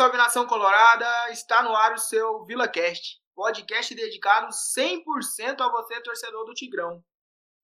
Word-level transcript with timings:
salve 0.00 0.16
nação 0.16 0.46
colorada! 0.46 1.30
Está 1.30 1.62
no 1.62 1.76
ar 1.76 1.92
o 1.92 1.98
seu 1.98 2.42
VilaCast, 2.46 3.18
podcast 3.34 3.94
dedicado 3.94 4.48
100% 4.48 5.60
a 5.60 5.68
você, 5.68 6.00
torcedor 6.00 6.46
do 6.46 6.54
Tigrão. 6.54 7.04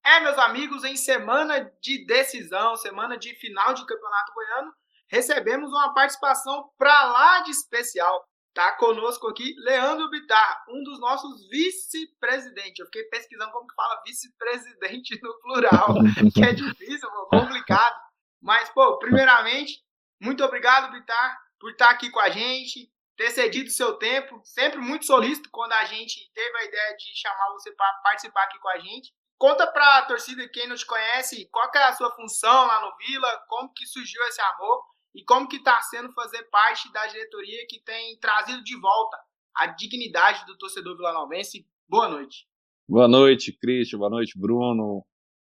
É, 0.04 0.20
meus 0.20 0.36
amigos, 0.36 0.84
em 0.84 0.98
semana 0.98 1.60
de 1.80 2.04
decisão, 2.04 2.76
semana 2.76 3.16
de 3.16 3.34
final 3.36 3.72
de 3.72 3.86
campeonato 3.86 4.34
goiano, 4.34 4.70
recebemos 5.08 5.70
uma 5.70 5.94
participação 5.94 6.68
pra 6.76 7.04
lá 7.04 7.40
de 7.40 7.52
especial. 7.52 8.28
Tá 8.52 8.72
conosco 8.72 9.28
aqui 9.28 9.54
Leandro 9.60 10.10
Bitar, 10.10 10.62
um 10.68 10.82
dos 10.82 11.00
nossos 11.00 11.48
vice-presidentes. 11.48 12.80
Eu 12.80 12.86
fiquei 12.86 13.04
pesquisando 13.04 13.50
como 13.50 13.66
que 13.66 13.74
fala 13.74 14.02
vice-presidente 14.06 15.18
no 15.22 15.40
plural, 15.40 15.94
que 16.34 16.44
é 16.44 16.52
difícil, 16.52 17.08
complicado. 17.30 17.96
Mas, 18.42 18.68
pô, 18.68 18.98
primeiramente, 18.98 19.82
muito 20.20 20.44
obrigado, 20.44 20.92
Bitar, 20.92 21.45
por 21.58 21.70
estar 21.70 21.90
aqui 21.90 22.10
com 22.10 22.20
a 22.20 22.30
gente, 22.30 22.90
ter 23.16 23.30
cedido 23.30 23.70
seu 23.70 23.94
tempo. 23.94 24.40
Sempre 24.44 24.78
muito 24.78 25.06
solícito 25.06 25.48
quando 25.50 25.72
a 25.72 25.84
gente 25.84 26.30
teve 26.32 26.56
a 26.58 26.64
ideia 26.64 26.96
de 26.96 27.18
chamar 27.18 27.52
você 27.52 27.72
para 27.72 27.92
participar 28.02 28.44
aqui 28.44 28.58
com 28.58 28.68
a 28.68 28.78
gente. 28.78 29.12
Conta 29.38 29.66
para 29.66 29.98
a 29.98 30.06
torcida, 30.06 30.48
quem 30.48 30.66
não 30.66 30.76
te 30.76 30.86
conhece, 30.86 31.48
qual 31.50 31.70
é 31.74 31.84
a 31.84 31.94
sua 31.94 32.10
função 32.14 32.66
lá 32.66 32.80
no 32.80 32.96
Vila, 32.96 33.44
como 33.48 33.72
que 33.72 33.86
surgiu 33.86 34.22
esse 34.28 34.40
amor 34.40 34.82
e 35.14 35.22
como 35.24 35.48
que 35.48 35.56
está 35.56 35.80
sendo 35.82 36.12
fazer 36.12 36.42
parte 36.44 36.90
da 36.92 37.06
diretoria 37.06 37.66
que 37.68 37.80
tem 37.82 38.18
trazido 38.18 38.62
de 38.64 38.78
volta 38.80 39.18
a 39.54 39.66
dignidade 39.66 40.44
do 40.46 40.56
torcedor 40.56 40.96
vilanovense. 40.96 41.66
Boa 41.88 42.08
noite. 42.08 42.46
Boa 42.88 43.08
noite, 43.08 43.52
Cristian. 43.52 43.98
Boa 43.98 44.10
noite, 44.10 44.38
Bruno. 44.38 45.04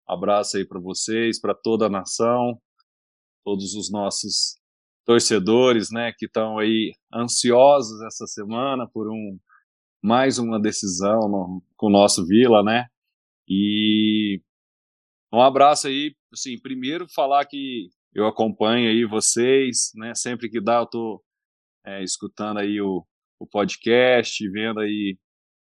Abraço 0.07 0.57
aí 0.57 0.65
para 0.65 0.79
vocês, 0.79 1.39
para 1.39 1.53
toda 1.53 1.87
a 1.87 1.89
nação, 1.89 2.61
todos 3.43 3.73
os 3.73 3.91
nossos 3.91 4.59
torcedores, 5.07 5.89
né, 5.89 6.11
que 6.11 6.25
estão 6.25 6.59
aí 6.59 6.93
ansiosos 7.13 8.01
essa 8.01 8.27
semana 8.27 8.85
por 8.85 9.09
um 9.09 9.39
mais 10.03 10.37
uma 10.37 10.61
decisão 10.61 11.29
no, 11.29 11.63
com 11.77 11.87
o 11.87 11.91
nosso 11.91 12.25
Vila, 12.27 12.61
né? 12.61 12.85
E 13.47 14.41
um 15.33 15.41
abraço 15.41 15.87
aí, 15.87 16.13
assim, 16.31 16.59
primeiro 16.59 17.07
falar 17.07 17.45
que 17.45 17.87
eu 18.13 18.27
acompanho 18.27 18.89
aí 18.89 19.05
vocês, 19.05 19.91
né? 19.95 20.13
Sempre 20.13 20.49
que 20.49 20.61
dá 20.61 20.79
eu 20.79 20.85
tô 20.85 21.23
é, 21.85 22.03
escutando 22.03 22.59
aí 22.59 22.79
o, 22.81 23.05
o 23.39 23.47
podcast, 23.47 24.47
vendo 24.49 24.81
aí 24.81 25.17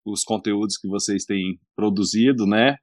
os 0.05 0.25
conteúdos 0.25 0.77
que 0.77 0.89
vocês 0.89 1.25
têm 1.25 1.61
produzido, 1.77 2.45
né? 2.45 2.77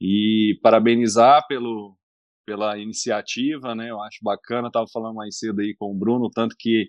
E 0.00 0.58
parabenizar 0.60 1.46
pelo 1.46 1.96
pela 2.44 2.78
iniciativa, 2.78 3.74
né? 3.74 3.90
Eu 3.90 4.00
acho 4.02 4.18
bacana, 4.22 4.68
estava 4.68 4.86
falando 4.92 5.14
mais 5.14 5.38
cedo 5.38 5.60
aí 5.60 5.74
com 5.78 5.90
o 5.90 5.98
Bruno, 5.98 6.26
o 6.26 6.30
tanto 6.30 6.54
que 6.58 6.88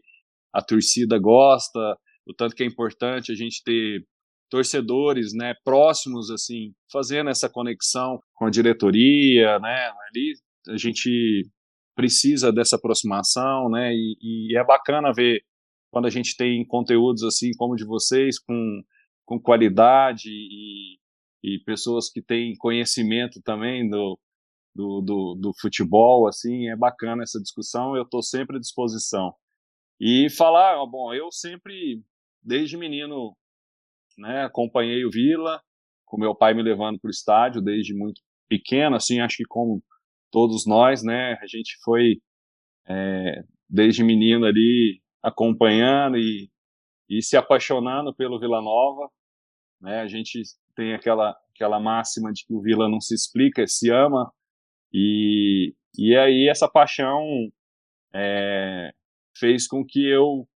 a 0.54 0.62
torcida 0.62 1.18
gosta, 1.20 1.80
o 2.26 2.34
tanto 2.34 2.56
que 2.56 2.64
é 2.64 2.66
importante 2.66 3.32
a 3.32 3.36
gente 3.36 3.62
ter 3.64 4.06
torcedores, 4.50 5.34
né, 5.34 5.54
próximos 5.64 6.30
assim, 6.30 6.74
fazendo 6.92 7.30
essa 7.30 7.50
conexão 7.50 8.20
com 8.36 8.46
a 8.46 8.50
diretoria, 8.50 9.60
né? 9.60 9.90
Ali 10.10 10.34
a 10.70 10.78
gente 10.78 11.44
precisa 11.96 12.52
dessa 12.52 12.76
aproximação, 12.76 13.70
né? 13.70 13.94
E, 13.94 14.18
e 14.52 14.58
é 14.58 14.64
bacana 14.64 15.12
ver 15.14 15.42
quando 15.92 16.06
a 16.06 16.10
gente 16.10 16.36
tem 16.36 16.66
conteúdos 16.66 17.24
assim 17.24 17.52
como 17.58 17.76
de 17.76 17.86
vocês 17.86 18.40
com 18.40 18.82
com 19.26 19.40
qualidade 19.40 20.30
e, 20.30 21.00
e 21.44 21.60
pessoas 21.66 22.12
que 22.12 22.22
têm 22.22 22.56
conhecimento 22.58 23.42
também 23.44 23.90
do, 23.90 24.20
do, 24.76 25.02
do, 25.02 25.36
do 25.36 25.54
futebol, 25.60 26.28
assim, 26.28 26.68
é 26.70 26.76
bacana 26.76 27.24
essa 27.24 27.42
discussão, 27.42 27.96
eu 27.96 28.04
estou 28.04 28.22
sempre 28.22 28.58
à 28.58 28.60
disposição. 28.60 29.34
E 30.00 30.30
falar, 30.30 30.86
bom, 30.86 31.14
eu 31.14 31.32
sempre, 31.32 32.04
desde 32.44 32.78
menino, 32.78 33.36
né, 34.18 34.44
acompanhei 34.44 35.06
o 35.06 35.10
Vila, 35.10 35.62
com 36.06 36.20
meu 36.20 36.36
pai 36.36 36.54
me 36.54 36.62
levando 36.62 37.00
para 37.00 37.08
o 37.08 37.12
estádio 37.12 37.62
desde 37.62 37.94
muito 37.94 38.22
pequeno, 38.50 38.98
assim, 38.98 39.22
acho 39.22 39.38
que 39.38 39.46
como 39.46 39.82
todos 40.30 40.68
nós, 40.68 41.02
né, 41.02 41.38
a 41.42 41.48
gente 41.48 41.78
foi 41.84 42.22
é, 42.88 43.44
desde 43.70 44.04
menino 44.04 44.46
ali 44.46 45.02
acompanhando 45.24 46.18
e, 46.18 46.52
e 47.10 47.22
se 47.22 47.38
apaixonando 47.38 48.14
pelo 48.14 48.40
Vila 48.40 48.62
Nova, 48.62 49.10
né, 49.82 50.02
a 50.02 50.08
gente 50.08 50.42
tem 50.76 50.94
aquela 50.94 51.36
aquela 51.56 51.80
máxima 51.80 52.34
de 52.34 52.46
que 52.46 52.54
o 52.54 52.62
Vila 52.62 52.90
não 52.90 53.00
se 53.00 53.16
explica, 53.16 53.66
se 53.66 53.90
ama, 53.90 54.30
e, 54.94 55.76
e 55.98 56.16
aí 56.16 56.48
essa 56.50 56.70
paixão 56.70 57.24
é, 58.14 58.92
fez 59.38 59.68
com 59.68 59.86
que 59.86 60.08
eu 60.08 60.48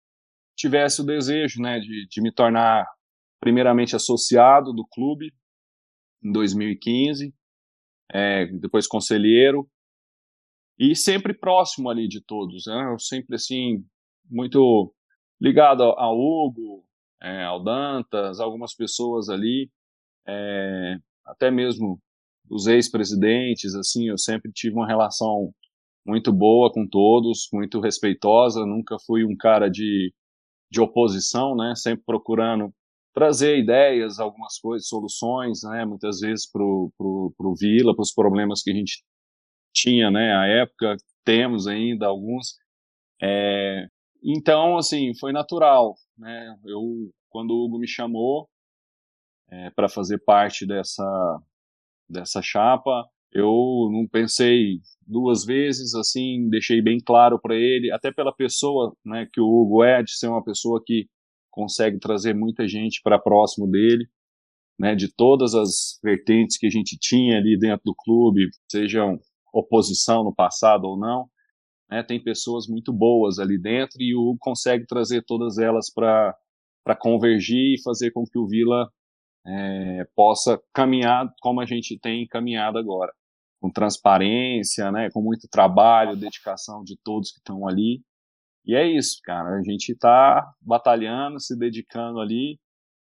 tivesse 0.55 1.01
o 1.01 1.05
desejo 1.05 1.61
né, 1.61 1.79
de, 1.79 2.07
de 2.07 2.21
me 2.21 2.31
tornar 2.31 2.85
primeiramente 3.39 3.95
associado 3.95 4.73
do 4.73 4.85
clube 4.85 5.33
em 6.23 6.31
2015, 6.31 7.33
é, 8.11 8.45
depois 8.47 8.87
conselheiro 8.87 9.69
e 10.77 10.95
sempre 10.95 11.33
próximo 11.33 11.89
ali 11.89 12.07
de 12.07 12.21
todos, 12.21 12.65
né? 12.65 12.89
Eu 12.91 12.99
sempre 12.99 13.35
assim 13.35 13.85
muito 14.29 14.93
ligado 15.39 15.83
ao, 15.83 16.17
Hugo, 16.17 16.85
é, 17.21 17.43
ao 17.43 17.63
Dantas, 17.63 18.39
algumas 18.39 18.73
pessoas 18.73 19.29
ali, 19.29 19.69
é, 20.27 20.97
até 21.25 21.51
mesmo 21.51 22.01
os 22.49 22.67
ex-presidentes, 22.67 23.75
assim, 23.75 24.09
eu 24.09 24.17
sempre 24.17 24.51
tive 24.51 24.75
uma 24.75 24.87
relação 24.87 25.53
muito 26.05 26.33
boa 26.33 26.71
com 26.71 26.87
todos, 26.87 27.47
muito 27.53 27.79
respeitosa, 27.79 28.65
nunca 28.65 28.97
fui 29.05 29.23
um 29.23 29.35
cara 29.37 29.69
de, 29.69 30.13
de 30.71 30.81
oposição, 30.81 31.55
né, 31.55 31.73
sempre 31.75 32.03
procurando 32.05 32.73
trazer 33.13 33.57
ideias, 33.57 34.19
algumas 34.19 34.57
coisas, 34.59 34.87
soluções, 34.87 35.61
né, 35.63 35.85
muitas 35.85 36.19
vezes 36.19 36.49
pro, 36.49 36.91
pro, 36.97 37.33
pro 37.37 37.55
Vila, 37.55 37.93
para 37.93 38.01
os 38.01 38.13
problemas 38.13 38.61
que 38.63 38.71
a 38.71 38.73
gente 38.73 39.03
tinha, 39.73 40.09
né, 40.09 40.35
à 40.35 40.47
época, 40.47 40.95
temos 41.23 41.67
ainda 41.67 42.07
alguns, 42.07 42.57
é, 43.21 43.87
então, 44.23 44.77
assim, 44.77 45.13
foi 45.19 45.31
natural, 45.31 45.95
né, 46.17 46.57
eu, 46.65 47.11
quando 47.29 47.51
o 47.51 47.65
Hugo 47.65 47.77
me 47.77 47.87
chamou 47.87 48.49
é, 49.51 49.69
para 49.71 49.89
fazer 49.89 50.19
parte 50.23 50.65
dessa, 50.65 51.03
dessa 52.09 52.41
chapa. 52.41 53.05
Eu 53.31 53.89
não 53.91 54.07
pensei 54.11 54.79
duas 55.05 55.45
vezes, 55.45 55.93
assim, 55.93 56.49
deixei 56.49 56.81
bem 56.81 56.99
claro 56.99 57.39
para 57.39 57.55
ele, 57.55 57.91
até 57.91 58.11
pela 58.11 58.33
pessoa, 58.33 58.95
né, 59.05 59.27
que 59.31 59.39
o 59.39 59.45
Hugo 59.45 59.83
é, 59.83 60.01
de 60.01 60.17
ser 60.17 60.27
uma 60.27 60.43
pessoa 60.43 60.81
que 60.85 61.07
consegue 61.51 61.99
trazer 61.99 62.33
muita 62.33 62.67
gente 62.67 63.01
para 63.03 63.19
próximo 63.19 63.69
dele, 63.69 64.07
né, 64.79 64.95
de 64.95 65.13
todas 65.13 65.53
as 65.53 65.99
vertentes 66.03 66.57
que 66.57 66.65
a 66.65 66.69
gente 66.69 66.97
tinha 66.99 67.37
ali 67.37 67.57
dentro 67.57 67.81
do 67.85 67.95
clube, 67.95 68.49
sejam 68.71 69.19
oposição 69.53 70.23
no 70.23 70.33
passado 70.33 70.85
ou 70.85 70.97
não, 70.97 71.27
né, 71.89 72.01
tem 72.03 72.23
pessoas 72.23 72.67
muito 72.67 72.93
boas 72.93 73.39
ali 73.39 73.59
dentro 73.59 73.97
e 73.99 74.15
o 74.15 74.21
Hugo 74.21 74.37
consegue 74.39 74.85
trazer 74.87 75.23
todas 75.25 75.57
elas 75.57 75.91
para 75.93 76.35
convergir 76.99 77.75
e 77.75 77.81
fazer 77.83 78.11
com 78.11 78.23
que 78.23 78.39
o 78.39 78.47
Vila 78.47 78.89
é, 79.45 80.05
possa 80.15 80.61
caminhar 80.73 81.27
como 81.41 81.61
a 81.61 81.65
gente 81.65 81.97
tem 81.99 82.27
caminhado 82.27 82.77
agora, 82.77 83.13
com 83.61 83.71
transparência, 83.71 84.91
né, 84.91 85.09
com 85.11 85.21
muito 85.21 85.47
trabalho, 85.49 86.15
dedicação 86.15 86.83
de 86.83 86.97
todos 87.03 87.31
que 87.31 87.39
estão 87.39 87.67
ali. 87.67 88.01
E 88.65 88.75
é 88.75 88.85
isso, 88.85 89.19
cara. 89.23 89.57
A 89.57 89.63
gente 89.63 89.93
está 89.93 90.45
batalhando, 90.61 91.39
se 91.39 91.57
dedicando 91.57 92.19
ali 92.19 92.59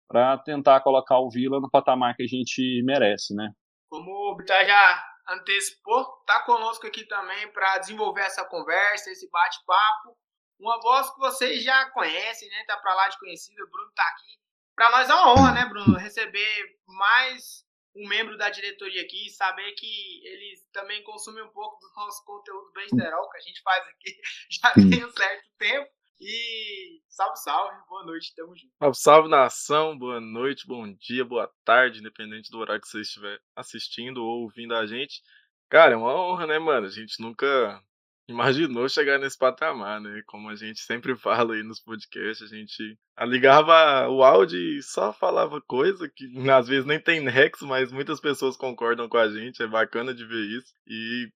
para 0.09 0.37
tentar 0.39 0.81
colocar 0.81 1.19
o 1.19 1.31
Vila 1.31 1.61
no 1.61 1.71
patamar 1.71 2.15
que 2.15 2.23
a 2.23 2.27
gente 2.27 2.83
merece, 2.85 3.35
né? 3.35 3.51
Como 3.89 4.11
o 4.11 4.37
Bitar 4.37 4.65
já 4.67 5.05
antecipou, 5.31 6.05
tá 6.27 6.43
conosco 6.45 6.87
aqui 6.87 7.07
também 7.07 7.51
para 7.53 7.79
desenvolver 7.79 8.23
essa 8.23 8.45
conversa, 8.45 9.11
esse 9.11 9.31
bate-papo. 9.31 10.17
Uma 10.61 10.79
voz 10.81 11.11
que 11.11 11.19
vocês 11.19 11.65
já 11.65 11.91
conhecem, 11.91 12.49
né? 12.49 12.65
Tá 12.67 12.77
para 12.77 12.95
lá 12.95 13.09
de 13.09 13.19
conhecida, 13.19 13.65
o 13.65 13.71
Bruno 13.71 13.91
tá 13.95 14.03
aqui 14.03 14.44
para 14.75 14.91
nós 14.91 15.09
é 15.09 15.15
uma 15.15 15.33
honra, 15.33 15.53
né, 15.53 15.67
Bruno, 15.67 15.97
receber 15.97 16.77
mais 16.87 17.65
um 17.97 18.09
membro 18.09 18.37
da 18.37 18.51
diretoria 18.51 19.03
aqui, 19.03 19.31
saber 19.31 19.73
que 19.73 20.27
eles 20.27 20.67
também 20.73 21.03
consumem 21.05 21.45
um 21.45 21.53
pouco 21.53 21.79
do 21.79 21.93
nosso 21.97 22.25
conteúdo 22.25 22.73
besterol 22.73 23.31
que 23.31 23.39
a 23.39 23.41
gente 23.41 23.63
faz 23.63 23.87
aqui 23.87 24.21
já 24.51 24.73
tem 24.73 25.05
um 25.05 25.13
certo 25.13 25.49
tempo. 25.59 25.91
E 26.21 27.03
salve, 27.09 27.37
salve, 27.39 27.77
boa 27.89 28.05
noite, 28.05 28.33
tamo 28.35 28.57
junto. 28.57 28.73
Salve, 28.79 28.97
salve 28.97 29.29
nação, 29.29 29.99
boa 29.99 30.21
noite, 30.21 30.67
bom 30.67 30.91
dia, 30.95 31.25
boa 31.25 31.53
tarde, 31.65 31.99
independente 31.99 32.51
do 32.51 32.59
horário 32.59 32.81
que 32.81 32.89
você 32.89 33.01
estiver 33.01 33.39
assistindo 33.55 34.25
ou 34.25 34.43
ouvindo 34.43 34.75
a 34.75 34.87
gente. 34.87 35.21
Cara, 35.69 35.95
é 35.95 35.97
uma 35.97 36.15
honra, 36.15 36.47
né, 36.47 36.59
mano? 36.59 36.87
A 36.87 36.91
gente 36.91 37.21
nunca 37.21 37.83
imaginou 38.29 38.89
chegar 38.89 39.19
nesse 39.19 39.39
patamar, 39.39 40.01
né? 40.01 40.23
Como 40.27 40.49
a 40.49 40.55
gente 40.55 40.81
sempre 40.81 41.15
fala 41.19 41.55
aí 41.55 41.63
nos 41.63 41.81
podcasts, 41.81 42.53
a 42.53 42.57
gente 42.57 42.99
ligava 43.23 44.09
o 44.09 44.23
áudio 44.23 44.59
e 44.59 44.83
só 44.83 45.13
falava 45.13 45.61
coisa 45.63 46.09
que 46.09 46.27
às 46.51 46.69
vezes 46.69 46.85
nem 46.85 47.01
tem 47.01 47.21
nexo, 47.21 47.67
mas 47.67 47.93
muitas 47.93 48.21
pessoas 48.21 48.57
concordam 48.57 49.09
com 49.09 49.19
a 49.19 49.29
gente, 49.31 49.63
é 49.63 49.67
bacana 49.67 50.15
de 50.15 50.25
ver 50.25 50.59
isso. 50.59 50.73
E 50.87 51.29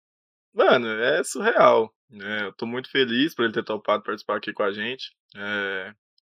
Mano, 0.55 0.89
é 0.89 1.23
surreal. 1.23 1.95
Né? 2.11 2.47
Eu 2.47 2.53
tô 2.53 2.67
muito 2.67 2.91
feliz 2.91 3.35
por 3.35 3.45
ele 3.45 3.55
ter 3.55 3.65
topado 3.65 4.03
participar 4.03 4.37
aqui 4.39 4.53
com 4.53 4.63
a 4.63 4.73
gente. 4.73 5.15
É, 5.37 5.95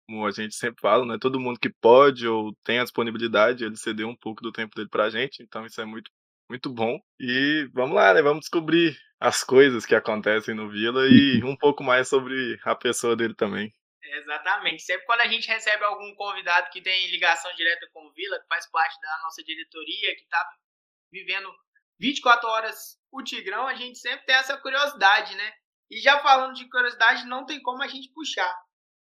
como 0.07 0.27
a 0.27 0.31
gente 0.31 0.55
sempre 0.55 0.81
fala, 0.81 1.05
né? 1.07 1.19
Todo 1.21 1.39
mundo 1.41 1.61
que 1.61 1.71
pode 1.71 2.27
ou 2.27 2.53
tem 2.65 2.81
a 2.81 2.85
disponibilidade, 2.85 3.65
ele 3.65 3.77
cedeu 3.77 4.09
um 4.09 4.17
pouco 4.17 4.43
do 4.43 4.53
tempo 4.53 4.75
dele 4.75 4.89
pra 4.89 5.11
gente, 5.11 5.43
então 5.43 5.65
isso 5.67 5.81
é 5.81 5.85
muito, 5.85 6.11
muito 6.51 6.69
bom. 6.73 6.99
E 7.21 7.69
vamos 7.73 7.95
lá, 7.95 8.15
né? 8.15 8.23
Vamos 8.23 8.41
descobrir 8.41 8.99
as 9.21 9.43
coisas 9.43 9.85
que 9.85 9.95
acontecem 9.95 10.55
no 10.55 10.71
Vila 10.71 11.07
e 11.09 11.43
um 11.45 11.57
pouco 11.57 11.83
mais 11.83 12.09
sobre 12.09 12.59
a 12.65 12.75
pessoa 12.75 13.17
dele 13.17 13.35
também. 13.35 13.73
Exatamente. 14.03 14.83
Sempre 14.83 15.07
quando 15.07 15.21
a 15.21 15.29
gente 15.29 15.49
recebe 15.49 15.85
algum 15.85 16.15
convidado 16.15 16.71
que 16.71 16.81
tem 16.81 17.11
ligação 17.11 17.55
direta 17.55 17.89
com 17.93 18.07
o 18.07 18.13
Vila, 18.13 18.41
que 18.41 18.47
faz 18.49 18.71
parte 18.71 18.99
da 19.01 19.19
nossa 19.23 19.43
diretoria, 19.43 20.15
que 20.17 20.23
está 20.23 20.43
vivendo 21.11 21.51
24 22.01 22.49
horas 22.49 22.99
o 23.11 23.23
Tigrão, 23.23 23.67
a 23.67 23.75
gente 23.75 23.99
sempre 23.99 24.25
tem 24.27 24.37
essa 24.37 24.57
curiosidade, 24.59 25.35
né? 25.35 25.53
E 25.91 26.01
já 26.01 26.21
falando 26.21 26.55
de 26.55 26.69
curiosidade, 26.69 27.27
não 27.27 27.47
tem 27.47 27.61
como 27.61 27.83
a 27.83 27.89
gente 27.89 28.11
puxar. 28.13 28.55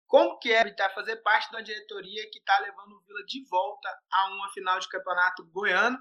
Como 0.07 0.38
que 0.38 0.51
é 0.51 0.71
tá, 0.75 0.89
fazer 0.91 1.17
parte 1.17 1.50
de 1.50 1.56
uma 1.56 1.63
diretoria 1.63 2.29
que 2.31 2.38
está 2.38 2.59
levando 2.59 2.94
o 2.94 3.01
Vila 3.01 3.25
de 3.25 3.44
volta 3.50 3.89
a 4.12 4.29
uma 4.29 4.50
final 4.51 4.79
de 4.79 4.88
campeonato 4.88 5.45
goiano 5.47 5.97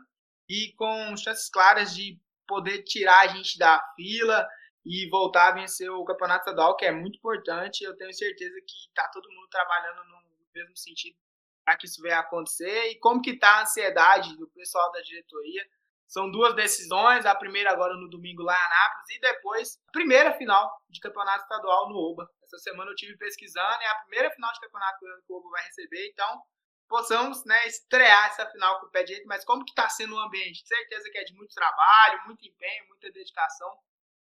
e 0.49 0.73
com 0.77 1.17
chances 1.17 1.49
claras 1.49 1.95
de 1.95 2.21
poder 2.47 2.83
tirar 2.83 3.21
a 3.21 3.29
gente 3.29 3.59
da 3.59 3.81
fila 3.97 4.47
e 4.85 5.09
voltar 5.09 5.49
a 5.49 5.55
vencer 5.55 5.91
o 5.91 6.05
campeonato 6.05 6.41
estadual, 6.41 6.77
que 6.77 6.85
é 6.85 6.93
muito 6.93 7.17
importante. 7.17 7.85
Eu 7.85 7.97
tenho 7.97 8.13
certeza 8.13 8.55
que 8.67 8.89
está 8.89 9.09
todo 9.09 9.31
mundo 9.31 9.49
trabalhando 9.49 10.05
no 10.05 10.23
mesmo 10.55 10.77
sentido 10.77 11.17
para 11.65 11.77
que 11.77 11.87
isso 11.87 12.03
venha 12.03 12.19
acontecer. 12.19 12.91
E 12.91 12.99
como 12.99 13.23
que 13.23 13.31
está 13.31 13.59
a 13.59 13.63
ansiedade 13.63 14.37
do 14.37 14.47
pessoal 14.49 14.93
da 14.93 15.01
diretoria 15.01 15.67
são 16.07 16.31
duas 16.31 16.55
decisões, 16.55 17.25
a 17.25 17.35
primeira 17.35 17.73
agora 17.73 17.95
no 17.97 18.09
domingo 18.09 18.43
lá 18.43 18.53
em 18.53 18.67
Anápolis 18.67 19.11
e 19.11 19.21
depois 19.21 19.81
a 19.89 19.93
primeira 19.93 20.33
final 20.35 20.71
de 20.89 21.01
campeonato 21.01 21.43
estadual 21.43 21.89
no 21.89 21.97
Oba. 21.97 22.31
Essa 22.43 22.59
semana 22.59 22.91
eu 22.91 22.95
tive 22.95 23.17
pesquisando, 23.17 23.83
é 23.83 23.89
a 23.89 23.99
primeira 24.01 24.31
final 24.31 24.53
de 24.53 24.61
campeonato 24.61 24.99
que 24.99 25.33
o 25.33 25.37
Oba 25.37 25.51
vai 25.51 25.65
receber, 25.65 26.09
então 26.11 26.43
possamos 26.89 27.45
né, 27.45 27.67
estrear 27.67 28.27
essa 28.27 28.47
final 28.51 28.81
com 28.81 28.87
o 28.87 28.91
pé 28.91 29.03
direito, 29.03 29.27
mas 29.27 29.45
como 29.45 29.65
que 29.65 29.73
está 29.73 29.89
sendo 29.89 30.15
o 30.15 30.19
ambiente? 30.19 30.67
Certeza 30.67 31.11
que 31.11 31.19
é 31.19 31.25
de 31.25 31.35
muito 31.35 31.55
trabalho, 31.55 32.25
muito 32.27 32.47
empenho, 32.47 32.89
muita 32.89 33.11
dedicação, 33.11 33.71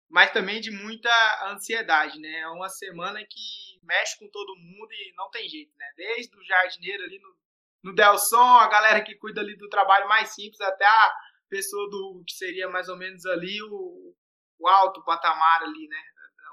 mas 0.09 0.31
também 0.31 0.61
de 0.61 0.71
muita 0.71 1.09
ansiedade, 1.51 2.19
né? 2.19 2.39
É 2.39 2.47
uma 2.47 2.69
semana 2.69 3.19
que 3.19 3.79
mexe 3.83 4.17
com 4.17 4.29
todo 4.29 4.55
mundo 4.55 4.91
e 4.91 5.13
não 5.15 5.29
tem 5.29 5.47
jeito, 5.47 5.71
né? 5.77 5.85
Desde 5.95 6.35
o 6.37 6.43
jardineiro 6.43 7.03
ali 7.03 7.19
no, 7.19 7.35
no 7.83 7.95
Delson, 7.95 8.57
a 8.57 8.67
galera 8.67 9.03
que 9.03 9.15
cuida 9.15 9.41
ali 9.41 9.55
do 9.57 9.69
trabalho 9.69 10.07
mais 10.07 10.33
simples, 10.33 10.61
até 10.61 10.85
a 10.85 11.13
pessoa 11.49 11.89
do 11.89 12.23
que 12.25 12.33
seria 12.33 12.69
mais 12.69 12.89
ou 12.89 12.97
menos 12.97 13.25
ali 13.25 13.61
o, 13.63 14.15
o 14.59 14.67
alto 14.67 15.03
patamar 15.03 15.63
ali, 15.63 15.87
né? 15.87 16.01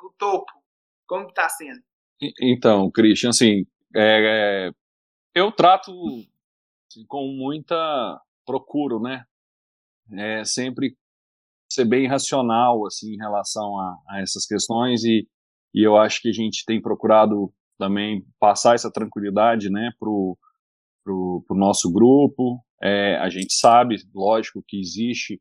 O 0.03 0.11
topo. 0.19 0.53
Como 1.07 1.27
que 1.29 1.35
tá 1.35 1.49
sendo? 1.49 1.83
Então, 2.41 2.91
Christian, 2.91 3.31
assim, 3.31 3.67
é, 3.95 4.69
é, 4.69 4.71
eu 5.35 5.51
trato 5.53 5.93
assim, 6.89 7.05
com 7.07 7.27
muita 7.29 8.21
procuro, 8.47 9.01
né? 9.01 9.25
É, 10.13 10.45
sempre 10.45 10.97
ser 11.71 11.85
bem 11.85 12.07
racional, 12.07 12.87
assim, 12.87 13.15
em 13.15 13.19
relação 13.19 13.79
a, 13.79 13.99
a 14.11 14.21
essas 14.21 14.47
questões 14.47 15.03
e, 15.03 15.27
e 15.75 15.83
eu 15.83 15.97
acho 15.97 16.21
que 16.21 16.29
a 16.29 16.33
gente 16.33 16.65
tem 16.65 16.81
procurado 16.81 17.53
também 17.79 18.25
passar 18.39 18.75
essa 18.75 18.93
tranquilidade, 18.93 19.71
né, 19.71 19.91
pro, 19.99 20.39
pro, 21.03 21.45
pro 21.47 21.57
nosso 21.57 21.91
grupo, 21.93 22.63
é, 22.83 23.17
a 23.17 23.29
gente 23.29 23.55
sabe, 23.55 23.97
lógico, 24.15 24.63
que 24.67 24.79
existe 24.79 25.41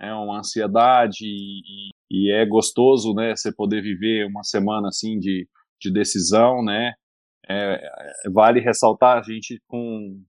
é, 0.00 0.12
uma 0.12 0.40
ansiedade 0.40 1.24
e, 1.24 1.90
e, 2.10 2.32
é 2.32 2.44
gostoso, 2.44 3.14
né, 3.14 3.34
você 3.34 3.54
poder 3.54 3.80
viver 3.82 4.26
uma 4.26 4.42
semana 4.42 4.88
assim 4.88 5.18
de, 5.18 5.48
de 5.80 5.92
decisão, 5.92 6.62
né? 6.62 6.92
É, 7.48 7.78
vale 8.32 8.60
ressaltar 8.60 9.18
a 9.18 9.22
gente 9.22 9.60
com 9.66 10.22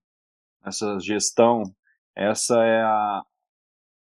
essa 0.65 0.97
gestão, 0.99 1.61
essa 2.15 2.55
é 2.63 2.81
a, 2.81 3.21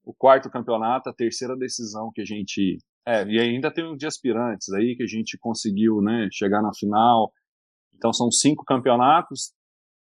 o 0.04 0.14
quarto 0.14 0.50
campeonato, 0.50 1.08
a 1.08 1.14
terceira 1.14 1.56
decisão 1.56 2.10
que 2.14 2.20
a 2.20 2.24
gente 2.24 2.78
é, 3.06 3.24
e 3.26 3.40
ainda 3.40 3.72
tem 3.72 3.84
um 3.84 3.96
de 3.96 4.06
aspirantes 4.06 4.68
aí 4.72 4.94
que 4.94 5.02
a 5.02 5.06
gente 5.06 5.38
conseguiu, 5.38 6.00
né, 6.02 6.28
chegar 6.32 6.62
na 6.62 6.70
final. 6.74 7.32
Então 7.94 8.12
são 8.12 8.30
cinco 8.30 8.64
campeonatos, 8.64 9.52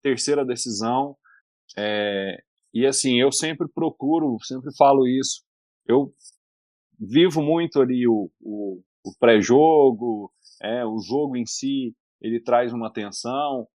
terceira 0.01 0.46
decisão, 0.46 1.16
é, 1.78 2.38
e 2.74 2.86
assim, 2.86 3.19
eu 3.19 3.31
sempre 3.31 3.68
procuro, 3.68 4.38
sempre 4.44 4.74
falo 4.75 5.08
isso. 5.08 5.44
Eu 5.88 6.13
vivo 7.00 7.42
muito 7.42 7.81
ali 7.81 8.08
o, 8.08 8.30
o, 8.42 8.81
o 9.06 9.12
pré-jogo, 9.19 10.31
é, 10.62 10.86
o 10.86 11.00
jogo 11.00 11.38
em 11.38 11.46
si, 11.46 11.96
ele 12.22 12.40
traz 12.40 12.74
uma 12.74 12.92
tensão, 12.92 13.68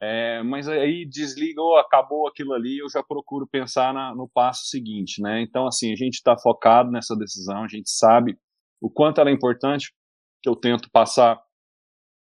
é, 0.00 0.42
mas 0.44 0.68
aí 0.68 1.04
desliga 1.04 1.60
ou 1.60 1.76
acabou 1.76 2.28
aquilo 2.28 2.52
ali, 2.52 2.78
eu 2.78 2.88
já 2.88 3.02
procuro 3.02 3.48
pensar 3.48 3.92
na, 3.92 4.14
no 4.14 4.28
passo 4.28 4.66
seguinte, 4.66 5.20
né? 5.20 5.42
Então, 5.42 5.66
assim, 5.66 5.92
a 5.92 5.96
gente 5.96 6.14
está 6.14 6.38
focado 6.38 6.90
nessa 6.90 7.16
decisão, 7.16 7.64
a 7.64 7.68
gente 7.68 7.90
sabe 7.90 8.38
o 8.80 8.88
quanto 8.88 9.20
ela 9.20 9.30
é 9.30 9.32
importante, 9.32 9.92
que 10.40 10.48
eu 10.48 10.54
tento 10.54 10.88
passar 10.90 11.40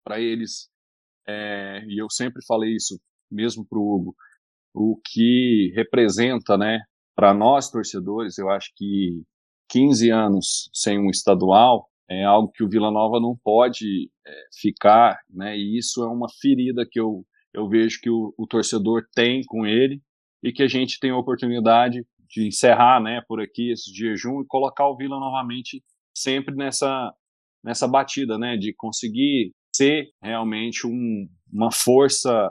para 0.06 0.20
eles, 0.20 0.70
é, 1.28 1.84
e 1.88 2.02
eu 2.02 2.10
sempre 2.10 2.42
falei 2.46 2.74
isso 2.74 2.98
mesmo 3.30 3.66
para 3.68 3.78
o 3.78 3.96
Hugo, 3.96 4.16
o 4.74 4.98
que 5.04 5.74
representa, 5.76 6.58
né, 6.58 6.80
para 7.14 7.34
nós 7.34 7.70
torcedores, 7.70 8.38
eu 8.38 8.50
acho 8.50 8.72
que 8.78 9.24
15 9.70 10.10
anos 10.10 10.70
sem 10.74 10.98
um 10.98 11.10
estadual 11.10 11.90
é 12.10 12.24
algo 12.24 12.52
que 12.52 12.64
o 12.64 12.70
Vila 12.70 12.92
Nova 12.92 13.20
não 13.20 13.36
pode 13.44 14.10
é, 14.26 14.32
ficar, 14.60 15.20
né, 15.30 15.58
e 15.58 15.78
isso 15.78 16.04
é 16.04 16.08
uma 16.08 16.28
ferida 16.42 16.88
que 16.90 17.00
eu, 17.00 17.26
eu 17.54 17.68
vejo 17.68 18.00
que 18.02 18.10
o, 18.10 18.34
o 18.38 18.48
torcedor 18.48 19.06
tem 19.14 19.42
com 19.46 19.66
ele 19.66 20.02
e 20.44 20.52
que 20.52 20.64
a 20.64 20.68
gente 20.68 21.00
tem 21.00 21.12
a 21.12 21.18
oportunidade 21.18 22.06
de 22.30 22.48
encerrar, 22.48 23.02
né, 23.02 23.22
por 23.28 23.42
aqui 23.42 23.72
esse 23.72 23.94
jejum 23.94 24.42
e 24.42 24.48
colocar 24.48 24.88
o 24.88 24.96
Vila 24.96 25.20
novamente 25.20 25.84
sempre 26.16 26.56
nessa 26.56 27.14
nessa 27.64 27.88
batida, 27.88 28.38
né, 28.38 28.56
de 28.56 28.74
conseguir 28.74 29.52
ser 29.76 30.10
realmente 30.22 30.88
um, 30.88 31.28
uma 31.52 31.70
força 31.72 32.50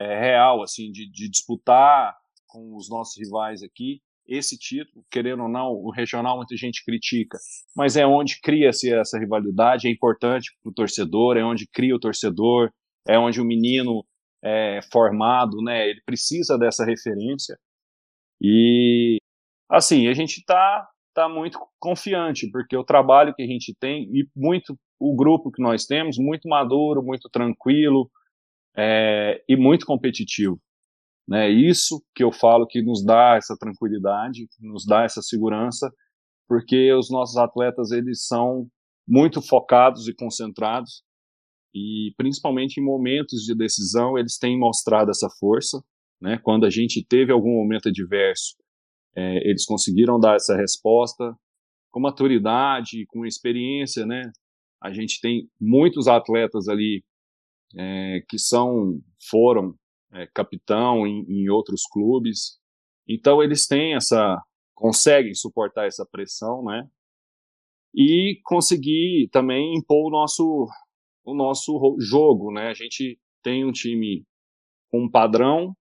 é, 0.00 0.18
real, 0.18 0.62
assim, 0.62 0.90
de, 0.90 1.10
de 1.10 1.28
disputar 1.28 2.16
com 2.46 2.74
os 2.74 2.88
nossos 2.88 3.18
rivais 3.18 3.62
aqui 3.62 4.00
esse 4.26 4.58
título, 4.58 5.04
querendo 5.10 5.42
ou 5.42 5.48
não, 5.48 5.72
o 5.72 5.90
regional 5.90 6.36
muita 6.36 6.56
gente 6.56 6.84
critica, 6.84 7.38
mas 7.76 7.96
é 7.96 8.06
onde 8.06 8.40
cria-se 8.40 8.92
essa 8.92 9.18
rivalidade, 9.18 9.86
é 9.86 9.90
importante 9.90 10.50
para 10.62 10.70
o 10.70 10.74
torcedor, 10.74 11.36
é 11.36 11.44
onde 11.44 11.66
cria 11.66 11.94
o 11.94 12.00
torcedor, 12.00 12.70
é 13.06 13.18
onde 13.18 13.40
o 13.40 13.44
menino 13.44 14.04
é 14.42 14.80
formado, 14.92 15.62
né, 15.62 15.88
ele 15.88 16.00
precisa 16.04 16.58
dessa 16.58 16.84
referência, 16.84 17.58
e 18.40 19.18
assim, 19.70 20.08
a 20.08 20.14
gente 20.14 20.38
está 20.38 20.86
tá 21.14 21.28
muito 21.28 21.58
confiante, 21.78 22.50
porque 22.50 22.76
o 22.76 22.84
trabalho 22.84 23.34
que 23.34 23.42
a 23.42 23.46
gente 23.46 23.74
tem, 23.78 24.04
e 24.12 24.26
muito 24.34 24.76
o 24.98 25.14
grupo 25.14 25.50
que 25.50 25.62
nós 25.62 25.86
temos, 25.86 26.18
muito 26.18 26.48
maduro, 26.48 27.02
muito 27.02 27.28
tranquilo, 27.30 28.10
é, 28.76 29.42
e 29.48 29.56
muito 29.56 29.86
competitivo. 29.86 30.58
Né? 31.26 31.50
Isso 31.50 32.02
que 32.14 32.22
eu 32.22 32.30
falo 32.30 32.66
que 32.66 32.82
nos 32.82 33.04
dá 33.04 33.36
essa 33.36 33.56
tranquilidade, 33.58 34.46
nos 34.60 34.84
dá 34.84 35.04
essa 35.04 35.22
segurança, 35.22 35.90
porque 36.46 36.92
os 36.92 37.10
nossos 37.10 37.36
atletas 37.36 37.90
eles 37.90 38.26
são 38.26 38.68
muito 39.06 39.40
focados 39.40 40.08
e 40.08 40.14
concentrados 40.14 41.02
e 41.74 42.12
principalmente 42.16 42.78
em 42.78 42.84
momentos 42.84 43.42
de 43.42 43.54
decisão 43.54 44.16
eles 44.18 44.38
têm 44.38 44.58
mostrado 44.58 45.10
essa 45.10 45.28
força. 45.38 45.82
Né? 46.20 46.38
Quando 46.42 46.64
a 46.64 46.70
gente 46.70 47.04
teve 47.04 47.32
algum 47.32 47.54
momento 47.54 47.88
adverso, 47.88 48.54
é, 49.16 49.48
eles 49.48 49.64
conseguiram 49.64 50.18
dar 50.18 50.36
essa 50.36 50.56
resposta 50.56 51.34
com 51.90 52.00
maturidade, 52.00 53.06
com 53.06 53.24
experiência, 53.24 54.04
né? 54.04 54.32
A 54.82 54.92
gente 54.92 55.20
tem 55.20 55.48
muitos 55.60 56.08
atletas 56.08 56.68
ali 56.68 57.04
é, 57.76 58.20
que 58.28 58.38
são 58.38 59.00
foram 59.30 59.74
é, 60.14 60.26
capitão 60.28 61.06
em, 61.06 61.24
em, 61.28 61.48
outros 61.48 61.82
clubes. 61.90 62.58
Então 63.08 63.42
eles 63.42 63.66
têm 63.66 63.94
essa 63.94 64.40
conseguem 64.74 65.34
suportar 65.34 65.86
essa 65.86 66.06
pressão, 66.06 66.64
né? 66.64 66.88
E 67.94 68.40
conseguir 68.44 69.28
também 69.30 69.74
impor 69.76 70.08
o 70.08 70.10
nosso 70.10 70.66
o 71.24 71.34
nosso 71.34 71.96
jogo, 71.98 72.52
né? 72.52 72.68
A 72.68 72.74
gente 72.74 73.18
tem 73.42 73.64
um 73.64 73.72
time 73.72 74.24
com 74.90 75.04
um 75.04 75.10
padrão, 75.10 75.74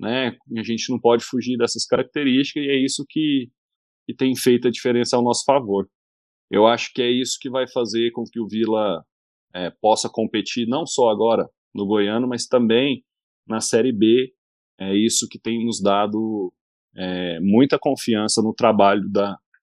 né? 0.00 0.36
A 0.56 0.62
gente 0.62 0.90
não 0.90 0.98
pode 0.98 1.24
fugir 1.24 1.56
dessas 1.56 1.84
características 1.84 2.64
e 2.64 2.68
é 2.68 2.76
isso 2.76 3.04
que, 3.08 3.50
que 4.06 4.14
tem 4.14 4.34
feito 4.34 4.68
a 4.68 4.70
diferença 4.70 5.16
ao 5.16 5.22
nosso 5.22 5.44
favor. 5.44 5.88
Eu 6.50 6.66
acho 6.66 6.92
que 6.94 7.02
é 7.02 7.10
isso 7.10 7.36
que 7.40 7.50
vai 7.50 7.68
fazer 7.68 8.10
com 8.12 8.24
que 8.24 8.40
o 8.40 8.48
Vila 8.48 9.04
é, 9.54 9.70
possa 9.82 10.08
competir 10.08 10.66
não 10.66 10.86
só 10.86 11.10
agora 11.10 11.46
no 11.74 11.86
Goiano, 11.86 12.26
mas 12.26 12.46
também 12.46 13.04
na 13.48 13.60
Série 13.60 13.92
B. 13.92 14.32
É 14.78 14.94
isso 14.94 15.28
que 15.28 15.38
tem 15.38 15.64
nos 15.64 15.82
dado 15.82 16.52
é, 16.96 17.40
muita 17.40 17.78
confiança 17.78 18.42
no 18.42 18.54
trabalho 18.54 19.08
da, 19.08 19.36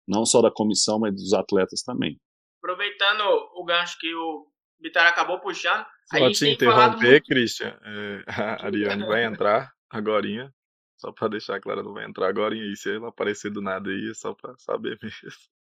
não 0.06 0.24
só 0.24 0.40
da 0.40 0.50
comissão, 0.50 0.98
mas 0.98 1.14
dos 1.14 1.32
atletas 1.32 1.82
também. 1.82 2.18
Aproveitando 2.62 3.22
o 3.54 3.64
gancho 3.64 3.96
que 3.98 4.12
o 4.14 4.46
Vitor 4.80 5.02
acabou 5.02 5.40
puxando, 5.40 5.84
a 6.12 6.18
Só 6.18 6.30
te 6.30 6.48
interromper, 6.48 7.10
muito... 7.10 7.26
Christian, 7.26 7.78
é, 7.82 8.24
a 8.62 8.66
Ariane 8.66 9.04
vai 9.04 9.24
entrar 9.24 9.70
agora, 9.90 10.52
só 10.96 11.12
para 11.12 11.28
deixar 11.28 11.60
claro, 11.60 11.82
não 11.82 11.94
vai 11.94 12.04
entrar 12.04 12.28
agora 12.28 12.56
e 12.56 12.76
se 12.76 12.94
ela 12.94 13.08
aparecer 13.08 13.50
do 13.50 13.60
nada 13.60 13.90
aí, 13.90 14.10
é 14.10 14.14
só 14.14 14.34
para 14.34 14.56
saber 14.56 14.98
mesmo. 15.02 15.18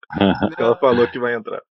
ela 0.57 0.77
falou 0.77 1.09
que 1.09 1.19
vai 1.19 1.35
entrar. 1.35 1.61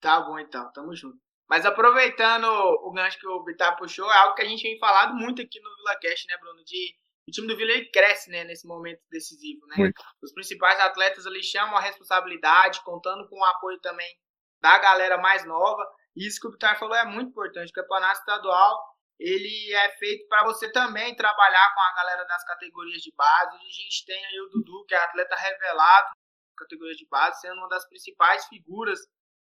Tá 0.00 0.20
bom 0.20 0.38
então, 0.38 0.70
tamo 0.72 0.94
junto. 0.94 1.18
Mas 1.48 1.64
aproveitando 1.64 2.44
o 2.44 2.92
gancho 2.92 3.18
que 3.18 3.26
o 3.26 3.44
Vitar 3.44 3.76
puxou, 3.76 4.10
é 4.10 4.16
algo 4.18 4.34
que 4.34 4.42
a 4.42 4.48
gente 4.48 4.62
tem 4.62 4.78
falado 4.78 5.14
muito 5.14 5.40
aqui 5.40 5.60
no 5.60 5.76
Vila 5.76 5.96
Cash, 6.00 6.24
né, 6.28 6.36
Bruno? 6.38 6.64
De 6.64 6.94
o 7.28 7.32
time 7.32 7.48
do 7.48 7.56
Vila 7.56 7.72
ele 7.72 7.90
cresce, 7.90 8.30
né, 8.30 8.44
nesse 8.44 8.66
momento 8.66 9.00
decisivo, 9.10 9.66
né? 9.66 9.76
Muito. 9.78 10.02
Os 10.22 10.32
principais 10.32 10.78
atletas 10.78 11.26
ali 11.26 11.42
chamam 11.42 11.76
a 11.76 11.80
responsabilidade, 11.80 12.82
contando 12.82 13.28
com 13.28 13.38
o 13.38 13.44
apoio 13.44 13.80
também 13.80 14.08
da 14.60 14.78
galera 14.78 15.18
mais 15.18 15.44
nova. 15.44 15.84
E 16.14 16.26
isso 16.26 16.40
que 16.40 16.46
o 16.46 16.52
Vitar 16.52 16.78
falou 16.78 16.94
é 16.94 17.04
muito 17.04 17.30
importante. 17.30 17.70
O 17.70 17.72
campeonato 17.72 18.20
estadual 18.20 18.80
ele 19.18 19.72
é 19.72 19.96
feito 19.96 20.28
para 20.28 20.44
você 20.44 20.70
também 20.70 21.16
trabalhar 21.16 21.74
com 21.74 21.80
a 21.80 21.94
galera 21.94 22.24
das 22.24 22.44
categorias 22.44 23.02
de 23.02 23.12
base. 23.16 23.56
A 23.56 23.82
gente 23.82 24.04
tem 24.04 24.26
aí 24.26 24.40
o 24.40 24.48
Dudu, 24.48 24.84
que 24.86 24.94
é 24.94 24.98
atleta 24.98 25.34
revelado 25.36 26.08
na 26.08 26.58
categoria 26.58 26.94
de 26.94 27.06
base, 27.08 27.40
sendo 27.40 27.56
uma 27.56 27.68
das 27.68 27.88
principais 27.88 28.46
figuras 28.46 29.00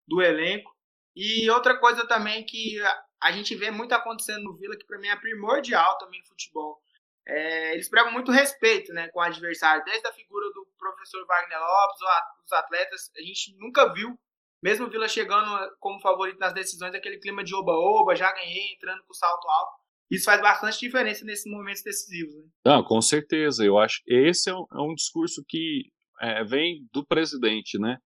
do 0.07 0.21
elenco. 0.21 0.74
E 1.15 1.49
outra 1.49 1.77
coisa 1.79 2.05
também 2.07 2.45
que 2.45 2.77
a 3.21 3.31
gente 3.31 3.55
vê 3.55 3.71
muito 3.71 3.93
acontecendo 3.93 4.43
no 4.43 4.55
Vila, 4.55 4.77
que 4.77 4.85
para 4.85 4.99
mim 4.99 5.07
é 5.07 5.15
primordial 5.15 5.97
também 5.97 6.19
no 6.19 6.27
futebol. 6.27 6.81
É, 7.27 7.73
eles 7.73 7.89
pregam 7.89 8.11
muito 8.11 8.31
respeito 8.31 8.93
né, 8.93 9.07
com 9.09 9.19
o 9.19 9.23
adversário, 9.23 9.83
desde 9.83 10.07
a 10.07 10.13
figura 10.13 10.45
do 10.53 10.67
professor 10.77 11.25
Wagner 11.25 11.59
Lopes, 11.59 11.99
os 12.45 12.51
atletas, 12.51 13.11
a 13.17 13.21
gente 13.21 13.55
nunca 13.57 13.91
viu, 13.91 14.15
mesmo 14.61 14.85
o 14.85 14.89
Vila 14.89 15.07
chegando 15.07 15.49
como 15.79 15.99
favorito 16.01 16.37
nas 16.37 16.53
decisões, 16.53 16.93
aquele 16.93 17.17
clima 17.17 17.43
de 17.43 17.55
oba-oba, 17.55 18.15
já 18.15 18.31
ganhei, 18.31 18.73
entrando 18.73 19.03
com 19.05 19.13
salto 19.13 19.47
alto. 19.47 19.85
Isso 20.09 20.25
faz 20.25 20.39
bastante 20.39 20.79
diferença 20.79 21.25
nesses 21.25 21.51
momentos 21.51 21.81
decisivos. 21.81 22.35
Né? 22.35 22.49
Não, 22.65 22.83
com 22.83 23.01
certeza. 23.01 23.65
Eu 23.65 23.79
acho 23.79 24.03
que 24.03 24.13
esse 24.13 24.49
é 24.49 24.53
um, 24.53 24.65
é 24.71 24.81
um 24.81 24.93
discurso 24.93 25.43
que 25.47 25.91
é, 26.21 26.43
vem 26.43 26.87
do 26.93 27.03
presidente, 27.03 27.79
né? 27.79 27.97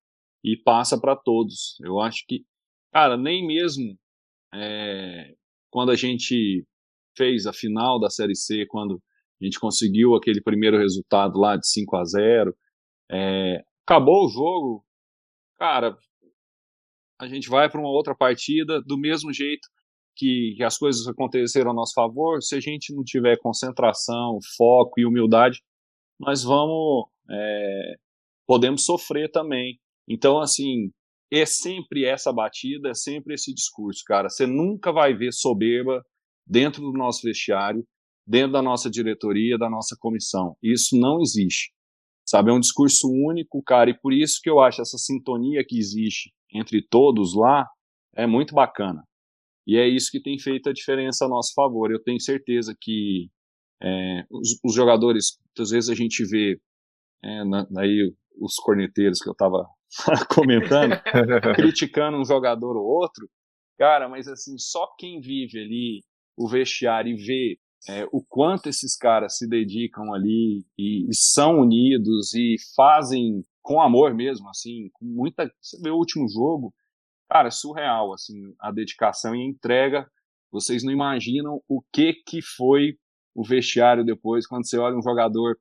E 0.42 0.56
passa 0.56 1.00
para 1.00 1.18
todos. 1.18 1.78
Eu 1.82 2.00
acho 2.00 2.24
que 2.26 2.46
Cara, 2.92 3.18
nem 3.18 3.46
mesmo 3.46 3.98
é, 4.54 5.34
quando 5.70 5.92
a 5.92 5.96
gente 5.96 6.66
fez 7.16 7.46
a 7.46 7.54
final 7.54 8.00
da 8.00 8.10
Série 8.10 8.36
C, 8.36 8.66
quando 8.68 9.02
a 9.42 9.46
gente 9.46 9.60
conseguiu 9.60 10.16
aquele 10.16 10.42
primeiro 10.42 10.78
resultado 10.78 11.40
lá 11.40 11.56
de 11.56 11.68
5 11.68 11.96
a 11.96 12.04
0 12.04 12.56
é, 13.12 13.64
acabou 13.86 14.26
o 14.26 14.30
jogo, 14.30 14.86
cara, 15.58 15.98
a 17.20 17.28
gente 17.28 17.50
vai 17.50 17.70
para 17.70 17.80
uma 17.80 17.90
outra 17.90 18.16
partida 18.16 18.82
do 18.82 18.98
mesmo 18.98 19.34
jeito 19.34 19.68
que, 20.16 20.54
que, 20.58 20.64
as 20.64 20.78
coisas 20.78 21.08
aconteceram 21.08 21.72
a 21.72 21.74
nosso 21.74 21.94
favor, 21.94 22.42
se 22.42 22.56
a 22.56 22.60
gente 22.60 22.94
não 22.94 23.04
tiver 23.04 23.40
concentração, 23.40 24.38
foco 24.58 25.00
e 25.00 25.06
humildade, 25.06 25.62
nós 26.20 26.44
vamos, 26.44 27.08
é, 27.30 27.96
podemos 28.46 28.86
sofrer 28.86 29.32
também. 29.32 29.80
Então, 30.08 30.40
assim, 30.40 30.92
é 31.32 31.46
sempre 31.46 32.06
essa 32.06 32.34
batida, 32.34 32.90
é 32.90 32.94
sempre 32.94 33.36
esse 33.36 33.54
discurso, 33.54 34.04
cara. 34.06 34.30
Você 34.30 34.46
nunca 34.46 34.92
vai 34.92 35.14
ver 35.14 35.32
soberba 35.32 36.04
dentro 36.46 36.82
do 36.82 36.98
nosso 36.98 37.22
vestiário, 37.24 37.86
dentro 38.26 38.54
da 38.54 38.62
nossa 38.62 38.90
diretoria, 38.90 39.58
da 39.58 39.70
nossa 39.70 39.96
comissão. 40.00 40.56
Isso 40.62 40.98
não 40.98 41.22
existe. 41.22 41.72
Sabe, 42.28 42.52
é 42.52 42.54
um 42.54 42.60
discurso 42.60 43.08
único, 43.08 43.62
cara, 43.64 43.90
e 43.90 44.00
por 44.00 44.14
isso 44.14 44.40
que 44.44 44.50
eu 44.50 44.60
acho 44.60 44.82
essa 44.82 44.98
sintonia 44.98 45.66
que 45.68 45.80
existe 45.80 46.32
entre 46.54 46.82
todos 46.88 47.36
lá 47.36 47.68
é 48.16 48.28
muito 48.28 48.54
bacana. 48.54 49.04
E 49.66 49.78
é 49.78 49.88
isso 49.88 50.12
que 50.12 50.22
tem 50.22 50.38
feito 50.38 50.70
a 50.70 50.74
diferença 50.74 51.26
a 51.26 51.30
nosso 51.30 51.54
favor. 51.56 51.92
Eu 51.92 52.02
tenho 52.02 52.20
certeza 52.20 52.76
que 52.80 53.30
é, 53.82 54.24
os, 54.30 54.60
os, 54.64 54.74
jogadores, 54.74 55.40
muitas 55.46 55.72
vezes 55.72 55.90
a 55.90 55.96
gente 55.96 56.24
vê 56.26 56.60
é, 57.24 57.44
na, 57.46 57.68
aí 57.78 58.14
os 58.40 58.56
corneteiros 58.56 59.20
que 59.20 59.30
eu 59.30 59.34
estava 59.34 59.68
comentando, 60.30 60.96
criticando 61.56 62.18
um 62.18 62.26
jogador 62.26 62.78
ou 62.78 62.86
outro, 62.86 63.30
cara, 63.78 64.08
mas 64.08 64.28
assim, 64.28 64.58
só 64.58 64.88
quem 64.98 65.20
vive 65.20 65.60
ali 65.60 66.04
o 66.38 66.48
vestiário 66.48 67.12
e 67.12 67.16
vê 67.16 67.60
é, 67.88 68.06
o 68.12 68.24
quanto 68.28 68.68
esses 68.68 68.96
caras 68.98 69.38
se 69.38 69.48
dedicam 69.48 70.14
ali 70.14 70.66
e, 70.78 71.10
e, 71.10 71.16
são 71.16 71.60
unidos 71.62 72.34
e 72.34 72.56
fazem 72.76 73.42
com 73.62 73.82
amor 73.82 74.14
mesmo, 74.14 74.50
assim, 74.50 74.90
com 74.94 75.06
muita. 75.06 75.50
Você 75.62 75.82
vê 75.82 75.90
o 75.90 75.98
último 75.98 76.28
jogo, 76.28 76.74
cara, 77.30 77.48
é 77.48 77.52
surreal, 77.52 78.14
assim, 78.14 78.54
a 78.60 78.72
dedicação 78.72 79.36
e 79.36 79.42
a 79.42 79.46
entrega. 79.46 80.10
Vocês 80.52 80.84
não 80.84 80.92
imaginam 80.92 81.62
o 81.68 81.82
que 81.94 82.14
que 82.26 82.42
foi 82.42 82.98
o 83.36 83.44
vestiário 83.44 84.04
depois, 84.04 84.48
quando 84.48 84.68
você 84.68 84.78
olha 84.78 84.98
um 84.98 85.02
jogador 85.02 85.58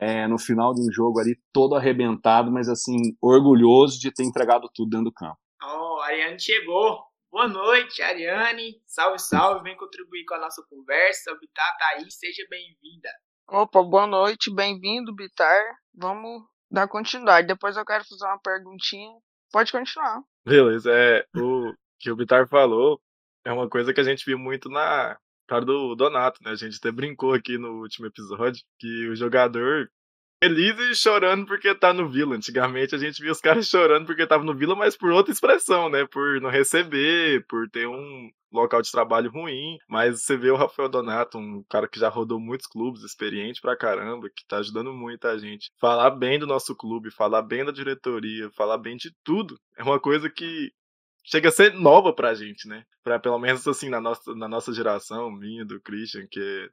é, 0.00 0.26
no 0.26 0.38
final 0.38 0.72
de 0.72 0.80
um 0.80 0.90
jogo 0.90 1.20
ali, 1.20 1.38
todo 1.52 1.74
arrebentado, 1.74 2.50
mas 2.50 2.68
assim, 2.68 2.96
orgulhoso 3.20 4.00
de 4.00 4.10
ter 4.12 4.24
entregado 4.24 4.70
tudo 4.74 4.88
dentro 4.88 5.04
do 5.04 5.12
campo. 5.12 5.36
Oh, 5.62 6.00
a 6.00 6.06
Ariane 6.06 6.40
chegou. 6.40 7.04
Boa 7.30 7.46
noite, 7.46 8.02
Ariane. 8.02 8.80
Salve, 8.86 9.18
salve. 9.18 9.62
Vem 9.62 9.76
contribuir 9.76 10.24
com 10.24 10.34
a 10.34 10.40
nossa 10.40 10.64
conversa. 10.68 11.36
Bitar 11.38 11.76
tá 11.78 11.88
aí, 11.96 12.10
seja 12.10 12.42
bem-vinda. 12.48 13.10
Opa, 13.48 13.82
boa 13.82 14.06
noite, 14.06 14.52
bem-vindo, 14.52 15.14
Bitar. 15.14 15.62
Vamos 15.94 16.42
dar 16.70 16.88
continuidade. 16.88 17.46
Depois 17.46 17.76
eu 17.76 17.84
quero 17.84 18.04
fazer 18.08 18.24
uma 18.24 18.40
perguntinha. 18.40 19.12
Pode 19.52 19.70
continuar. 19.70 20.22
Beleza, 20.46 20.90
é 20.92 21.24
o 21.36 21.74
que 21.98 22.10
o 22.10 22.16
Bitar 22.16 22.48
falou 22.48 23.00
é 23.44 23.52
uma 23.52 23.68
coisa 23.68 23.92
que 23.92 24.00
a 24.00 24.04
gente 24.04 24.24
viu 24.24 24.38
muito 24.38 24.68
na 24.68 25.18
cara 25.50 25.64
do 25.64 25.96
Donato, 25.96 26.40
né? 26.44 26.52
A 26.52 26.54
gente 26.54 26.76
até 26.76 26.92
brincou 26.92 27.34
aqui 27.34 27.58
no 27.58 27.80
último 27.80 28.06
episódio 28.06 28.62
que 28.78 29.08
o 29.08 29.16
jogador 29.16 29.90
feliz 30.40 30.78
e 30.78 30.94
chorando 30.94 31.44
porque 31.44 31.74
tá 31.74 31.92
no 31.92 32.08
Vila. 32.08 32.36
Antigamente 32.36 32.94
a 32.94 32.98
gente 32.98 33.20
via 33.20 33.32
os 33.32 33.40
caras 33.40 33.66
chorando 33.66 34.06
porque 34.06 34.26
tava 34.28 34.44
no 34.44 34.54
Vila, 34.54 34.76
mas 34.76 34.96
por 34.96 35.10
outra 35.10 35.32
expressão, 35.32 35.90
né? 35.90 36.06
Por 36.06 36.40
não 36.40 36.48
receber, 36.48 37.44
por 37.48 37.68
ter 37.68 37.88
um 37.88 38.30
local 38.52 38.80
de 38.80 38.92
trabalho 38.92 39.28
ruim. 39.28 39.76
Mas 39.88 40.22
você 40.22 40.36
vê 40.36 40.50
o 40.52 40.56
Rafael 40.56 40.88
Donato, 40.88 41.36
um 41.36 41.64
cara 41.68 41.88
que 41.88 41.98
já 41.98 42.08
rodou 42.08 42.38
muitos 42.38 42.68
clubes, 42.68 43.02
experiente 43.02 43.60
pra 43.60 43.76
caramba, 43.76 44.30
que 44.30 44.46
tá 44.46 44.58
ajudando 44.58 44.92
muita 44.92 45.36
gente. 45.36 45.70
Falar 45.80 46.10
bem 46.10 46.38
do 46.38 46.46
nosso 46.46 46.76
clube, 46.76 47.10
falar 47.10 47.42
bem 47.42 47.64
da 47.64 47.72
diretoria, 47.72 48.50
falar 48.52 48.78
bem 48.78 48.96
de 48.96 49.12
tudo. 49.24 49.58
É 49.76 49.82
uma 49.82 49.98
coisa 49.98 50.30
que 50.30 50.70
chega 51.24 51.48
a 51.48 51.52
ser 51.52 51.74
nova 51.74 52.12
pra 52.12 52.34
gente, 52.34 52.68
né? 52.68 52.84
Pra 53.02 53.18
pelo 53.18 53.38
menos 53.38 53.66
assim, 53.66 53.88
na 53.88 54.00
nossa, 54.00 54.34
na 54.34 54.48
nossa 54.48 54.72
geração, 54.72 55.30
minha, 55.30 55.64
do 55.64 55.80
Christian, 55.80 56.26
que 56.30 56.40
é 56.40 56.68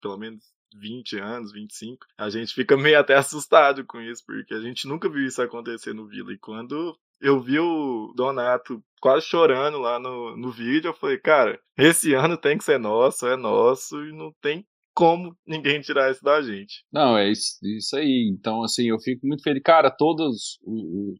pelo 0.00 0.18
menos 0.18 0.44
20 0.76 1.18
anos, 1.18 1.52
25, 1.52 2.06
a 2.18 2.28
gente 2.28 2.52
fica 2.52 2.76
meio 2.76 2.98
até 2.98 3.14
assustado 3.14 3.84
com 3.86 4.00
isso, 4.00 4.22
porque 4.26 4.54
a 4.54 4.60
gente 4.60 4.86
nunca 4.86 5.08
viu 5.08 5.24
isso 5.24 5.40
acontecer 5.40 5.94
no 5.94 6.06
Vila. 6.06 6.32
E 6.32 6.38
quando 6.38 6.96
eu 7.20 7.40
vi 7.40 7.58
o 7.58 8.12
Donato 8.16 8.82
quase 9.00 9.26
chorando 9.26 9.78
lá 9.78 9.98
no, 9.98 10.36
no 10.36 10.50
vídeo, 10.50 10.88
eu 10.88 10.94
falei, 10.94 11.18
cara, 11.18 11.58
esse 11.76 12.12
ano 12.14 12.36
tem 12.36 12.58
que 12.58 12.64
ser 12.64 12.78
nosso, 12.78 13.26
é 13.26 13.36
nosso, 13.36 14.04
e 14.04 14.12
não 14.12 14.32
tem 14.42 14.66
como 14.94 15.36
ninguém 15.46 15.80
tirar 15.80 16.10
isso 16.10 16.22
da 16.22 16.40
gente. 16.40 16.84
Não, 16.92 17.18
é 17.18 17.30
isso, 17.30 17.58
isso 17.62 17.96
aí. 17.96 18.30
Então, 18.32 18.62
assim, 18.62 18.88
eu 18.88 18.98
fico 19.00 19.26
muito 19.26 19.42
feliz. 19.42 19.62
Cara, 19.62 19.90
todos 19.90 20.58
os, 20.62 21.18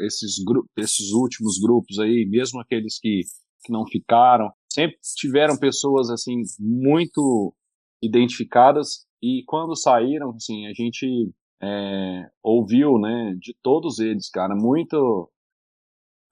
esses, 0.00 0.36
esses 0.76 1.12
últimos 1.12 1.58
grupos 1.58 1.98
aí, 1.98 2.26
mesmo 2.26 2.60
aqueles 2.60 2.98
que, 2.98 3.22
que 3.64 3.72
não 3.72 3.86
ficaram, 3.86 4.52
sempre 4.68 4.98
tiveram 5.16 5.56
pessoas 5.56 6.10
assim 6.10 6.42
muito 6.58 7.54
identificadas 8.02 9.06
e 9.22 9.42
quando 9.46 9.74
saíram, 9.74 10.30
assim, 10.30 10.66
a 10.66 10.72
gente 10.74 11.32
é, 11.62 12.30
ouviu, 12.42 12.98
né, 12.98 13.34
de 13.38 13.56
todos 13.62 13.98
eles, 13.98 14.28
cara, 14.28 14.54
muito 14.54 15.30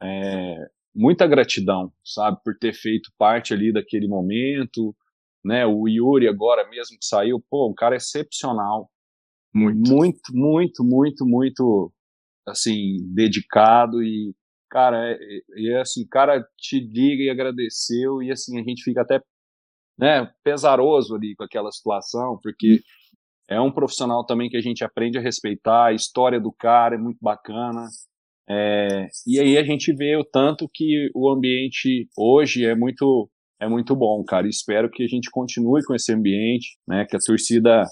é, 0.02 0.56
muita 0.94 1.26
gratidão, 1.26 1.90
sabe, 2.04 2.38
por 2.44 2.56
ter 2.58 2.74
feito 2.74 3.10
parte 3.16 3.54
ali 3.54 3.72
daquele 3.72 4.06
momento, 4.06 4.94
né, 5.42 5.64
o 5.64 5.88
Yuri 5.88 6.28
agora 6.28 6.68
mesmo 6.68 6.98
que 6.98 7.06
saiu, 7.06 7.42
pô, 7.48 7.70
um 7.70 7.74
cara 7.74 7.96
excepcional, 7.96 8.90
muito, 9.54 9.90
muito, 9.90 10.34
muito, 10.34 10.84
muito, 10.84 11.26
muito 11.26 11.92
assim, 12.46 12.96
dedicado 13.14 14.02
e, 14.02 14.34
cara, 14.70 14.98
é, 15.10 15.18
é, 15.56 15.72
é 15.72 15.80
assim, 15.80 16.06
cara 16.06 16.44
te 16.58 16.80
liga 16.80 17.22
e 17.24 17.30
agradeceu 17.30 18.22
e 18.22 18.30
assim, 18.30 18.60
a 18.60 18.62
gente 18.62 18.82
fica 18.82 19.02
até, 19.02 19.20
né, 19.98 20.30
pesaroso 20.44 21.14
ali 21.14 21.34
com 21.36 21.44
aquela 21.44 21.70
situação, 21.70 22.38
porque 22.42 22.80
é 23.48 23.60
um 23.60 23.72
profissional 23.72 24.24
também 24.24 24.48
que 24.48 24.56
a 24.56 24.62
gente 24.62 24.84
aprende 24.84 25.18
a 25.18 25.20
respeitar, 25.20 25.86
a 25.86 25.92
história 25.92 26.40
do 26.40 26.52
cara 26.52 26.94
é 26.94 26.98
muito 26.98 27.18
bacana, 27.20 27.86
é, 28.48 29.08
e 29.26 29.38
aí 29.38 29.56
a 29.56 29.64
gente 29.64 29.94
vê 29.94 30.16
o 30.16 30.24
tanto 30.24 30.68
que 30.72 31.10
o 31.14 31.30
ambiente 31.30 32.08
hoje 32.16 32.66
é 32.66 32.74
muito 32.74 33.30
é 33.60 33.68
muito 33.68 33.94
bom, 33.94 34.24
cara. 34.24 34.48
Espero 34.48 34.90
que 34.90 35.04
a 35.04 35.06
gente 35.06 35.30
continue 35.30 35.84
com 35.84 35.94
esse 35.94 36.12
ambiente, 36.12 36.76
né? 36.86 37.06
Que 37.08 37.16
a 37.16 37.20
torcida 37.20 37.84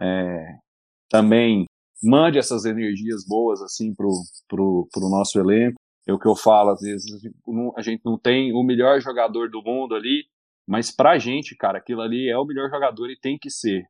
é, 0.00 0.56
também 1.10 1.66
mande 2.02 2.38
essas 2.38 2.64
energias 2.64 3.26
boas 3.26 3.60
assim 3.62 3.94
pro, 3.94 4.10
pro, 4.48 4.88
pro 4.92 5.08
nosso 5.08 5.38
elenco. 5.38 5.78
É 6.06 6.12
o 6.12 6.18
que 6.18 6.26
eu 6.26 6.34
falo, 6.34 6.70
às 6.70 6.80
vezes 6.80 7.04
a 7.76 7.82
gente 7.82 8.00
não 8.04 8.18
tem 8.18 8.52
o 8.52 8.62
melhor 8.62 8.98
jogador 9.00 9.50
do 9.50 9.62
mundo 9.62 9.94
ali, 9.94 10.24
mas 10.66 10.90
pra 10.90 11.18
gente, 11.18 11.54
cara, 11.54 11.78
aquilo 11.78 12.00
ali 12.00 12.30
é 12.30 12.38
o 12.38 12.46
melhor 12.46 12.70
jogador 12.70 13.10
e 13.10 13.18
tem 13.18 13.38
que 13.38 13.50
ser. 13.50 13.84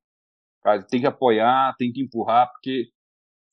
Cara, 0.62 0.82
tem 0.82 1.00
que 1.00 1.06
apoiar, 1.06 1.76
tem 1.78 1.92
que 1.92 2.00
empurrar, 2.00 2.50
porque 2.50 2.88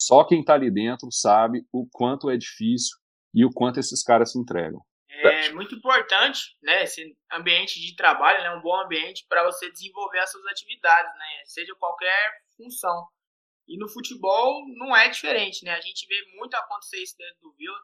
só 0.01 0.23
quem 0.23 0.43
tá 0.43 0.55
ali 0.55 0.71
dentro 0.71 1.11
sabe 1.11 1.63
o 1.71 1.87
quanto 1.91 2.29
é 2.29 2.37
difícil 2.37 2.97
e 3.33 3.45
o 3.45 3.51
quanto 3.51 3.79
esses 3.79 4.03
caras 4.03 4.31
se 4.31 4.39
entregam. 4.39 4.81
É 5.09 5.53
muito 5.53 5.75
importante, 5.75 6.57
né, 6.61 6.83
esse 6.83 7.15
ambiente 7.31 7.79
de 7.79 7.95
trabalho, 7.95 8.43
né, 8.43 8.51
um 8.51 8.61
bom 8.61 8.75
ambiente 8.81 9.25
para 9.29 9.45
você 9.45 9.71
desenvolver 9.71 10.19
as 10.19 10.31
suas 10.31 10.45
atividades, 10.47 11.11
né, 11.17 11.25
seja 11.45 11.73
qualquer 11.79 12.31
função. 12.57 13.07
E 13.67 13.77
no 13.77 13.89
futebol 13.89 14.63
não 14.77 14.95
é 14.95 15.09
diferente, 15.09 15.63
né? 15.65 15.71
A 15.73 15.81
gente 15.81 16.05
vê 16.07 16.15
muito 16.37 16.53
acontecer 16.55 17.01
isso 17.01 17.17
dentro 17.17 17.41
do 17.41 17.53
Vila. 17.53 17.79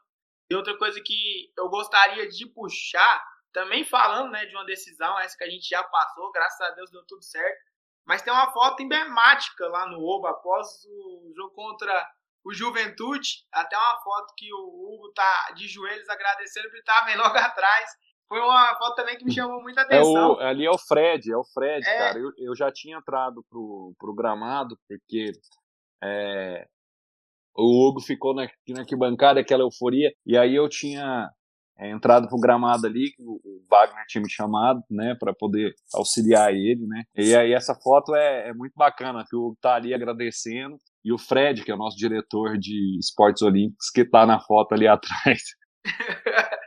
E 0.50 0.54
outra 0.54 0.76
coisa 0.76 1.00
que 1.04 1.52
eu 1.56 1.68
gostaria 1.68 2.28
de 2.28 2.46
puxar, 2.46 3.24
também 3.52 3.84
falando, 3.84 4.30
né, 4.30 4.46
de 4.46 4.54
uma 4.54 4.64
decisão, 4.64 5.18
essa 5.18 5.36
que 5.36 5.44
a 5.44 5.50
gente 5.50 5.68
já 5.68 5.82
passou, 5.82 6.30
graças 6.30 6.60
a 6.60 6.70
Deus 6.70 6.90
deu 6.90 7.04
tudo 7.06 7.22
certo. 7.22 7.72
Mas 8.04 8.22
tem 8.22 8.32
uma 8.32 8.52
foto 8.52 8.82
emblemática 8.82 9.68
lá 9.68 9.86
no 9.86 10.02
Oba 10.04 10.30
após 10.30 10.84
o 10.84 11.32
jogo 11.34 11.54
contra 11.54 12.10
o 12.44 12.52
Juventude, 12.52 13.44
até 13.52 13.76
uma 13.76 14.00
foto 14.02 14.34
que 14.36 14.52
o 14.52 14.58
Hugo 14.58 15.12
tá 15.12 15.52
de 15.56 15.68
joelhos 15.68 16.08
agradecendo 16.08 16.68
porque 16.68 16.82
tava 16.82 17.06
vem 17.06 17.16
logo 17.16 17.36
atrás. 17.38 17.90
Foi 18.28 18.40
uma 18.40 18.74
foto 18.76 18.96
também 18.96 19.16
que 19.16 19.24
me 19.24 19.32
chamou 19.32 19.62
muita 19.62 19.82
atenção. 19.82 20.40
É 20.40 20.44
o, 20.44 20.48
ali 20.48 20.66
é 20.66 20.70
o 20.70 20.78
Fred, 20.78 21.30
é 21.30 21.36
o 21.36 21.44
Fred, 21.44 21.86
é. 21.86 21.98
cara. 21.98 22.18
Eu, 22.18 22.32
eu 22.38 22.56
já 22.56 22.72
tinha 22.72 22.96
entrado 22.96 23.44
pro, 23.48 23.94
pro 23.98 24.14
gramado, 24.14 24.76
porque 24.88 25.32
é, 26.02 26.66
o 27.56 27.88
Hugo 27.88 28.00
ficou 28.00 28.34
na, 28.34 28.48
na 28.68 28.80
arquibancada, 28.80 29.40
aquela 29.40 29.62
euforia, 29.62 30.10
e 30.26 30.36
aí 30.36 30.54
eu 30.54 30.68
tinha 30.68 31.28
é, 31.78 31.90
entrado 31.90 32.28
pro 32.28 32.40
gramado 32.40 32.86
ali, 32.86 33.12
o, 33.18 33.40
o 33.44 33.64
Wagner 33.70 34.04
tinha 34.06 34.22
me 34.22 34.30
chamado, 34.30 34.82
né, 34.90 35.14
para 35.18 35.34
poder 35.34 35.72
auxiliar 35.94 36.52
ele, 36.52 36.86
né. 36.86 37.04
E 37.14 37.34
aí 37.34 37.52
essa 37.52 37.74
foto 37.74 38.14
é, 38.14 38.48
é 38.48 38.54
muito 38.54 38.74
bacana, 38.76 39.24
que 39.28 39.36
o 39.36 39.46
Hugo 39.46 39.58
tá 39.60 39.74
ali 39.74 39.92
agradecendo, 39.94 40.76
e 41.04 41.12
o 41.12 41.18
Fred, 41.18 41.64
que 41.64 41.70
é 41.70 41.74
o 41.74 41.78
nosso 41.78 41.96
diretor 41.96 42.56
de 42.58 42.98
esportes 42.98 43.42
olímpicos, 43.42 43.90
que 43.90 44.02
está 44.02 44.24
na 44.24 44.40
foto 44.40 44.72
ali 44.72 44.86
atrás. 44.88 45.42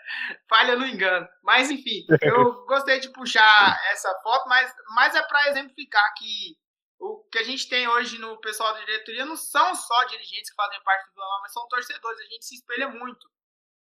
Falha 0.49 0.75
no 0.75 0.85
engano. 0.85 1.27
Mas 1.43 1.71
enfim, 1.71 2.05
eu 2.21 2.65
gostei 2.67 2.99
de 2.99 3.11
puxar 3.11 3.79
essa 3.91 4.09
foto, 4.21 4.47
mas, 4.47 4.71
mas 4.93 5.15
é 5.15 5.21
para 5.23 5.49
exemplificar 5.49 6.03
que 6.17 6.55
o 6.99 7.23
que 7.31 7.39
a 7.39 7.43
gente 7.43 7.67
tem 7.67 7.87
hoje 7.87 8.17
no 8.17 8.39
pessoal 8.39 8.73
da 8.73 8.79
diretoria 8.79 9.25
não 9.25 9.35
são 9.35 9.75
só 9.75 10.03
dirigentes 10.05 10.49
que 10.49 10.55
fazem 10.55 10.81
parte 10.83 11.07
do 11.07 11.13
Vila 11.13 11.39
mas 11.41 11.51
são 11.51 11.67
torcedores. 11.67 12.19
A 12.19 12.23
gente 12.23 12.45
se 12.45 12.55
espelha 12.55 12.89
muito. 12.89 13.29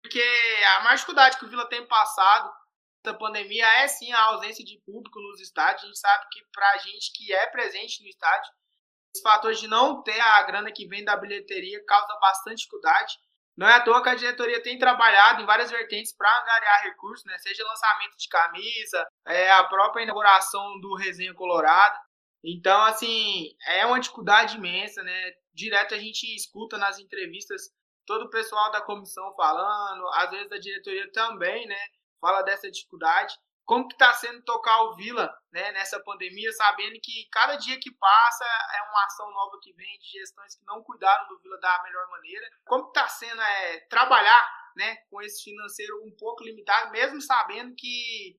Porque 0.02 0.23
a 0.76 0.80
maior 0.80 0.94
dificuldade 0.94 1.38
que 1.38 1.44
o 1.44 1.49
Vila 1.49 1.68
tem 1.68 1.87
passado 1.87 2.52
da 3.04 3.14
pandemia 3.14 3.66
é 3.82 3.88
sim 3.88 4.12
a 4.12 4.23
ausência 4.26 4.64
de 4.64 4.80
público 4.85 5.21
nos 5.21 5.40
estádios. 5.40 5.85
A 5.85 5.87
gente 5.87 5.99
sabe 5.99 6.26
que 6.30 6.44
pra 6.52 6.78
gente 6.78 7.12
que 7.14 7.32
é 7.32 7.47
presente 7.49 8.02
no 8.02 8.09
estádio, 8.09 8.52
esse 9.14 9.23
fator 9.23 9.52
de 9.52 9.68
não 9.68 10.02
ter 10.02 10.18
a 10.21 10.42
grana 10.42 10.73
que 10.73 10.87
vem 10.87 11.04
da 11.04 11.16
bilheteria 11.16 11.85
causa 11.85 12.18
bastante 12.21 12.59
dificuldade. 12.59 13.18
Não 13.56 13.68
é 13.68 13.75
à 13.75 13.80
toa 13.80 14.02
que 14.02 14.09
a 14.09 14.14
diretoria 14.14 14.62
tem 14.62 14.78
trabalhado 14.78 15.42
em 15.42 15.47
várias 15.47 15.71
vertentes 15.71 16.14
para 16.16 16.40
angariar 16.40 16.85
recursos, 16.85 17.25
né? 17.26 17.37
seja 17.38 17.64
lançamento 17.64 18.16
de 18.16 18.28
camisa, 18.28 19.06
é, 19.26 19.50
a 19.52 19.64
própria 19.64 20.04
inauguração 20.04 20.80
do 20.80 20.97
Resenha 20.97 21.35
Colorado. 21.35 21.99
Então, 22.44 22.83
assim, 22.83 23.55
é 23.68 23.87
uma 23.87 24.00
dificuldade 24.00 24.57
imensa, 24.57 25.02
né? 25.02 25.33
Direto 25.55 25.94
a 25.94 25.98
gente 25.98 26.24
escuta 26.35 26.76
nas 26.76 26.98
entrevistas 26.98 27.70
todo 28.05 28.24
o 28.24 28.31
pessoal 28.31 28.70
da 28.72 28.81
comissão 28.81 29.35
falando, 29.37 30.09
às 30.14 30.31
vezes 30.31 30.48
da 30.48 30.59
diretoria 30.59 31.11
também, 31.12 31.66
né? 31.66 31.78
Fala 32.20 32.42
dessa 32.42 32.70
dificuldade 32.70 33.35
como 33.64 33.87
que 33.88 33.94
está 33.94 34.12
sendo 34.14 34.42
tocar 34.42 34.83
o 34.83 34.96
Vila 34.96 35.33
né, 35.52 35.72
nessa 35.72 35.98
pandemia, 36.02 36.52
sabendo 36.52 36.98
que 37.02 37.28
cada 37.31 37.57
dia 37.57 37.78
que 37.81 37.90
passa 37.92 38.44
é 38.44 38.83
uma 38.90 39.05
ação 39.05 39.31
nova 39.31 39.59
que 39.62 39.72
vem 39.72 39.98
de 39.98 40.18
gestões 40.18 40.57
que 40.57 40.64
não 40.64 40.83
cuidaram 40.83 41.28
do 41.28 41.38
Vila 41.40 41.59
da 41.61 41.83
melhor 41.83 42.09
maneira. 42.11 42.46
Como 42.64 42.88
está 42.88 43.09
sendo 43.09 43.40
é, 43.40 43.81
trabalhar 43.88 44.46
né, 44.76 44.96
com 45.09 45.22
esse 45.22 45.42
financeiro 45.44 46.05
um 46.05 46.14
pouco 46.18 46.42
limitado, 46.42 46.90
mesmo 46.90 47.20
sabendo 47.20 47.74
que 47.76 48.38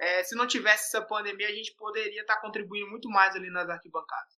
é, 0.00 0.22
se 0.22 0.36
não 0.36 0.46
tivesse 0.46 0.96
essa 0.96 1.06
pandemia 1.06 1.48
a 1.48 1.52
gente 1.52 1.74
poderia 1.76 2.20
estar 2.20 2.36
tá 2.36 2.40
contribuindo 2.40 2.90
muito 2.90 3.08
mais 3.08 3.34
ali 3.34 3.50
nas 3.50 3.68
arquibancadas. 3.68 4.38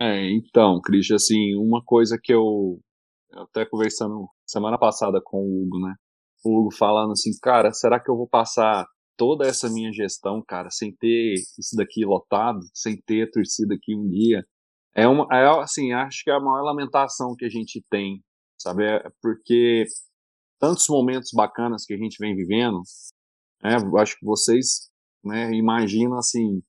É, 0.00 0.30
então, 0.30 0.80
Cris, 0.80 1.10
assim, 1.10 1.54
uma 1.56 1.82
coisa 1.84 2.18
que 2.22 2.32
eu, 2.32 2.80
eu 3.30 3.42
até 3.42 3.64
conversando 3.64 4.28
semana 4.46 4.78
passada 4.78 5.20
com 5.24 5.38
o 5.38 5.62
Hugo, 5.64 5.80
né? 5.80 5.94
O 6.44 6.60
Hugo 6.60 6.74
falando 6.74 7.12
assim, 7.12 7.30
cara, 7.42 7.72
será 7.72 7.98
que 7.98 8.10
eu 8.10 8.16
vou 8.16 8.28
passar 8.28 8.86
toda 9.16 9.46
essa 9.46 9.70
minha 9.70 9.90
gestão, 9.92 10.42
cara, 10.46 10.70
sem 10.70 10.94
ter 10.94 11.34
isso 11.58 11.74
daqui 11.76 12.04
lotado, 12.04 12.60
sem 12.74 13.00
ter 13.00 13.30
torcida 13.30 13.74
aqui 13.74 13.96
um 13.96 14.06
dia, 14.08 14.44
é 14.94 15.08
uma, 15.08 15.26
é, 15.32 15.46
assim, 15.60 15.92
acho 15.92 16.22
que 16.22 16.30
é 16.30 16.34
a 16.34 16.40
maior 16.40 16.62
lamentação 16.62 17.34
que 17.36 17.44
a 17.44 17.48
gente 17.48 17.82
tem, 17.90 18.22
sabe? 18.58 18.84
É 18.84 19.02
porque 19.22 19.84
tantos 20.58 20.86
momentos 20.88 21.30
bacanas 21.34 21.84
que 21.84 21.94
a 21.94 21.98
gente 21.98 22.16
vem 22.18 22.34
vivendo, 22.34 22.80
né? 23.62 23.76
Acho 23.98 24.18
que 24.18 24.24
vocês, 24.24 24.90
né, 25.24 25.52
imaginam 25.52 26.18
assim, 26.18 26.62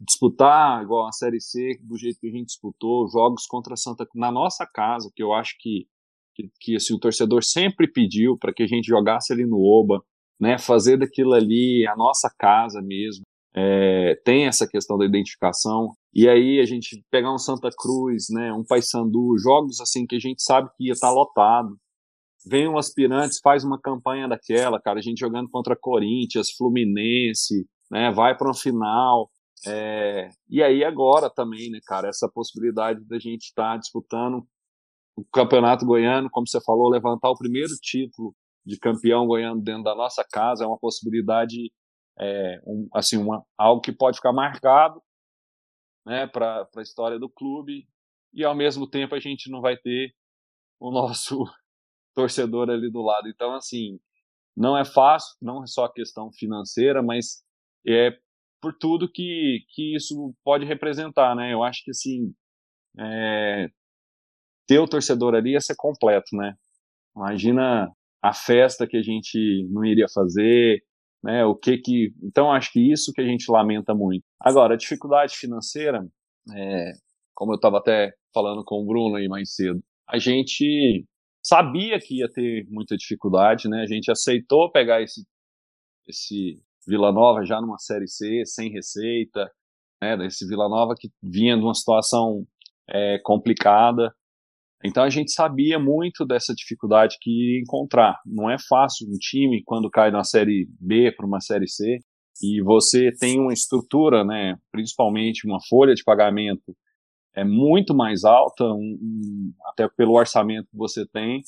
disputar 0.00 0.82
igual 0.82 1.06
a 1.06 1.12
Série 1.12 1.40
C, 1.40 1.78
do 1.82 1.96
jeito 1.96 2.18
que 2.20 2.28
a 2.28 2.32
gente 2.32 2.46
disputou, 2.46 3.08
jogos 3.08 3.46
contra 3.46 3.76
Santa 3.76 4.04
Cruz, 4.04 4.20
na 4.20 4.32
nossa 4.32 4.66
casa, 4.66 5.10
que 5.14 5.22
eu 5.22 5.32
acho 5.32 5.54
que, 5.60 5.86
que, 6.34 6.50
que 6.60 6.76
assim, 6.76 6.94
o 6.94 6.98
torcedor 6.98 7.42
sempre 7.44 7.90
pediu 7.90 8.36
para 8.36 8.52
que 8.52 8.62
a 8.62 8.66
gente 8.66 8.86
jogasse 8.86 9.32
ali 9.32 9.46
no 9.46 9.58
Oba, 9.58 10.02
né, 10.40 10.58
fazer 10.58 10.98
daquilo 10.98 11.34
ali 11.34 11.86
a 11.86 11.96
nossa 11.96 12.28
casa 12.36 12.80
mesmo. 12.82 13.22
É, 13.54 14.14
tem 14.24 14.46
essa 14.46 14.66
questão 14.66 14.96
da 14.96 15.04
identificação. 15.04 15.92
E 16.12 16.28
aí 16.28 16.58
a 16.58 16.64
gente 16.64 17.04
pegar 17.10 17.32
um 17.32 17.38
Santa 17.38 17.68
Cruz, 17.76 18.26
né, 18.30 18.52
um 18.52 18.64
Paysandu, 18.64 19.36
jogos 19.38 19.80
assim 19.80 20.06
que 20.06 20.16
a 20.16 20.18
gente 20.18 20.42
sabe 20.42 20.68
que 20.76 20.86
ia 20.86 20.92
estar 20.92 21.08
tá 21.08 21.12
lotado. 21.12 21.76
Vem 22.44 22.68
um 22.68 22.78
aspirantes, 22.78 23.40
faz 23.42 23.64
uma 23.64 23.80
campanha 23.80 24.28
daquela, 24.28 24.80
cara, 24.80 24.98
a 24.98 25.02
gente 25.02 25.20
jogando 25.20 25.48
contra 25.48 25.76
Corinthians, 25.76 26.50
Fluminense, 26.56 27.66
né, 27.90 28.10
vai 28.10 28.36
para 28.36 28.50
um 28.50 28.54
final. 28.54 29.30
É, 29.66 30.28
e 30.48 30.62
aí 30.62 30.84
agora 30.84 31.30
também, 31.30 31.70
né, 31.70 31.78
cara, 31.86 32.08
essa 32.08 32.28
possibilidade 32.28 33.04
da 33.04 33.18
gente 33.18 33.44
estar 33.44 33.72
tá 33.72 33.76
disputando 33.76 34.44
o 35.16 35.24
Campeonato 35.32 35.84
Goiano, 35.84 36.30
como 36.30 36.48
você 36.48 36.60
falou, 36.60 36.88
levantar 36.88 37.30
o 37.30 37.36
primeiro 37.36 37.72
título 37.80 38.34
de 38.64 38.78
campeão 38.78 39.28
ganhando 39.28 39.62
dentro 39.62 39.82
da 39.82 39.94
nossa 39.94 40.24
casa 40.24 40.64
é 40.64 40.66
uma 40.66 40.78
possibilidade, 40.78 41.70
é, 42.18 42.60
um, 42.66 42.88
assim, 42.94 43.16
uma, 43.16 43.44
algo 43.58 43.80
que 43.80 43.92
pode 43.92 44.16
ficar 44.16 44.32
marcado 44.32 45.02
né, 46.06 46.26
para 46.26 46.68
a 46.76 46.82
história 46.82 47.18
do 47.18 47.28
clube 47.28 47.86
e 48.32 48.44
ao 48.44 48.54
mesmo 48.54 48.86
tempo 48.88 49.14
a 49.14 49.20
gente 49.20 49.50
não 49.50 49.60
vai 49.60 49.76
ter 49.76 50.14
o 50.80 50.90
nosso 50.90 51.44
torcedor 52.14 52.70
ali 52.70 52.90
do 52.90 53.02
lado. 53.02 53.28
Então, 53.28 53.54
assim, 53.54 53.98
não 54.56 54.76
é 54.76 54.84
fácil, 54.84 55.36
não 55.40 55.62
é 55.62 55.66
só 55.66 55.88
questão 55.88 56.30
financeira, 56.32 57.02
mas 57.02 57.42
é 57.86 58.10
por 58.60 58.74
tudo 58.78 59.10
que, 59.10 59.64
que 59.70 59.96
isso 59.96 60.34
pode 60.44 60.64
representar, 60.64 61.34
né? 61.34 61.52
Eu 61.52 61.62
acho 61.64 61.82
que, 61.84 61.90
assim, 61.90 62.32
é, 62.98 63.68
ter 64.66 64.78
o 64.78 64.86
torcedor 64.86 65.34
ali 65.34 65.52
ia 65.52 65.60
ser 65.60 65.74
completo, 65.76 66.36
né? 66.36 66.54
Imagina 67.16 67.90
a 68.22 68.32
festa 68.32 68.86
que 68.86 68.96
a 68.96 69.02
gente 69.02 69.66
não 69.70 69.84
iria 69.84 70.06
fazer, 70.08 70.82
né? 71.22 71.44
O 71.44 71.54
que 71.56 71.78
que. 71.78 72.14
Então, 72.22 72.52
acho 72.52 72.72
que 72.72 72.92
isso 72.92 73.12
que 73.12 73.20
a 73.20 73.26
gente 73.26 73.50
lamenta 73.50 73.94
muito. 73.94 74.24
Agora, 74.40 74.74
a 74.74 74.76
dificuldade 74.76 75.36
financeira, 75.36 76.06
é, 76.54 76.92
como 77.34 77.52
eu 77.52 77.56
estava 77.56 77.78
até 77.78 78.12
falando 78.32 78.64
com 78.64 78.76
o 78.76 78.86
Bruno 78.86 79.16
aí 79.16 79.28
mais 79.28 79.54
cedo, 79.54 79.82
a 80.08 80.18
gente 80.18 81.04
sabia 81.42 81.98
que 81.98 82.20
ia 82.20 82.28
ter 82.30 82.66
muita 82.68 82.96
dificuldade, 82.96 83.68
né? 83.68 83.82
A 83.82 83.86
gente 83.86 84.10
aceitou 84.10 84.70
pegar 84.70 85.02
esse, 85.02 85.26
esse 86.08 86.62
Vila 86.86 87.12
Nova 87.12 87.44
já 87.44 87.60
numa 87.60 87.78
Série 87.78 88.08
C, 88.08 88.44
sem 88.46 88.70
receita, 88.70 89.50
né? 90.00 90.26
Esse 90.26 90.46
Vila 90.46 90.68
Nova 90.68 90.94
que 90.98 91.08
vinha 91.22 91.56
de 91.56 91.62
uma 91.62 91.74
situação 91.74 92.46
é, 92.88 93.18
complicada, 93.22 94.14
então 94.84 95.04
a 95.04 95.10
gente 95.10 95.30
sabia 95.32 95.78
muito 95.78 96.26
dessa 96.26 96.52
dificuldade 96.52 97.16
que 97.20 97.30
ia 97.30 97.60
encontrar. 97.60 98.18
Não 98.26 98.50
é 98.50 98.56
fácil 98.68 99.08
um 99.08 99.16
time 99.18 99.62
quando 99.64 99.88
cai 99.88 100.10
na 100.10 100.24
série 100.24 100.68
B 100.80 101.12
para 101.12 101.26
uma 101.26 101.40
série 101.40 101.68
C 101.68 101.98
e 102.42 102.60
você 102.62 103.12
tem 103.12 103.38
uma 103.38 103.52
estrutura, 103.52 104.24
né, 104.24 104.56
principalmente 104.72 105.46
uma 105.46 105.58
folha 105.68 105.94
de 105.94 106.02
pagamento 106.02 106.74
é 107.34 107.44
muito 107.44 107.94
mais 107.94 108.24
alta, 108.24 108.64
um, 108.64 108.98
um, 109.00 109.54
até 109.66 109.88
pelo 109.88 110.12
orçamento 110.12 110.68
que 110.70 110.76
você 110.76 111.06
tem. 111.06 111.42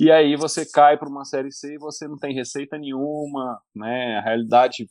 E 0.00 0.10
aí 0.10 0.36
você 0.36 0.64
cai 0.64 0.96
para 0.96 1.08
uma 1.08 1.24
série 1.24 1.50
C 1.50 1.74
e 1.74 1.78
você 1.78 2.06
não 2.06 2.16
tem 2.16 2.34
receita 2.34 2.78
nenhuma, 2.78 3.60
né? 3.74 4.16
A 4.18 4.22
realidade 4.22 4.88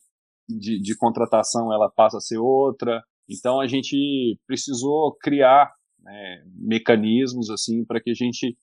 de, 0.48 0.80
de 0.82 0.98
contratação 0.98 1.74
ela 1.74 1.90
passa 1.90 2.18
a 2.18 2.22
ser 2.22 2.38
outra. 2.38 3.04
Então 3.30 3.60
a 3.60 3.68
gente 3.68 4.38
precisou 4.46 5.16
criar 5.16 5.72
é, 6.08 6.44
mecanismos 6.56 7.50
assim 7.50 7.86
para 7.86 8.02
que 8.02 8.12
a 8.12 8.14
gente 8.14 8.58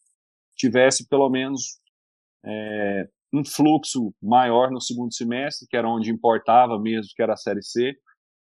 tivesse 0.56 1.08
pelo 1.08 1.28
menos 1.28 1.80
é, 2.44 3.08
um 3.32 3.44
fluxo 3.44 4.14
maior 4.22 4.70
no 4.70 4.80
segundo 4.80 5.12
semestre, 5.12 5.66
que 5.68 5.76
era 5.76 5.88
onde 5.88 6.10
importava 6.10 6.78
mesmo, 6.78 7.10
que 7.16 7.22
era 7.22 7.32
a 7.32 7.36
Série 7.36 7.62
C. 7.62 7.94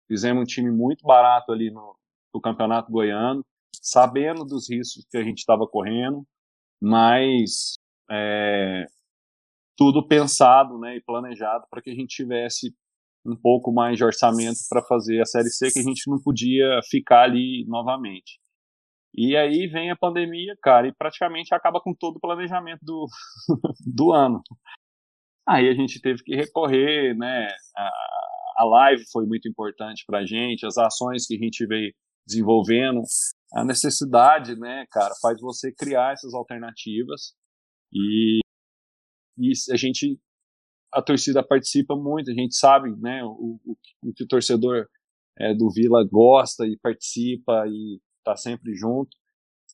Fizemos 0.07 0.43
um 0.43 0.45
time 0.45 0.69
muito 0.69 1.05
barato 1.05 1.51
ali 1.51 1.71
no, 1.71 1.95
no 2.33 2.41
Campeonato 2.41 2.91
Goiano, 2.91 3.43
sabendo 3.81 4.45
dos 4.45 4.69
riscos 4.69 5.05
que 5.09 5.17
a 5.17 5.23
gente 5.23 5.39
estava 5.39 5.67
correndo, 5.67 6.23
mas 6.81 7.75
é, 8.09 8.85
tudo 9.77 10.07
pensado 10.07 10.77
né, 10.79 10.97
e 10.97 11.01
planejado 11.01 11.65
para 11.69 11.81
que 11.81 11.89
a 11.89 11.95
gente 11.95 12.15
tivesse 12.15 12.73
um 13.25 13.35
pouco 13.35 13.71
mais 13.71 13.97
de 13.97 14.03
orçamento 14.03 14.59
para 14.69 14.83
fazer 14.83 15.21
a 15.21 15.25
Série 15.25 15.49
C, 15.49 15.71
que 15.71 15.79
a 15.79 15.83
gente 15.83 16.09
não 16.09 16.21
podia 16.21 16.79
ficar 16.89 17.23
ali 17.23 17.65
novamente. 17.67 18.39
E 19.15 19.37
aí 19.37 19.67
vem 19.67 19.91
a 19.91 19.95
pandemia, 19.95 20.55
cara, 20.61 20.87
e 20.87 20.93
praticamente 20.93 21.53
acaba 21.53 21.79
com 21.79 21.93
todo 21.93 22.17
o 22.17 22.19
planejamento 22.19 22.81
do, 22.81 23.05
do 23.85 24.11
ano. 24.11 24.41
Aí 25.47 25.69
a 25.69 25.73
gente 25.73 26.01
teve 26.01 26.23
que 26.23 26.35
recorrer, 26.35 27.15
né? 27.15 27.47
A, 27.77 27.91
a 28.57 28.65
live 28.65 29.03
foi 29.11 29.25
muito 29.25 29.47
importante 29.47 30.03
para 30.05 30.19
a 30.19 30.25
gente, 30.25 30.65
as 30.65 30.77
ações 30.77 31.27
que 31.27 31.35
a 31.35 31.39
gente 31.39 31.65
veio 31.67 31.93
desenvolvendo, 32.25 33.01
a 33.53 33.63
necessidade, 33.63 34.55
né, 34.57 34.85
cara, 34.91 35.13
faz 35.21 35.39
você 35.39 35.71
criar 35.71 36.13
essas 36.13 36.33
alternativas 36.33 37.33
e, 37.93 38.39
e 39.37 39.51
a 39.71 39.75
gente, 39.75 40.19
a 40.91 41.01
torcida 41.01 41.45
participa 41.45 41.95
muito, 41.95 42.31
a 42.31 42.33
gente 42.33 42.55
sabe, 42.55 42.89
né, 42.99 43.23
o, 43.23 43.59
o, 43.63 43.77
o 44.03 44.13
que 44.13 44.23
o 44.23 44.27
torcedor 44.27 44.87
é, 45.37 45.53
do 45.53 45.69
Vila 45.71 46.03
gosta 46.03 46.65
e 46.65 46.77
participa 46.77 47.65
e 47.67 47.99
tá 48.23 48.35
sempre 48.35 48.73
junto. 48.75 49.15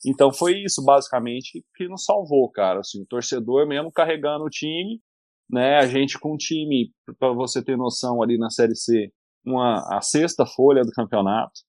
Então 0.06 0.32
foi 0.32 0.64
isso, 0.64 0.84
basicamente, 0.84 1.64
que 1.76 1.88
nos 1.88 2.06
salvou, 2.06 2.50
cara. 2.50 2.80
Assim, 2.80 3.02
o 3.02 3.06
torcedor 3.06 3.68
mesmo 3.68 3.92
carregando 3.92 4.46
o 4.46 4.50
time, 4.50 5.02
né? 5.50 5.78
A 5.78 5.88
gente 5.88 6.18
com 6.18 6.34
o 6.34 6.38
time, 6.38 6.94
para 7.18 7.34
você 7.34 7.64
ter 7.64 7.78
noção 7.78 8.24
ali 8.24 8.38
na 8.38 8.50
Série 8.50 8.76
C, 8.76 9.12
uma, 9.46 9.98
a 9.98 10.02
sexta 10.02 10.46
folha 10.46 10.84
do 10.84 10.92
campeonato. 10.92 11.62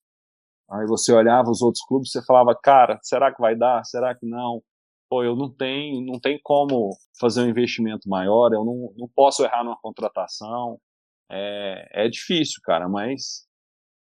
Aí 0.70 0.86
você 0.86 1.12
olhava 1.12 1.50
os 1.50 1.62
outros 1.62 1.84
clubes, 1.84 2.12
você 2.12 2.24
falava, 2.24 2.54
cara, 2.54 2.98
será 3.02 3.34
que 3.34 3.40
vai 3.40 3.56
dar? 3.56 3.84
Será 3.84 4.14
que 4.14 4.26
não? 4.26 4.62
Pô, 5.08 5.24
eu 5.24 5.34
não 5.34 5.50
tenho, 5.52 6.00
não 6.00 6.20
tem 6.20 6.38
como 6.42 6.90
fazer 7.18 7.42
um 7.42 7.48
investimento 7.48 8.08
maior, 8.08 8.52
eu 8.52 8.64
não, 8.64 8.92
não 8.96 9.08
posso 9.08 9.44
errar 9.44 9.64
numa 9.64 9.78
contratação. 9.80 10.78
É, 11.28 12.04
é 12.06 12.08
difícil, 12.08 12.60
cara, 12.62 12.88
mas 12.88 13.46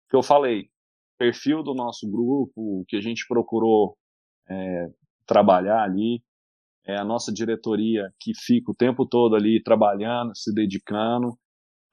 que 0.09 0.15
eu 0.15 0.21
falei, 0.21 0.69
perfil 1.17 1.63
do 1.63 1.73
nosso 1.73 2.09
grupo, 2.09 2.51
o 2.81 2.85
que 2.87 2.97
a 2.97 3.01
gente 3.01 3.25
procurou 3.27 3.95
é, 4.49 4.87
trabalhar 5.25 5.83
ali, 5.83 6.21
é 6.85 6.97
a 6.97 7.05
nossa 7.05 7.31
diretoria 7.31 8.11
que 8.19 8.33
fica 8.35 8.71
o 8.71 8.75
tempo 8.75 9.05
todo 9.05 9.35
ali 9.35 9.61
trabalhando, 9.63 10.35
se 10.35 10.53
dedicando, 10.53 11.37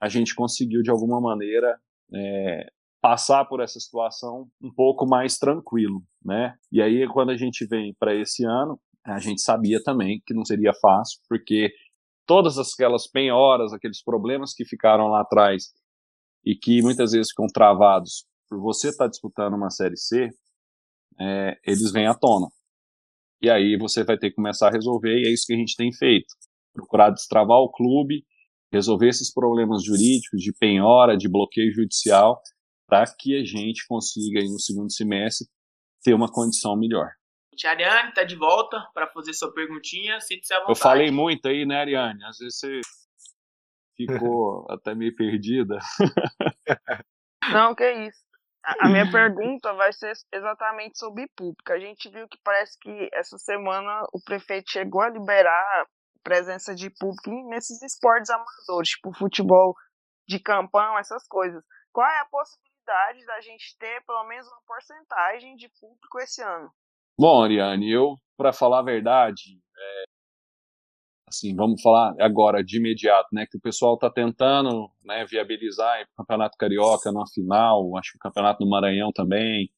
a 0.01 0.09
gente 0.09 0.35
conseguiu 0.35 0.81
de 0.81 0.89
alguma 0.89 1.21
maneira 1.21 1.79
é, 2.13 2.67
passar 3.01 3.45
por 3.45 3.61
essa 3.61 3.79
situação 3.79 4.49
um 4.61 4.73
pouco 4.73 5.05
mais 5.07 5.37
tranquilo, 5.37 6.03
né? 6.23 6.55
E 6.71 6.81
aí 6.81 7.07
quando 7.07 7.29
a 7.31 7.37
gente 7.37 7.65
vem 7.65 7.95
para 7.97 8.13
esse 8.13 8.45
ano, 8.45 8.79
a 9.05 9.19
gente 9.19 9.41
sabia 9.41 9.81
também 9.81 10.21
que 10.25 10.33
não 10.33 10.43
seria 10.43 10.73
fácil, 10.73 11.19
porque 11.27 11.71
todas 12.25 12.57
aquelas 12.57 13.07
penhoras, 13.07 13.73
aqueles 13.73 14.03
problemas 14.03 14.53
que 14.53 14.65
ficaram 14.65 15.07
lá 15.07 15.21
atrás 15.21 15.73
e 16.45 16.55
que 16.55 16.81
muitas 16.81 17.11
vezes 17.11 17.29
ficam 17.31 17.47
travados 17.47 18.25
por 18.47 18.59
você 18.59 18.89
estar 18.89 19.05
tá 19.05 19.09
disputando 19.09 19.55
uma 19.55 19.69
série 19.69 19.97
C, 19.97 20.29
é, 21.19 21.57
eles 21.65 21.91
vêm 21.91 22.07
à 22.07 22.13
tona. 22.13 22.47
E 23.41 23.49
aí 23.49 23.77
você 23.77 24.03
vai 24.03 24.17
ter 24.17 24.29
que 24.29 24.35
começar 24.35 24.67
a 24.67 24.71
resolver, 24.71 25.17
e 25.17 25.27
é 25.27 25.31
isso 25.31 25.45
que 25.47 25.53
a 25.53 25.57
gente 25.57 25.75
tem 25.75 25.93
feito. 25.93 26.27
Procurar 26.73 27.09
destravar 27.09 27.57
o 27.59 27.71
clube, 27.71 28.23
resolver 28.71 29.07
esses 29.07 29.33
problemas 29.33 29.83
jurídicos 29.83 30.41
de 30.41 30.53
penhora, 30.53 31.17
de 31.17 31.29
bloqueio 31.29 31.71
judicial, 31.73 32.41
para 32.89 33.05
que 33.17 33.39
a 33.39 33.45
gente 33.45 33.85
consiga, 33.87 34.39
aí, 34.39 34.49
no 34.49 34.59
segundo 34.59 34.91
semestre, 34.91 35.47
ter 36.03 36.13
uma 36.13 36.31
condição 36.31 36.75
melhor. 36.75 37.11
Tia 37.55 37.71
Ariane 37.71 38.09
está 38.09 38.23
de 38.23 38.35
volta 38.35 38.81
para 38.93 39.07
fazer 39.07 39.33
sua 39.33 39.53
perguntinha. 39.53 40.19
Sinta-se 40.21 40.53
à 40.53 40.59
vontade. 40.59 40.79
Eu 40.79 40.81
falei 40.81 41.11
muito 41.11 41.47
aí, 41.47 41.65
né, 41.65 41.81
Ariane? 41.81 42.23
Às 42.23 42.37
vezes 42.37 42.57
você 42.57 42.81
ficou 43.97 44.65
até 44.71 44.95
meio 44.95 45.13
perdida. 45.13 45.77
Não, 47.51 47.75
que 47.75 47.91
isso. 48.07 48.29
A 48.63 48.87
minha 48.87 49.09
pergunta 49.09 49.73
vai 49.73 49.91
ser 49.91 50.13
exatamente 50.31 50.97
sobre 50.99 51.27
público. 51.35 51.71
A 51.71 51.79
gente 51.79 52.09
viu 52.09 52.27
que 52.27 52.37
parece 52.43 52.77
que 52.79 53.09
essa 53.13 53.37
semana 53.37 54.03
o 54.13 54.21
prefeito 54.23 54.71
chegou 54.71 55.01
a 55.01 55.09
liberar 55.09 55.87
presença 56.23 56.75
de 56.75 56.89
público 56.89 57.31
nesses 57.49 57.81
esportes 57.81 58.29
amadores, 58.29 58.89
tipo 58.89 59.13
futebol 59.17 59.73
de 60.27 60.39
campão, 60.39 60.97
essas 60.97 61.27
coisas. 61.27 61.63
Qual 61.91 62.05
é 62.05 62.19
a 62.19 62.25
possibilidade 62.25 62.68
da 63.25 63.41
gente 63.41 63.77
ter 63.77 64.03
pelo 64.05 64.23
menos 64.25 64.47
uma 64.47 64.61
porcentagem 64.65 65.55
de 65.55 65.69
público 65.79 66.19
esse 66.19 66.41
ano? 66.41 66.71
Bom, 67.17 67.43
Ariane, 67.43 67.91
eu, 67.91 68.15
para 68.37 68.51
falar 68.51 68.79
a 68.79 68.83
verdade, 68.83 69.59
é, 69.77 70.03
assim, 71.27 71.55
vamos 71.55 71.81
falar 71.81 72.15
agora 72.19 72.63
de 72.63 72.77
imediato, 72.77 73.27
né, 73.33 73.45
que 73.45 73.57
o 73.57 73.61
pessoal 73.61 73.93
está 73.93 74.09
tentando 74.09 74.89
né, 75.03 75.25
viabilizar 75.25 76.01
o 76.01 76.17
Campeonato 76.17 76.57
Carioca 76.57 77.11
numa 77.11 77.27
final, 77.27 77.95
acho 77.97 78.11
que 78.13 78.17
o 78.17 78.21
Campeonato 78.21 78.63
do 78.63 78.69
Maranhão 78.69 79.11
também. 79.13 79.69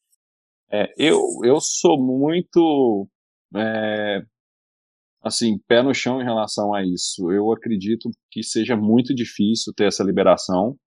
É, 0.71 0.93
eu, 0.97 1.19
eu 1.43 1.59
sou 1.59 2.01
muito, 2.01 3.07
é, 3.55 4.21
assim, 5.21 5.59
pé 5.67 5.83
no 5.83 5.93
chão 5.93 6.21
em 6.21 6.23
relação 6.23 6.73
a 6.73 6.81
isso. 6.83 7.29
Eu 7.31 7.51
acredito 7.51 8.09
que 8.31 8.41
seja 8.41 8.75
muito 8.77 9.13
difícil 9.13 9.73
ter 9.75 9.87
essa 9.87 10.03
liberação, 10.03 10.77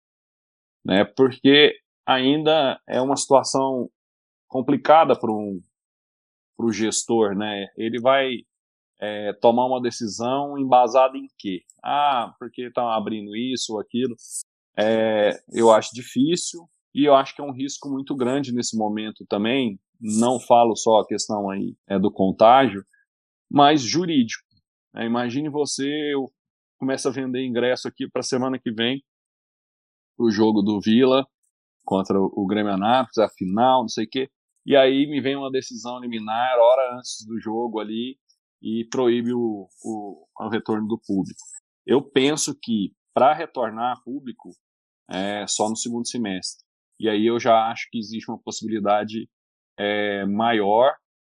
né, 0.85 1.05
porque 1.05 1.75
ainda 2.07 2.81
é 2.89 3.01
uma 3.01 3.17
situação 3.17 3.91
complicada 4.49 5.19
para 5.19 5.31
um, 5.31 5.61
o 6.59 6.73
gestor, 6.73 7.35
né? 7.35 7.67
Ele 7.77 8.01
vai 8.01 8.39
é, 9.01 9.33
tomar 9.35 9.67
uma 9.67 9.81
decisão 9.81 10.59
embasada 10.59 11.17
em 11.17 11.29
quê? 11.39 11.63
Ah, 11.83 12.35
porque 12.39 12.67
estão 12.67 12.89
abrindo 12.89 13.35
isso 13.37 13.75
ou 13.75 13.81
aquilo. 13.81 14.15
É, 14.77 15.33
eu 15.53 15.71
acho 15.71 15.95
difícil 15.95 16.69
e 16.95 17.05
eu 17.05 17.15
acho 17.15 17.35
que 17.35 17.41
é 17.41 17.45
um 17.45 17.53
risco 17.53 17.89
muito 17.89 18.15
grande 18.15 18.53
nesse 18.53 18.77
momento 18.77 19.25
também. 19.29 19.79
Não 20.01 20.39
falo 20.41 20.77
só 20.77 21.01
a 21.01 21.07
questão 21.07 21.51
aí 21.51 21.77
é, 21.89 21.99
do 21.99 22.11
contágio, 22.11 22.85
mas 23.51 23.83
jurídico. 23.83 24.45
É, 24.95 25.05
imagine 25.05 25.49
você, 25.49 25.89
eu 26.13 26.33
começo 26.79 27.09
a 27.09 27.13
vender 27.13 27.45
ingresso 27.45 27.89
aqui 27.89 28.09
para 28.09 28.21
a 28.21 28.25
semana 28.25 28.59
que 28.59 28.71
vem, 28.71 29.03
o 30.19 30.31
jogo 30.31 30.63
do 30.63 30.81
Vila 30.81 31.27
contra 31.85 32.19
o 32.19 32.47
Grêmio 32.47 32.73
Anápolis, 32.73 33.19
a 33.19 33.29
final, 33.29 33.83
não 33.83 33.89
sei 33.89 34.05
o 34.07 34.09
quê. 34.09 34.29
E 34.67 34.75
aí 34.77 35.07
me 35.07 35.21
vem 35.21 35.37
uma 35.37 35.51
decisão 35.51 36.01
liminar 36.01 36.59
hora 36.59 36.97
antes 36.97 37.25
do 37.27 37.39
jogo 37.39 37.81
ali 37.81 38.17
e 38.63 38.87
proíbe 38.91 39.33
o, 39.35 39.69
o, 39.85 40.27
o 40.41 40.49
retorno 40.49 40.89
do 40.89 40.99
público. 40.99 41.41
Eu 41.87 42.03
penso 42.03 42.59
que 42.61 42.93
para 43.13 43.35
retornar 43.35 44.03
público 44.03 44.51
é 45.11 45.47
só 45.47 45.69
no 45.69 45.77
segundo 45.77 46.09
semestre. 46.09 46.65
E 46.99 47.09
aí 47.09 47.27
eu 47.27 47.39
já 47.39 47.71
acho 47.71 47.89
que 47.91 47.99
existe 47.99 48.31
uma 48.31 48.41
possibilidade 48.43 49.29
é, 49.79 50.25
maior 50.25 50.95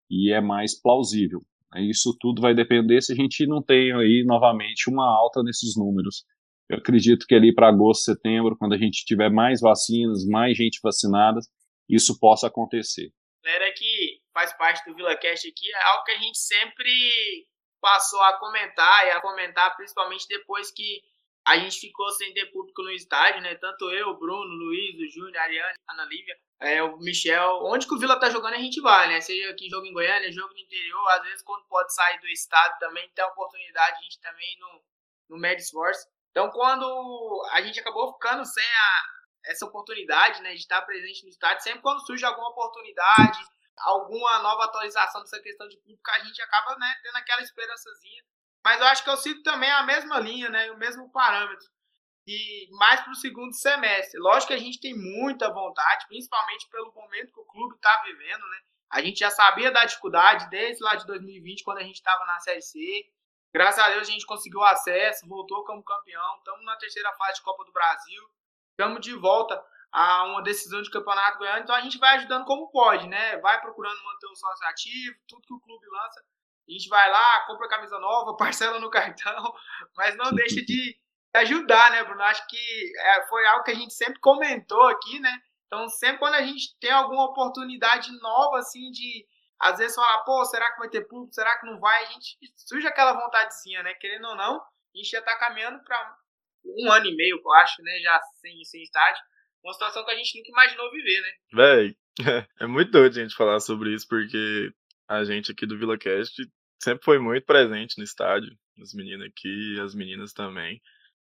e 0.09 0.31
é 0.31 0.39
mais 0.39 0.79
plausível. 0.79 1.41
Isso 1.75 2.15
tudo 2.19 2.41
vai 2.41 2.55
depender 2.55 3.01
se 3.01 3.11
a 3.11 3.15
gente 3.15 3.45
não 3.45 3.61
tem 3.61 3.91
aí 3.93 4.23
novamente 4.25 4.89
uma 4.89 5.05
alta 5.05 5.43
nesses 5.43 5.75
números. 5.75 6.23
Eu 6.69 6.77
acredito 6.77 7.25
que 7.25 7.35
ali 7.35 7.53
para 7.53 7.69
agosto, 7.69 8.03
setembro, 8.03 8.57
quando 8.57 8.73
a 8.73 8.77
gente 8.77 9.05
tiver 9.05 9.29
mais 9.29 9.61
vacinas, 9.61 10.25
mais 10.25 10.57
gente 10.57 10.79
vacinada, 10.83 11.39
isso 11.89 12.19
possa 12.19 12.47
acontecer. 12.47 13.09
Galera 13.43 13.73
que 13.73 14.19
faz 14.33 14.51
parte 14.57 14.83
do 14.85 14.95
VilaCast 14.95 15.47
aqui, 15.47 15.71
é 15.71 15.83
algo 15.83 16.03
que 16.03 16.11
a 16.11 16.19
gente 16.19 16.37
sempre 16.37 17.47
passou 17.79 18.21
a 18.23 18.37
comentar 18.37 19.07
e 19.07 19.11
a 19.11 19.21
comentar, 19.21 19.75
principalmente 19.77 20.27
depois 20.27 20.71
que 20.71 21.01
a 21.47 21.57
gente 21.57 21.79
ficou 21.79 22.09
sem 22.11 22.33
ter 22.33 22.47
público 22.47 22.83
no 22.83 22.91
estádio, 22.91 23.41
né? 23.41 23.55
Tanto 23.55 23.89
eu, 23.89 24.17
Bruno, 24.17 24.53
Luiz, 24.53 24.95
o 24.95 25.09
Júnior, 25.09 25.37
a 25.37 25.43
Ariane, 25.43 25.77
a 25.87 25.93
Ana 25.93 26.03
Lívia, 26.03 26.35
é, 26.59 26.83
o 26.83 26.97
Michel. 26.97 27.61
Onde 27.63 27.87
que 27.87 27.93
o 27.93 27.97
Vila 27.97 28.19
tá 28.19 28.29
jogando, 28.29 28.55
a 28.55 28.59
gente 28.59 28.81
vai, 28.81 29.07
né? 29.07 29.21
Seja 29.21 29.49
aqui 29.51 29.69
jogo 29.69 29.85
em 29.85 29.93
Goiânia, 29.93 30.29
jogo 30.29 30.53
no 30.53 30.59
interior, 30.59 31.07
às 31.11 31.23
vezes 31.23 31.41
quando 31.43 31.65
pode 31.69 31.93
sair 31.93 32.19
do 32.19 32.27
estado 32.27 32.77
também, 32.79 33.09
tem 33.15 33.23
a 33.23 33.29
oportunidade, 33.29 33.97
a 33.97 34.01
gente 34.03 34.19
também 34.19 34.57
no, 34.59 34.81
no 35.29 35.37
Med 35.41 35.61
Sports. 35.61 36.05
Então, 36.37 36.51
quando 36.51 37.49
a 37.51 37.61
gente 37.61 37.79
acabou 37.79 38.13
ficando 38.13 38.45
sem 38.45 38.63
a, 38.63 39.03
essa 39.47 39.65
oportunidade, 39.65 40.39
né, 40.43 40.51
de 40.51 40.59
estar 40.59 40.83
presente 40.83 41.23
no 41.23 41.29
estádio, 41.29 41.63
sempre 41.63 41.81
quando 41.81 42.05
surge 42.05 42.23
alguma 42.23 42.49
oportunidade, 42.49 43.39
alguma 43.79 44.37
nova 44.43 44.65
atualização 44.65 45.21
dessa 45.21 45.41
questão 45.41 45.67
de 45.67 45.77
público, 45.77 46.11
a 46.11 46.19
gente 46.19 46.39
acaba, 46.39 46.77
né, 46.77 46.95
tendo 47.01 47.15
aquela 47.15 47.41
esperançazinha. 47.41 48.23
Mas 48.63 48.79
eu 48.79 48.85
acho 48.85 49.03
que 49.03 49.09
eu 49.09 49.17
sigo 49.17 49.41
também 49.41 49.71
a 49.71 49.81
mesma 49.81 50.19
linha, 50.19 50.47
né, 50.51 50.69
o 50.69 50.77
mesmo 50.77 51.11
parâmetro. 51.11 51.67
E 52.27 52.69
mais 52.73 53.01
para 53.01 53.13
o 53.13 53.15
segundo 53.15 53.55
semestre. 53.55 54.19
Lógico 54.19 54.49
que 54.49 54.59
a 54.59 54.63
gente 54.63 54.79
tem 54.79 54.93
muita 54.93 55.51
vontade, 55.51 56.05
principalmente 56.07 56.69
pelo 56.69 56.93
momento 56.93 57.33
que 57.33 57.39
o 57.39 57.45
clube 57.45 57.73
está 57.77 58.03
vivendo, 58.03 58.47
né? 58.47 58.61
A 58.91 59.01
gente 59.01 59.17
já 59.17 59.31
sabia 59.31 59.71
da 59.71 59.85
dificuldade 59.85 60.47
desde 60.51 60.83
lá 60.83 60.93
de 60.93 61.07
2020, 61.07 61.63
quando 61.63 61.79
a 61.79 61.83
gente 61.83 61.95
estava 61.95 62.23
na 62.25 62.39
Série 62.41 62.61
C. 62.61 62.77
Graças 63.57 63.83
a 63.83 63.89
Deus 63.89 64.07
a 64.07 64.11
gente 64.11 64.23
conseguiu 64.23 64.63
acesso, 64.63 65.27
voltou 65.27 65.65
como 65.65 65.83
campeão. 65.83 66.37
Estamos 66.37 66.63
na 66.63 66.75
terceira 66.75 67.11
fase 67.13 67.37
de 67.37 67.41
Copa 67.41 67.65
do 67.65 67.71
Brasil. 67.71 68.21
Estamos 68.69 69.01
de 69.01 69.15
volta 69.15 69.59
a 69.91 70.25
uma 70.25 70.43
decisão 70.43 70.79
de 70.79 70.91
campeonato 70.91 71.39
goiano. 71.39 71.63
Então 71.63 71.73
a 71.75 71.81
gente 71.81 71.97
vai 71.97 72.17
ajudando 72.17 72.45
como 72.45 72.69
pode, 72.69 73.07
né? 73.07 73.35
Vai 73.37 73.59
procurando 73.59 73.97
manter 74.03 74.27
o 74.27 74.35
sócio 74.35 74.67
ativo, 74.67 75.17
tudo 75.27 75.41
que 75.41 75.53
o 75.55 75.59
clube 75.59 75.87
lança. 75.87 76.23
A 76.69 76.71
gente 76.71 76.87
vai 76.87 77.09
lá, 77.09 77.47
compra 77.47 77.67
camisa 77.67 77.97
nova, 77.97 78.37
parcela 78.37 78.79
no 78.79 78.91
cartão, 78.91 79.51
mas 79.95 80.15
não 80.15 80.31
deixa 80.33 80.63
de 80.63 80.95
ajudar, 81.37 81.89
né, 81.89 82.03
Bruno? 82.03 82.21
Acho 82.21 82.45
que 82.47 82.93
é, 82.95 83.27
foi 83.27 83.43
algo 83.47 83.63
que 83.63 83.71
a 83.71 83.75
gente 83.75 83.95
sempre 83.95 84.19
comentou 84.19 84.83
aqui, 84.83 85.19
né? 85.19 85.35
Então, 85.65 85.89
sempre 85.89 86.19
quando 86.19 86.35
a 86.35 86.43
gente 86.43 86.77
tem 86.79 86.91
alguma 86.91 87.25
oportunidade 87.25 88.11
nova, 88.21 88.59
assim, 88.59 88.91
de 88.91 89.25
às 89.59 89.77
vezes 89.77 89.95
falar, 89.95 90.23
pô, 90.23 90.43
será 90.45 90.71
que 90.71 90.79
vai 90.79 90.89
ter 90.89 91.07
público? 91.07 91.33
Será 91.33 91.57
que 91.59 91.65
não 91.65 91.79
vai? 91.79 92.03
A 92.03 92.07
gente 92.11 92.37
surge 92.55 92.87
aquela 92.87 93.13
vontadezinha, 93.13 93.81
né? 93.83 93.93
Querendo 93.95 94.27
ou 94.27 94.35
não, 94.35 94.57
a 94.57 94.97
gente 94.97 95.09
já 95.09 95.21
tá 95.21 95.37
caminhando 95.37 95.83
para 95.83 96.17
um 96.65 96.91
ano 96.91 97.05
e 97.07 97.15
meio, 97.15 97.39
eu 97.43 97.53
acho, 97.53 97.81
né? 97.81 97.99
Já 97.99 98.19
sem, 98.39 98.63
sem 98.63 98.83
estádio. 98.83 99.21
Uma 99.63 99.73
situação 99.73 100.05
que 100.05 100.11
a 100.11 100.15
gente 100.15 100.37
nunca 100.37 100.49
imaginou 100.51 100.91
viver, 100.91 101.21
né? 101.21 101.31
Véi, 101.53 101.97
é 102.61 102.67
muito 102.67 102.91
doido 102.91 103.17
a 103.17 103.21
gente 103.21 103.35
falar 103.35 103.59
sobre 103.59 103.93
isso, 103.93 104.07
porque 104.07 104.71
a 105.07 105.23
gente 105.23 105.51
aqui 105.51 105.65
do 105.65 105.77
VilaCast 105.77 106.33
sempre 106.81 107.03
foi 107.03 107.17
muito 107.17 107.45
presente 107.45 107.97
no 107.97 108.03
estádio. 108.03 108.55
Os 108.79 108.93
meninos 108.93 109.27
aqui, 109.27 109.79
as 109.79 109.95
meninas 109.95 110.33
também. 110.33 110.79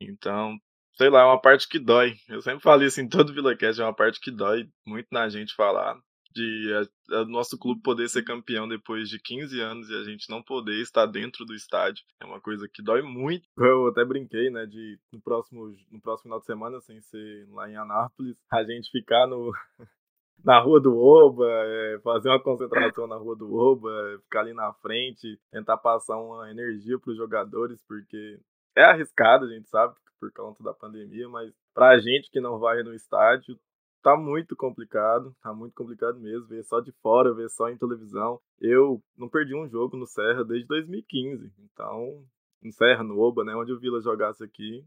Então, 0.01 0.57
sei 0.97 1.09
lá, 1.09 1.21
é 1.21 1.25
uma 1.25 1.41
parte 1.41 1.69
que 1.69 1.79
dói. 1.79 2.15
Eu 2.27 2.41
sempre 2.41 2.61
falo 2.61 2.83
isso 2.83 2.99
em 2.99 3.07
todo 3.07 3.33
VilaCast, 3.33 3.81
é 3.81 3.85
uma 3.85 3.95
parte 3.95 4.19
que 4.19 4.29
dói 4.29 4.69
muito 4.85 5.07
na 5.09 5.29
gente 5.29 5.55
falar 5.55 5.97
de 6.31 6.73
a, 7.11 7.19
a, 7.19 7.25
nosso 7.25 7.57
clube 7.57 7.81
poder 7.81 8.07
ser 8.09 8.23
campeão 8.23 8.67
depois 8.67 9.09
de 9.09 9.19
15 9.19 9.59
anos 9.59 9.89
e 9.89 9.95
a 9.95 10.03
gente 10.03 10.29
não 10.29 10.41
poder 10.41 10.81
estar 10.81 11.05
dentro 11.05 11.45
do 11.45 11.53
estádio. 11.53 12.03
É 12.19 12.25
uma 12.25 12.39
coisa 12.39 12.67
que 12.67 12.81
dói 12.81 13.01
muito. 13.01 13.47
Eu 13.57 13.87
até 13.87 14.05
brinquei, 14.05 14.49
né, 14.49 14.65
de 14.65 14.99
no 15.11 15.21
próximo, 15.21 15.75
no 15.91 16.01
próximo 16.01 16.23
final 16.23 16.39
de 16.39 16.45
semana, 16.45 16.81
sem 16.81 17.01
ser 17.01 17.47
lá 17.49 17.69
em 17.69 17.75
Anápolis, 17.75 18.37
a 18.51 18.63
gente 18.63 18.91
ficar 18.91 19.27
no, 19.27 19.51
na 20.43 20.59
Rua 20.59 20.79
do 20.79 20.97
Oba, 20.97 21.45
é, 21.47 21.99
fazer 22.03 22.29
uma 22.29 22.41
concentração 22.41 23.07
na 23.07 23.15
Rua 23.15 23.35
do 23.35 23.53
Oba, 23.55 24.19
ficar 24.23 24.41
ali 24.41 24.53
na 24.53 24.73
frente, 24.73 25.39
tentar 25.51 25.77
passar 25.77 26.17
uma 26.17 26.49
energia 26.49 26.97
para 26.99 27.11
os 27.11 27.17
jogadores, 27.17 27.81
porque 27.87 28.39
é 28.75 28.83
arriscado, 28.83 29.45
a 29.45 29.49
gente 29.49 29.67
sabe, 29.69 29.95
por 30.19 30.31
conta 30.31 30.63
da 30.63 30.73
pandemia, 30.73 31.27
mas 31.29 31.53
pra 31.73 31.97
gente 31.97 32.29
que 32.29 32.41
não 32.41 32.59
vai 32.59 32.83
no 32.83 32.93
estádio, 32.93 33.57
tá 34.01 34.15
muito 34.15 34.55
complicado, 34.55 35.35
tá 35.41 35.53
muito 35.53 35.73
complicado 35.73 36.19
mesmo, 36.19 36.47
ver 36.47 36.63
só 36.63 36.79
de 36.79 36.91
fora, 37.01 37.33
ver 37.33 37.49
só 37.49 37.69
em 37.69 37.77
televisão. 37.77 38.39
Eu 38.59 39.01
não 39.17 39.29
perdi 39.29 39.55
um 39.55 39.67
jogo 39.67 39.97
no 39.97 40.05
Serra 40.05 40.43
desde 40.43 40.67
2015, 40.67 41.51
então, 41.59 42.23
no 42.61 42.71
Serra, 42.71 43.03
no 43.03 43.19
Oba, 43.19 43.43
né, 43.43 43.55
onde 43.55 43.71
o 43.71 43.79
Vila 43.79 44.01
jogasse 44.01 44.43
aqui, 44.43 44.85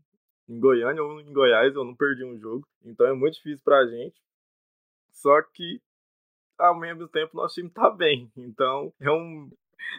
em 0.48 0.58
Goiânia 0.58 1.02
ou 1.02 1.20
em 1.20 1.32
Goiás, 1.32 1.74
eu 1.74 1.84
não 1.84 1.94
perdi 1.94 2.24
um 2.24 2.38
jogo, 2.38 2.66
então 2.84 3.06
é 3.06 3.12
muito 3.12 3.34
difícil 3.34 3.62
pra 3.64 3.86
gente. 3.86 4.20
Só 5.10 5.40
que, 5.42 5.80
ao 6.58 6.78
mesmo 6.78 7.06
tempo, 7.08 7.36
nosso 7.36 7.54
time 7.54 7.70
tá 7.70 7.90
bem, 7.90 8.30
então 8.36 8.92
é 9.00 9.10
um, 9.10 9.50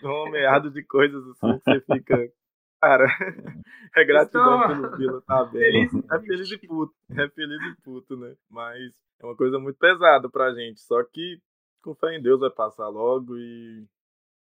é 0.03 0.07
um 0.07 0.29
meado 0.29 0.71
de 0.71 0.83
coisas 0.83 1.25
assim 1.27 1.59
que 1.59 1.63
você 1.63 1.81
fica 1.81 2.31
Cara, 2.83 3.05
é 3.95 4.03
gratidão 4.03 4.67
pelo 4.67 4.97
Vila, 4.97 5.21
tá 5.21 5.45
bem. 5.47 5.87
Feliz 5.87 6.05
é 6.11 6.19
feliz 6.19 6.51
e 6.51 6.57
puto. 6.57 6.93
É 7.11 7.29
feliz 7.29 7.61
e 7.61 7.81
puto, 7.81 8.17
né? 8.17 8.35
Mas 8.49 8.93
é 9.21 9.25
uma 9.25 9.37
coisa 9.37 9.57
muito 9.57 9.79
pesada 9.79 10.29
pra 10.29 10.53
gente. 10.53 10.81
Só 10.81 11.01
que, 11.01 11.39
com 11.81 11.95
fé 11.95 12.17
em 12.17 12.21
Deus, 12.21 12.41
vai 12.41 12.49
passar 12.49 12.89
logo 12.89 13.37
e 13.37 13.85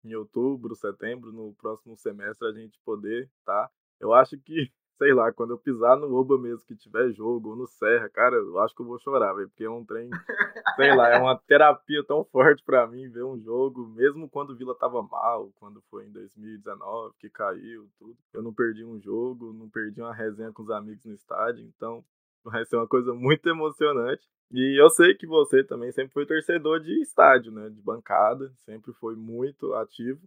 em 0.02 0.14
outubro, 0.14 0.74
setembro, 0.74 1.30
no 1.30 1.52
próximo 1.52 1.94
semestre, 1.98 2.48
a 2.48 2.52
gente 2.52 2.80
poder, 2.82 3.28
tá? 3.44 3.68
Eu 4.00 4.14
acho 4.14 4.38
que 4.38 4.72
sei 5.00 5.14
lá, 5.14 5.32
quando 5.32 5.54
eu 5.54 5.58
pisar 5.58 5.96
no 5.96 6.14
Oba 6.14 6.36
mesmo, 6.36 6.66
que 6.66 6.76
tiver 6.76 7.10
jogo, 7.12 7.48
ou 7.48 7.56
no 7.56 7.66
Serra, 7.66 8.06
cara, 8.10 8.36
eu 8.36 8.58
acho 8.60 8.74
que 8.74 8.82
eu 8.82 8.86
vou 8.86 8.98
chorar, 8.98 9.32
velho, 9.32 9.48
porque 9.48 9.64
é 9.64 9.70
um 9.70 9.82
trem, 9.82 10.10
sei 10.76 10.94
lá, 10.94 11.08
é 11.08 11.18
uma 11.18 11.38
terapia 11.48 12.04
tão 12.04 12.22
forte 12.22 12.62
para 12.62 12.86
mim 12.86 13.08
ver 13.08 13.24
um 13.24 13.40
jogo, 13.40 13.88
mesmo 13.88 14.28
quando 14.28 14.50
o 14.50 14.56
Vila 14.56 14.74
tava 14.74 15.02
mal, 15.02 15.50
quando 15.58 15.80
foi 15.90 16.04
em 16.04 16.12
2019, 16.12 17.14
que 17.18 17.30
caiu, 17.30 17.88
tudo. 17.98 18.14
Eu 18.34 18.42
não 18.42 18.52
perdi 18.52 18.84
um 18.84 19.00
jogo, 19.00 19.54
não 19.54 19.70
perdi 19.70 20.02
uma 20.02 20.12
resenha 20.12 20.52
com 20.52 20.62
os 20.62 20.70
amigos 20.70 21.06
no 21.06 21.14
estádio, 21.14 21.64
então 21.64 22.04
vai 22.44 22.62
ser 22.66 22.76
uma 22.76 22.86
coisa 22.86 23.14
muito 23.14 23.48
emocionante. 23.48 24.28
E 24.52 24.78
eu 24.78 24.90
sei 24.90 25.14
que 25.14 25.26
você 25.26 25.64
também 25.64 25.90
sempre 25.92 26.12
foi 26.12 26.26
torcedor 26.26 26.78
de 26.78 27.00
estádio, 27.00 27.50
né, 27.50 27.70
de 27.70 27.80
bancada, 27.80 28.52
sempre 28.66 28.92
foi 28.92 29.16
muito 29.16 29.72
ativo. 29.72 30.20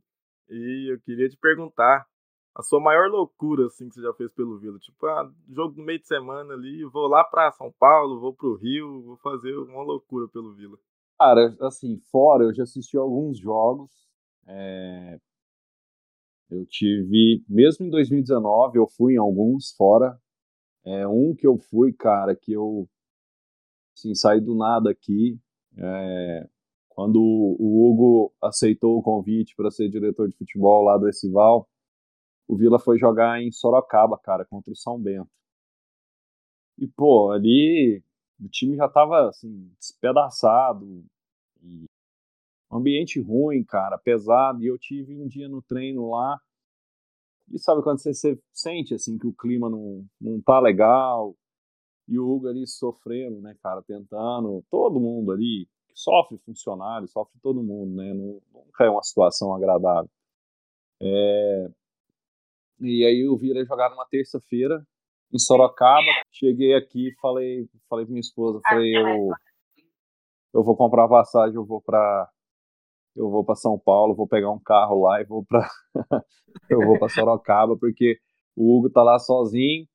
E 0.49 0.91
eu 0.91 0.99
queria 0.99 1.29
te 1.29 1.37
perguntar 1.37 2.07
a 2.55 2.61
sua 2.61 2.79
maior 2.79 3.09
loucura, 3.09 3.65
assim, 3.65 3.89
que 3.89 3.95
você 3.95 4.01
já 4.01 4.13
fez 4.13 4.31
pelo 4.31 4.59
Vila? 4.59 4.77
Tipo, 4.77 5.07
ah, 5.07 5.31
jogo 5.49 5.77
no 5.77 5.83
meio 5.83 5.99
de 5.99 6.07
semana 6.07 6.53
ali, 6.53 6.85
vou 6.85 7.07
lá 7.07 7.23
pra 7.23 7.51
São 7.51 7.71
Paulo, 7.79 8.19
vou 8.19 8.33
pro 8.33 8.55
Rio, 8.55 9.01
vou 9.01 9.17
fazer 9.17 9.55
uma 9.57 9.81
loucura 9.81 10.27
pelo 10.27 10.53
Vila. 10.53 10.77
Cara, 11.19 11.55
assim, 11.61 11.99
fora, 12.11 12.43
eu 12.43 12.53
já 12.53 12.63
assisti 12.63 12.95
alguns 12.95 13.39
jogos. 13.39 13.91
É... 14.47 15.19
Eu 16.49 16.65
tive, 16.67 17.43
mesmo 17.49 17.87
em 17.87 17.89
2019, 17.89 18.77
eu 18.77 18.87
fui 18.87 19.13
em 19.13 19.17
alguns 19.17 19.71
fora. 19.75 20.19
É, 20.85 21.07
um 21.07 21.33
que 21.33 21.47
eu 21.47 21.57
fui, 21.57 21.93
cara, 21.93 22.35
que 22.35 22.51
eu 22.51 22.87
assim, 23.97 24.13
saí 24.13 24.39
do 24.39 24.55
nada 24.55 24.91
aqui. 24.91 25.39
É... 25.77 26.47
Quando 26.89 27.19
o 27.19 27.89
Hugo 27.89 28.31
aceitou 28.39 28.99
o 28.99 29.01
convite 29.01 29.55
para 29.55 29.71
ser 29.71 29.89
diretor 29.89 30.27
de 30.29 30.37
futebol 30.37 30.83
lá 30.83 30.95
do 30.95 31.09
Essival, 31.09 31.67
o 32.47 32.57
Vila 32.57 32.79
foi 32.79 32.97
jogar 32.97 33.41
em 33.41 33.51
Sorocaba, 33.51 34.17
cara, 34.17 34.45
contra 34.45 34.71
o 34.71 34.75
São 34.75 34.99
Bento. 34.99 35.29
E, 36.77 36.87
pô, 36.87 37.31
ali 37.31 38.03
o 38.39 38.49
time 38.49 38.75
já 38.75 38.89
tava, 38.89 39.29
assim, 39.29 39.71
despedaçado. 39.79 41.05
E 41.61 41.85
ambiente 42.71 43.21
ruim, 43.21 43.63
cara, 43.63 43.97
pesado. 43.97 44.63
E 44.63 44.67
eu 44.67 44.77
tive 44.77 45.15
um 45.15 45.27
dia 45.27 45.47
no 45.47 45.61
treino 45.61 46.09
lá. 46.11 46.39
E 47.51 47.59
sabe 47.59 47.83
quando 47.83 47.99
você, 47.99 48.13
você 48.13 48.39
sente, 48.51 48.93
assim, 48.93 49.17
que 49.17 49.27
o 49.27 49.33
clima 49.33 49.69
não, 49.69 50.05
não 50.19 50.41
tá 50.41 50.59
legal. 50.59 51.35
E 52.07 52.19
o 52.19 52.29
Hugo 52.29 52.47
ali 52.47 52.67
sofrendo, 52.67 53.41
né, 53.41 53.55
cara, 53.61 53.81
tentando. 53.83 54.63
Todo 54.69 54.99
mundo 54.99 55.31
ali, 55.31 55.67
sofre 55.93 56.37
funcionário, 56.39 57.07
sofre 57.07 57.39
todo 57.41 57.63
mundo, 57.63 57.95
né? 57.95 58.13
Nunca 58.13 58.85
é 58.85 58.89
uma 58.89 59.03
situação 59.03 59.53
agradável. 59.53 60.09
É, 61.01 61.71
e 62.79 63.05
aí 63.05 63.25
eu 63.25 63.35
vi 63.37 63.49
ele 63.49 63.65
jogar 63.65 63.89
numa 63.89 64.05
terça-feira 64.05 64.85
em 65.31 65.39
Sorocaba. 65.39 66.05
Cheguei 66.31 66.75
aqui, 66.75 67.13
falei, 67.21 67.67
falei 67.89 68.05
pra 68.05 68.11
minha 68.11 68.21
esposa, 68.21 68.59
falei, 68.67 68.95
eu, 68.95 69.29
eu 70.53 70.63
vou 70.63 70.75
comprar 70.75 71.07
passagem, 71.07 71.55
eu 71.55 71.65
vou 71.65 71.81
para 71.81 72.29
eu 73.15 73.29
vou 73.29 73.43
para 73.43 73.55
São 73.55 73.77
Paulo, 73.77 74.15
vou 74.15 74.27
pegar 74.27 74.51
um 74.51 74.59
carro 74.59 75.03
lá 75.03 75.21
e 75.21 75.23
vou 75.23 75.45
para 75.45 75.67
eu 76.69 76.79
vou 76.79 76.97
para 76.97 77.09
Sorocaba 77.09 77.77
porque 77.77 78.19
o 78.55 78.75
Hugo 78.75 78.89
tá 78.89 79.03
lá 79.03 79.19
sozinho 79.19 79.87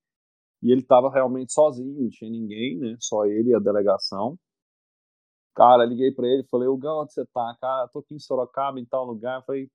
e 0.63 0.73
ele 0.73 0.83
tava 0.83 1.11
realmente 1.11 1.53
sozinho, 1.53 2.03
não 2.03 2.11
tinha 2.11 2.31
ninguém, 2.31 2.77
né? 2.79 2.97
Só 2.99 3.25
ele 3.25 3.51
e 3.51 3.55
a 3.55 3.61
delegação. 3.61 4.37
Cara, 5.55 5.85
liguei 5.85 6.13
para 6.13 6.27
ele, 6.27 6.45
falei: 6.45 6.69
"Hugo, 6.69 6.87
onde 7.01 7.13
você 7.13 7.25
tá? 7.27 7.57
Cara, 7.61 7.89
tô 7.89 8.01
aqui 8.01 8.15
em 8.15 8.19
Sorocaba, 8.19 8.79
em 8.79 8.85
tal 8.85 9.05
lugar". 9.05 9.45
Falei: 9.45 9.69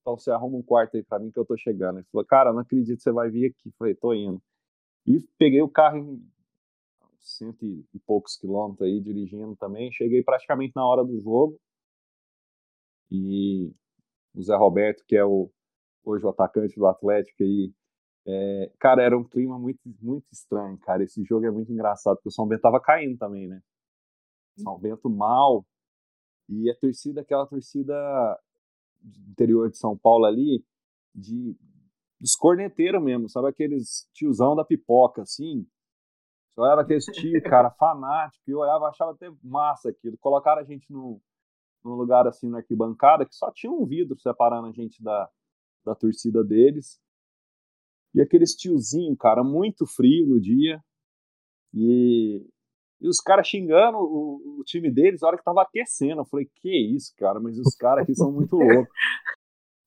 então 0.00 0.16
você 0.16 0.30
arruma 0.30 0.58
um 0.58 0.62
quarto 0.62 0.96
aí 0.96 1.02
pra 1.02 1.18
mim 1.18 1.30
que 1.30 1.38
eu 1.38 1.44
tô 1.44 1.56
chegando. 1.56 1.98
Ele 1.98 2.06
falou, 2.10 2.26
cara, 2.26 2.52
não 2.52 2.60
acredito 2.60 2.96
que 2.96 3.02
você 3.02 3.12
vai 3.12 3.30
vir 3.30 3.50
aqui. 3.50 3.68
Eu 3.68 3.72
falei, 3.78 3.94
tô 3.94 4.14
indo. 4.14 4.42
E 5.06 5.20
peguei 5.38 5.62
o 5.62 5.68
carro 5.68 5.98
em 5.98 6.30
cento 7.20 7.64
e 7.64 7.98
poucos 8.06 8.36
quilômetros 8.36 8.86
aí, 8.86 9.00
dirigindo 9.00 9.54
também. 9.56 9.92
Cheguei 9.92 10.22
praticamente 10.22 10.74
na 10.74 10.86
hora 10.86 11.04
do 11.04 11.18
jogo. 11.20 11.58
E 13.10 13.72
o 14.34 14.42
Zé 14.42 14.56
Roberto, 14.56 15.04
que 15.06 15.16
é 15.16 15.24
o 15.24 15.50
hoje 16.04 16.24
o 16.24 16.30
atacante 16.30 16.74
do 16.76 16.86
Atlético 16.86 17.42
aí, 17.42 17.72
é, 18.26 18.72
cara, 18.78 19.02
era 19.02 19.16
um 19.16 19.24
clima 19.24 19.58
muito, 19.58 19.80
muito 20.00 20.26
estranho, 20.32 20.78
cara. 20.78 21.02
Esse 21.02 21.22
jogo 21.24 21.46
é 21.46 21.50
muito 21.50 21.72
engraçado, 21.72 22.16
porque 22.16 22.28
o 22.28 22.32
São 22.32 22.46
Bento 22.46 22.62
tava 22.62 22.80
caindo 22.80 23.16
também, 23.18 23.48
né? 23.48 23.60
São 24.56 24.78
Bento 24.78 25.08
mal. 25.08 25.66
E 26.48 26.70
a 26.70 26.74
torcida, 26.76 27.20
aquela 27.20 27.46
torcida 27.46 27.94
interior 29.02 29.70
de 29.70 29.78
São 29.78 29.96
Paulo 29.96 30.24
ali, 30.24 30.64
de 31.14 31.56
dos 32.20 32.34
corneteiros 32.34 33.02
mesmo, 33.02 33.28
sabe 33.28 33.48
aqueles 33.48 34.08
tiozão 34.12 34.56
da 34.56 34.64
pipoca, 34.64 35.22
assim. 35.22 35.66
Você 36.50 36.60
olhava 36.60 36.80
aqueles 36.80 37.04
tio, 37.04 37.40
cara, 37.44 37.70
fanático, 37.70 38.42
e 38.48 38.50
eu 38.50 38.58
olhava, 38.58 38.88
achava 38.88 39.12
até 39.12 39.30
massa 39.42 39.90
aquilo. 39.90 40.18
Colocaram 40.18 40.60
a 40.60 40.64
gente 40.64 40.92
no, 40.92 41.20
num 41.84 41.94
lugar 41.94 42.26
assim 42.26 42.48
na 42.48 42.58
arquibancada 42.58 43.24
que 43.24 43.34
só 43.34 43.52
tinha 43.52 43.72
um 43.72 43.86
vidro 43.86 44.18
separando 44.18 44.66
a 44.66 44.72
gente 44.72 45.02
da, 45.02 45.30
da 45.84 45.94
torcida 45.94 46.42
deles. 46.42 47.00
E 48.14 48.20
aqueles 48.20 48.54
tiozinho, 48.54 49.16
cara, 49.16 49.44
muito 49.44 49.86
frio 49.86 50.26
no 50.26 50.40
dia. 50.40 50.82
E 51.72 52.44
E 53.00 53.08
os 53.08 53.20
caras 53.20 53.46
xingando 53.46 53.98
o, 53.98 54.58
o, 54.60 54.64
time 54.64 54.90
deles 54.90 55.20
na 55.20 55.28
hora 55.28 55.38
que 55.38 55.44
tava 55.44 55.62
aquecendo. 55.62 56.22
Eu 56.22 56.24
falei, 56.24 56.48
que 56.56 56.94
isso, 56.94 57.12
cara, 57.16 57.38
mas 57.38 57.58
os 57.58 57.74
caras 57.76 58.02
aqui 58.02 58.14
são 58.14 58.32
muito 58.32 58.56
loucos. 58.56 58.92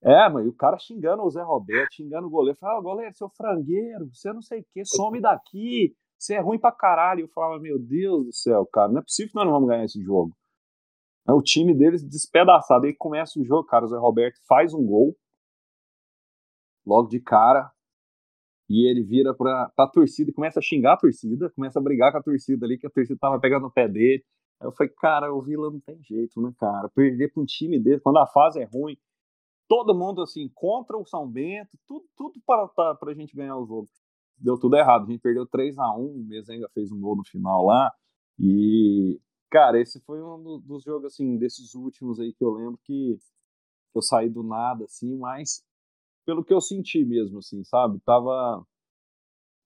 É, 0.03 0.27
mas 0.29 0.47
o 0.47 0.53
cara 0.53 0.79
xingando 0.79 1.21
o 1.21 1.29
Zé 1.29 1.43
Roberto, 1.43 1.93
xingando 1.93 2.25
o 2.25 2.29
goleiro. 2.29 2.57
Falei, 2.57 2.75
ah, 2.75 2.81
goleiro, 2.81 3.15
seu 3.15 3.29
frangueiro, 3.29 4.09
você 4.11 4.33
não 4.33 4.41
sei 4.41 4.61
o 4.61 4.65
que, 4.73 4.83
some 4.83 5.21
daqui, 5.21 5.95
você 6.17 6.33
é 6.33 6.39
ruim 6.39 6.57
pra 6.57 6.71
caralho. 6.71 7.21
Eu 7.21 7.27
falava, 7.27 7.59
meu 7.59 7.77
Deus 7.77 8.25
do 8.25 8.33
céu, 8.33 8.65
cara, 8.65 8.91
não 8.91 8.97
é 8.97 9.03
possível 9.03 9.29
que 9.29 9.35
nós 9.35 9.45
não 9.45 9.53
vamos 9.53 9.69
ganhar 9.69 9.85
esse 9.85 10.01
jogo. 10.01 10.35
O 11.27 11.41
time 11.43 11.75
deles 11.75 12.03
despedaçado. 12.03 12.87
Aí 12.87 12.95
começa 12.95 13.39
o 13.39 13.45
jogo, 13.45 13.67
cara, 13.67 13.85
o 13.85 13.87
Zé 13.87 13.97
Roberto 13.97 14.39
faz 14.47 14.73
um 14.73 14.83
gol, 14.83 15.15
logo 16.83 17.07
de 17.07 17.19
cara, 17.19 17.71
e 18.71 18.87
ele 18.87 19.03
vira 19.03 19.33
pra, 19.33 19.69
pra 19.75 19.85
torcida 19.87 20.29
e 20.31 20.33
começa 20.33 20.59
a 20.59 20.61
xingar 20.61 20.93
a 20.93 20.97
torcida, 20.97 21.49
começa 21.49 21.77
a 21.77 21.81
brigar 21.81 22.11
com 22.11 22.19
a 22.19 22.23
torcida 22.23 22.65
ali, 22.65 22.77
que 22.77 22.87
a 22.87 22.89
torcida 22.89 23.19
tava 23.19 23.37
pegando 23.37 23.67
o 23.67 23.71
pé 23.71 23.85
dele. 23.87 24.23
Aí 24.61 24.67
eu 24.67 24.71
falei, 24.71 24.93
cara, 24.97 25.33
o 25.33 25.41
Vila 25.41 25.69
não 25.69 25.79
tem 25.81 26.01
jeito, 26.01 26.41
né, 26.41 26.53
cara? 26.57 26.87
Perder 26.89 27.33
pra 27.33 27.43
um 27.43 27.45
time 27.45 27.77
dele, 27.77 27.99
quando 27.99 28.19
a 28.19 28.27
fase 28.27 28.61
é 28.61 28.63
ruim, 28.63 28.97
todo 29.67 29.93
mundo 29.93 30.21
assim, 30.21 30.49
contra 30.55 30.97
o 30.97 31.05
São 31.05 31.27
Bento, 31.27 31.77
tudo, 31.85 32.05
tudo 32.15 32.39
para, 32.45 32.67
para, 32.69 32.95
pra 32.95 33.13
gente 33.13 33.35
ganhar 33.35 33.57
o 33.57 33.65
jogo. 33.65 33.89
Deu 34.37 34.57
tudo 34.57 34.77
errado. 34.77 35.03
A 35.03 35.11
gente 35.11 35.21
perdeu 35.21 35.45
3 35.45 35.77
a 35.77 35.93
1 35.93 36.05
o 36.05 36.23
Mesenga 36.23 36.69
fez 36.73 36.91
um 36.91 36.99
gol 36.99 37.17
no 37.17 37.25
final 37.25 37.65
lá. 37.65 37.91
E, 38.39 39.19
cara, 39.49 39.79
esse 39.79 39.99
foi 40.01 40.21
um 40.21 40.59
dos 40.61 40.83
jogos, 40.83 41.05
assim, 41.05 41.37
desses 41.37 41.75
últimos 41.75 42.19
aí 42.19 42.33
que 42.33 42.43
eu 42.43 42.51
lembro 42.51 42.79
que 42.83 43.17
eu 43.93 44.01
saí 44.01 44.29
do 44.29 44.43
nada, 44.43 44.85
assim, 44.85 45.17
mas 45.17 45.61
pelo 46.25 46.43
que 46.43 46.53
eu 46.53 46.61
senti 46.61 47.03
mesmo, 47.05 47.39
assim, 47.39 47.63
sabe? 47.63 47.99
Tava. 48.05 48.65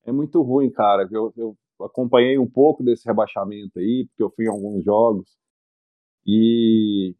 É 0.05 0.11
muito 0.11 0.41
ruim, 0.41 0.71
cara. 0.71 1.07
Eu, 1.11 1.33
eu 1.35 1.57
acompanhei 1.81 2.37
um 2.37 2.49
pouco 2.49 2.83
desse 2.83 3.05
rebaixamento 3.07 3.79
aí, 3.79 4.05
porque 4.07 4.23
eu 4.23 4.31
fui 4.31 4.45
em 4.45 4.49
alguns 4.49 4.83
jogos. 4.83 5.27
E 6.25 7.15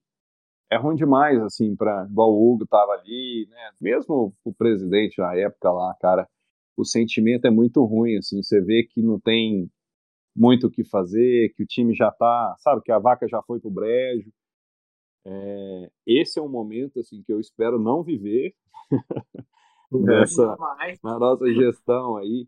é 0.72 0.78
ruim 0.78 0.96
demais, 0.96 1.42
assim, 1.42 1.76
para 1.76 2.08
igual 2.10 2.34
o 2.34 2.54
Hugo 2.54 2.66
tava 2.68 2.94
ali, 2.94 3.48
né? 3.50 3.72
Mesmo 3.82 4.34
o 4.44 4.54
presidente 4.54 5.20
na 5.20 5.36
época 5.36 5.72
lá, 5.72 5.96
cara, 6.02 6.28
o 6.78 6.86
sentimento 6.86 7.46
é 7.46 7.52
muito 7.52 7.84
ruim, 7.86 8.18
assim. 8.18 8.42
Você 8.42 8.62
vê 8.62 8.84
que 8.84 9.02
não 9.02 9.20
tem 9.20 9.70
muito 10.36 10.68
o 10.68 10.72
que 10.72 10.84
fazer, 10.84 11.54
que 11.56 11.64
o 11.64 11.68
time 11.68 11.94
já 11.96 12.12
tá, 12.12 12.56
sabe, 12.60 12.82
que 12.84 12.92
a 12.92 13.00
vaca 13.00 13.28
já 13.28 13.42
foi 13.44 13.60
pro 13.60 13.72
brejo. 13.72 14.32
É, 15.26 15.92
esse 16.06 16.38
é 16.38 16.42
um 16.42 16.48
momento 16.48 17.00
assim 17.00 17.24
que 17.24 17.34
eu 17.34 17.40
espero 17.40 17.80
não 17.80 18.04
viver 18.04 18.54
nessa 19.92 20.56
na 21.04 21.18
nossa 21.18 21.52
gestão 21.52 22.18
aí, 22.18 22.48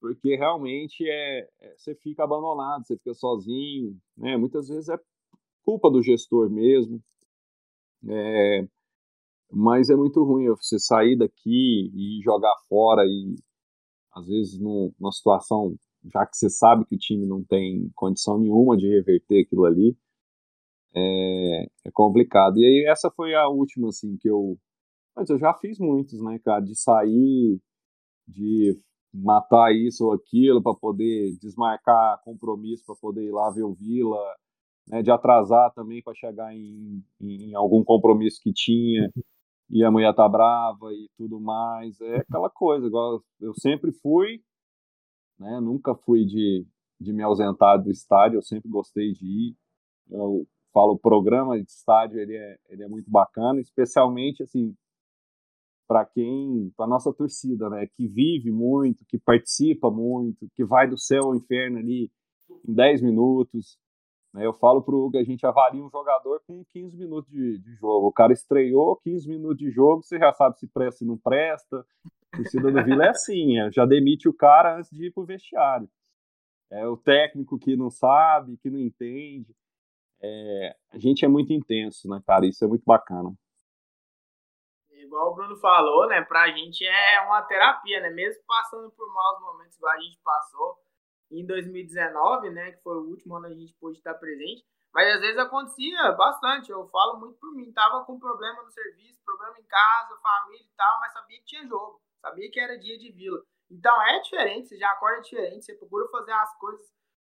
porque 0.00 0.34
realmente 0.34 1.08
é, 1.08 1.48
é, 1.60 1.74
você 1.76 1.94
fica 1.94 2.24
abandonado, 2.24 2.84
você 2.84 2.96
fica 2.96 3.14
sozinho, 3.14 3.96
né? 4.16 4.36
Muitas 4.36 4.68
vezes 4.68 4.88
é 4.88 4.98
culpa 5.64 5.88
do 5.88 6.02
gestor 6.02 6.50
mesmo, 6.50 7.00
é, 8.08 8.68
mas 9.52 9.88
é 9.88 9.94
muito 9.94 10.22
ruim 10.24 10.48
você 10.48 10.80
sair 10.80 11.16
daqui 11.16 11.90
e 11.94 12.20
jogar 12.24 12.54
fora 12.68 13.04
e 13.06 13.36
às 14.12 14.26
vezes 14.26 14.58
numa 14.58 15.12
situação 15.12 15.76
já 16.04 16.24
que 16.26 16.36
você 16.36 16.50
sabe 16.50 16.84
que 16.86 16.94
o 16.94 16.98
time 16.98 17.26
não 17.26 17.42
tem 17.44 17.90
condição 17.94 18.38
nenhuma 18.38 18.76
de 18.76 18.88
reverter 18.88 19.44
aquilo 19.44 19.64
ali 19.64 19.96
é, 20.96 21.66
é, 21.84 21.90
complicado. 21.92 22.58
E 22.58 22.64
aí 22.64 22.86
essa 22.88 23.10
foi 23.10 23.34
a 23.34 23.48
última, 23.48 23.88
assim, 23.88 24.16
que 24.18 24.28
eu... 24.28 24.56
Mas 25.14 25.30
eu 25.30 25.38
já 25.38 25.54
fiz 25.54 25.78
muitos, 25.78 26.20
né, 26.22 26.38
cara, 26.44 26.60
de 26.60 26.74
sair, 26.74 27.58
de 28.28 28.78
matar 29.14 29.74
isso 29.74 30.04
ou 30.06 30.12
aquilo 30.12 30.62
para 30.62 30.74
poder 30.74 31.36
desmarcar 31.40 32.20
compromisso, 32.22 32.84
para 32.84 32.96
poder 32.96 33.24
ir 33.24 33.32
lá 33.32 33.50
ver 33.50 33.62
o 33.62 33.72
Vila, 33.72 34.22
né, 34.88 35.02
de 35.02 35.10
atrasar 35.10 35.72
também 35.72 36.02
para 36.02 36.14
chegar 36.14 36.54
em, 36.54 37.02
em, 37.20 37.54
algum 37.54 37.82
compromisso 37.82 38.40
que 38.42 38.52
tinha 38.52 39.10
e 39.70 39.82
a 39.82 39.90
mulher 39.90 40.14
tá 40.14 40.28
brava 40.28 40.92
e 40.92 41.08
tudo 41.16 41.40
mais. 41.40 42.00
É 42.00 42.18
aquela 42.18 42.50
coisa, 42.50 42.86
igual 42.86 43.22
eu 43.40 43.54
sempre 43.54 43.92
fui, 43.92 44.42
né, 45.38 45.60
nunca 45.60 45.94
fui 45.94 46.24
de, 46.24 46.66
de 47.00 47.12
me 47.12 47.22
ausentar 47.22 47.82
do 47.82 47.90
estádio, 47.90 48.38
eu 48.38 48.42
sempre 48.42 48.68
gostei 48.68 49.12
de 49.12 49.26
ir. 49.26 49.56
Eu 50.10 50.46
falo, 50.76 50.92
o 50.92 50.98
programa 50.98 51.58
de 51.58 51.70
estádio 51.70 52.20
ele 52.20 52.36
é, 52.36 52.58
ele 52.68 52.82
é 52.82 52.88
muito 52.88 53.10
bacana, 53.10 53.58
especialmente 53.60 54.42
assim 54.42 54.76
para 55.88 56.04
quem, 56.04 56.70
para 56.76 56.86
nossa 56.86 57.14
torcida, 57.14 57.70
né, 57.70 57.86
que 57.96 58.06
vive 58.06 58.50
muito, 58.50 59.06
que 59.06 59.18
participa 59.18 59.90
muito, 59.90 60.48
que 60.54 60.64
vai 60.64 60.86
do 60.86 60.98
céu 60.98 61.26
ao 61.26 61.34
inferno 61.34 61.78
ali 61.78 62.10
em 62.68 62.74
10 62.74 63.02
minutos. 63.02 63.78
Né, 64.34 64.44
eu 64.44 64.52
falo 64.52 64.82
para 64.82 64.94
o 64.94 65.06
Hugo, 65.06 65.16
a 65.16 65.22
gente 65.22 65.46
avalia 65.46 65.82
um 65.82 65.88
jogador 65.88 66.42
com 66.46 66.62
15 66.72 66.96
minutos 66.98 67.30
de, 67.30 67.58
de, 67.58 67.74
jogo. 67.76 68.08
O 68.08 68.12
cara 68.12 68.32
estreou 68.32 68.96
15 68.96 69.28
minutos 69.28 69.58
de 69.58 69.70
jogo, 69.70 70.02
você 70.02 70.18
já 70.18 70.32
sabe 70.32 70.58
se 70.58 70.66
presta 70.66 71.04
ou 71.04 71.08
não 71.08 71.16
presta. 71.16 71.86
A 72.32 72.36
torcida 72.36 72.70
do 72.70 72.84
Vila 72.84 73.06
é 73.06 73.10
assim, 73.10 73.58
é, 73.58 73.70
já 73.72 73.86
demite 73.86 74.28
o 74.28 74.34
cara 74.34 74.76
antes 74.76 74.90
de 74.90 75.06
ir 75.06 75.12
para 75.12 75.22
o 75.22 75.26
vestiário. 75.26 75.88
É 76.68 76.86
o 76.86 76.96
técnico 76.96 77.58
que 77.58 77.76
não 77.76 77.88
sabe, 77.88 78.58
que 78.58 78.68
não 78.68 78.80
entende 78.80 79.54
é, 80.26 80.76
a 80.92 80.98
gente 80.98 81.24
é 81.24 81.28
muito 81.28 81.52
intenso, 81.52 82.08
né, 82.08 82.22
cara? 82.26 82.46
Isso 82.46 82.64
é 82.64 82.68
muito 82.68 82.84
bacana. 82.84 83.32
Igual 84.90 85.32
o 85.32 85.34
Bruno 85.34 85.56
falou, 85.56 86.06
né? 86.08 86.22
Pra 86.22 86.50
gente 86.50 86.84
é 86.84 87.20
uma 87.22 87.42
terapia, 87.42 88.00
né? 88.00 88.10
Mesmo 88.10 88.42
passando 88.46 88.90
por 88.90 89.12
maus 89.12 89.40
momentos 89.40 89.76
igual 89.76 89.94
a 89.94 90.00
gente 90.00 90.18
passou 90.22 90.76
em 91.30 91.46
2019, 91.46 92.50
né? 92.50 92.72
Que 92.72 92.82
foi 92.82 92.96
o 92.96 93.08
último 93.08 93.36
ano 93.36 93.46
a 93.46 93.54
gente 93.54 93.74
pôde 93.74 93.98
estar 93.98 94.14
presente. 94.14 94.64
Mas 94.92 95.14
às 95.14 95.20
vezes 95.20 95.38
acontecia 95.38 96.12
bastante. 96.12 96.70
Eu 96.70 96.86
falo 96.88 97.20
muito 97.20 97.38
por 97.38 97.54
mim. 97.54 97.72
Tava 97.72 98.04
com 98.04 98.18
problema 98.18 98.62
no 98.62 98.70
serviço, 98.70 99.20
problema 99.24 99.58
em 99.58 99.64
casa, 99.64 100.20
família 100.20 100.64
e 100.64 100.76
tal, 100.76 101.00
mas 101.00 101.12
sabia 101.12 101.38
que 101.38 101.44
tinha 101.44 101.66
jogo. 101.66 102.00
Sabia 102.20 102.50
que 102.50 102.58
era 102.58 102.78
dia 102.78 102.98
de 102.98 103.12
vila. 103.12 103.42
Então 103.70 104.00
é 104.02 104.20
diferente, 104.20 104.68
você 104.68 104.78
já 104.78 104.90
acorda 104.92 105.22
diferente, 105.22 105.64
você 105.64 105.74
procura 105.74 106.08
fazer 106.08 106.32
as 106.32 106.56
coisas 106.58 106.86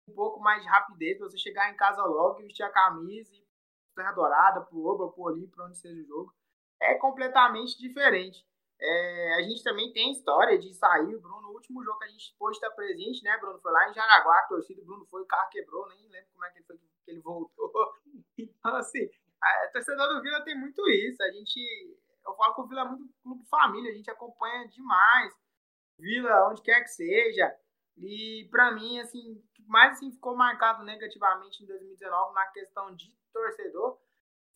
um 0.07 0.13
pouco 0.13 0.39
mais 0.39 0.61
de 0.61 0.67
rapidez 0.69 1.17
para 1.17 1.29
você 1.29 1.37
chegar 1.37 1.71
em 1.71 1.75
casa 1.75 2.03
logo 2.03 2.41
vestir 2.41 2.63
a 2.63 2.69
camisa 2.69 3.33
e 3.35 3.45
Serra 3.93 4.11
Dourada, 4.11 4.61
pro 4.61 4.85
Oba, 4.85 5.11
pro 5.11 5.23
Olim, 5.23 5.47
para 5.47 5.65
onde 5.65 5.77
seja 5.77 5.99
o 5.99 6.05
jogo. 6.05 6.33
É 6.79 6.95
completamente 6.95 7.77
diferente. 7.79 8.45
É, 8.79 9.33
a 9.39 9.41
gente 9.41 9.63
também 9.63 9.91
tem 9.91 10.11
história 10.11 10.57
de 10.59 10.71
sair, 10.75 11.17
Bruno, 11.17 11.41
no 11.41 11.53
último 11.53 11.83
jogo 11.83 11.97
que 11.97 12.05
a 12.05 12.09
gente 12.09 12.35
pôde 12.37 12.57
estar 12.57 12.69
presente, 12.71 13.23
né, 13.23 13.35
Bruno? 13.39 13.59
Foi 13.59 13.71
lá 13.71 13.89
em 13.89 13.93
Jaraguá, 13.93 14.37
a 14.37 14.47
torcida, 14.47 14.81
o 14.81 14.85
Bruno 14.85 15.05
foi, 15.07 15.23
o 15.23 15.25
carro 15.25 15.49
quebrou, 15.49 15.89
nem 15.89 16.07
lembro 16.09 16.29
como 16.31 16.45
é 16.45 16.51
que 16.51 16.59
ele, 16.59 16.65
foi, 16.65 16.77
que 16.77 17.11
ele 17.11 17.21
voltou. 17.21 17.71
Então, 18.37 18.75
assim, 18.75 19.09
a 19.41 19.69
torcedor 19.71 20.09
do 20.09 20.21
Vila 20.21 20.43
tem 20.43 20.59
muito 20.59 20.87
isso. 20.89 21.23
A 21.23 21.31
gente, 21.31 21.59
eu 22.25 22.35
falo 22.35 22.53
que 22.53 22.61
o 22.61 22.67
Vila 22.67 22.81
é 22.81 22.85
muito 22.85 23.13
clube 23.23 23.45
família, 23.47 23.91
a 23.91 23.95
gente 23.95 24.11
acompanha 24.11 24.67
demais. 24.67 25.33
Vila, 25.97 26.49
onde 26.49 26.61
quer 26.61 26.81
que 26.81 26.89
seja. 26.89 27.55
E 27.97 28.47
para 28.51 28.71
mim, 28.71 28.99
assim, 28.99 29.41
mais 29.67 29.93
assim 29.93 30.11
ficou 30.11 30.35
marcado 30.35 30.83
negativamente 30.83 31.63
em 31.63 31.67
2019 31.67 32.33
na 32.33 32.45
questão 32.47 32.95
de 32.95 33.11
torcedor 33.33 33.99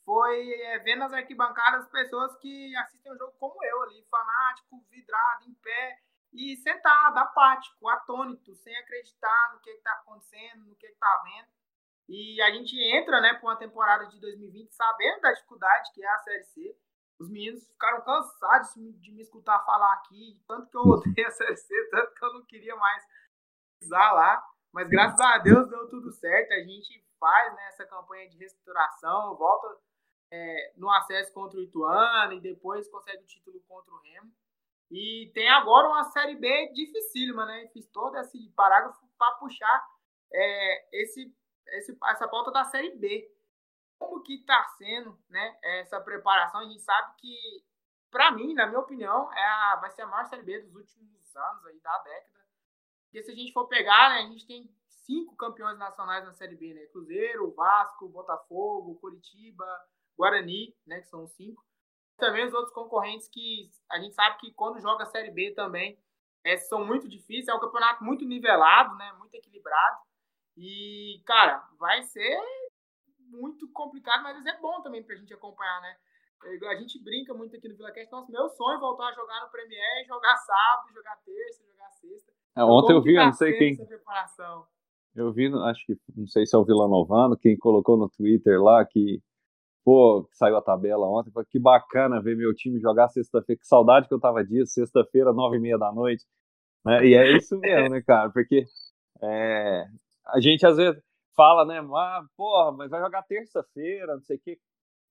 foi 0.06 0.52
é, 0.64 0.80
ver 0.80 0.96
nas 0.96 1.14
arquibancadas 1.14 1.88
pessoas 1.90 2.36
que 2.38 2.76
assistem 2.76 3.12
o 3.12 3.18
jogo 3.18 3.34
como 3.38 3.64
eu 3.64 3.84
ali, 3.84 4.04
fanático, 4.10 4.84
vidrado, 4.90 5.46
em 5.48 5.54
pé 5.56 6.00
e 6.34 6.58
sentado, 6.58 7.18
apático, 7.18 7.88
atônito, 7.88 8.56
sem 8.56 8.76
acreditar 8.78 9.54
no 9.54 9.60
que 9.60 9.70
está 9.70 9.92
acontecendo, 9.94 10.66
no 10.66 10.76
que 10.76 10.88
está 10.88 11.22
vendo. 11.24 11.50
E 12.08 12.42
a 12.42 12.52
gente 12.52 12.76
entra, 12.78 13.22
né, 13.22 13.34
para 13.34 13.50
uma 13.50 13.56
temporada 13.56 14.08
de 14.08 14.20
2020 14.20 14.72
sabendo 14.72 15.22
da 15.22 15.34
dificuldade 15.34 15.92
que 15.94 16.04
é 16.04 16.10
a 16.10 16.20
Série 16.20 16.44
C. 16.44 16.78
Os 17.20 17.30
meninos 17.30 17.68
ficaram 17.68 18.02
cansados 18.02 18.74
de 18.74 19.12
me 19.12 19.22
escutar 19.22 19.64
falar 19.64 19.94
aqui, 19.94 20.42
tanto 20.48 20.68
que 20.70 20.78
eu 20.78 20.82
odeio 20.92 21.28
a 21.28 21.32
Série 21.32 21.58
C, 21.58 21.90
tanto 21.92 22.14
que 22.14 22.26
eu 22.26 22.34
não 22.34 22.46
queria 22.46 22.76
mais 22.76 23.04
pisar 23.80 24.14
lá. 24.14 24.51
Mas 24.74 24.88
graças 24.88 25.20
a 25.20 25.38
Deus 25.40 25.70
deu 25.70 25.90
tudo 25.90 26.12
certo. 26.12 26.54
A 26.54 26.60
gente 26.60 27.04
faz 27.20 27.54
né, 27.56 27.68
essa 27.68 27.86
campanha 27.86 28.30
de 28.30 28.38
reestruturação, 28.38 29.36
volta 29.36 29.78
é, 30.32 30.74
no 30.78 30.90
acesso 30.90 31.34
contra 31.34 31.60
o 31.60 31.64
Ituano 31.64 32.34
e 32.34 32.42
depois 32.42 32.90
consegue 32.90 33.24
o 33.24 33.28
título 33.28 33.60
contra 33.68 33.94
o 33.94 34.00
Remo. 34.00 34.32
E 34.90 35.32
tem 35.34 35.50
agora 35.50 35.88
uma 35.88 36.04
Série 36.06 36.36
B 36.36 36.72
dificílima, 36.74 37.46
né? 37.46 37.68
Fiz 37.72 37.88
todo 37.88 38.18
esse 38.18 38.50
parágrafo 38.50 39.00
para 39.18 39.36
puxar 39.36 39.88
é, 40.34 41.02
esse, 41.02 41.34
esse, 41.68 41.98
essa 42.10 42.28
pauta 42.28 42.52
da 42.52 42.66
Série 42.66 42.96
B. 42.98 43.30
Como 43.98 44.22
que 44.22 44.36
está 44.36 44.66
sendo 44.78 45.18
né, 45.30 45.58
essa 45.64 46.02
preparação? 46.02 46.62
A 46.62 46.66
gente 46.66 46.82
sabe 46.82 47.16
que, 47.18 47.64
para 48.10 48.32
mim, 48.32 48.54
na 48.54 48.68
minha 48.68 48.80
opinião, 48.80 49.32
é 49.32 49.46
a, 49.46 49.76
vai 49.80 49.92
ser 49.92 50.02
a 50.02 50.08
maior 50.08 50.26
Série 50.26 50.44
B 50.44 50.60
dos 50.60 50.76
últimos 50.76 51.36
anos, 51.36 51.66
aí, 51.68 51.80
da 51.80 51.98
década. 52.00 52.41
Porque 53.12 53.24
se 53.24 53.32
a 53.32 53.36
gente 53.36 53.52
for 53.52 53.68
pegar, 53.68 54.10
né, 54.10 54.22
a 54.22 54.28
gente 54.28 54.48
tem 54.48 54.74
cinco 54.88 55.36
campeões 55.36 55.78
nacionais 55.78 56.24
na 56.24 56.32
Série 56.32 56.56
B, 56.56 56.74
né? 56.74 56.86
Cruzeiro, 56.94 57.52
Vasco, 57.52 58.08
Botafogo, 58.08 58.98
Curitiba, 59.02 59.66
Guarani, 60.18 60.74
né, 60.88 61.02
que 61.02 61.10
são 61.10 61.28
cinco. 61.28 61.62
Também 62.18 62.46
os 62.46 62.54
outros 62.54 62.74
concorrentes 62.74 63.28
que 63.28 63.70
a 63.90 64.00
gente 64.00 64.16
sabe 64.16 64.38
que 64.38 64.54
quando 64.54 64.80
joga 64.80 65.04
a 65.04 65.08
Série 65.08 65.30
B 65.30 65.54
também 65.54 66.00
é, 66.42 66.56
são 66.56 66.86
muito 66.86 67.10
difíceis, 67.10 67.50
é 67.50 67.54
um 67.54 67.60
campeonato 67.60 68.02
muito 68.02 68.24
nivelado, 68.24 68.96
né, 68.96 69.12
muito 69.20 69.36
equilibrado. 69.36 69.98
E, 70.56 71.22
cara, 71.26 71.68
vai 71.78 72.04
ser 72.04 72.40
muito 73.20 73.70
complicado, 73.74 74.24
mas 74.24 74.46
é 74.46 74.58
bom 74.60 74.82
também 74.82 75.04
pra 75.04 75.18
gente 75.18 75.34
acompanhar, 75.34 75.82
né? 75.82 75.98
A 76.70 76.76
gente 76.76 76.98
brinca 77.04 77.34
muito 77.34 77.56
aqui 77.58 77.68
no 77.68 77.76
VilaCast. 77.76 78.12
Nossa, 78.12 78.32
meu 78.32 78.50
sonho 78.50 78.78
é 78.78 78.80
voltar 78.80 79.10
a 79.10 79.14
jogar 79.14 79.42
no 79.42 79.52
Premier, 79.52 80.06
jogar 80.08 80.38
sábado, 80.38 80.94
jogar 80.94 81.18
terça, 81.18 81.64
jogar 81.66 81.92
sexta. 81.92 82.41
É, 82.56 82.64
ontem 82.64 82.94
eu 82.94 83.02
vi, 83.02 83.16
eu 83.16 83.26
não 83.26 83.34
sei 83.34 83.58
quem. 83.58 83.78
Eu 85.16 85.32
vi, 85.32 85.48
acho 85.70 85.86
que, 85.86 85.98
não 86.16 86.28
sei 86.28 86.46
se 86.46 86.56
é 86.56 86.60
o 86.60 86.64
Vila 86.64 86.88
Novano, 86.88 87.38
quem 87.38 87.58
colocou 87.58 87.98
no 87.98 88.10
Twitter 88.10 88.62
lá 88.62 88.86
que, 88.86 89.22
pô, 89.84 90.28
saiu 90.32 90.58
a 90.58 90.62
tabela 90.62 91.08
ontem. 91.08 91.32
Falei, 91.32 91.48
que 91.50 91.60
bacana 91.60 92.22
ver 92.22 92.36
meu 92.36 92.54
time 92.54 92.80
jogar 92.80 93.10
sexta-feira. 93.10 93.60
Que 93.60 93.68
saudade 93.68 94.08
que 94.08 94.14
eu 94.14 94.20
tava 94.20 94.44
disso, 94.44 94.74
sexta-feira, 94.74 95.34
nove 95.34 95.58
e 95.58 95.60
meia 95.60 95.78
da 95.78 95.92
noite. 95.92 96.26
Né? 96.86 97.06
E 97.08 97.14
é 97.14 97.36
isso 97.36 97.58
mesmo, 97.60 97.90
né, 97.90 98.02
cara? 98.02 98.30
Porque 98.30 98.66
é, 99.22 99.86
a 100.28 100.40
gente 100.40 100.66
às 100.66 100.78
vezes 100.78 101.02
fala, 101.36 101.66
né? 101.66 101.80
Ah, 101.80 102.24
porra, 102.38 102.72
mas 102.72 102.90
vai 102.90 103.02
jogar 103.02 103.24
terça-feira, 103.24 104.16
não 104.16 104.22
sei 104.22 104.38
o 104.38 104.40
quê. 104.40 104.60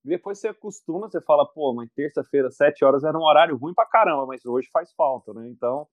Depois 0.02 0.38
você 0.38 0.48
acostuma, 0.48 1.10
você 1.10 1.20
fala, 1.20 1.46
pô, 1.46 1.74
mas 1.74 1.90
terça-feira, 1.92 2.50
sete 2.50 2.84
horas 2.84 3.04
era 3.04 3.18
um 3.18 3.22
horário 3.22 3.56
ruim 3.56 3.74
pra 3.74 3.84
caramba, 3.84 4.26
mas 4.26 4.44
hoje 4.46 4.68
faz 4.72 4.92
falta, 4.94 5.34
né? 5.34 5.46
Então, 5.48 5.86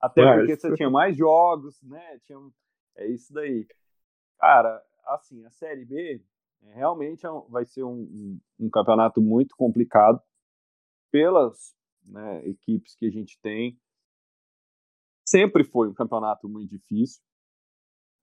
até 0.00 0.24
mas... 0.24 0.38
porque 0.38 0.56
você 0.56 0.74
tinha 0.74 0.90
mais 0.90 1.16
jogos, 1.16 1.80
né? 1.82 2.18
Tinha... 2.26 2.38
É 2.96 3.06
isso 3.06 3.32
daí. 3.32 3.66
Cara, 4.38 4.82
assim, 5.06 5.44
a 5.44 5.50
Série 5.50 5.84
B 5.84 6.22
é, 6.62 6.74
realmente 6.74 7.26
é 7.26 7.30
vai 7.48 7.64
ser 7.64 7.84
um, 7.84 8.00
um, 8.00 8.40
um, 8.60 8.70
campeonato 8.70 9.20
muito 9.20 9.56
complicado 9.56 10.20
pelas 11.10 11.74
né, 12.04 12.46
equipes 12.46 12.94
que 12.94 13.06
a 13.06 13.10
gente 13.10 13.38
tem. 13.40 13.78
Sempre 15.24 15.64
foi 15.64 15.88
um 15.88 15.94
campeonato 15.94 16.48
muito 16.48 16.70
difícil. 16.70 17.22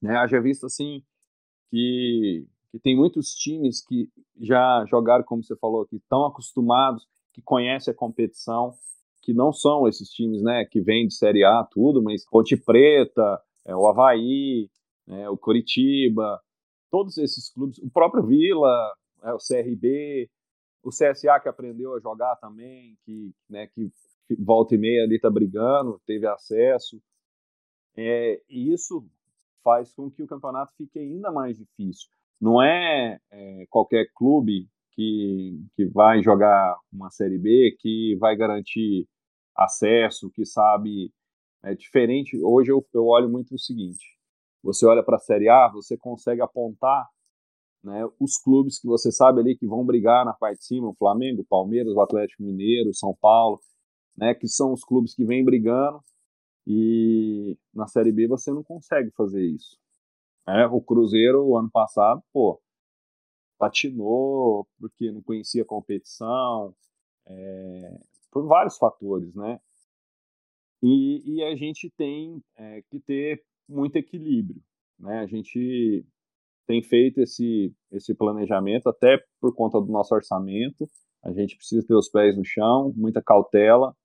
Né? 0.01 0.15
Haja 0.17 0.41
visto 0.41 0.65
assim 0.65 1.03
que, 1.69 2.47
que 2.71 2.79
tem 2.79 2.95
muitos 2.95 3.33
times 3.33 3.85
que 3.85 4.09
já 4.39 4.85
jogaram, 4.87 5.23
como 5.23 5.43
você 5.43 5.55
falou, 5.55 5.85
que 5.85 5.97
estão 5.97 6.25
acostumados, 6.25 7.07
que 7.33 7.41
conhecem 7.41 7.93
a 7.93 7.97
competição, 7.97 8.73
que 9.25 9.33
não 9.33 9.51
são 9.51 9.87
esses 9.87 10.09
times 10.09 10.43
né, 10.43 10.63
que 10.65 10.79
vêm 10.79 11.07
de 11.07 11.15
Série 11.15 11.43
A, 11.43 11.63
tudo, 11.63 12.01
mas 12.01 12.23
Ponte 12.29 12.55
Preta, 12.55 13.41
é, 13.65 13.75
o 13.75 13.87
Havaí, 13.87 14.69
é, 15.07 15.27
o 15.27 15.35
Coritiba, 15.35 16.39
todos 16.91 17.17
esses 17.17 17.51
clubes, 17.51 17.79
o 17.79 17.89
próprio 17.89 18.23
Vila, 18.23 18.93
é, 19.23 19.33
o 19.33 19.39
CRB, 19.39 20.29
o 20.83 20.89
CSA 20.89 21.39
que 21.41 21.49
aprendeu 21.49 21.95
a 21.95 21.99
jogar 21.99 22.35
também, 22.35 22.95
que, 23.03 23.33
né, 23.49 23.65
que 23.65 23.89
volta 24.37 24.75
e 24.75 24.77
meia 24.77 25.03
ali 25.03 25.15
está 25.15 25.29
brigando, 25.29 25.99
teve 26.05 26.27
acesso. 26.27 27.01
É, 27.97 28.39
e 28.47 28.71
isso 28.71 29.03
faz 29.63 29.91
com 29.91 30.11
que 30.11 30.21
o 30.21 30.27
campeonato 30.27 30.71
fique 30.77 30.99
ainda 30.99 31.31
mais 31.31 31.57
difícil. 31.57 32.07
Não 32.39 32.61
é, 32.61 33.19
é 33.31 33.65
qualquer 33.71 34.05
clube 34.13 34.69
que, 34.91 35.59
que 35.75 35.85
vai 35.85 36.21
jogar 36.21 36.77
uma 36.91 37.09
Série 37.09 37.37
B 37.37 37.75
que 37.79 38.15
vai 38.19 38.35
garantir 38.35 39.07
acesso, 39.55 40.29
que 40.31 40.45
sabe. 40.45 41.11
É 41.63 41.73
diferente. 41.73 42.39
Hoje 42.43 42.71
eu, 42.71 42.85
eu 42.93 43.05
olho 43.07 43.29
muito 43.29 43.55
o 43.55 43.59
seguinte: 43.59 44.05
você 44.63 44.85
olha 44.85 45.03
para 45.03 45.17
a 45.17 45.19
Série 45.19 45.49
A, 45.49 45.67
você 45.67 45.97
consegue 45.97 46.41
apontar 46.41 47.07
né, 47.83 48.03
os 48.19 48.37
clubes 48.37 48.79
que 48.79 48.87
você 48.87 49.11
sabe 49.11 49.39
ali 49.39 49.55
que 49.55 49.67
vão 49.67 49.85
brigar 49.85 50.25
na 50.25 50.33
parte 50.33 50.59
de 50.59 50.65
cima, 50.65 50.89
o 50.89 50.95
Flamengo, 50.95 51.41
o 51.41 51.45
Palmeiras, 51.45 51.93
o 51.93 52.01
Atlético 52.01 52.43
Mineiro, 52.43 52.89
o 52.89 52.95
São 52.95 53.15
Paulo, 53.21 53.59
né, 54.17 54.33
que 54.33 54.47
são 54.47 54.73
os 54.73 54.83
clubes 54.83 55.13
que 55.13 55.23
vêm 55.23 55.45
brigando 55.45 56.01
e 56.65 57.57
na 57.73 57.87
Série 57.87 58.11
B 58.11 58.27
você 58.27 58.51
não 58.51 58.63
consegue 58.63 59.11
fazer 59.11 59.45
isso. 59.45 59.77
É, 60.47 60.65
o 60.65 60.81
Cruzeiro, 60.81 61.45
o 61.45 61.57
ano 61.57 61.69
passado, 61.69 62.23
pô, 62.33 62.59
patinou 63.57 64.67
porque 64.79 65.11
não 65.11 65.21
conhecia 65.21 65.61
a 65.61 65.65
competição, 65.65 66.75
é, 67.27 67.99
por 68.35 68.45
vários 68.47 68.77
fatores, 68.77 69.33
né? 69.33 69.61
E, 70.83 71.37
e 71.37 71.43
a 71.45 71.55
gente 71.55 71.89
tem 71.97 72.43
é, 72.57 72.81
que 72.89 72.99
ter 72.99 73.41
muito 73.67 73.95
equilíbrio, 73.95 74.61
né? 74.99 75.19
A 75.19 75.25
gente 75.25 76.05
tem 76.67 76.83
feito 76.83 77.21
esse, 77.21 77.73
esse 77.93 78.13
planejamento 78.13 78.89
até 78.89 79.23
por 79.39 79.55
conta 79.55 79.79
do 79.79 79.89
nosso 79.89 80.13
orçamento. 80.13 80.85
A 81.23 81.31
gente 81.31 81.55
precisa 81.55 81.87
ter 81.87 81.95
os 81.95 82.09
pés 82.09 82.35
no 82.35 82.43
chão, 82.43 82.91
muita 82.97 83.23
cautela. 83.23 83.95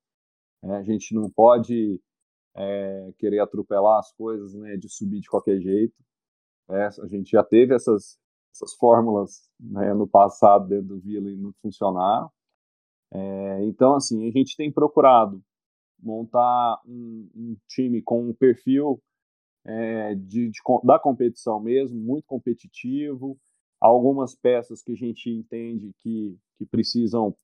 Né? 0.63 0.77
A 0.77 0.83
gente 0.85 1.13
não 1.13 1.29
pode 1.29 2.01
é, 2.55 3.13
querer 3.19 3.41
atropelar 3.41 3.99
as 3.99 4.13
coisas, 4.13 4.55
né, 4.55 4.77
de 4.77 4.89
subir 4.89 5.21
de 5.21 5.29
qualquer 5.29 5.59
jeito. 5.59 5.97
É, 6.69 6.85
a 6.85 7.07
gente 7.09 7.31
já 7.31 7.43
teve 7.43 7.75
essas, 7.75 8.17
essas 8.55 8.75
fórmulas 8.75 9.51
né, 9.59 9.93
no 9.93 10.07
passado 10.07 10.69
dentro 10.69 10.87
do 10.87 11.01
Vila 11.01 11.29
e 11.31 11.37
não 11.37 11.53
funcionaram. 11.61 12.31
É, 13.13 13.65
então, 13.65 13.95
assim, 13.95 14.29
a 14.29 14.31
gente 14.31 14.57
tem 14.57 14.71
procurado 14.71 15.43
montar 16.03 16.81
um, 16.87 17.29
um 17.35 17.57
time 17.69 18.01
com 18.03 18.29
um 18.29 18.35
perfil 18.35 19.03
é, 19.65 20.15
de, 20.15 20.51
de, 20.51 20.61
da 20.85 20.99
competição 20.99 21.61
mesmo, 21.61 21.99
muito 21.99 22.25
competitivo, 22.27 23.39
algumas 23.81 24.35
peças 24.35 24.83
que 24.83 24.93
a 24.93 24.97
gente 24.97 25.31
entende 25.31 25.93
que, 26.01 26.39
que 26.57 26.67
precisam, 26.67 27.35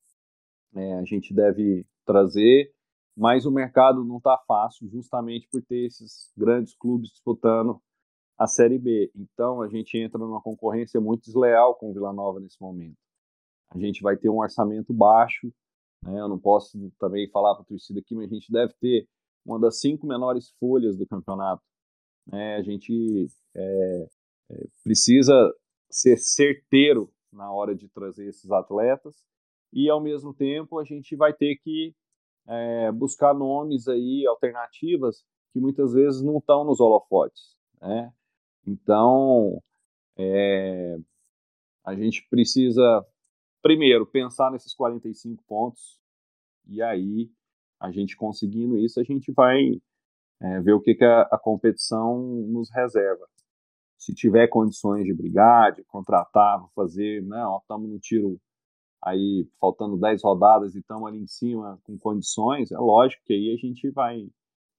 é, 0.75 0.95
a 0.95 1.05
gente 1.05 1.35
deve 1.35 1.87
trazer, 2.05 2.73
mas 3.17 3.47
o 3.47 3.51
mercado 3.51 4.05
não 4.05 4.19
está 4.19 4.39
fácil, 4.47 4.89
justamente 4.89 5.49
por 5.49 5.63
ter 5.63 5.87
esses 5.87 6.31
grandes 6.37 6.75
clubes 6.75 7.11
disputando 7.11 7.81
a 8.39 8.47
Série 8.47 8.79
B. 8.79 9.11
Então 9.15 9.63
a 9.63 9.69
gente 9.69 9.97
entra 9.97 10.19
numa 10.19 10.41
concorrência 10.41 11.01
muito 11.01 11.25
desleal 11.25 11.75
com 11.75 11.91
o 11.91 11.95
Vila 11.95 12.13
Nova 12.13 12.39
nesse 12.41 12.61
momento. 12.61 13.06
A 13.77 13.79
gente 13.79 14.03
vai 14.03 14.17
ter 14.17 14.31
um 14.31 14.39
orçamento 14.39 14.93
baixo, 14.93 15.53
né? 16.03 16.19
eu 16.19 16.29
não 16.29 16.39
posso 16.39 16.91
também 16.99 17.29
falar 17.31 17.55
para 17.55 17.63
a 17.63 17.67
torcida 17.67 18.01
aqui, 18.01 18.15
mas 18.15 18.31
a 18.31 18.35
gente 18.35 18.51
deve 18.51 18.73
ter 18.81 19.07
uma 19.45 19.61
das 19.61 19.81
cinco 19.81 20.07
menores 20.07 20.51
folhas 20.59 20.97
do 20.97 21.07
campeonato. 21.07 21.63
Né? 22.27 22.57
A 22.57 22.63
gente 22.63 23.27
é, 23.55 24.09
é, 24.51 24.67
precisa 24.83 25.55
ser 25.91 26.17
certeiro 26.17 27.13
na 27.31 27.53
hora 27.53 27.75
de 27.75 27.87
trazer 27.89 28.27
esses 28.27 28.51
atletas 28.51 29.15
e 29.73 29.91
ao 29.91 30.01
mesmo 30.01 30.33
tempo 30.33 30.79
a 30.79 30.85
gente 30.85 31.15
vai 31.15 31.35
ter 31.35 31.57
que 31.57 31.95
é, 32.47 32.91
buscar 32.93 33.35
nomes 33.35 33.89
aí, 33.89 34.27
alternativas, 34.27 35.23
que 35.53 35.61
muitas 35.61 35.93
vezes 35.93 36.23
não 36.23 36.39
estão 36.39 36.65
nos 36.65 36.81
holofotes. 36.81 37.55
Né? 37.81 38.11
Então, 38.67 39.63
é, 40.17 40.97
a 41.85 41.95
gente 41.95 42.27
precisa, 42.31 43.05
primeiro, 43.63 44.07
pensar 44.07 44.51
nesses 44.51 44.75
45 44.75 45.43
pontos, 45.47 45.99
e 46.67 46.83
aí, 46.83 47.31
a 47.81 47.91
gente 47.91 48.17
conseguindo 48.17 48.79
isso, 48.79 49.01
a 49.01 49.05
gente 49.05 49.33
vai 49.33 49.81
é, 50.41 50.61
ver 50.61 50.73
o 50.73 50.81
que, 50.81 50.95
que 50.95 51.05
a, 51.05 51.23
a, 51.23 51.39
competição 51.39 52.19
nos 52.49 52.71
reserva. 52.71 53.27
Se 53.99 54.15
tiver 54.15 54.49
condições 54.49 55.05
de 55.05 55.15
brigar, 55.15 55.73
de 55.75 55.85
contratar, 55.85 56.65
fazer, 56.75 57.23
né, 57.23 57.43
estamos 57.61 57.89
no 57.89 57.99
tiro 57.99 58.41
aí 59.03 59.49
faltando 59.61 59.97
10 59.97 60.23
rodadas 60.23 60.75
e 60.75 60.81
estamos 60.81 61.09
ali 61.09 61.19
em 61.19 61.27
cima 61.27 61.81
com 61.85 61.99
condições, 61.99 62.73
é 62.73 62.79
lógico 62.79 63.23
que 63.25 63.33
aí 63.33 63.53
a 63.55 63.57
gente 63.57 63.91
vai 63.91 64.29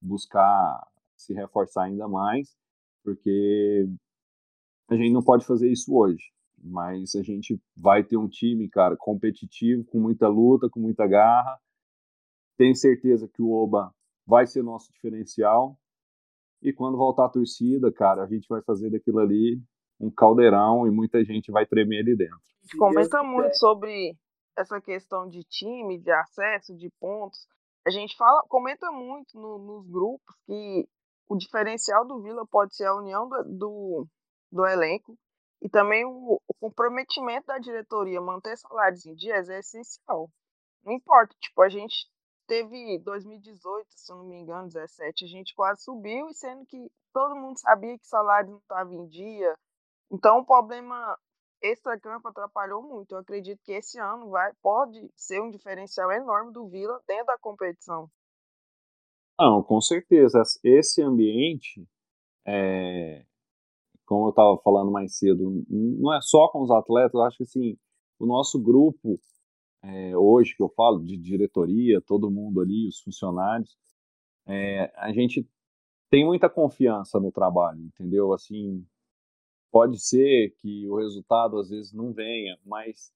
buscar 0.00 0.86
se 1.16 1.32
reforçar 1.34 1.84
ainda 1.84 2.06
mais, 2.06 2.56
porque 3.02 3.88
a 4.88 4.96
gente 4.96 5.12
não 5.12 5.22
pode 5.22 5.44
fazer 5.46 5.70
isso 5.70 5.94
hoje, 5.94 6.30
mas 6.62 7.14
a 7.14 7.22
gente 7.22 7.60
vai 7.76 8.02
ter 8.02 8.16
um 8.16 8.28
time, 8.28 8.68
cara, 8.68 8.96
competitivo, 8.96 9.84
com 9.84 10.00
muita 10.00 10.28
luta, 10.28 10.68
com 10.68 10.80
muita 10.80 11.06
garra. 11.06 11.58
Tenho 12.56 12.74
certeza 12.74 13.28
que 13.28 13.40
o 13.40 13.50
Oba 13.50 13.94
vai 14.26 14.46
ser 14.46 14.62
nosso 14.62 14.92
diferencial. 14.92 15.78
E 16.60 16.72
quando 16.72 16.98
voltar 16.98 17.26
a 17.26 17.30
torcida, 17.30 17.92
cara, 17.92 18.24
a 18.24 18.26
gente 18.26 18.48
vai 18.48 18.60
fazer 18.62 18.90
daquilo 18.90 19.20
ali 19.20 19.62
um 20.00 20.10
caldeirão 20.10 20.86
e 20.86 20.90
muita 20.90 21.24
gente 21.24 21.50
vai 21.50 21.66
tremer 21.66 22.00
ali 22.00 22.16
dentro. 22.16 22.38
Comenta 22.76 23.22
muito 23.22 23.56
sobre 23.56 24.16
essa 24.56 24.80
questão 24.80 25.28
de 25.28 25.42
time, 25.44 25.98
de 25.98 26.10
acesso, 26.10 26.76
de 26.76 26.90
pontos. 27.00 27.46
A 27.86 27.90
gente 27.90 28.16
fala, 28.16 28.42
comenta 28.48 28.90
muito 28.90 29.38
no, 29.38 29.58
nos 29.58 29.88
grupos 29.88 30.34
que 30.46 30.88
o 31.28 31.36
diferencial 31.36 32.06
do 32.06 32.20
Vila 32.20 32.44
pode 32.46 32.74
ser 32.74 32.86
a 32.86 32.96
união 32.96 33.28
do, 33.28 33.44
do, 33.44 34.06
do 34.50 34.66
elenco 34.66 35.16
e 35.60 35.68
também 35.68 36.04
o, 36.04 36.40
o, 36.46 36.54
comprometimento 36.60 37.46
da 37.46 37.58
diretoria, 37.58 38.20
manter 38.20 38.56
salários 38.56 39.04
em 39.06 39.14
dias 39.14 39.48
é 39.48 39.58
essencial. 39.58 40.30
Não 40.84 40.92
importa, 40.92 41.34
tipo, 41.40 41.60
a 41.62 41.68
gente 41.68 42.08
teve 42.46 42.98
2018, 43.00 43.86
se 43.90 44.10
não 44.10 44.24
me 44.24 44.36
engano, 44.36 44.68
17, 44.68 45.24
a 45.24 45.28
gente 45.28 45.54
quase 45.54 45.82
subiu, 45.82 46.28
e 46.28 46.34
sendo 46.34 46.64
que 46.66 46.90
todo 47.12 47.36
mundo 47.36 47.58
sabia 47.58 47.98
que 47.98 48.06
salário 48.06 48.50
não 48.50 48.58
estava 48.58 48.94
em 48.94 49.06
dia. 49.08 49.54
Então 50.10 50.38
o 50.38 50.46
problema 50.46 51.18
extra-campo 51.60 52.28
atrapalhou 52.28 52.82
muito. 52.82 53.12
Eu 53.12 53.18
acredito 53.18 53.60
que 53.62 53.72
esse 53.72 53.98
ano 53.98 54.30
vai, 54.30 54.52
pode 54.62 55.10
ser 55.16 55.40
um 55.42 55.50
diferencial 55.50 56.10
enorme 56.12 56.52
do 56.52 56.68
Vila 56.68 57.02
dentro 57.06 57.26
da 57.26 57.38
competição. 57.38 58.08
Não, 59.38 59.62
com 59.62 59.80
certeza. 59.80 60.42
Esse 60.64 61.02
ambiente, 61.02 61.86
é, 62.46 63.24
como 64.08 64.26
eu 64.26 64.30
estava 64.30 64.56
falando 64.64 64.90
mais 64.90 65.18
cedo, 65.18 65.62
não 65.68 66.14
é 66.14 66.20
só 66.22 66.48
com 66.48 66.62
os 66.62 66.70
atletas, 66.70 67.12
eu 67.12 67.22
acho 67.22 67.36
que 67.36 67.42
assim, 67.42 67.76
o 68.18 68.24
nosso 68.24 68.58
grupo, 68.58 69.20
é, 69.82 70.16
hoje 70.16 70.56
que 70.56 70.62
eu 70.62 70.70
falo 70.70 71.04
de 71.04 71.14
diretoria, 71.18 72.00
todo 72.00 72.30
mundo 72.30 72.62
ali, 72.62 72.88
os 72.88 73.00
funcionários, 73.00 73.76
é, 74.46 74.90
a 74.96 75.12
gente 75.12 75.46
tem 76.10 76.24
muita 76.24 76.48
confiança 76.48 77.20
no 77.20 77.30
trabalho, 77.30 77.82
entendeu? 77.82 78.32
Assim, 78.32 78.82
pode 79.70 80.00
ser 80.00 80.54
que 80.56 80.88
o 80.88 80.96
resultado 80.96 81.58
às 81.58 81.68
vezes 81.68 81.92
não 81.92 82.10
venha, 82.10 82.58
mas, 82.64 83.12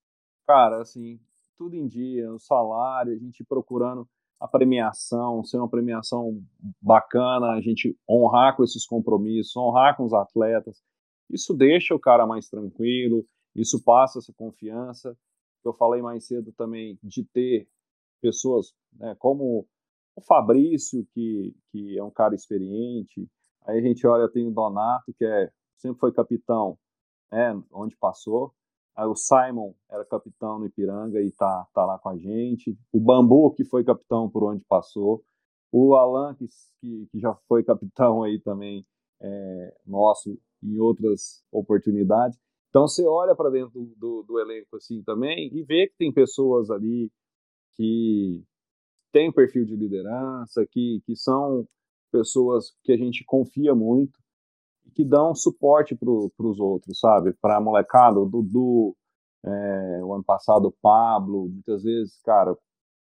cara, 0.46 0.82
assim, 0.82 1.18
tudo 1.56 1.74
em 1.74 1.86
dia, 1.86 2.30
o 2.30 2.38
salário, 2.38 3.14
a 3.14 3.16
gente 3.16 3.42
procurando 3.42 4.06
a 4.42 4.48
premiação, 4.48 5.44
ser 5.44 5.58
uma 5.58 5.68
premiação 5.68 6.42
bacana, 6.80 7.52
a 7.52 7.60
gente 7.60 7.96
honrar 8.10 8.56
com 8.56 8.64
esses 8.64 8.84
compromissos, 8.84 9.54
honrar 9.54 9.96
com 9.96 10.04
os 10.04 10.12
atletas. 10.12 10.82
Isso 11.30 11.54
deixa 11.54 11.94
o 11.94 12.00
cara 12.00 12.26
mais 12.26 12.48
tranquilo, 12.48 13.24
isso 13.54 13.80
passa 13.84 14.18
essa 14.18 14.32
confiança. 14.32 15.16
Eu 15.64 15.72
falei 15.72 16.02
mais 16.02 16.26
cedo 16.26 16.52
também 16.54 16.98
de 17.04 17.24
ter 17.24 17.68
pessoas 18.20 18.74
né, 18.94 19.14
como 19.16 19.64
o 20.16 20.20
Fabrício, 20.20 21.06
que, 21.14 21.54
que 21.70 21.96
é 21.96 22.02
um 22.02 22.10
cara 22.10 22.34
experiente. 22.34 23.30
Aí 23.64 23.78
a 23.78 23.80
gente 23.80 24.04
olha, 24.08 24.28
tem 24.28 24.48
o 24.48 24.50
Donato, 24.50 25.14
que 25.16 25.24
é, 25.24 25.52
sempre 25.76 26.00
foi 26.00 26.12
capitão, 26.12 26.76
né, 27.30 27.62
onde 27.70 27.96
passou. 27.96 28.52
O 28.96 29.14
Simon 29.14 29.74
era 29.90 30.04
capitão 30.04 30.58
no 30.58 30.66
Ipiranga 30.66 31.20
e 31.22 31.30
tá, 31.32 31.66
tá 31.72 31.84
lá 31.86 31.98
com 31.98 32.10
a 32.10 32.16
gente. 32.16 32.76
O 32.92 33.00
Bambu, 33.00 33.50
que 33.52 33.64
foi 33.64 33.82
capitão 33.84 34.28
por 34.28 34.44
onde 34.44 34.62
passou. 34.64 35.24
O 35.70 35.94
Alan, 35.94 36.34
que, 36.34 36.46
que, 36.80 37.06
que 37.10 37.18
já 37.18 37.34
foi 37.48 37.64
capitão 37.64 38.22
aí 38.22 38.38
também 38.38 38.84
é, 39.20 39.74
nosso 39.86 40.38
em 40.62 40.78
outras 40.78 41.42
oportunidades. 41.50 42.38
Então 42.68 42.86
você 42.86 43.04
olha 43.06 43.34
para 43.34 43.50
dentro 43.50 43.72
do, 43.72 43.94
do, 43.96 44.22
do, 44.22 44.38
elenco 44.38 44.76
assim 44.76 45.02
também 45.02 45.50
e 45.52 45.62
vê 45.62 45.88
que 45.88 45.96
tem 45.96 46.12
pessoas 46.12 46.70
ali 46.70 47.10
que 47.74 48.44
têm 49.10 49.32
perfil 49.32 49.64
de 49.64 49.76
liderança, 49.76 50.66
que, 50.66 51.02
que 51.04 51.16
são 51.16 51.66
pessoas 52.10 52.74
que 52.82 52.92
a 52.92 52.96
gente 52.96 53.24
confia 53.24 53.74
muito 53.74 54.21
que 54.92 55.04
dão 55.04 55.34
suporte 55.34 55.94
para 55.94 56.10
os 56.10 56.60
outros, 56.60 56.98
sabe? 57.00 57.32
Para 57.40 57.56
a 57.56 57.60
molecada, 57.60 58.18
o 58.20 58.28
Dudu, 58.28 58.96
é, 59.44 60.04
o 60.04 60.14
ano 60.14 60.24
passado 60.24 60.68
o 60.68 60.72
Pablo, 60.80 61.48
muitas 61.48 61.82
vezes, 61.82 62.20
cara, 62.22 62.52
o 62.52 62.58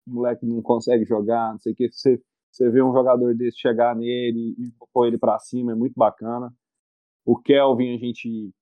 moleque 0.06 0.44
não 0.44 0.60
consegue 0.62 1.04
jogar, 1.04 1.52
não 1.52 1.58
sei 1.58 1.72
o 1.72 1.76
que, 1.76 1.90
você, 1.90 2.20
você 2.50 2.70
vê 2.70 2.82
um 2.82 2.92
jogador 2.92 3.34
desse 3.34 3.58
chegar 3.58 3.94
nele 3.96 4.54
e 4.58 4.72
pôr 4.92 5.06
ele 5.06 5.18
para 5.18 5.38
cima, 5.38 5.72
é 5.72 5.74
muito 5.74 5.94
bacana. 5.96 6.52
O 7.24 7.36
Kelvin, 7.36 7.94
a 7.94 7.98
gente 7.98 8.52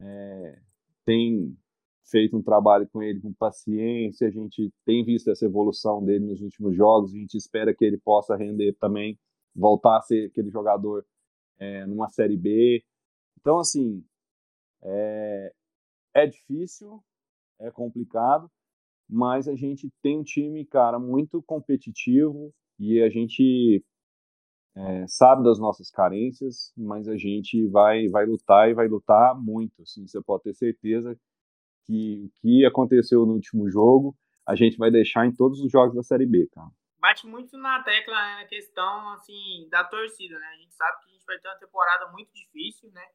é, 0.00 0.58
tem 1.04 1.56
feito 2.10 2.36
um 2.36 2.42
trabalho 2.42 2.88
com 2.92 3.02
ele 3.02 3.20
com 3.20 3.32
paciência, 3.32 4.26
a 4.26 4.30
gente 4.30 4.72
tem 4.84 5.04
visto 5.04 5.30
essa 5.30 5.44
evolução 5.44 6.04
dele 6.04 6.26
nos 6.26 6.40
últimos 6.40 6.74
jogos, 6.74 7.12
a 7.12 7.16
gente 7.16 7.36
espera 7.36 7.74
que 7.74 7.84
ele 7.84 7.98
possa 7.98 8.36
render 8.36 8.74
também, 8.80 9.18
voltar 9.54 9.98
a 9.98 10.02
ser 10.02 10.26
aquele 10.26 10.50
jogador 10.50 11.04
é, 11.60 11.86
numa 11.86 12.08
Série 12.08 12.36
B. 12.36 12.82
Então, 13.38 13.58
assim, 13.58 14.04
é, 14.82 15.52
é 16.14 16.26
difícil, 16.26 17.02
é 17.60 17.70
complicado, 17.70 18.50
mas 19.08 19.46
a 19.46 19.54
gente 19.54 19.90
tem 20.02 20.18
um 20.18 20.24
time, 20.24 20.64
cara, 20.64 20.98
muito 20.98 21.42
competitivo 21.42 22.52
e 22.78 23.02
a 23.02 23.10
gente 23.10 23.84
é, 24.74 25.06
sabe 25.06 25.44
das 25.44 25.58
nossas 25.58 25.90
carências, 25.90 26.72
mas 26.76 27.06
a 27.08 27.16
gente 27.16 27.66
vai, 27.68 28.08
vai 28.08 28.24
lutar 28.26 28.70
e 28.70 28.74
vai 28.74 28.88
lutar 28.88 29.38
muito. 29.38 29.82
Assim, 29.82 30.06
você 30.06 30.20
pode 30.22 30.44
ter 30.44 30.54
certeza 30.54 31.18
que 31.86 32.24
o 32.26 32.30
que 32.40 32.64
aconteceu 32.64 33.26
no 33.26 33.34
último 33.34 33.70
jogo, 33.70 34.16
a 34.46 34.54
gente 34.56 34.76
vai 34.78 34.90
deixar 34.90 35.26
em 35.26 35.32
todos 35.32 35.60
os 35.60 35.70
jogos 35.70 35.94
da 35.94 36.02
Série 36.02 36.26
B, 36.26 36.48
cara 36.52 36.70
bate 37.00 37.26
muito 37.26 37.56
na 37.56 37.82
tecla 37.82 38.14
né, 38.14 38.42
na 38.42 38.44
questão 38.46 39.10
assim 39.10 39.68
da 39.70 39.82
torcida, 39.84 40.38
né? 40.38 40.46
A 40.48 40.56
gente 40.56 40.74
sabe 40.74 41.00
que 41.00 41.10
a 41.10 41.12
gente 41.12 41.24
vai 41.24 41.38
ter 41.38 41.48
uma 41.48 41.58
temporada 41.58 42.06
muito 42.08 42.32
difícil, 42.32 42.90
né? 42.92 43.06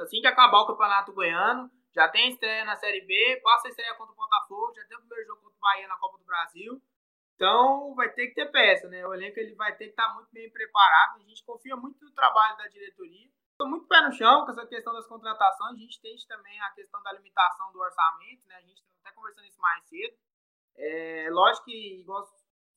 Assim 0.00 0.20
que 0.20 0.26
acabar 0.26 0.60
o 0.60 0.66
Campeonato 0.66 1.12
Goiano, 1.12 1.70
já 1.94 2.08
tem 2.08 2.28
estreia 2.28 2.64
na 2.64 2.76
Série 2.76 3.00
B, 3.02 3.40
passa 3.42 3.68
a 3.68 3.70
estreia 3.70 3.94
contra 3.94 4.12
o 4.12 4.16
Botafogo, 4.16 4.74
já 4.74 4.84
tem 4.84 4.96
o 4.96 5.00
primeiro 5.00 5.26
jogo 5.26 5.42
contra 5.42 5.56
o 5.56 5.60
Bahia 5.60 5.88
na 5.88 5.96
Copa 5.96 6.18
do 6.18 6.24
Brasil. 6.24 6.82
Então 7.34 7.94
vai 7.94 8.10
ter 8.10 8.28
que 8.28 8.34
ter 8.34 8.50
peça, 8.50 8.88
né? 8.88 9.06
O 9.06 9.14
elenco 9.14 9.38
ele 9.38 9.54
vai 9.54 9.74
ter 9.76 9.86
que 9.86 9.90
estar 9.90 10.14
muito 10.14 10.28
bem 10.32 10.50
preparado. 10.50 11.20
A 11.20 11.24
gente 11.24 11.44
confia 11.44 11.76
muito 11.76 12.04
no 12.04 12.12
trabalho 12.12 12.56
da 12.56 12.68
diretoria. 12.68 13.28
Estou 13.52 13.68
muito 13.68 13.86
pé 13.86 14.00
no 14.02 14.12
chão 14.12 14.44
com 14.44 14.50
essa 14.50 14.66
questão 14.66 14.92
das 14.92 15.06
contratações. 15.06 15.76
A 15.76 15.80
gente 15.80 16.00
tem 16.00 16.16
também 16.28 16.60
a 16.60 16.70
questão 16.70 17.00
da 17.02 17.12
limitação 17.12 17.72
do 17.72 17.80
orçamento, 17.80 18.46
né? 18.46 18.56
A 18.56 18.62
gente 18.62 18.80
está 18.80 18.94
até 19.00 19.12
conversando 19.14 19.46
isso 19.46 19.60
mais 19.60 19.84
cedo. 19.88 20.16
É, 20.76 21.28
lógico 21.30 21.66
que, 21.66 22.00
igual 22.00 22.24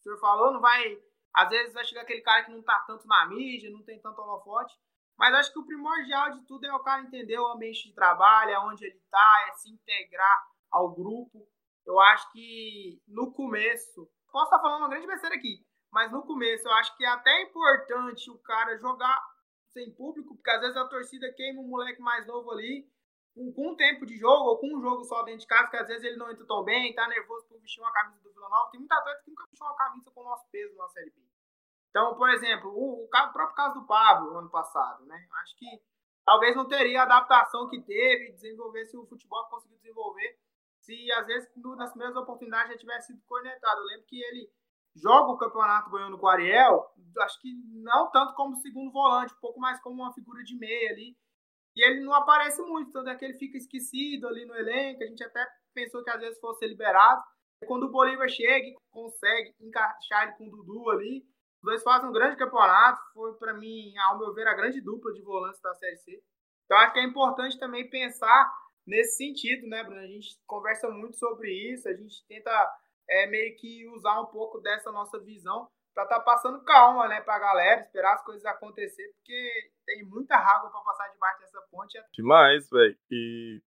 senhor 0.07 0.19
falou, 0.19 0.53
não 0.53 0.61
vai. 0.61 0.97
Às 1.33 1.49
vezes 1.49 1.73
vai 1.73 1.85
chegar 1.85 2.01
aquele 2.01 2.21
cara 2.21 2.43
que 2.43 2.51
não 2.51 2.63
tá 2.63 2.83
tanto 2.87 3.07
na 3.07 3.27
mídia, 3.27 3.69
não 3.69 3.83
tem 3.83 3.99
tanto 3.99 4.21
holofote. 4.21 4.73
Mas 5.17 5.33
acho 5.33 5.51
que 5.51 5.59
o 5.59 5.65
primordial 5.65 6.31
de 6.31 6.45
tudo 6.45 6.65
é 6.65 6.73
o 6.73 6.83
cara 6.83 7.01
entender 7.01 7.39
o 7.39 7.47
ambiente 7.47 7.87
de 7.87 7.93
trabalho, 7.93 8.55
aonde 8.55 8.85
ele 8.85 9.01
tá, 9.09 9.45
é 9.47 9.51
se 9.53 9.69
integrar 9.69 10.47
ao 10.71 10.93
grupo. 10.93 11.47
Eu 11.85 11.99
acho 11.99 12.31
que 12.31 13.01
no 13.07 13.31
começo, 13.33 14.09
posso 14.31 14.45
estar 14.45 14.59
falando 14.59 14.81
uma 14.81 14.89
grande 14.89 15.07
besteira 15.07 15.35
aqui, 15.35 15.65
mas 15.91 16.11
no 16.11 16.21
começo 16.23 16.67
eu 16.67 16.73
acho 16.73 16.95
que 16.95 17.03
é 17.03 17.09
até 17.09 17.41
importante 17.43 18.29
o 18.29 18.37
cara 18.39 18.77
jogar 18.77 19.19
sem 19.69 19.91
público, 19.95 20.35
porque 20.35 20.51
às 20.51 20.61
vezes 20.61 20.77
a 20.77 20.87
torcida 20.87 21.33
queima 21.33 21.61
um 21.61 21.67
moleque 21.67 22.01
mais 22.01 22.27
novo 22.27 22.51
ali 22.51 22.87
com, 23.37 23.53
com 23.53 23.69
um 23.69 23.75
tempo 23.75 24.05
de 24.05 24.17
jogo 24.17 24.49
ou 24.49 24.57
com 24.57 24.75
um 24.75 24.81
jogo 24.81 25.03
só 25.03 25.21
dentro 25.21 25.41
de 25.41 25.47
casa, 25.47 25.69
que 25.69 25.77
às 25.77 25.87
vezes 25.87 26.03
ele 26.03 26.17
não 26.17 26.31
entra 26.31 26.45
tão 26.45 26.63
bem, 26.63 26.93
tá 26.95 27.07
nervoso 27.07 27.45
por 27.47 27.59
vestir 27.59 27.79
uma 27.79 27.91
camisa 27.91 28.19
do 28.23 28.33
Vila 28.33 28.49
Nova. 28.49 28.71
Tem 28.71 28.79
muita 28.79 28.97
atleta 28.97 29.21
que 29.23 29.29
nunca 29.29 29.45
vestiu 29.47 29.67
uma 29.67 29.75
camisa 29.75 30.11
com 30.11 30.21
o 30.21 30.23
nosso 30.23 30.49
peso 30.49 30.75
na 30.75 30.87
Série 30.89 31.11
B. 31.11 31.21
Então, 31.91 32.15
por 32.15 32.29
exemplo, 32.29 32.71
o, 32.71 33.05
o, 33.05 33.07
próprio 33.07 33.55
caso 33.55 33.79
do 33.79 33.85
Pablo, 33.85 34.37
ano 34.37 34.49
passado, 34.49 35.05
né? 35.05 35.27
Acho 35.43 35.55
que 35.57 35.81
talvez 36.25 36.55
não 36.55 36.67
teria 36.67 37.01
a 37.01 37.03
adaptação 37.03 37.69
que 37.69 37.79
teve, 37.81 38.33
desenvolver 38.33 38.85
se 38.85 38.97
o 38.97 39.05
futebol 39.05 39.47
conseguiu 39.49 39.77
desenvolver, 39.77 40.37
se 40.79 41.11
às 41.11 41.27
vezes 41.27 41.49
nas 41.77 41.91
primeiras 41.91 42.17
oportunidades 42.17 42.71
já 42.73 42.77
tivesse 42.77 43.07
sido 43.07 43.21
cornetado. 43.25 43.81
Eu 43.81 43.85
lembro 43.85 44.05
que 44.07 44.21
ele 44.21 44.51
joga 44.95 45.31
o 45.31 45.37
campeonato 45.37 45.89
goiano 45.89 46.17
com 46.17 46.25
o 46.25 46.29
Ariel, 46.29 46.91
acho 47.19 47.39
que 47.39 47.53
não 47.83 48.09
tanto 48.09 48.33
como 48.33 48.55
segundo 48.55 48.91
volante, 48.91 49.33
um 49.33 49.39
pouco 49.39 49.59
mais 49.59 49.79
como 49.79 50.01
uma 50.01 50.13
figura 50.13 50.43
de 50.43 50.57
meia 50.57 50.91
ali, 50.91 51.15
e 51.77 51.83
ele 51.83 51.99
não 51.99 52.11
aparece 52.11 52.59
muito, 52.63 52.91
tanto 52.91 53.07
é 53.07 53.15
que 53.15 53.23
ele 53.23 53.37
fica 53.37 53.55
esquecido 53.55 54.27
ali 54.27 54.47
no 54.47 54.55
elenco. 54.55 55.03
A 55.03 55.05
gente 55.05 55.23
até 55.23 55.45
pensou 55.75 56.03
que 56.03 56.09
às 56.09 56.19
vezes 56.19 56.39
fosse 56.39 56.65
liberado. 56.65 57.21
Quando 57.67 57.83
o 57.83 57.91
Bolívar 57.91 58.27
chega 58.27 58.65
e 58.65 58.75
consegue 58.89 59.53
encaixar 59.61 60.23
ele 60.23 60.37
com 60.37 60.47
o 60.47 60.49
Dudu 60.49 60.89
ali, 60.89 61.23
os 61.61 61.69
dois 61.69 61.83
fazem 61.83 62.09
um 62.09 62.11
grande 62.11 62.35
campeonato. 62.35 62.99
Foi, 63.13 63.31
para 63.35 63.53
mim, 63.53 63.95
ao 63.95 64.17
meu 64.17 64.33
ver, 64.33 64.47
a 64.47 64.55
grande 64.55 64.81
dupla 64.81 65.13
de 65.13 65.21
volantes 65.21 65.61
da 65.61 65.71
Série 65.75 65.97
C. 65.97 66.19
Então, 66.65 66.79
acho 66.79 66.93
que 66.93 66.99
é 66.99 67.03
importante 67.03 67.59
também 67.59 67.87
pensar 67.87 68.51
nesse 68.87 69.17
sentido, 69.17 69.67
né, 69.67 69.83
Bruno? 69.83 70.01
A 70.01 70.07
gente 70.07 70.35
conversa 70.47 70.89
muito 70.89 71.15
sobre 71.17 71.51
isso, 71.51 71.87
a 71.87 71.93
gente 71.93 72.25
tenta 72.27 72.49
é, 73.07 73.27
meio 73.27 73.55
que 73.55 73.87
usar 73.89 74.19
um 74.19 74.25
pouco 74.25 74.59
dessa 74.61 74.91
nossa 74.91 75.19
visão 75.19 75.69
para 75.97 76.03
estar 76.03 76.19
tá 76.19 76.21
passando 76.21 76.61
calma, 76.61 77.07
né, 77.07 77.21
pra 77.21 77.39
galera, 77.39 77.81
esperar 77.81 78.13
as 78.13 78.23
coisas 78.23 78.45
acontecer, 78.45 79.11
porque 79.15 79.71
tem 79.83 80.05
muita 80.05 80.35
água 80.35 80.69
para 80.69 80.81
passar 80.81 81.07
debaixo 81.11 81.39
dessa 81.39 81.59
ponte. 81.71 81.97
Demais, 82.13 82.69
velho. 82.69 82.95
E, 83.09 83.59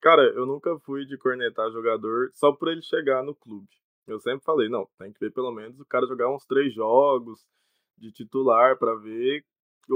cara, 0.00 0.22
eu 0.22 0.44
nunca 0.44 0.76
fui 0.80 1.06
de 1.06 1.16
cornetar 1.16 1.70
jogador 1.70 2.32
só 2.34 2.50
por 2.50 2.66
ele 2.66 2.82
chegar 2.82 3.22
no 3.22 3.32
clube. 3.32 3.68
Eu 4.08 4.18
sempre 4.18 4.44
falei, 4.44 4.68
não, 4.68 4.88
tem 4.98 5.12
que 5.12 5.20
ver 5.20 5.32
pelo 5.32 5.52
menos 5.52 5.78
o 5.78 5.86
cara 5.86 6.04
jogar 6.08 6.28
uns 6.28 6.44
três 6.46 6.74
jogos 6.74 7.46
de 7.96 8.10
titular 8.10 8.76
para 8.76 8.96
ver 8.96 9.44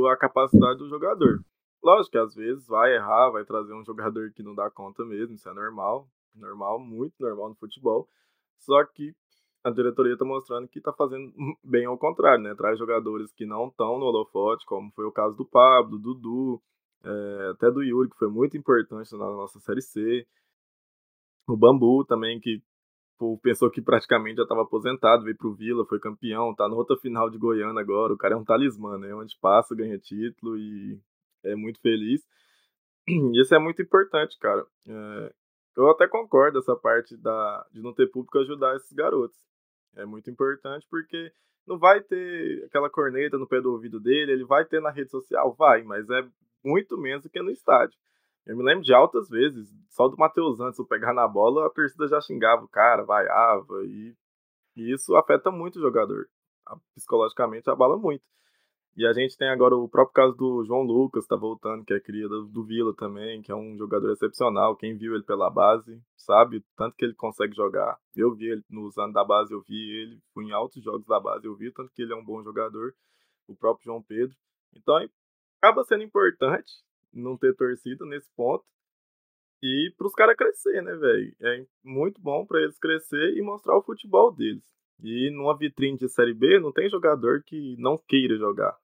a 0.09 0.17
capacidade 0.17 0.79
do 0.79 0.89
jogador. 0.89 1.45
Lógico 1.83 2.13
que 2.13 2.19
às 2.19 2.33
vezes 2.33 2.65
vai 2.65 2.95
errar, 2.95 3.31
vai 3.31 3.45
trazer 3.45 3.75
um 3.75 3.85
jogador 3.85 4.31
que 4.33 4.43
não 4.45 4.55
dá 4.55 4.71
conta 4.71 5.05
mesmo, 5.05 5.35
isso 5.35 5.49
é 5.49 5.53
normal, 5.53 6.09
normal, 6.33 6.79
muito 6.79 7.15
normal 7.19 7.49
no 7.49 7.57
futebol. 7.57 8.09
Só 8.61 8.85
que 8.85 9.13
a 9.65 9.71
diretoria 9.71 10.15
está 10.15 10.25
mostrando 10.25 10.69
que 10.69 10.79
está 10.79 10.93
fazendo 10.93 11.33
bem 11.63 11.87
ao 11.87 11.99
contrário, 11.99 12.43
né? 12.43 12.55
Traz 12.55 12.79
jogadores 12.79 13.33
que 13.33 13.47
não 13.47 13.69
estão 13.69 13.99
no 13.99 14.07
holofote, 14.07 14.67
como 14.67 14.91
foi 14.93 15.05
o 15.05 15.13
caso 15.13 15.37
do 15.37 15.45
Pablo, 15.45 15.99
do 15.99 16.15
Dudu, 16.15 16.63
é, 17.05 17.51
até 17.51 17.71
do 17.71 17.83
Yuri, 17.83 18.11
que 18.11 18.19
foi 18.19 18.29
muito 18.29 18.57
importante 18.57 19.13
na 19.13 19.19
nossa 19.19 19.59
Série 19.61 19.83
C. 19.83 20.27
O 21.49 21.57
Bambu 21.57 22.05
também, 22.05 22.41
que 22.41 22.63
pô, 23.19 23.39
pensou 23.39 23.71
que 23.71 23.81
praticamente 23.83 24.37
já 24.37 24.43
estava 24.43 24.63
aposentado, 24.63 25.25
veio 25.25 25.37
para 25.37 25.49
o 25.49 25.55
Vila, 25.55 25.87
foi 25.87 26.01
campeão, 26.01 26.55
tá 26.55 26.69
na 26.69 26.75
outra 26.75 26.97
final 26.97 27.31
de 27.31 27.39
Goiânia 27.39 27.81
agora. 27.81 28.13
O 28.13 28.19
cara 28.19 28.35
é 28.35 28.37
um 28.37 28.45
talismã, 28.45 28.99
né? 28.99 29.15
Onde 29.15 29.39
passa, 29.41 29.75
ganha 29.75 29.99
título 29.99 30.57
e 30.57 31.01
é 31.45 31.55
muito 31.55 31.81
feliz. 31.81 32.23
E 33.09 33.41
isso 33.41 33.55
é 33.55 33.59
muito 33.59 33.83
importante, 33.83 34.39
cara. 34.39 34.65
É, 34.87 35.35
eu 35.77 35.91
até 35.91 36.07
concordo 36.07 36.59
essa 36.59 36.77
parte 36.77 37.17
da, 37.17 37.67
de 37.73 37.81
não 37.81 37.93
ter 37.93 38.11
público 38.11 38.39
ajudar 38.39 38.77
esses 38.77 38.93
garotos. 38.93 39.37
É 39.97 40.05
muito 40.05 40.31
importante 40.31 40.87
porque 40.91 41.33
não 41.67 41.79
vai 41.79 42.01
ter 42.01 42.65
aquela 42.65 42.91
corneta 42.91 43.39
no 43.39 43.47
pé 43.47 43.61
do 43.61 43.73
ouvido 43.73 44.01
dele, 44.01 44.33
ele 44.33 44.45
vai 44.45 44.65
ter 44.65 44.81
na 44.81 44.91
rede 44.91 45.11
social? 45.11 45.55
Vai, 45.55 45.83
mas 45.83 46.09
é 46.11 46.27
muito 46.65 46.99
menos 46.99 47.23
do 47.23 47.31
que 47.31 47.41
no 47.43 47.51
estádio. 47.51 47.99
Eu 48.45 48.57
me 48.57 48.65
lembro 48.65 48.83
de 48.83 48.93
altas 48.93 49.29
vezes, 49.29 49.73
só 49.89 50.09
do 50.09 50.17
Matheus 50.17 50.61
antes 50.61 50.79
eu 50.79 50.87
pegar 50.87 51.13
na 51.13 51.29
bola, 51.29 51.67
a 51.67 51.71
torcida 51.71 52.09
já 52.09 52.21
xingava 52.21 52.65
o 52.65 52.69
cara, 52.69 53.05
vaiava, 53.05 53.85
e, 53.85 54.17
e 54.77 54.93
isso 54.93 55.15
afeta 55.15 55.51
muito 55.51 55.79
o 55.79 55.83
jogador. 55.83 56.29
Psicologicamente 56.95 57.71
abala 57.71 57.97
muito. 57.97 58.25
E 58.95 59.07
a 59.07 59.13
gente 59.15 59.39
tem 59.39 59.49
agora 59.49 59.75
o 59.75 59.89
próprio 59.89 60.13
caso 60.13 60.37
do 60.37 60.65
João 60.67 60.83
Lucas, 60.83 61.27
tá 61.27 61.35
voltando, 61.35 61.83
que 61.83 61.95
é 61.95 62.01
cria 62.01 62.29
do, 62.29 62.45
do 62.45 62.63
Vila 62.63 62.95
também, 62.95 63.41
que 63.41 63.51
é 63.51 63.55
um 63.55 63.77
jogador 63.79 64.13
excepcional. 64.13 64.77
Quem 64.77 64.97
viu 64.97 65.15
ele 65.15 65.25
pela 65.25 65.49
base 65.49 65.99
sabe 66.15 66.63
tanto 66.77 66.95
que 66.97 67.05
ele 67.07 67.15
consegue 67.15 67.55
jogar. 67.55 67.99
Eu 68.15 68.35
vi 68.35 68.51
ele 68.51 68.63
nos 68.69 68.99
anos 68.99 69.15
da 69.15 69.25
base, 69.25 69.53
eu 69.55 69.63
vi 69.63 69.91
ele, 69.97 70.21
fui 70.35 70.45
em 70.45 70.53
altos 70.53 70.83
jogos 70.85 71.07
da 71.07 71.19
base, 71.19 71.47
eu 71.47 71.57
vi 71.57 71.73
tanto 71.73 71.91
que 71.95 72.03
ele 72.03 72.13
é 72.13 72.17
um 72.17 72.25
bom 72.25 72.43
jogador. 72.43 72.95
O 73.49 73.57
próprio 73.57 73.87
João 73.87 74.03
Pedro. 74.03 74.37
Então 74.77 74.95
acaba 75.61 75.85
sendo 75.85 76.03
importante 76.05 76.71
não 77.13 77.37
ter 77.37 77.57
torcida 77.57 78.05
nesse 78.05 78.29
ponto. 78.37 78.65
E 79.63 79.95
para 79.97 80.07
os 80.07 80.15
caras 80.15 80.37
crescer, 80.37 80.83
né, 80.83 80.95
velho? 80.95 81.35
É 81.41 81.65
muito 81.83 82.21
bom 82.21 82.45
para 82.45 82.61
eles 82.61 82.79
crescer 82.79 83.37
e 83.37 83.43
mostrar 83.43 83.77
o 83.77 83.83
futebol 83.83 84.31
deles. 84.35 84.65
E 85.03 85.31
numa 85.31 85.57
vitrine 85.57 85.97
de 85.97 86.09
Série 86.09 86.35
B 86.35 86.61
não 86.61 86.73
tem 86.73 86.91
jogador 86.91 87.43
que 87.43 87.77
não 87.79 87.97
queira 87.97 88.37
jogar. 88.37 88.77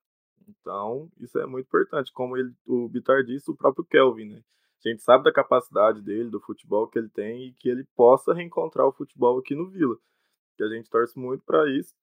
Então, 0.48 1.10
isso 1.18 1.38
é 1.38 1.46
muito 1.46 1.66
importante. 1.66 2.12
Como 2.12 2.36
ele, 2.36 2.52
o 2.66 2.88
Bitar 2.88 3.22
disse, 3.22 3.50
o 3.50 3.56
próprio 3.56 3.84
Kelvin, 3.84 4.30
né? 4.30 4.42
A 4.84 4.88
gente 4.88 5.02
sabe 5.02 5.24
da 5.24 5.32
capacidade 5.32 6.00
dele, 6.00 6.30
do 6.30 6.40
futebol 6.40 6.88
que 6.88 6.98
ele 6.98 7.08
tem 7.08 7.48
e 7.48 7.52
que 7.52 7.68
ele 7.68 7.84
possa 7.96 8.32
reencontrar 8.32 8.86
o 8.86 8.92
futebol 8.92 9.38
aqui 9.38 9.54
no 9.54 9.68
Vila. 9.68 9.96
Que 10.56 10.62
a 10.62 10.68
gente 10.68 10.88
torce 10.88 11.18
muito 11.18 11.44
para 11.44 11.68
isso. 11.70 11.94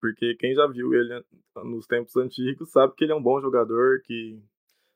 Porque 0.00 0.36
quem 0.36 0.54
já 0.54 0.66
viu 0.66 0.94
ele 0.94 1.24
nos 1.56 1.86
tempos 1.86 2.16
antigos 2.16 2.70
sabe 2.70 2.94
que 2.94 3.04
ele 3.04 3.12
é 3.12 3.16
um 3.16 3.22
bom 3.22 3.40
jogador, 3.40 4.00
que 4.02 4.40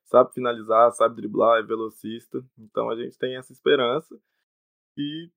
sabe 0.04 0.32
finalizar, 0.32 0.92
sabe 0.92 1.16
driblar, 1.16 1.58
é 1.58 1.62
velocista. 1.62 2.44
Então 2.56 2.88
a 2.88 2.96
gente 2.96 3.18
tem 3.18 3.36
essa 3.36 3.52
esperança. 3.52 4.16
E 4.96 5.28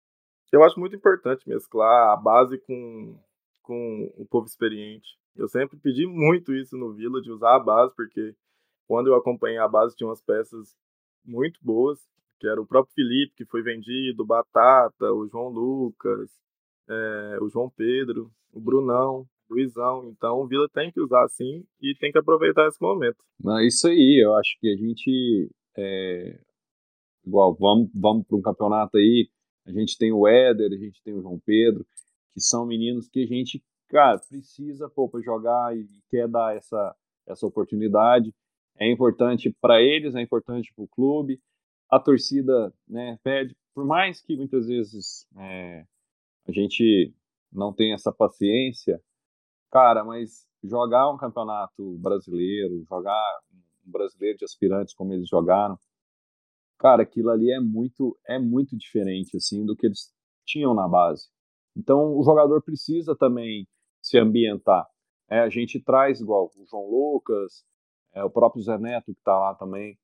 eu 0.52 0.64
acho 0.64 0.80
muito 0.80 0.96
importante 0.96 1.50
mesclar 1.50 2.12
a 2.12 2.16
base 2.16 2.60
com, 2.60 3.20
com 3.64 4.14
o 4.18 4.26
povo 4.28 4.46
experiente. 4.46 5.18
Eu 5.36 5.48
sempre 5.48 5.78
pedi 5.78 6.08
muito 6.08 6.54
isso 6.54 6.78
no 6.78 6.94
Vila, 6.94 7.22
de 7.22 7.32
usar 7.32 7.56
a 7.56 7.60
base, 7.60 7.94
porque 7.96 8.36
quando 8.88 9.08
eu 9.08 9.16
acompanhei 9.16 9.58
a 9.58 9.68
base 9.68 9.96
tinha 9.96 10.08
umas 10.08 10.22
peças 10.22 10.76
muito 11.26 11.60
boas, 11.62 12.00
que 12.40 12.48
era 12.48 12.62
o 12.62 12.66
próprio 12.66 12.94
Felipe, 12.94 13.34
que 13.36 13.46
foi 13.46 13.62
vendido, 13.62 14.26
Batata, 14.26 15.12
o 15.12 15.28
João 15.28 15.50
Lucas, 15.50 16.30
é, 16.88 17.38
o 17.42 17.50
João 17.50 17.70
Pedro, 17.70 18.32
o 18.54 18.60
Brunão, 18.60 19.28
o 19.50 19.54
Luizão. 19.54 20.10
Então 20.10 20.40
o 20.40 20.48
Vila 20.48 20.68
tem 20.74 20.92
que 20.92 21.02
usar 21.02 21.24
assim 21.24 21.66
e 21.82 21.96
tem 21.96 22.12
que 22.12 22.18
aproveitar 22.18 22.68
esse 22.68 22.82
momento. 22.82 23.18
Não, 23.40 23.60
isso 23.60 23.88
aí, 23.88 24.24
eu 24.24 24.36
acho 24.36 24.58
que 24.60 24.70
a 24.72 24.76
gente. 24.76 25.52
É... 25.78 26.40
Igual, 27.26 27.56
vamos, 27.56 27.90
vamos 27.94 28.26
para 28.28 28.38
um 28.38 28.42
campeonato 28.42 28.98
aí, 28.98 29.28
a 29.66 29.72
gente 29.72 29.98
tem 29.98 30.14
o 30.14 30.28
Éder, 30.28 30.72
a 30.72 30.78
gente 30.78 31.02
tem 31.04 31.14
o 31.16 31.22
João 31.22 31.40
Pedro, 31.44 31.84
que 32.32 32.40
são 32.40 32.68
meninos 32.68 33.10
que 33.10 33.24
a 33.24 33.26
gente, 33.26 33.64
cara, 33.90 34.20
precisa 34.20 34.90
pô, 34.90 35.10
para 35.10 35.22
jogar 35.22 35.76
e 35.76 35.88
quer 36.10 36.28
dar 36.28 36.56
essa, 36.56 36.96
essa 37.28 37.46
oportunidade. 37.46 38.34
É 38.78 38.92
importante 38.92 39.56
para 39.62 39.82
eles, 39.82 40.16
é 40.16 40.22
importante 40.22 40.74
para 40.76 40.84
o 40.84 40.88
clube. 40.88 41.42
A 41.90 42.00
torcida 42.00 42.74
né, 42.88 43.18
pede, 43.24 43.56
por 43.74 43.86
mais 43.86 44.22
que 44.22 44.36
muitas 44.36 44.68
vezes 44.68 45.28
é, 45.38 45.86
a 46.48 46.52
gente 46.52 47.14
não 47.52 47.74
tenha 47.74 47.96
essa 47.96 48.12
paciência, 48.12 49.02
cara, 49.72 50.04
mas 50.04 50.46
jogar 50.64 51.10
um 51.12 51.18
campeonato 51.18 51.98
brasileiro, 52.00 52.84
jogar 52.90 53.40
um 53.86 53.92
brasileiro 53.92 54.38
de 54.38 54.46
aspirantes 54.46 54.94
como 54.94 55.14
eles 55.14 55.28
jogaram, 55.30 55.78
cara, 56.78 57.04
aquilo 57.04 57.30
ali 57.30 57.52
é 57.52 57.60
muito 57.60 58.18
é 58.28 58.40
muito 58.40 58.78
diferente 58.78 59.38
assim 59.38 59.66
do 59.66 59.76
que 59.76 59.86
eles 59.86 60.12
tinham 60.46 60.74
na 60.74 60.88
base. 60.88 61.30
Então 61.76 62.18
o 62.18 62.24
jogador 62.24 62.62
precisa 62.62 63.16
também 63.16 63.68
se 64.06 64.20
ambientar. 64.20 64.88
É, 65.28 65.40
a 65.40 65.50
gente 65.50 65.80
traz 65.80 66.22
igual 66.22 66.52
o 66.56 66.66
João 66.70 66.88
Lucas, 66.88 67.66
é, 68.14 68.24
o 68.24 68.30
próprio 68.30 68.62
Zé 68.62 68.78
Neto 68.78 69.06
que 69.06 69.20
está 69.20 69.38
lá 69.38 69.56
também. 69.56 69.98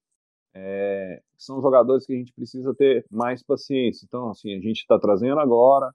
É, 0.56 1.22
são 1.38 1.62
jogadores 1.62 2.06
que 2.06 2.14
a 2.14 2.18
gente 2.18 2.34
precisa 2.34 2.74
ter 2.74 3.06
mais 3.12 3.43
paciência. 3.43 4.04
Então, 4.06 4.30
assim, 4.30 4.56
a 4.56 4.60
gente 4.60 4.80
está 4.80 4.97
trazendo 4.99 5.39
agora 5.39 5.93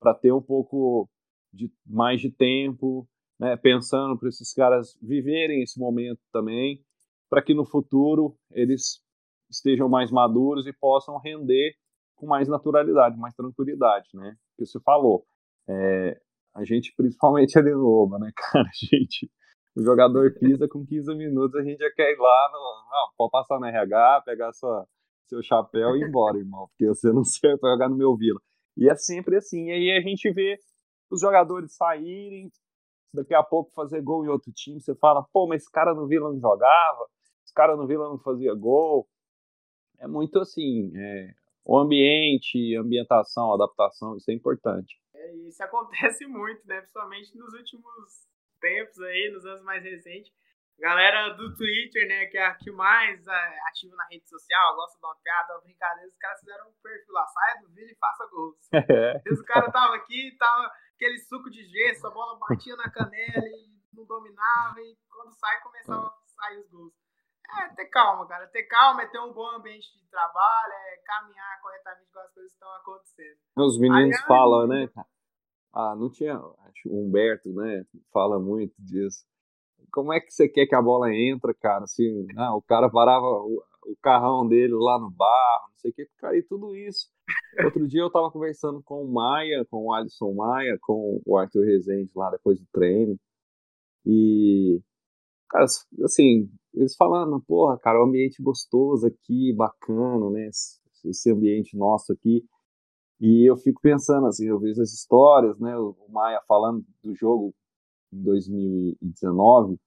para 0.00 0.12
ter 0.12 0.32
um 0.32 0.42
pouco 0.42 1.08
de 1.52 1.72
mais 1.86 2.20
de 2.20 2.30
tempo, 2.30 3.08
né, 3.38 3.56
pensando 3.56 4.18
para 4.18 4.28
esses 4.28 4.52
caras 4.52 4.98
viverem 5.00 5.62
esse 5.62 5.78
momento 5.78 6.20
também, 6.32 6.84
para 7.30 7.40
que 7.40 7.54
no 7.54 7.64
futuro 7.64 8.36
eles 8.50 9.00
estejam 9.48 9.88
mais 9.88 10.10
maduros 10.10 10.66
e 10.66 10.72
possam 10.72 11.18
render 11.18 11.74
com 12.16 12.26
mais 12.26 12.48
naturalidade, 12.48 13.16
mais 13.16 13.34
tranquilidade, 13.34 14.08
né? 14.14 14.36
Que 14.56 14.66
você 14.66 14.80
falou, 14.80 15.24
é, 15.68 16.20
a 16.54 16.64
gente 16.64 16.94
principalmente 16.96 17.58
ali 17.58 17.72
no 17.72 17.86
Oba, 17.86 18.18
né, 18.18 18.30
cara, 18.36 18.68
a 18.68 18.86
gente, 18.86 19.30
o 19.76 19.82
jogador 19.82 20.32
pisa 20.38 20.68
com 20.68 20.86
15 20.86 21.14
minutos, 21.14 21.60
a 21.60 21.64
gente 21.64 21.78
já 21.78 21.90
quer 21.90 22.12
ir 22.12 22.18
lá, 22.18 22.50
no, 22.52 22.58
não, 22.58 23.12
pode 23.16 23.30
passar 23.30 23.58
no 23.58 23.66
RH, 23.66 24.22
pegar 24.24 24.52
sua, 24.52 24.86
seu 25.26 25.42
chapéu 25.42 25.96
e 25.96 26.00
ir 26.00 26.08
embora, 26.08 26.38
irmão, 26.38 26.68
porque 26.68 26.86
você 26.86 27.12
não 27.12 27.24
serve 27.24 27.58
para 27.58 27.72
jogar 27.72 27.88
no 27.88 27.96
meu 27.96 28.16
Vila. 28.16 28.40
E 28.76 28.88
é 28.88 28.94
sempre 28.94 29.36
assim, 29.36 29.68
e 29.68 29.72
aí 29.72 29.98
a 29.98 30.00
gente 30.00 30.30
vê 30.32 30.58
os 31.10 31.20
jogadores 31.20 31.74
saírem, 31.74 32.50
daqui 33.12 33.34
a 33.34 33.42
pouco 33.42 33.72
fazer 33.74 34.02
gol 34.02 34.24
em 34.24 34.28
outro 34.28 34.52
time, 34.52 34.80
você 34.80 34.94
fala, 34.96 35.24
pô, 35.32 35.46
mas 35.46 35.62
esse 35.62 35.70
cara 35.70 35.94
no 35.94 36.06
Vila 36.06 36.32
não 36.32 36.40
jogava, 36.40 37.06
esse 37.44 37.54
cara 37.54 37.76
no 37.76 37.86
Vila 37.86 38.08
não 38.08 38.18
fazia 38.18 38.54
gol, 38.54 39.06
é 40.00 40.06
muito 40.06 40.40
assim, 40.40 40.92
é, 40.96 41.32
o 41.64 41.78
ambiente, 41.78 42.76
ambientação, 42.76 43.52
adaptação, 43.52 44.16
isso 44.16 44.30
é 44.30 44.34
importante. 44.34 44.98
É, 45.24 45.48
isso 45.48 45.62
acontece 45.64 46.26
muito, 46.26 46.66
né? 46.66 46.80
Principalmente 46.80 47.36
nos 47.36 47.52
últimos 47.54 48.28
tempos 48.60 49.00
aí, 49.00 49.30
nos 49.32 49.44
anos 49.44 49.62
mais 49.64 49.82
recentes. 49.82 50.32
Galera 50.78 51.28
do 51.34 51.54
Twitter, 51.54 52.08
né, 52.08 52.26
que 52.26 52.36
é 52.36 52.46
a 52.46 52.54
que 52.54 52.68
mais 52.70 53.24
é, 53.24 53.58
ativa 53.68 53.94
na 53.94 54.06
rede 54.10 54.28
social, 54.28 54.74
gosta 54.74 54.98
de 54.98 55.06
uma 55.06 55.14
piada, 55.22 55.54
uma 55.54 55.62
brincadeira, 55.62 56.08
os 56.08 56.16
caras 56.16 56.40
fizeram 56.40 56.68
um 56.68 56.72
perfil 56.82 57.14
lá, 57.14 57.24
saia 57.26 57.60
do 57.60 57.68
vídeo 57.68 57.92
e 57.92 57.98
faça 57.98 58.26
gols. 58.26 58.56
É. 58.74 59.22
O 59.32 59.44
cara 59.44 59.70
tava 59.70 59.94
aqui, 59.94 60.36
tava 60.36 60.68
aquele 60.96 61.18
suco 61.20 61.48
de 61.48 61.62
gesso, 61.64 62.06
a 62.08 62.10
bola 62.10 62.38
batia 62.40 62.74
na 62.74 62.90
canela 62.90 63.46
e 63.46 63.70
não 63.92 64.04
dominava, 64.04 64.80
e 64.80 64.96
quando 65.08 65.32
sai, 65.34 65.60
começava 65.62 66.06
a 66.08 66.26
sair 66.26 66.58
os 66.58 66.68
gols. 66.68 66.92
É 67.62 67.68
ter 67.74 67.86
calma, 67.86 68.26
cara. 68.26 68.46
Ter 68.48 68.64
calma 68.64 69.02
é 69.02 69.06
ter 69.06 69.20
um 69.20 69.32
bom 69.32 69.46
ambiente 69.50 69.86
de 69.96 70.08
trabalho, 70.10 70.72
é 70.72 70.96
caminhar 71.04 71.60
corretamente 71.62 72.10
com 72.10 72.18
as 72.18 72.32
coisas 72.32 72.50
que 72.50 72.56
estão 72.56 72.74
acontecendo. 72.74 73.38
Os 73.56 73.78
meninos 73.78 74.16
Aí, 74.16 74.26
falam, 74.26 74.66
né? 74.66 74.88
Ah, 75.74 75.96
não 75.96 76.08
tinha. 76.10 76.36
Acho 76.36 76.88
o 76.88 77.04
Humberto, 77.06 77.52
né? 77.52 77.84
Fala 78.12 78.38
muito 78.38 78.74
disso. 78.78 79.24
Como 79.92 80.12
é 80.12 80.20
que 80.20 80.30
você 80.32 80.48
quer 80.48 80.66
que 80.66 80.74
a 80.74 80.82
bola 80.82 81.12
entre, 81.12 81.52
cara? 81.54 81.84
Assim, 81.84 82.26
ah, 82.36 82.54
o 82.56 82.62
cara 82.62 82.90
parava 82.90 83.26
o, 83.26 83.62
o 83.86 83.96
carrão 84.02 84.46
dele 84.46 84.72
lá 84.74 84.98
no 84.98 85.10
barro, 85.10 85.68
não 85.70 85.76
sei 85.78 85.90
o 85.90 85.94
que, 85.94 86.06
cara, 86.18 86.36
e 86.36 86.42
tudo 86.42 86.74
isso. 86.76 87.08
Outro 87.64 87.86
dia 87.86 88.00
eu 88.02 88.10
tava 88.10 88.30
conversando 88.30 88.82
com 88.82 89.04
o 89.04 89.12
Maia, 89.12 89.64
com 89.70 89.86
o 89.86 89.92
Alisson 89.92 90.32
Maia, 90.34 90.78
com 90.80 91.20
o 91.24 91.36
Arthur 91.36 91.64
Rezende 91.64 92.10
lá 92.14 92.30
depois 92.30 92.58
do 92.58 92.66
treino. 92.72 93.18
E, 94.06 94.80
cara, 95.48 95.64
assim, 96.04 96.50
eles 96.74 96.94
falando, 96.96 97.40
porra, 97.46 97.78
cara, 97.78 98.00
o 98.00 98.04
ambiente 98.06 98.42
gostoso 98.42 99.06
aqui, 99.06 99.52
bacana, 99.54 100.30
né? 100.30 100.48
Esse 101.04 101.30
ambiente 101.30 101.76
nosso 101.76 102.12
aqui. 102.12 102.44
E 103.26 103.48
eu 103.48 103.56
fico 103.56 103.80
pensando, 103.80 104.26
assim, 104.26 104.46
eu 104.46 104.60
vejo 104.60 104.82
as 104.82 104.92
histórias, 104.92 105.58
né? 105.58 105.74
O 105.78 105.96
Maia 106.10 106.42
falando 106.46 106.84
do 107.02 107.14
jogo 107.14 107.54
em 108.12 108.22
2019, 108.22 109.80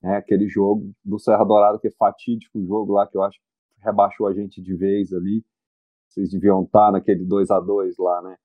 né? 0.00 0.18
Aquele 0.18 0.46
jogo 0.46 0.94
do 1.04 1.18
Serra 1.18 1.42
Dourada, 1.42 1.80
que 1.80 1.88
é 1.88 1.90
fatídico 1.90 2.60
o 2.60 2.64
jogo 2.64 2.92
lá, 2.92 3.08
que 3.08 3.16
eu 3.16 3.24
acho 3.24 3.40
que 3.40 3.44
rebaixou 3.84 4.28
a 4.28 4.32
gente 4.32 4.62
de 4.62 4.72
vez 4.76 5.12
ali. 5.12 5.44
Vocês 6.08 6.30
deviam 6.30 6.62
estar 6.62 6.92
naquele 6.92 7.24
2 7.24 7.50
a 7.50 7.58
2 7.58 7.98
lá, 7.98 8.22
né? 8.22 8.36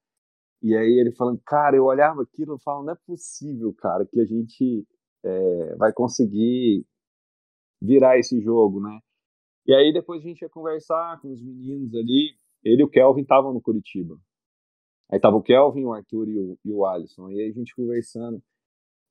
E 0.64 0.76
aí 0.76 1.00
ele 1.00 1.12
falando, 1.12 1.40
cara, 1.46 1.76
eu 1.76 1.86
olhava 1.86 2.24
aquilo 2.24 2.56
e 2.56 2.64
falava, 2.64 2.86
não 2.86 2.94
é 2.94 2.98
possível, 3.06 3.72
cara, 3.78 4.08
que 4.08 4.20
a 4.20 4.26
gente 4.26 4.88
é, 5.24 5.76
vai 5.76 5.94
conseguir 5.94 6.84
virar 7.80 8.18
esse 8.18 8.42
jogo, 8.42 8.82
né? 8.82 9.00
E 9.68 9.74
aí 9.76 9.94
depois 9.94 10.20
a 10.24 10.28
gente 10.28 10.42
ia 10.42 10.50
conversar 10.50 11.22
com 11.22 11.32
os 11.32 11.44
meninos 11.44 11.94
ali. 11.94 12.39
Ele 12.64 12.82
e 12.82 12.86
o 12.86 12.90
Kelvin 12.90 13.22
estavam 13.22 13.54
no 13.54 13.62
Curitiba. 13.62 14.18
Aí 15.12 15.20
tava 15.20 15.38
o 15.38 15.42
Kelvin, 15.42 15.86
o 15.86 15.94
Arthur 15.94 16.28
e 16.30 16.38
o, 16.38 16.58
e 16.64 16.72
o 16.74 16.86
Alisson. 16.86 17.30
E 17.32 17.42
aí 17.42 17.50
a 17.50 17.54
gente 17.54 17.76
conversando. 17.76 18.42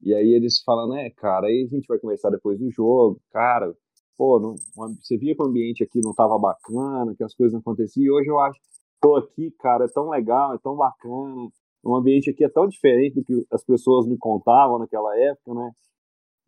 E 0.00 0.14
aí 0.14 0.32
eles 0.32 0.62
falam, 0.62 0.88
né, 0.88 1.10
cara, 1.10 1.48
aí 1.48 1.64
a 1.64 1.74
gente 1.74 1.86
vai 1.88 1.98
conversar 1.98 2.30
depois 2.30 2.58
do 2.58 2.70
jogo. 2.70 3.20
Cara, 3.32 3.74
pô, 4.16 4.38
não, 4.38 4.54
você 5.02 5.16
via 5.16 5.34
que 5.34 5.42
o 5.42 5.46
ambiente 5.46 5.82
aqui 5.82 6.00
não 6.00 6.14
tava 6.14 6.38
bacana, 6.38 7.14
que 7.16 7.24
as 7.24 7.34
coisas 7.34 7.52
não 7.52 7.60
aconteciam. 7.60 8.04
E 8.04 8.10
hoje 8.10 8.28
eu 8.28 8.38
acho, 8.38 8.60
tô 9.00 9.16
aqui, 9.16 9.50
cara, 9.58 9.86
é 9.86 9.88
tão 9.88 10.08
legal, 10.08 10.54
é 10.54 10.58
tão 10.58 10.76
bacana. 10.76 11.48
O 11.82 11.96
ambiente 11.96 12.30
aqui 12.30 12.44
é 12.44 12.48
tão 12.48 12.68
diferente 12.68 13.14
do 13.16 13.24
que 13.24 13.46
as 13.52 13.64
pessoas 13.64 14.06
me 14.06 14.16
contavam 14.18 14.78
naquela 14.78 15.16
época, 15.18 15.54
né? 15.54 15.72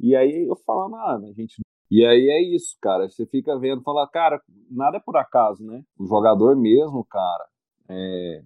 E 0.01 0.17
aí 0.17 0.47
eu 0.49 0.57
falando, 0.67 0.97
ah, 0.97 1.17
a 1.17 1.33
gente 1.33 1.61
E 1.91 2.05
aí 2.05 2.31
é 2.31 2.41
isso, 2.55 2.77
cara. 2.81 3.09
Você 3.09 3.27
fica 3.27 3.59
vendo, 3.59 3.83
fala, 3.83 4.07
cara, 4.09 4.41
nada 4.71 4.99
é 4.99 5.01
por 5.01 5.17
acaso, 5.17 5.65
né? 5.65 5.83
O 5.99 6.07
jogador 6.07 6.57
mesmo, 6.57 7.05
cara, 7.05 7.49
é... 7.89 8.43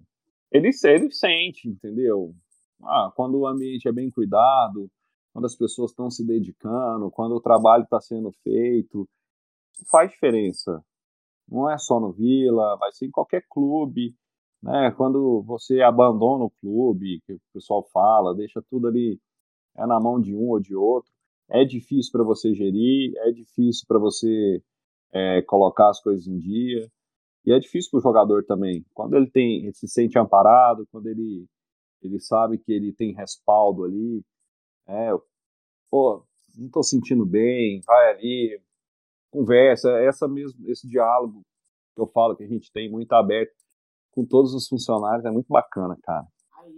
ele, 0.51 0.71
ele 0.83 1.11
sente, 1.11 1.69
entendeu? 1.69 2.33
Ah, 2.83 3.11
quando 3.15 3.37
o 3.39 3.47
ambiente 3.47 3.87
é 3.87 3.91
bem 3.91 4.09
cuidado, 4.09 4.89
quando 5.31 5.45
as 5.45 5.55
pessoas 5.55 5.91
estão 5.91 6.09
se 6.09 6.25
dedicando, 6.25 7.11
quando 7.11 7.35
o 7.35 7.41
trabalho 7.41 7.83
está 7.83 8.01
sendo 8.01 8.31
feito, 8.43 9.07
faz 9.91 10.09
diferença. 10.09 10.83
Não 11.47 11.69
é 11.69 11.77
só 11.77 11.99
no 11.99 12.11
Vila, 12.11 12.77
vai 12.77 12.91
ser 12.91 13.05
em 13.05 13.11
qualquer 13.11 13.45
clube, 13.49 14.15
né? 14.61 14.91
Quando 14.97 15.43
você 15.43 15.81
abandona 15.81 16.45
o 16.45 16.49
clube, 16.49 17.21
que 17.25 17.33
o 17.33 17.41
pessoal 17.53 17.83
fala, 17.93 18.33
deixa 18.33 18.61
tudo 18.69 18.87
ali 18.87 19.19
é 19.77 19.85
na 19.85 19.99
mão 19.99 20.19
de 20.19 20.33
um 20.33 20.49
ou 20.49 20.59
de 20.59 20.75
outro, 20.75 21.11
é 21.49 21.63
difícil 21.65 22.11
para 22.11 22.23
você 22.23 22.53
gerir, 22.53 23.13
é 23.17 23.31
difícil 23.31 23.85
para 23.87 23.99
você 23.99 24.61
é, 25.13 25.41
colocar 25.43 25.89
as 25.89 26.01
coisas 26.01 26.27
em 26.27 26.37
dia, 26.37 26.89
e 27.45 27.51
é 27.51 27.59
difícil 27.59 27.91
para 27.91 27.99
o 27.99 28.03
jogador 28.03 28.43
também. 28.45 28.83
Quando 28.93 29.15
ele 29.15 29.29
tem, 29.29 29.63
ele 29.63 29.73
se 29.73 29.87
sente 29.87 30.17
amparado, 30.17 30.87
quando 30.91 31.07
ele 31.07 31.45
ele 32.01 32.19
sabe 32.19 32.57
que 32.59 32.71
ele 32.71 32.93
tem 32.93 33.13
respaldo 33.13 33.83
ali, 33.83 34.23
é, 34.87 35.09
pô, 35.89 36.23
não 36.55 36.67
estou 36.67 36.83
sentindo 36.83 37.25
bem, 37.25 37.81
vai 37.85 38.11
ali, 38.11 38.61
conversa, 39.31 39.89
essa 39.99 40.27
mesmo, 40.27 40.69
esse 40.69 40.87
diálogo 40.87 41.41
que 41.95 42.01
eu 42.01 42.07
falo 42.07 42.35
que 42.35 42.43
a 42.43 42.47
gente 42.47 42.71
tem 42.71 42.89
muito 42.89 43.11
aberto 43.13 43.53
com 44.11 44.25
todos 44.25 44.53
os 44.53 44.67
funcionários 44.67 45.25
é 45.25 45.31
muito 45.31 45.47
bacana, 45.49 45.97
cara. 46.03 46.25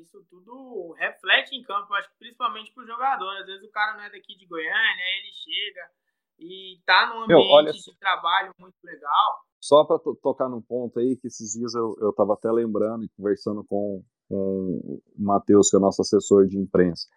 Isso 0.07 0.25
tudo 0.29 0.93
reflete 0.93 1.53
em 1.53 1.63
campo, 1.63 1.93
acho 1.93 2.09
que 2.11 2.17
principalmente 2.17 2.73
para 2.73 2.83
o 2.83 2.87
jogador. 2.87 3.29
Às 3.37 3.45
vezes 3.45 3.63
o 3.67 3.71
cara 3.71 3.97
não 3.97 4.03
é 4.03 4.09
daqui 4.09 4.37
de 4.37 4.45
Goiânia, 4.45 4.71
aí 4.71 5.19
ele 5.19 5.33
chega 5.33 5.91
e 6.39 6.81
tá 6.85 7.07
num 7.07 7.23
ambiente 7.23 7.27
Meu, 7.27 7.51
olha, 7.51 7.71
de 7.71 7.99
trabalho 7.99 8.53
muito 8.57 8.77
legal. 8.83 9.41
Só 9.59 9.83
para 9.83 9.99
tocar 10.21 10.47
num 10.47 10.61
ponto 10.61 10.97
aí, 10.99 11.17
que 11.17 11.27
esses 11.27 11.51
dias 11.51 11.73
eu, 11.75 11.95
eu 11.99 12.13
tava 12.13 12.35
até 12.35 12.49
lembrando 12.49 13.03
e 13.03 13.09
conversando 13.09 13.65
com, 13.65 14.01
com 14.29 14.35
o 14.35 15.01
Matheus, 15.17 15.69
que 15.69 15.75
é 15.75 15.79
nosso 15.79 16.01
assessor 16.01 16.47
de 16.47 16.57
imprensa. 16.57 17.07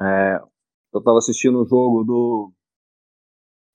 É, 0.00 0.38
eu 0.94 1.00
estava 1.00 1.18
assistindo 1.18 1.58
o 1.58 1.62
um 1.62 1.66
jogo 1.66 2.04
do, 2.04 2.52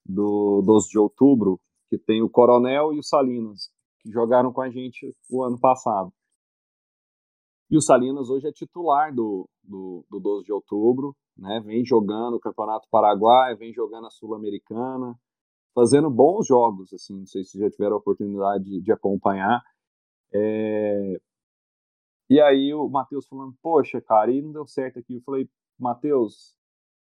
do 0.06 0.64
12 0.66 0.90
de 0.90 0.98
outubro, 0.98 1.60
que 1.90 1.98
tem 1.98 2.24
o 2.24 2.30
Coronel 2.30 2.92
e 2.94 3.00
o 3.00 3.04
Salinas, 3.04 3.70
que 4.00 4.10
jogaram 4.10 4.52
com 4.52 4.62
a 4.62 4.70
gente 4.70 5.16
o 5.30 5.44
ano 5.44 5.60
passado. 5.60 6.12
E 7.72 7.78
o 7.78 7.82
Salinas 7.82 8.30
hoje 8.30 8.50
é 8.50 8.52
titular 8.52 9.16
do, 9.16 9.50
do, 9.64 10.06
do 10.10 10.20
12 10.20 10.44
de 10.44 10.52
outubro, 10.52 11.16
né? 11.38 11.62
vem 11.62 11.86
jogando 11.86 12.36
o 12.36 12.40
Campeonato 12.40 12.86
Paraguai, 12.92 13.56
vem 13.56 13.72
jogando 13.72 14.08
a 14.08 14.10
Sul-Americana, 14.10 15.18
fazendo 15.74 16.10
bons 16.10 16.46
jogos, 16.46 16.92
assim, 16.92 17.20
não 17.20 17.26
sei 17.26 17.46
se 17.46 17.58
já 17.58 17.70
tiveram 17.70 17.96
a 17.96 18.00
oportunidade 18.00 18.66
de, 18.66 18.82
de 18.82 18.92
acompanhar. 18.92 19.62
É... 20.34 21.18
E 22.30 22.42
aí 22.42 22.74
o 22.74 22.90
Matheus 22.90 23.26
falando, 23.26 23.56
poxa, 23.62 24.02
cara, 24.02 24.30
e 24.34 24.42
não 24.42 24.52
deu 24.52 24.68
certo 24.68 25.00
aqui. 25.00 25.16
Eu 25.16 25.22
falei, 25.22 25.50
Matheus, 25.80 26.54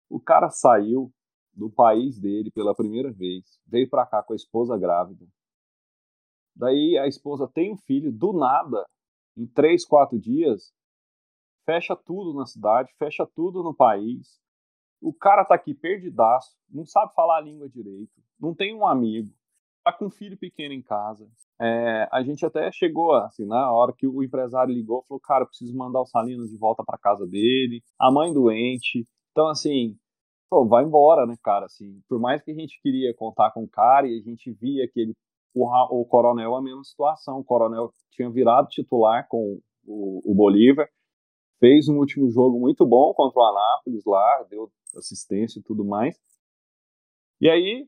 o 0.09 0.19
cara 0.19 0.49
saiu 0.49 1.09
do 1.53 1.69
país 1.69 2.19
dele 2.19 2.51
pela 2.51 2.75
primeira 2.75 3.13
vez, 3.13 3.61
veio 3.65 3.89
para 3.89 4.05
cá 4.05 4.21
com 4.21 4.33
a 4.33 4.35
esposa 4.35 4.77
grávida. 4.77 5.25
Daí 6.53 6.97
a 6.97 7.07
esposa 7.07 7.47
tem 7.47 7.71
um 7.71 7.77
filho, 7.77 8.11
do 8.11 8.33
nada, 8.33 8.85
em 9.39 9.47
três, 9.47 9.85
quatro 9.85 10.19
dias, 10.19 10.73
fecha 11.65 11.95
tudo 11.95 12.33
na 12.33 12.45
cidade, 12.45 12.93
fecha 12.97 13.25
tudo 13.35 13.63
no 13.63 13.73
país. 13.73 14.39
O 15.01 15.13
cara 15.13 15.45
tá 15.45 15.55
aqui 15.55 15.73
perdidaço, 15.73 16.57
não 16.69 16.85
sabe 16.85 17.13
falar 17.13 17.37
a 17.37 17.41
língua 17.41 17.69
direito, 17.69 18.21
não 18.39 18.53
tem 18.53 18.75
um 18.75 18.85
amigo, 18.85 19.33
tá 19.83 19.93
com 19.93 20.07
um 20.07 20.11
filho 20.11 20.37
pequeno 20.37 20.73
em 20.73 20.81
casa. 20.81 21.29
É, 21.61 22.07
a 22.11 22.21
gente 22.21 22.45
até 22.45 22.69
chegou, 22.71 23.13
assim, 23.13 23.45
na 23.45 23.71
hora 23.71 23.93
que 23.97 24.05
o 24.05 24.23
empresário 24.23 24.73
ligou, 24.73 25.03
falou, 25.07 25.21
cara, 25.21 25.45
preciso 25.45 25.75
mandar 25.75 26.01
o 26.01 26.05
Salinas 26.05 26.49
de 26.49 26.57
volta 26.57 26.83
para 26.85 26.97
casa 26.97 27.25
dele, 27.25 27.81
a 27.97 28.11
mãe 28.11 28.33
doente, 28.33 29.07
então, 29.31 29.47
assim, 29.47 29.97
pô, 30.49 30.65
vai 30.67 30.83
embora, 30.83 31.25
né, 31.25 31.35
cara? 31.41 31.65
Assim, 31.65 32.01
por 32.09 32.19
mais 32.19 32.41
que 32.41 32.51
a 32.51 32.53
gente 32.53 32.79
queria 32.81 33.13
contar 33.13 33.51
com 33.51 33.63
o 33.63 33.69
cara 33.69 34.07
e 34.07 34.19
a 34.19 34.21
gente 34.21 34.51
via 34.51 34.87
que 34.91 34.99
ele, 34.99 35.15
o, 35.53 36.01
o 36.01 36.05
Coronel, 36.05 36.55
a 36.55 36.61
mesma 36.61 36.83
situação. 36.83 37.39
O 37.39 37.43
Coronel 37.43 37.91
tinha 38.11 38.29
virado 38.29 38.67
titular 38.67 39.27
com 39.27 39.59
o, 39.85 40.31
o 40.31 40.35
Bolívar, 40.35 40.89
fez 41.59 41.87
um 41.87 41.97
último 41.97 42.29
jogo 42.29 42.59
muito 42.59 42.85
bom 42.85 43.13
contra 43.13 43.39
o 43.39 43.43
Anápolis 43.43 44.03
lá, 44.05 44.43
deu 44.49 44.71
assistência 44.95 45.59
e 45.59 45.63
tudo 45.63 45.83
mais. 45.83 46.19
E 47.41 47.49
aí, 47.49 47.87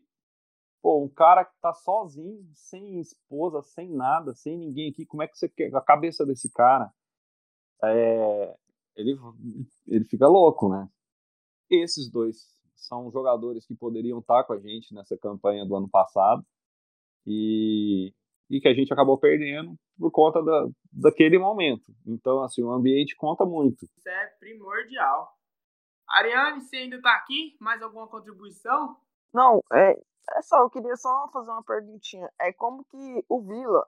pô, 0.81 1.03
um 1.03 1.09
cara 1.09 1.45
que 1.45 1.53
tá 1.61 1.73
sozinho, 1.73 2.47
sem 2.53 2.99
esposa, 2.99 3.61
sem 3.61 3.89
nada, 3.89 4.33
sem 4.33 4.57
ninguém 4.57 4.89
aqui, 4.89 5.05
como 5.05 5.23
é 5.23 5.27
que 5.27 5.37
você 5.37 5.49
quer 5.49 5.73
a 5.75 5.81
cabeça 5.81 6.25
desse 6.25 6.49
cara? 6.51 6.91
É, 7.83 8.55
ele, 8.95 9.17
ele 9.87 10.05
fica 10.05 10.27
louco, 10.27 10.69
né? 10.69 10.87
Esses 11.69 12.09
dois 12.09 12.59
são 12.75 13.11
jogadores 13.11 13.65
que 13.65 13.75
poderiam 13.75 14.19
estar 14.19 14.43
com 14.43 14.53
a 14.53 14.59
gente 14.59 14.93
nessa 14.93 15.17
campanha 15.17 15.65
do 15.65 15.75
ano 15.75 15.89
passado 15.89 16.45
e, 17.25 18.13
e 18.49 18.59
que 18.59 18.67
a 18.67 18.73
gente 18.73 18.91
acabou 18.91 19.17
perdendo 19.17 19.75
por 19.97 20.11
conta 20.11 20.41
da, 20.43 20.67
daquele 20.91 21.37
momento. 21.37 21.91
Então, 22.05 22.43
assim, 22.43 22.63
o 22.63 22.71
ambiente 22.71 23.15
conta 23.15 23.45
muito. 23.45 23.85
Isso 23.85 24.09
é 24.09 24.25
primordial. 24.39 25.31
Ariane, 26.09 26.61
você 26.61 26.77
ainda 26.77 26.97
está 26.97 27.13
aqui? 27.13 27.55
Mais 27.59 27.81
alguma 27.81 28.07
contribuição? 28.07 28.97
Não, 29.33 29.63
é, 29.71 29.91
é 29.91 30.41
só, 30.41 30.61
eu 30.61 30.69
queria 30.69 30.95
só 30.95 31.29
fazer 31.31 31.51
uma 31.51 31.63
perguntinha. 31.63 32.29
É 32.39 32.51
como 32.51 32.83
que 32.85 33.25
o 33.29 33.41
Vila 33.41 33.87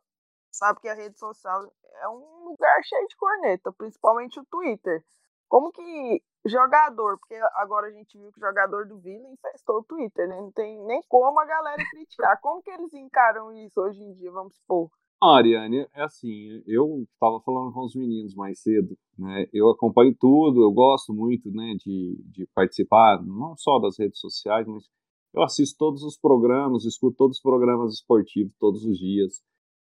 sabe 0.51 0.79
que 0.79 0.87
a 0.87 0.93
rede 0.93 1.17
social 1.17 1.69
é 2.01 2.07
um 2.07 2.45
lugar 2.45 2.83
cheio 2.83 3.07
de 3.07 3.15
corneta, 3.15 3.71
principalmente 3.73 4.39
o 4.39 4.45
Twitter. 4.45 5.03
Como 5.49 5.71
que 5.71 6.23
jogador, 6.45 7.17
porque 7.17 7.35
agora 7.55 7.87
a 7.87 7.91
gente 7.91 8.17
viu 8.17 8.31
que 8.31 8.39
o 8.39 8.47
jogador 8.47 8.85
do 8.85 8.99
Vila 8.99 9.29
infestou 9.29 9.77
o 9.77 9.83
Twitter, 9.83 10.27
né? 10.27 10.39
Não 10.41 10.51
tem 10.51 10.77
nem 10.85 11.01
como 11.07 11.39
a 11.39 11.45
galera 11.45 11.81
criticar. 11.91 12.39
Como 12.41 12.61
que 12.61 12.69
eles 12.69 12.93
encaram 12.93 13.51
isso 13.53 13.79
hoje 13.81 14.01
em 14.01 14.13
dia, 14.13 14.31
vamos 14.31 14.55
supor? 14.55 14.89
Ah, 15.21 15.37
Ariane, 15.37 15.87
é 15.95 16.03
assim, 16.03 16.61
eu 16.67 17.07
estava 17.13 17.39
falando 17.39 17.71
com 17.71 17.85
os 17.85 17.95
meninos 17.95 18.35
mais 18.35 18.59
cedo, 18.59 18.97
né? 19.17 19.47
Eu 19.53 19.69
acompanho 19.69 20.13
tudo, 20.19 20.61
eu 20.61 20.71
gosto 20.71 21.13
muito, 21.13 21.49
né, 21.49 21.75
de, 21.79 22.21
de 22.25 22.45
participar, 22.53 23.23
não 23.23 23.55
só 23.55 23.79
das 23.79 23.97
redes 23.97 24.19
sociais, 24.19 24.67
mas 24.67 24.83
eu 25.33 25.41
assisto 25.41 25.77
todos 25.77 26.03
os 26.03 26.17
programas, 26.17 26.83
escuto 26.83 27.15
todos 27.15 27.37
os 27.37 27.41
programas 27.41 27.93
esportivos 27.93 28.53
todos 28.59 28.83
os 28.83 28.99
dias. 28.99 29.41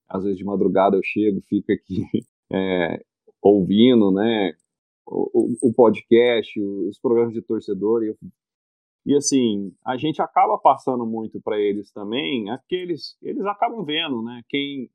Às 0.10 0.24
vezes 0.24 0.38
de 0.38 0.44
madrugada 0.44 0.98
eu 0.98 1.02
chego, 1.04 1.40
fico 1.48 1.72
aqui 1.72 2.04
é, 2.52 3.02
ouvindo, 3.42 4.12
né, 4.12 4.52
o, 5.10 5.70
o, 5.70 5.74
podcast, 5.74 6.60
os 6.62 7.00
programas 7.00 7.34
de 7.34 7.42
torcedor. 7.42 8.04
E, 8.04 8.16
e 9.06 9.16
assim, 9.16 9.74
a 9.84 9.98
gente 9.98 10.22
acaba 10.22 10.58
passando 10.58 11.06
muito 11.06 11.42
para 11.42 11.60
eles 11.60 11.92
também, 11.92 12.50
aqueles, 12.52 13.18
eles 13.22 13.44
acabam 13.46 13.84
vendo, 13.84 14.22
né? 14.22 14.44
Quem, 14.48 14.90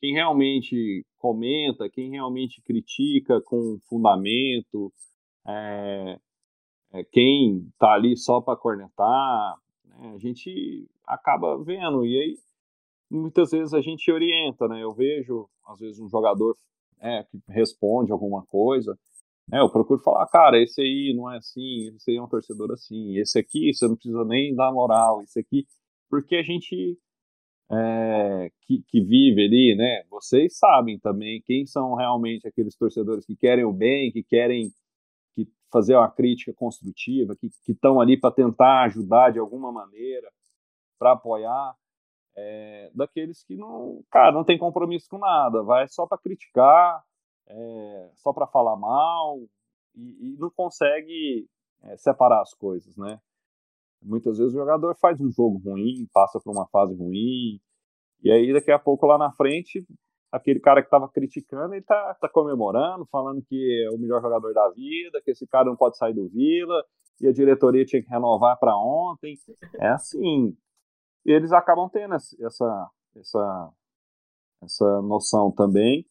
quem 0.00 0.14
realmente 0.14 1.04
comenta, 1.18 1.90
quem 1.90 2.10
realmente 2.10 2.62
critica 2.62 3.40
com 3.42 3.78
fundamento, 3.88 4.92
é, 5.46 6.18
é, 6.92 7.04
quem 7.04 7.68
tá 7.78 7.94
ali 7.94 8.16
só 8.16 8.40
para 8.40 8.56
cornetar, 8.56 9.56
né? 9.84 10.12
a 10.14 10.18
gente 10.18 10.88
acaba 11.04 11.58
vendo. 11.62 12.06
E 12.06 12.16
aí, 12.16 12.38
muitas 13.10 13.50
vezes 13.50 13.74
a 13.74 13.80
gente 13.80 14.10
orienta, 14.12 14.68
né? 14.68 14.82
Eu 14.82 14.94
vejo, 14.94 15.48
às 15.66 15.80
vezes, 15.80 16.00
um 16.00 16.08
jogador 16.08 16.56
é, 17.00 17.24
que 17.24 17.40
responde 17.48 18.12
alguma 18.12 18.44
coisa, 18.46 18.96
é, 19.52 19.60
eu 19.60 19.70
procuro 19.70 20.00
falar, 20.02 20.26
cara, 20.28 20.60
esse 20.62 20.80
aí 20.80 21.14
não 21.14 21.30
é 21.30 21.38
assim, 21.38 21.88
esse 21.96 22.10
aí 22.10 22.16
é 22.16 22.22
um 22.22 22.28
torcedor 22.28 22.72
assim, 22.72 23.16
esse 23.18 23.38
aqui 23.38 23.72
você 23.72 23.86
não 23.88 23.96
precisa 23.96 24.24
nem 24.24 24.54
dar 24.54 24.72
moral, 24.72 25.22
esse 25.22 25.38
aqui, 25.40 25.66
porque 26.08 26.36
a 26.36 26.42
gente 26.42 26.98
é, 27.72 28.50
que, 28.62 28.82
que, 28.88 29.00
vive 29.00 29.44
ali, 29.44 29.76
né? 29.76 30.04
Vocês 30.10 30.58
sabem 30.58 30.98
também 30.98 31.40
quem 31.42 31.64
são 31.66 31.94
realmente 31.94 32.46
aqueles 32.48 32.76
torcedores 32.76 33.24
que 33.24 33.36
querem 33.36 33.64
o 33.64 33.72
bem, 33.72 34.10
que 34.10 34.24
querem 34.24 34.72
que 35.36 35.48
fazer 35.72 35.94
uma 35.94 36.10
crítica 36.10 36.52
construtiva, 36.52 37.36
que 37.36 37.48
estão 37.68 38.00
ali 38.00 38.18
para 38.18 38.32
tentar 38.32 38.82
ajudar 38.84 39.30
de 39.30 39.38
alguma 39.38 39.70
maneira, 39.70 40.28
para 40.98 41.12
apoiar, 41.12 41.74
é, 42.36 42.90
daqueles 42.94 43.44
que 43.44 43.56
não, 43.56 44.02
cara, 44.10 44.32
não 44.32 44.44
tem 44.44 44.58
compromisso 44.58 45.08
com 45.08 45.18
nada, 45.18 45.62
vai 45.62 45.86
só 45.88 46.06
para 46.06 46.18
criticar, 46.18 47.02
é, 47.50 48.10
só 48.14 48.32
para 48.32 48.46
falar 48.46 48.76
mal 48.76 49.38
e, 49.94 50.34
e 50.34 50.36
não 50.38 50.50
consegue 50.50 51.48
é, 51.82 51.96
separar 51.96 52.40
as 52.40 52.54
coisas, 52.54 52.96
né? 52.96 53.20
Muitas 54.02 54.38
vezes 54.38 54.54
o 54.54 54.58
jogador 54.58 54.96
faz 54.96 55.20
um 55.20 55.30
jogo 55.30 55.58
ruim, 55.58 56.08
passa 56.12 56.40
por 56.40 56.52
uma 56.52 56.66
fase 56.68 56.96
ruim, 56.96 57.60
e 58.22 58.30
aí 58.30 58.52
daqui 58.52 58.70
a 58.70 58.78
pouco 58.78 59.06
lá 59.06 59.18
na 59.18 59.32
frente 59.32 59.86
aquele 60.32 60.60
cara 60.60 60.80
que 60.80 60.86
estava 60.86 61.08
criticando, 61.08 61.74
ele 61.74 61.84
tá, 61.84 62.14
tá 62.14 62.28
comemorando, 62.28 63.04
falando 63.10 63.42
que 63.42 63.84
é 63.84 63.90
o 63.90 63.98
melhor 63.98 64.22
jogador 64.22 64.52
da 64.54 64.70
vida, 64.70 65.20
que 65.24 65.32
esse 65.32 65.46
cara 65.46 65.64
não 65.64 65.76
pode 65.76 65.96
sair 65.96 66.14
do 66.14 66.28
Vila, 66.28 66.84
e 67.20 67.26
a 67.26 67.32
diretoria 67.32 67.84
tinha 67.84 68.02
que 68.02 68.08
renovar 68.08 68.58
para 68.58 68.76
ontem. 68.76 69.34
É 69.80 69.88
assim, 69.88 70.56
eles 71.24 71.52
acabam 71.52 71.88
tendo 71.90 72.14
essa, 72.14 72.90
essa, 73.16 73.72
essa 74.62 75.02
noção 75.02 75.50
também. 75.50 76.06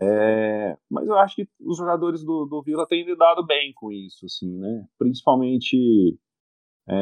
É, 0.00 0.76
mas 0.90 1.06
eu 1.06 1.16
acho 1.16 1.36
que 1.36 1.48
os 1.60 1.78
jogadores 1.78 2.24
do, 2.24 2.46
do 2.46 2.62
Vila 2.62 2.86
têm 2.86 3.04
lidado 3.04 3.46
bem 3.46 3.72
com 3.74 3.92
isso, 3.92 4.26
assim, 4.26 4.50
né? 4.58 4.86
Principalmente 4.98 6.18
é, 6.88 6.94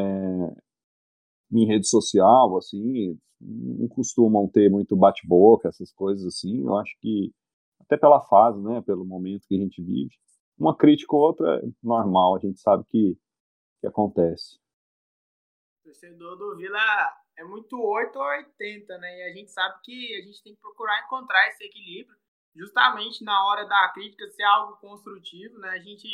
em 1.52 1.66
rede 1.66 1.88
social, 1.88 2.56
assim, 2.56 3.18
não 3.40 3.88
costumam 3.88 4.48
ter 4.48 4.70
muito 4.70 4.96
bate-boca, 4.96 5.68
essas 5.68 5.92
coisas 5.92 6.26
assim. 6.26 6.60
Eu 6.60 6.76
acho 6.76 6.94
que, 7.00 7.32
até 7.80 7.96
pela 7.96 8.20
fase, 8.20 8.62
né, 8.62 8.82
pelo 8.82 9.04
momento 9.04 9.46
que 9.46 9.54
a 9.54 9.58
gente 9.58 9.82
vive, 9.82 10.14
uma 10.58 10.76
crítica 10.76 11.16
ou 11.16 11.22
outra 11.22 11.56
é 11.56 11.68
normal, 11.82 12.36
a 12.36 12.38
gente 12.38 12.60
sabe 12.60 12.84
que, 12.88 13.18
que 13.80 13.86
acontece. 13.86 14.58
O 15.80 15.84
torcedor 15.84 16.36
do 16.36 16.56
Vila 16.56 16.78
é 17.36 17.44
muito 17.44 17.76
8 17.76 18.16
ou 18.16 18.24
80, 18.24 18.98
né? 18.98 19.18
E 19.18 19.22
a 19.30 19.34
gente 19.34 19.50
sabe 19.50 19.80
que 19.82 20.16
a 20.16 20.24
gente 20.24 20.42
tem 20.42 20.54
que 20.54 20.60
procurar 20.60 21.04
encontrar 21.04 21.48
esse 21.48 21.64
equilíbrio, 21.64 22.16
justamente 22.54 23.24
na 23.24 23.46
hora 23.46 23.64
da 23.66 23.88
crítica 23.92 24.28
ser 24.30 24.44
algo 24.44 24.76
construtivo, 24.76 25.58
né? 25.58 25.70
A 25.70 25.78
gente, 25.78 26.08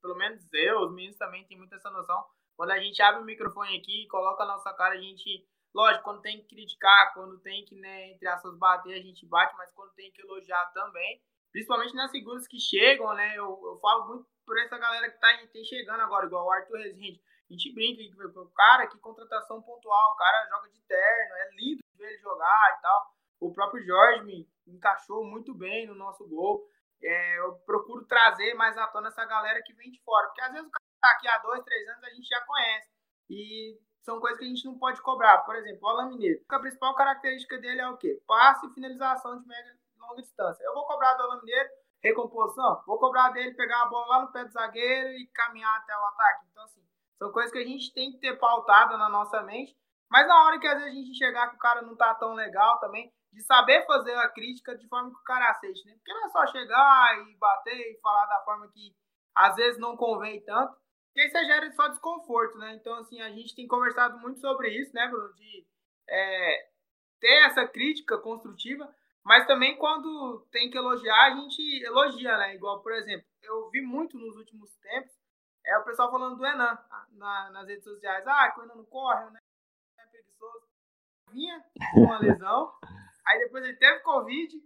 pelo 0.00 0.16
menos 0.16 0.46
eu, 0.52 0.80
os 0.80 0.92
meninos 0.92 1.16
também 1.16 1.44
têm 1.46 1.58
muita 1.58 1.76
essa 1.76 1.90
noção. 1.90 2.24
Quando 2.56 2.70
a 2.72 2.78
gente 2.78 3.00
abre 3.02 3.22
o 3.22 3.24
microfone 3.24 3.76
aqui, 3.78 4.06
coloca 4.08 4.42
a 4.42 4.46
nossa 4.46 4.72
cara, 4.74 4.94
a 4.94 5.00
gente 5.00 5.46
Lógico, 5.74 6.04
quando 6.04 6.20
tem 6.20 6.40
que 6.40 6.48
criticar, 6.48 7.14
quando 7.14 7.38
tem 7.38 7.64
que, 7.64 7.76
né, 7.76 8.10
entre 8.10 8.26
aspas, 8.26 8.56
bater, 8.58 8.94
a 8.94 9.02
gente 9.02 9.24
bate, 9.26 9.54
mas 9.56 9.72
quando 9.72 9.92
tem 9.94 10.10
que 10.10 10.20
elogiar 10.20 10.66
também. 10.72 11.22
Principalmente 11.52 11.94
nas 11.94 12.10
figuras 12.10 12.46
que 12.46 12.58
chegam, 12.58 13.12
né? 13.14 13.36
Eu, 13.36 13.60
eu 13.64 13.78
falo 13.80 14.08
muito 14.08 14.26
por 14.44 14.58
essa 14.58 14.78
galera 14.78 15.10
que 15.10 15.18
tá 15.18 15.28
tem 15.52 15.64
chegando 15.64 16.00
agora, 16.00 16.26
igual 16.26 16.46
o 16.46 16.50
Arthur 16.50 16.78
Rezende. 16.78 17.20
A 17.48 17.52
gente 17.52 17.72
brinca, 17.72 18.02
o 18.40 18.50
cara, 18.50 18.86
que 18.86 18.98
contratação 18.98 19.60
pontual, 19.62 20.12
o 20.12 20.16
cara 20.16 20.48
joga 20.48 20.70
de 20.70 20.80
terno, 20.82 21.34
é 21.34 21.50
lindo 21.56 21.82
ver 21.96 22.12
ele 22.12 22.18
jogar 22.18 22.76
e 22.78 22.82
tal. 22.82 23.14
O 23.40 23.52
próprio 23.52 23.84
Jorge 23.84 24.48
encaixou 24.74 25.24
muito 25.24 25.54
bem 25.54 25.86
no 25.86 25.94
nosso 25.94 26.26
gol. 26.28 26.66
É, 27.02 27.38
eu 27.38 27.54
procuro 27.66 28.04
trazer 28.04 28.54
mais 28.54 28.76
à 28.76 28.86
tona 28.86 29.08
essa 29.08 29.24
galera 29.24 29.62
que 29.64 29.72
vem 29.72 29.90
de 29.90 30.00
fora, 30.02 30.26
porque 30.26 30.42
às 30.42 30.52
vezes 30.52 30.66
o 30.66 30.70
cara 30.70 30.84
tá 31.00 31.10
aqui 31.10 31.28
há 31.28 31.38
dois, 31.38 31.64
três 31.64 31.88
anos 31.88 32.04
a 32.04 32.10
gente 32.10 32.28
já 32.28 32.40
conhece. 32.42 32.90
E 33.30 33.78
são 34.02 34.20
coisas 34.20 34.38
que 34.38 34.44
a 34.44 34.48
gente 34.48 34.64
não 34.64 34.78
pode 34.78 35.00
cobrar. 35.02 35.38
Por 35.38 35.56
exemplo, 35.56 35.80
o 35.82 35.88
Alan 35.88 36.08
Mineiro. 36.08 36.42
A 36.48 36.58
principal 36.58 36.94
característica 36.94 37.58
dele 37.58 37.80
é 37.80 37.88
o 37.88 37.96
quê? 37.96 38.20
Passe 38.26 38.66
e 38.66 38.74
finalização 38.74 39.40
de 39.40 39.46
média 39.46 39.78
longa 39.98 40.22
distância. 40.22 40.62
Eu 40.64 40.74
vou 40.74 40.86
cobrar 40.86 41.14
do 41.14 41.22
Alan 41.22 41.40
Mineiro 41.40 41.68
recomposição, 42.02 42.82
vou 42.86 42.98
cobrar 42.98 43.30
dele 43.30 43.54
pegar 43.54 43.82
a 43.82 43.86
bola 43.86 44.06
lá 44.06 44.22
no 44.22 44.32
pé 44.32 44.44
do 44.44 44.52
zagueiro 44.52 45.10
e 45.10 45.26
caminhar 45.34 45.76
até 45.78 45.94
o 45.94 46.06
ataque. 46.06 46.46
Então, 46.50 46.64
assim, 46.64 46.82
são 47.18 47.30
coisas 47.30 47.52
que 47.52 47.58
a 47.58 47.64
gente 47.64 47.92
tem 47.92 48.12
que 48.12 48.18
ter 48.18 48.38
pautado 48.38 48.96
na 48.96 49.08
nossa 49.08 49.42
mente. 49.42 49.76
Mas 50.10 50.26
na 50.26 50.44
hora 50.44 50.58
que 50.58 50.66
às 50.66 50.78
vezes 50.78 50.92
a 50.92 50.94
gente 50.94 51.10
enxergar 51.10 51.48
que 51.50 51.56
o 51.56 51.60
cara 51.60 51.82
não 51.82 51.94
tá 51.94 52.14
tão 52.14 52.34
legal 52.34 52.80
também, 52.80 53.12
de 53.32 53.42
saber 53.42 53.84
fazer 53.86 54.14
a 54.16 54.28
crítica 54.28 54.76
de 54.76 54.86
forma 54.88 55.10
que 55.10 55.16
o 55.16 55.24
cara 55.24 55.50
aceite, 55.50 55.84
né? 55.86 55.94
Porque 55.94 56.12
não 56.12 56.26
é 56.26 56.28
só 56.30 56.46
chegar 56.46 57.28
e 57.28 57.36
bater 57.36 57.92
e 57.92 58.00
falar 58.00 58.26
da 58.26 58.42
forma 58.44 58.68
que 58.68 58.94
às 59.34 59.54
vezes 59.56 59.80
não 59.80 59.96
convém 59.96 60.42
tanto. 60.44 60.76
Porque 61.12 61.28
você 61.28 61.44
gera 61.44 61.70
só 61.72 61.88
desconforto, 61.88 62.58
né? 62.58 62.74
Então, 62.74 62.94
assim, 62.94 63.20
a 63.20 63.30
gente 63.30 63.54
tem 63.54 63.66
conversado 63.66 64.18
muito 64.18 64.40
sobre 64.40 64.68
isso, 64.70 64.94
né, 64.94 65.08
Bruno? 65.08 65.32
De 65.34 65.66
é, 66.08 66.68
ter 67.20 67.46
essa 67.46 67.66
crítica 67.66 68.18
construtiva, 68.18 68.92
mas 69.24 69.46
também 69.46 69.76
quando 69.76 70.46
tem 70.50 70.70
que 70.70 70.78
elogiar, 70.78 71.26
a 71.26 71.36
gente 71.36 71.84
elogia, 71.84 72.36
né? 72.36 72.54
Igual, 72.54 72.82
por 72.82 72.92
exemplo, 72.92 73.26
eu 73.42 73.70
vi 73.70 73.80
muito 73.80 74.16
nos 74.16 74.36
últimos 74.36 74.70
tempos 74.78 75.20
é 75.64 75.78
o 75.78 75.84
pessoal 75.84 76.10
falando 76.10 76.36
do 76.36 76.46
Enan 76.46 76.78
na, 77.12 77.50
nas 77.50 77.68
redes 77.68 77.84
sociais. 77.84 78.26
Ah, 78.26 78.50
que 78.50 78.60
o 78.60 78.64
Enan 78.64 78.74
não 78.74 78.84
corre, 78.84 79.30
né? 79.30 79.40
É 79.98 80.06
preguiçoso. 80.06 80.66
Vinha 81.30 81.64
com 81.92 82.00
uma 82.00 82.18
lesão, 82.18 82.72
aí 83.26 83.38
depois 83.38 83.64
ele 83.64 83.76
teve 83.76 84.00
Covid. 84.00 84.56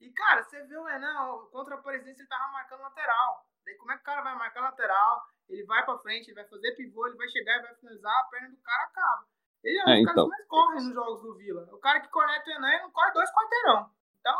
E, 0.00 0.10
cara, 0.12 0.42
você 0.42 0.62
vê 0.64 0.76
o 0.78 0.88
Enan 0.88 1.46
contra 1.52 1.74
a 1.74 1.78
presidência, 1.78 2.22
ele 2.22 2.28
tava 2.28 2.52
marcando 2.52 2.80
lateral. 2.80 3.44
Daí 3.64 3.76
como 3.76 3.92
é 3.92 3.96
que 3.96 4.02
o 4.02 4.04
cara 4.04 4.22
vai 4.22 4.34
marcar 4.36 4.62
lateral? 4.62 5.22
Ele 5.48 5.64
vai 5.64 5.84
pra 5.84 5.98
frente, 5.98 6.28
ele 6.28 6.34
vai 6.34 6.48
fazer 6.48 6.74
pivô, 6.74 7.06
ele 7.06 7.16
vai 7.16 7.28
chegar 7.28 7.58
e 7.58 7.62
vai 7.62 7.74
finalizar, 7.74 8.12
a 8.12 8.28
perna 8.30 8.48
do 8.48 8.56
cara 8.58 8.84
acaba. 8.84 9.26
Ele 9.62 9.78
é 9.78 9.84
um 9.84 9.88
é, 9.88 9.92
dos 9.92 10.00
então. 10.00 10.14
caras 10.14 10.24
que 10.24 10.30
mais 10.30 10.48
correm 10.48 10.84
nos 10.84 10.94
jogos 10.94 11.22
do 11.22 11.36
Vila. 11.36 11.68
O 11.72 11.78
cara 11.78 12.00
que 12.00 12.08
conecta 12.08 12.50
o 12.50 12.54
Enan 12.54 12.82
não 12.82 12.90
corre 12.90 13.12
dois 13.12 13.30
quarteirão. 13.30 13.90
Então 14.20 14.34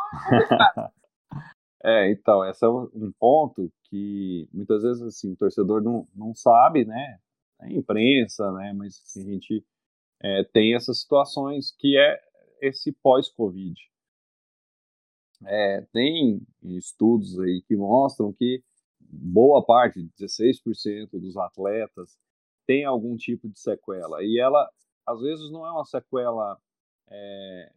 é 0.87 0.91
É, 1.83 2.11
então, 2.11 2.47
esse 2.47 2.63
é 2.63 2.69
um 2.69 3.11
ponto 3.19 3.71
que 3.85 4.47
muitas 4.53 4.83
vezes 4.83 5.01
assim, 5.01 5.33
o 5.33 5.35
torcedor 5.35 5.81
não, 5.81 6.07
não 6.15 6.33
sabe, 6.35 6.85
né? 6.85 7.19
É 7.59 7.73
imprensa, 7.73 8.51
né? 8.51 8.71
Mas 8.73 9.01
assim, 9.03 9.21
a 9.21 9.33
gente 9.33 9.65
é, 10.21 10.43
tem 10.53 10.75
essas 10.75 11.01
situações 11.01 11.75
que 11.77 11.97
é 11.97 12.21
esse 12.61 12.91
pós-Covid. 12.91 13.75
É, 15.43 15.81
tem 15.91 16.41
estudos 16.63 17.39
aí 17.39 17.61
que 17.67 17.75
mostram 17.75 18.31
que 18.31 18.63
boa 18.99 19.65
parte, 19.65 20.07
16% 20.19 21.19
dos 21.19 21.35
atletas, 21.35 22.17
tem 22.65 22.85
algum 22.85 23.17
tipo 23.17 23.49
de 23.49 23.59
sequela. 23.59 24.23
E 24.23 24.39
ela, 24.39 24.69
às 25.05 25.19
vezes, 25.19 25.51
não 25.51 25.65
é 25.65 25.71
uma 25.71 25.83
sequela 25.83 26.57
é, 27.09 27.71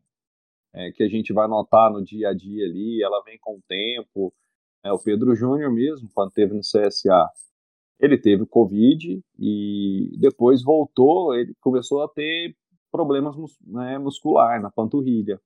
é, 0.75 0.93
que 0.93 1.03
a 1.03 1.09
gente 1.09 1.33
vai 1.33 1.49
notar 1.49 1.91
no 1.91 2.05
dia 2.05 2.29
a 2.29 2.35
dia 2.35 2.67
ali, 2.67 3.03
ela 3.03 3.23
vem 3.23 3.39
com 3.39 3.57
o 3.57 3.63
tempo. 3.67 4.33
É, 4.85 4.93
o 4.93 4.99
Pedro 4.99 5.35
Júnior 5.35 5.73
mesmo, 5.73 6.09
quando 6.15 6.33
teve 6.33 6.53
no 6.53 6.61
CSA, 6.61 7.29
ele 7.99 8.19
teve 8.19 8.45
Covid 8.45 9.23
e 9.39 10.17
depois 10.19 10.63
voltou, 10.63 11.35
ele 11.35 11.55
começou 11.61 12.03
a 12.03 12.09
ter 12.09 12.55
problemas 12.95 13.35
né, 13.61 13.99
muscular 13.99 14.63
na 14.63 14.71
panturrilha. 14.71 15.41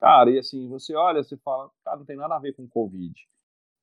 Cara, 0.00 0.28
e 0.32 0.38
assim, 0.38 0.68
você 0.68 0.96
olha, 0.96 1.22
você 1.22 1.36
fala, 1.36 1.70
cara, 1.84 1.98
não 1.98 2.04
tem 2.04 2.16
nada 2.16 2.34
a 2.34 2.40
ver 2.40 2.54
com 2.54 2.68
Covid. 2.68 3.14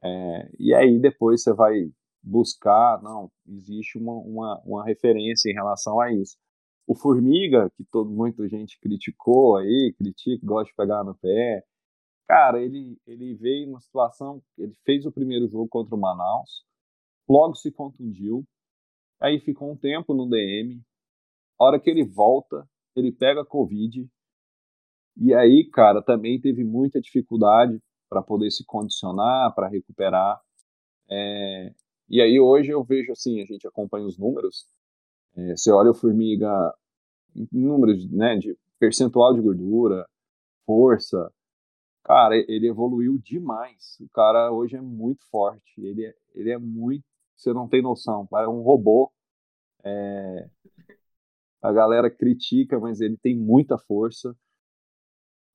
É, 0.04 0.52
e 0.60 0.74
aí 0.74 1.00
depois 1.00 1.42
você 1.42 1.54
vai 1.54 1.90
buscar, 2.22 3.02
não, 3.02 3.32
existe 3.48 3.98
uma, 3.98 4.12
uma, 4.16 4.62
uma 4.66 4.84
referência 4.84 5.50
em 5.50 5.54
relação 5.54 6.02
a 6.02 6.12
isso. 6.12 6.36
O 6.86 6.94
Formiga, 6.94 7.72
que 7.78 7.86
todo, 7.86 8.12
muita 8.12 8.46
gente 8.50 8.78
criticou 8.82 9.56
aí, 9.56 9.96
critica, 9.98 10.46
gosta 10.46 10.70
de 10.70 10.76
pegar 10.76 11.06
no 11.06 11.16
pé, 11.16 11.64
cara, 12.28 12.62
ele, 12.62 12.98
ele 13.08 13.34
veio 13.36 13.68
numa 13.68 13.80
situação, 13.80 14.44
ele 14.58 14.74
fez 14.84 15.06
o 15.06 15.12
primeiro 15.12 15.48
jogo 15.48 15.70
contra 15.70 15.96
o 15.96 15.98
Manaus, 15.98 16.66
logo 17.30 17.56
se 17.56 17.72
contundiu, 17.72 18.44
aí 19.22 19.40
ficou 19.40 19.72
um 19.72 19.78
tempo 19.78 20.14
no 20.14 20.30
DM, 20.30 20.84
a 21.58 21.64
hora 21.64 21.80
que 21.80 21.90
ele 21.90 22.04
volta, 22.04 22.68
ele 22.96 23.12
pega 23.12 23.46
Covid, 23.46 24.10
e 25.18 25.34
aí, 25.34 25.70
cara, 25.70 26.02
também 26.02 26.40
teve 26.40 26.64
muita 26.64 27.00
dificuldade 27.00 27.80
para 28.10 28.22
poder 28.22 28.52
se 28.52 28.66
condicionar, 28.66 29.54
para 29.54 29.68
recuperar. 29.68 30.40
É, 31.10 31.74
e 32.10 32.22
aí 32.22 32.40
hoje 32.40 32.72
eu 32.72 32.84
vejo 32.84 33.12
assim, 33.12 33.42
a 33.42 33.46
gente 33.46 33.68
acompanha 33.68 34.06
os 34.06 34.18
números, 34.18 34.68
é, 35.36 35.56
você 35.56 35.72
olha 35.72 35.92
o 35.92 35.96
Formiga, 35.96 36.74
números 37.52 38.10
né, 38.12 38.38
de 38.38 38.58
percentual 38.80 39.34
de 39.34 39.42
gordura, 39.42 40.08
força, 40.66 41.32
cara, 42.04 42.36
ele 42.36 42.68
evoluiu 42.68 43.18
demais. 43.18 43.98
O 44.00 44.10
cara 44.10 44.52
hoje 44.52 44.76
é 44.76 44.82
muito 44.82 45.26
forte, 45.30 45.74
ele 45.78 46.06
é, 46.06 46.16
ele 46.34 46.52
é 46.52 46.58
muito, 46.58 47.04
você 47.36 47.54
não 47.54 47.68
tem 47.68 47.82
noção, 47.82 48.28
é 48.34 48.48
um 48.48 48.62
robô. 48.62 49.12
É, 49.84 50.50
a 51.64 51.72
galera 51.72 52.10
critica, 52.12 52.80
mas 52.80 53.02
ele 53.02 53.18
tem 53.18 53.36
muita 53.36 53.78
força 53.78 54.36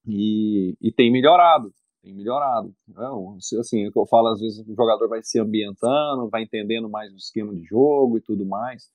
e, 0.07 0.77
e 0.81 0.91
tem 0.91 1.13
melhorado 1.13 1.73
tem 2.03 2.15
melhorado. 2.15 2.75
Não, 2.87 3.37
assim, 3.37 3.85
é 3.85 3.89
o 3.89 3.93
que 3.93 3.99
eu 3.99 4.07
falo, 4.07 4.29
às 4.29 4.41
vezes 4.41 4.67
o 4.67 4.75
jogador 4.75 5.09
vai 5.09 5.23
se 5.23 5.39
ambientando, 5.39 6.29
vai 6.31 6.43
entendendo 6.43 6.89
mais 6.89 7.13
o 7.13 7.17
esquema 7.17 7.55
de 7.55 7.63
jogo 7.65 8.19
e 8.19 8.21
tudo 8.21 8.47
mais. 8.47 8.91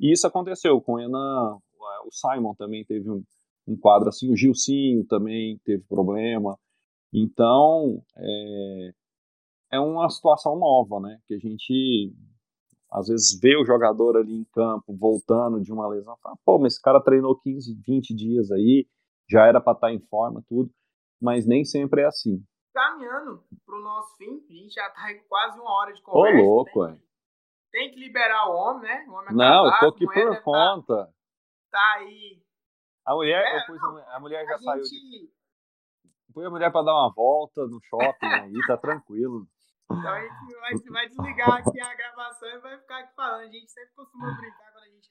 E 0.00 0.12
isso 0.12 0.26
aconteceu 0.26 0.80
com 0.80 0.94
o 0.94 1.00
Enan, 1.00 1.56
o 2.04 2.10
Simon 2.10 2.54
também 2.54 2.84
teve 2.84 3.10
um, 3.10 3.22
um 3.66 3.76
quadro 3.76 4.08
assim, 4.08 4.30
o 4.30 4.36
Gilcinho 4.36 5.04
também 5.06 5.58
teve 5.64 5.82
problema. 5.84 6.58
Então, 7.12 8.02
é, 8.16 8.90
é 9.72 9.80
uma 9.80 10.08
situação 10.08 10.58
nova, 10.58 11.00
né? 11.00 11.18
Que 11.26 11.34
a 11.34 11.38
gente 11.38 12.12
às 12.92 13.08
vezes 13.08 13.38
vê 13.40 13.56
o 13.56 13.64
jogador 13.64 14.16
ali 14.16 14.34
em 14.34 14.44
campo 14.52 14.94
voltando 14.94 15.60
de 15.60 15.72
uma 15.72 15.88
lesão, 15.88 16.16
fala, 16.22 16.36
pô, 16.44 16.58
mas 16.58 16.74
esse 16.74 16.82
cara 16.82 17.00
treinou 17.00 17.38
15, 17.40 17.74
20 17.86 18.14
dias 18.14 18.50
aí, 18.50 18.86
já 19.28 19.46
era 19.46 19.60
para 19.60 19.72
estar 19.72 19.88
tá 19.88 19.92
em 19.92 20.00
forma, 20.00 20.44
tudo 20.48 20.70
mas 21.22 21.46
nem 21.46 21.64
sempre 21.64 22.02
é 22.02 22.06
assim. 22.06 22.44
Caminhando 22.74 23.44
para 23.64 23.76
o 23.76 23.80
nosso 23.80 24.16
fim, 24.16 24.44
a 24.50 24.52
gente 24.52 24.74
já 24.74 24.88
está 24.88 25.14
com 25.14 25.28
quase 25.28 25.60
uma 25.60 25.70
hora 25.70 25.92
de 25.92 26.02
conversa. 26.02 26.42
Ô, 26.42 26.42
louco, 26.42 26.86
tem, 26.86 27.02
tem 27.70 27.90
que 27.92 28.00
liberar 28.00 28.48
o 28.48 28.54
homem, 28.54 28.82
né? 28.82 29.06
O 29.08 29.12
homem 29.12 29.28
é 29.28 29.32
Não, 29.32 29.64
casado, 29.64 29.74
eu 29.74 29.78
tô 29.78 29.94
aqui 29.94 30.06
por 30.06 30.14
tá 30.14 30.42
conta. 30.42 30.96
Tá, 30.96 31.12
tá 31.70 31.94
aí. 31.98 32.42
A 33.04 33.14
mulher, 33.14 33.42
é, 33.42 33.72
não, 33.72 33.98
a 34.08 34.20
mulher 34.20 34.44
já 34.46 34.54
a 34.54 34.58
saiu. 34.58 34.84
Gente, 34.84 35.32
põe 36.34 36.46
a 36.46 36.50
mulher 36.50 36.72
para 36.72 36.84
dar 36.84 36.94
uma 36.94 37.12
volta 37.14 37.66
no 37.66 37.78
shopping 37.82 38.26
aí, 38.26 38.66
tá 38.66 38.76
tranquilo. 38.76 39.46
Então 39.98 40.12
a 40.12 40.70
gente 40.70 40.88
vai, 40.88 41.04
vai 41.04 41.08
desligar 41.08 41.54
aqui 41.54 41.80
a 41.80 41.94
gravação 41.94 42.48
e 42.48 42.58
vai 42.58 42.78
ficar 42.78 42.98
aqui 42.98 43.14
falando. 43.14 43.42
A 43.42 43.46
gente 43.46 43.70
sempre 43.70 43.94
costuma 43.94 44.36
brincar 44.36 44.72
quando 44.72 44.84
a 44.84 44.88
gente 44.88 45.08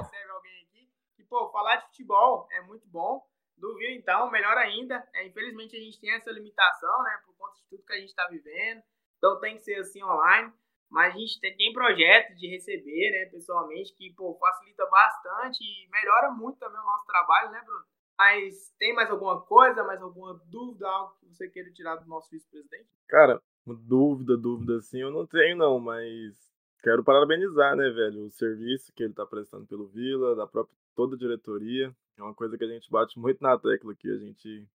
recebe 0.00 0.30
alguém 0.30 0.62
aqui. 0.64 0.90
E, 1.18 1.24
pô, 1.24 1.50
falar 1.50 1.76
de 1.76 1.86
futebol 1.86 2.46
é 2.52 2.62
muito 2.62 2.86
bom. 2.88 3.26
Do 3.56 3.80
então, 3.82 4.30
melhor 4.30 4.56
ainda. 4.56 5.06
É, 5.14 5.26
infelizmente 5.26 5.76
a 5.76 5.80
gente 5.80 6.00
tem 6.00 6.12
essa 6.14 6.30
limitação, 6.30 7.02
né? 7.02 7.20
Por 7.24 7.36
conta 7.36 7.54
de 7.56 7.64
tudo 7.68 7.84
que 7.84 7.92
a 7.92 7.98
gente 7.98 8.08
está 8.08 8.26
vivendo. 8.28 8.82
Então 9.18 9.40
tem 9.40 9.56
que 9.56 9.62
ser 9.62 9.76
assim 9.76 10.02
online. 10.02 10.52
Mas 10.90 11.14
a 11.14 11.18
gente 11.18 11.40
tem, 11.40 11.56
tem 11.56 11.72
projeto 11.72 12.34
de 12.34 12.48
receber, 12.48 13.10
né, 13.12 13.30
pessoalmente, 13.30 13.94
que, 13.94 14.12
pô, 14.12 14.36
facilita 14.38 14.84
bastante 14.86 15.64
e 15.64 15.88
melhora 15.88 16.30
muito 16.30 16.58
também 16.58 16.78
o 16.78 16.84
nosso 16.84 17.06
trabalho, 17.06 17.50
né, 17.50 17.62
Bruno? 17.64 17.86
Mas 18.18 18.70
tem 18.78 18.94
mais 18.94 19.10
alguma 19.10 19.40
coisa, 19.40 19.82
mais 19.84 20.02
alguma 20.02 20.38
dúvida, 20.50 20.86
algo 20.86 21.16
que 21.18 21.26
você 21.28 21.48
queira 21.48 21.72
tirar 21.72 21.96
do 21.96 22.06
nosso 22.06 22.30
vice-presidente? 22.30 22.90
Cara, 23.08 23.42
dúvida, 23.66 24.36
dúvida, 24.36 24.76
assim, 24.76 25.00
eu 25.00 25.10
não 25.10 25.26
tenho, 25.26 25.56
não, 25.56 25.78
mas 25.78 26.34
quero 26.82 27.04
parabenizar, 27.04 27.76
né, 27.76 27.90
velho, 27.90 28.26
o 28.26 28.30
serviço 28.30 28.92
que 28.94 29.04
ele 29.04 29.14
tá 29.14 29.24
prestando 29.24 29.66
pelo 29.66 29.86
Vila, 29.86 30.34
da 30.34 30.46
própria 30.46 30.76
toda 30.94 31.16
a 31.16 31.18
diretoria. 31.18 31.94
É 32.16 32.22
uma 32.22 32.34
coisa 32.34 32.56
que 32.56 32.64
a 32.64 32.68
gente 32.68 32.90
bate 32.90 33.18
muito 33.18 33.40
na 33.40 33.58
tecla 33.58 33.92
aqui, 33.92 34.10
a 34.10 34.18
gente, 34.18 34.68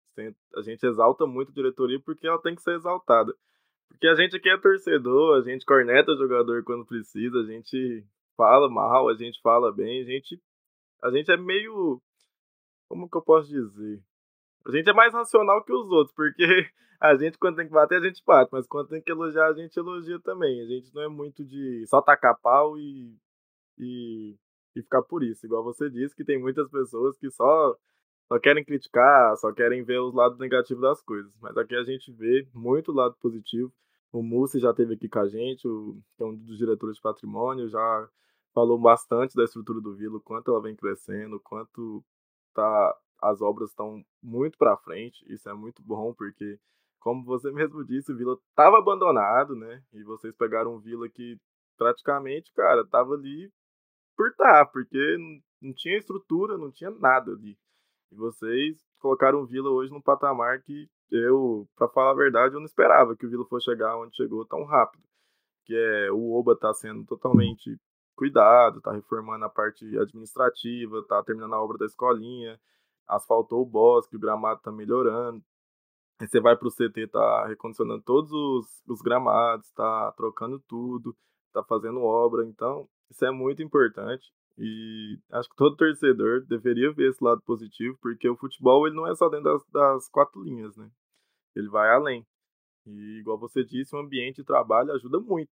a 0.55 0.61
gente 0.61 0.85
exalta 0.85 1.25
muito 1.25 1.51
a 1.51 1.53
diretoria 1.53 1.99
porque 1.99 2.27
ela 2.27 2.41
tem 2.41 2.55
que 2.55 2.61
ser 2.61 2.75
exaltada. 2.75 3.35
Porque 3.89 4.07
a 4.07 4.15
gente 4.15 4.35
aqui 4.35 4.49
é 4.49 4.57
torcedor, 4.57 5.37
a 5.37 5.41
gente 5.41 5.65
corneta 5.65 6.15
jogador 6.15 6.63
quando 6.63 6.85
precisa, 6.85 7.39
a 7.39 7.45
gente 7.45 8.05
fala 8.35 8.69
mal, 8.69 9.09
a 9.09 9.15
gente 9.15 9.39
fala 9.41 9.71
bem, 9.71 10.01
a 10.01 10.05
gente, 10.05 10.41
a 11.03 11.11
gente 11.11 11.31
é 11.31 11.37
meio. 11.37 12.01
Como 12.89 13.09
que 13.09 13.17
eu 13.17 13.21
posso 13.21 13.49
dizer? 13.49 14.01
A 14.65 14.71
gente 14.71 14.89
é 14.89 14.93
mais 14.93 15.13
racional 15.13 15.63
que 15.63 15.73
os 15.73 15.89
outros, 15.91 16.15
porque 16.15 16.43
a 16.99 17.15
gente, 17.15 17.37
quando 17.37 17.57
tem 17.57 17.67
que 17.67 17.73
bater, 17.73 17.99
a 17.99 18.05
gente 18.05 18.23
bate, 18.25 18.49
mas 18.51 18.67
quando 18.67 18.89
tem 18.89 19.01
que 19.01 19.11
elogiar, 19.11 19.47
a 19.47 19.53
gente 19.53 19.77
elogia 19.77 20.19
também. 20.19 20.61
A 20.61 20.65
gente 20.65 20.93
não 20.93 21.03
é 21.03 21.07
muito 21.07 21.43
de 21.45 21.85
só 21.87 22.01
tacar 22.01 22.39
pau 22.41 22.77
e, 22.77 23.15
e, 23.77 24.35
e 24.75 24.81
ficar 24.81 25.03
por 25.03 25.23
isso. 25.23 25.45
Igual 25.45 25.63
você 25.63 25.89
disse, 25.89 26.15
que 26.15 26.23
tem 26.25 26.39
muitas 26.39 26.69
pessoas 26.69 27.17
que 27.17 27.29
só 27.29 27.77
só 28.27 28.39
querem 28.39 28.63
criticar, 28.63 29.37
só 29.37 29.51
querem 29.53 29.83
ver 29.83 29.99
os 29.99 30.13
lados 30.13 30.39
negativos 30.39 30.81
das 30.81 31.01
coisas. 31.01 31.31
Mas 31.39 31.55
aqui 31.57 31.75
a 31.75 31.83
gente 31.83 32.11
vê 32.11 32.47
muito 32.53 32.91
lado 32.91 33.15
positivo. 33.21 33.71
O 34.11 34.23
Mussi 34.23 34.59
já 34.59 34.71
esteve 34.71 34.95
aqui 34.95 35.07
com 35.09 35.19
a 35.19 35.27
gente, 35.27 35.61
que 35.61 36.23
é 36.23 36.25
um 36.25 36.35
dos 36.35 36.57
diretores 36.57 36.95
de 36.95 37.01
patrimônio, 37.01 37.69
já 37.69 38.09
falou 38.53 38.79
bastante 38.79 39.35
da 39.35 39.43
estrutura 39.43 39.81
do 39.81 39.93
Vila, 39.93 40.19
quanto 40.21 40.49
ela 40.49 40.61
vem 40.61 40.75
crescendo, 40.75 41.39
quanto 41.41 42.03
tá, 42.53 42.97
as 43.29 43.41
obras 43.41 43.69
estão 43.69 44.03
muito 44.21 44.57
para 44.57 44.77
frente. 44.77 45.25
Isso 45.31 45.49
é 45.49 45.53
muito 45.53 45.81
bom, 45.83 46.13
porque, 46.13 46.59
como 46.99 47.23
você 47.23 47.51
mesmo 47.51 47.83
disse, 47.83 48.11
o 48.11 48.17
Vila 48.17 48.37
estava 48.49 48.77
abandonado, 48.77 49.55
né? 49.55 49.83
E 49.93 50.03
vocês 50.03 50.35
pegaram 50.35 50.75
um 50.75 50.79
Vila 50.79 51.09
que 51.09 51.37
praticamente, 51.77 52.53
cara, 52.53 52.81
estava 52.81 53.13
ali 53.13 53.51
por 54.15 54.33
tá, 54.35 54.65
porque 54.65 55.17
não 55.61 55.73
tinha 55.73 55.97
estrutura, 55.97 56.57
não 56.57 56.71
tinha 56.71 56.89
nada 56.91 57.31
ali. 57.31 57.57
E 58.11 58.15
vocês 58.15 58.77
colocaram 58.99 59.41
o 59.41 59.45
Vila 59.45 59.69
hoje 59.69 59.91
num 59.91 60.01
patamar 60.01 60.61
que 60.61 60.89
eu, 61.11 61.67
para 61.75 61.89
falar 61.89 62.11
a 62.11 62.15
verdade, 62.15 62.55
eu 62.55 62.59
não 62.59 62.65
esperava 62.65 63.15
que 63.15 63.25
o 63.25 63.29
Vila 63.29 63.45
fosse 63.45 63.65
chegar 63.65 63.97
onde 63.97 64.15
chegou 64.15 64.45
tão 64.45 64.63
rápido. 64.63 65.03
Que 65.65 65.75
é 65.75 66.11
o 66.11 66.33
Oba 66.33 66.55
tá 66.55 66.73
sendo 66.73 67.03
totalmente 67.05 67.77
cuidado, 68.15 68.81
tá 68.81 68.93
reformando 68.93 69.43
a 69.45 69.49
parte 69.49 69.85
administrativa, 69.97 71.03
tá 71.07 71.21
terminando 71.23 71.53
a 71.53 71.61
obra 71.61 71.77
da 71.77 71.85
escolinha, 71.85 72.59
asfaltou 73.07 73.61
o 73.61 73.65
bosque, 73.65 74.15
o 74.15 74.19
gramado 74.19 74.61
tá 74.61 74.71
melhorando. 74.71 75.43
Aí 76.19 76.27
você 76.27 76.39
vai 76.39 76.55
pro 76.55 76.71
CT, 76.71 77.07
tá 77.07 77.47
recondicionando 77.47 78.01
todos 78.03 78.31
os, 78.31 78.83
os 78.87 79.01
gramados, 79.01 79.69
tá 79.71 80.11
trocando 80.13 80.59
tudo, 80.67 81.15
tá 81.51 81.63
fazendo 81.63 82.01
obra, 82.01 82.45
então 82.45 82.87
isso 83.09 83.25
é 83.25 83.31
muito 83.31 83.61
importante. 83.61 84.31
E 84.57 85.19
acho 85.31 85.49
que 85.49 85.55
todo 85.55 85.75
torcedor 85.75 86.45
deveria 86.45 86.93
ver 86.93 87.09
esse 87.09 87.21
lado 87.21 87.41
positivo, 87.41 87.97
porque 88.01 88.29
o 88.29 88.37
futebol 88.37 88.87
ele 88.87 88.95
não 88.95 89.05
é 89.05 89.13
só 89.13 89.27
dentro 89.27 89.51
das, 89.51 89.65
das 89.67 90.09
quatro 90.09 90.41
linhas, 90.41 90.77
né? 90.77 90.89
Ele 91.53 91.67
vai 91.67 91.93
além. 91.93 92.25
E 92.85 93.19
igual 93.19 93.37
você 93.37 93.63
disse, 93.63 93.95
o 93.95 93.99
ambiente 93.99 94.37
de 94.37 94.43
trabalho 94.45 94.93
ajuda 94.93 95.19
muito. 95.19 95.51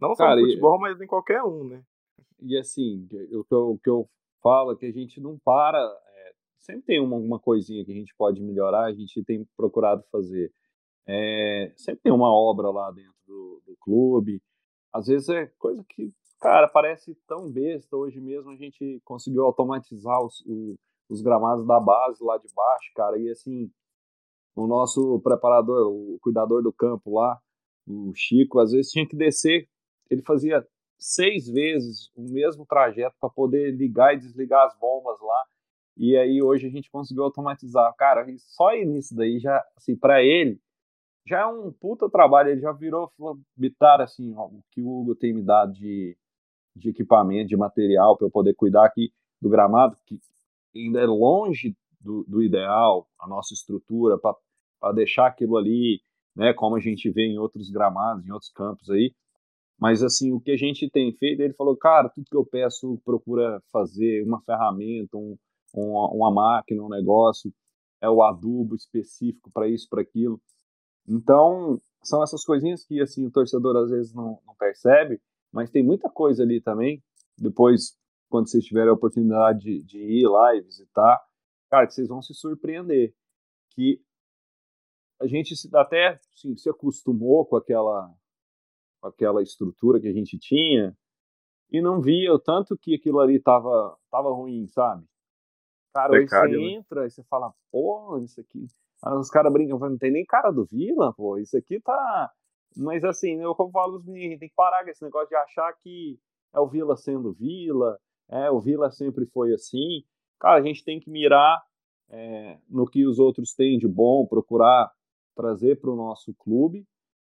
Não 0.00 0.14
só 0.14 0.24
Cara, 0.24 0.40
no 0.40 0.46
futebol, 0.46 0.76
e, 0.78 0.80
mas 0.80 1.00
em 1.00 1.06
qualquer 1.06 1.42
um, 1.42 1.68
né? 1.68 1.84
E 2.40 2.56
assim, 2.58 3.06
o 3.32 3.44
que 3.44 3.54
eu, 3.54 3.70
o 3.70 3.78
que 3.78 3.90
eu 3.90 4.08
falo 4.42 4.72
é 4.72 4.76
que 4.76 4.86
a 4.86 4.92
gente 4.92 5.20
não 5.20 5.38
para. 5.38 5.78
Sempre 6.60 6.82
tem 6.82 7.00
uma, 7.00 7.16
alguma 7.16 7.38
coisinha 7.38 7.84
que 7.84 7.92
a 7.92 7.94
gente 7.94 8.14
pode 8.16 8.40
melhorar, 8.40 8.84
a 8.84 8.92
gente 8.92 9.22
tem 9.24 9.46
procurado 9.56 10.02
fazer. 10.10 10.52
É, 11.06 11.72
sempre 11.76 12.02
tem 12.02 12.12
uma 12.12 12.32
obra 12.32 12.70
lá 12.70 12.90
dentro 12.90 13.14
do, 13.26 13.62
do 13.66 13.76
clube. 13.80 14.42
Às 14.92 15.06
vezes 15.06 15.28
é 15.28 15.46
coisa 15.58 15.84
que 15.88 16.12
Cara, 16.40 16.68
parece 16.68 17.14
tão 17.26 17.50
besta. 17.50 17.96
Hoje 17.96 18.20
mesmo 18.20 18.50
a 18.50 18.56
gente 18.56 19.00
conseguiu 19.04 19.44
automatizar 19.44 20.22
os, 20.22 20.44
os 21.08 21.22
gramados 21.22 21.66
da 21.66 21.80
base 21.80 22.22
lá 22.22 22.36
de 22.36 22.48
baixo, 22.54 22.92
cara. 22.94 23.18
E 23.18 23.30
assim, 23.30 23.70
o 24.54 24.66
nosso 24.66 25.20
preparador, 25.20 25.90
o 25.90 26.18
cuidador 26.20 26.62
do 26.62 26.72
campo 26.72 27.14
lá, 27.14 27.40
o 27.86 28.12
Chico, 28.14 28.58
às 28.58 28.72
vezes 28.72 28.92
tinha 28.92 29.08
que 29.08 29.16
descer. 29.16 29.68
Ele 30.10 30.22
fazia 30.22 30.66
seis 30.98 31.48
vezes 31.48 32.10
o 32.14 32.22
mesmo 32.22 32.66
trajeto 32.66 33.16
para 33.20 33.30
poder 33.30 33.72
ligar 33.72 34.14
e 34.14 34.18
desligar 34.18 34.66
as 34.66 34.78
bombas 34.78 35.18
lá. 35.20 35.44
E 35.96 36.16
aí 36.16 36.42
hoje 36.42 36.66
a 36.66 36.70
gente 36.70 36.90
conseguiu 36.90 37.24
automatizar. 37.24 37.94
Cara, 37.96 38.26
só 38.38 38.72
nisso 38.72 39.14
daí 39.14 39.38
já, 39.38 39.64
assim, 39.76 39.96
para 39.96 40.22
ele, 40.22 40.60
já 41.26 41.40
é 41.40 41.46
um 41.46 41.72
puta 41.72 42.08
trabalho. 42.10 42.50
Ele 42.50 42.60
já 42.60 42.72
virou 42.72 43.10
bitar 43.56 44.00
assim, 44.00 44.34
ó, 44.36 44.46
o 44.46 44.62
que 44.70 44.82
o 44.82 44.88
Hugo 44.88 45.14
tem 45.14 45.32
me 45.32 45.42
dado 45.42 45.72
de 45.72 46.16
de 46.76 46.90
equipamento, 46.90 47.48
de 47.48 47.56
material 47.56 48.16
para 48.16 48.26
eu 48.26 48.30
poder 48.30 48.54
cuidar 48.54 48.84
aqui 48.84 49.10
do 49.40 49.48
gramado, 49.48 49.96
que 50.04 50.20
ainda 50.74 51.00
é 51.00 51.06
longe 51.06 51.74
do, 52.00 52.24
do 52.24 52.42
ideal, 52.42 53.08
a 53.18 53.26
nossa 53.26 53.54
estrutura, 53.54 54.18
para 54.18 54.92
deixar 54.92 55.26
aquilo 55.26 55.56
ali, 55.56 56.00
né, 56.34 56.52
como 56.52 56.76
a 56.76 56.80
gente 56.80 57.10
vê 57.10 57.22
em 57.26 57.38
outros 57.38 57.70
gramados, 57.70 58.26
em 58.26 58.30
outros 58.30 58.52
campos 58.52 58.90
aí. 58.90 59.14
Mas, 59.78 60.02
assim, 60.02 60.32
o 60.32 60.40
que 60.40 60.50
a 60.50 60.56
gente 60.56 60.88
tem 60.88 61.12
feito, 61.12 61.40
ele 61.40 61.52
falou, 61.54 61.76
cara, 61.76 62.08
tudo 62.08 62.28
que 62.30 62.36
eu 62.36 62.46
peço, 62.46 63.00
procura 63.04 63.62
fazer 63.70 64.22
uma 64.22 64.40
ferramenta, 64.40 65.16
um, 65.16 65.36
uma, 65.80 66.10
uma 66.10 66.30
máquina, 66.32 66.82
um 66.82 66.88
negócio, 66.88 67.52
é 68.00 68.08
o 68.08 68.22
adubo 68.22 68.74
específico 68.74 69.50
para 69.52 69.68
isso, 69.68 69.88
para 69.88 70.02
aquilo. 70.02 70.40
Então, 71.06 71.80
são 72.02 72.22
essas 72.22 72.44
coisinhas 72.44 72.84
que, 72.84 73.00
assim, 73.00 73.26
o 73.26 73.30
torcedor 73.30 73.76
às 73.76 73.90
vezes 73.90 74.12
não, 74.12 74.40
não 74.46 74.54
percebe, 74.54 75.20
mas 75.52 75.70
tem 75.70 75.82
muita 75.82 76.08
coisa 76.08 76.42
ali 76.42 76.60
também. 76.60 77.02
Depois, 77.38 77.96
quando 78.28 78.48
vocês 78.48 78.64
tiverem 78.64 78.90
a 78.90 78.94
oportunidade 78.94 79.60
de, 79.60 79.82
de 79.82 79.98
ir 79.98 80.28
lá 80.28 80.54
e 80.54 80.60
visitar, 80.60 81.20
cara, 81.70 81.86
que 81.86 81.94
vocês 81.94 82.08
vão 82.08 82.22
se 82.22 82.34
surpreender. 82.34 83.14
Que 83.70 84.00
a 85.20 85.26
gente 85.26 85.54
até 85.74 86.20
assim, 86.34 86.56
se 86.56 86.68
acostumou 86.68 87.46
com 87.46 87.56
aquela, 87.56 88.12
com 89.00 89.08
aquela 89.08 89.42
estrutura 89.42 90.00
que 90.00 90.08
a 90.08 90.12
gente 90.12 90.38
tinha 90.38 90.96
e 91.70 91.80
não 91.80 92.00
via 92.00 92.32
o 92.32 92.38
tanto 92.38 92.76
que 92.76 92.94
aquilo 92.94 93.20
ali 93.20 93.40
tava, 93.40 93.96
tava 94.10 94.30
ruim, 94.30 94.66
sabe? 94.68 95.04
Cara, 95.96 96.10
Pecado, 96.10 96.50
você 96.50 96.56
né? 96.56 96.62
entra 96.72 97.06
e 97.06 97.10
você 97.10 97.22
fala, 97.24 97.52
pô, 97.72 98.18
isso 98.18 98.40
aqui. 98.40 98.66
os 99.18 99.30
caras 99.30 99.52
brincam, 99.52 99.78
não 99.78 99.98
tem 99.98 100.12
nem 100.12 100.24
cara 100.24 100.50
do 100.50 100.64
Vila, 100.64 101.12
pô, 101.14 101.38
isso 101.38 101.56
aqui 101.56 101.80
tá, 101.80 102.30
mas 102.76 103.04
assim, 103.04 103.40
eu 103.40 103.54
como 103.54 103.70
falo 103.70 103.96
os 103.96 104.04
meninos, 104.04 104.38
tem 104.38 104.48
que 104.48 104.54
parar 104.54 104.84
com 104.84 104.90
esse 104.90 105.02
negócio 105.02 105.28
de 105.28 105.36
achar 105.36 105.72
que 105.74 106.18
é 106.54 106.60
o 106.60 106.66
Vila 106.66 106.96
sendo 106.96 107.32
Vila, 107.32 107.98
é, 108.28 108.50
o 108.50 108.60
Vila 108.60 108.90
sempre 108.90 109.24
foi 109.26 109.52
assim. 109.54 110.04
Cara, 110.38 110.58
a 110.58 110.62
gente 110.62 110.84
tem 110.84 111.00
que 111.00 111.10
mirar 111.10 111.62
é, 112.10 112.58
no 112.68 112.86
que 112.86 113.06
os 113.06 113.18
outros 113.18 113.54
têm 113.54 113.78
de 113.78 113.88
bom, 113.88 114.26
procurar 114.26 114.90
trazer 115.34 115.80
para 115.80 115.90
o 115.90 115.96
nosso 115.96 116.34
clube. 116.34 116.86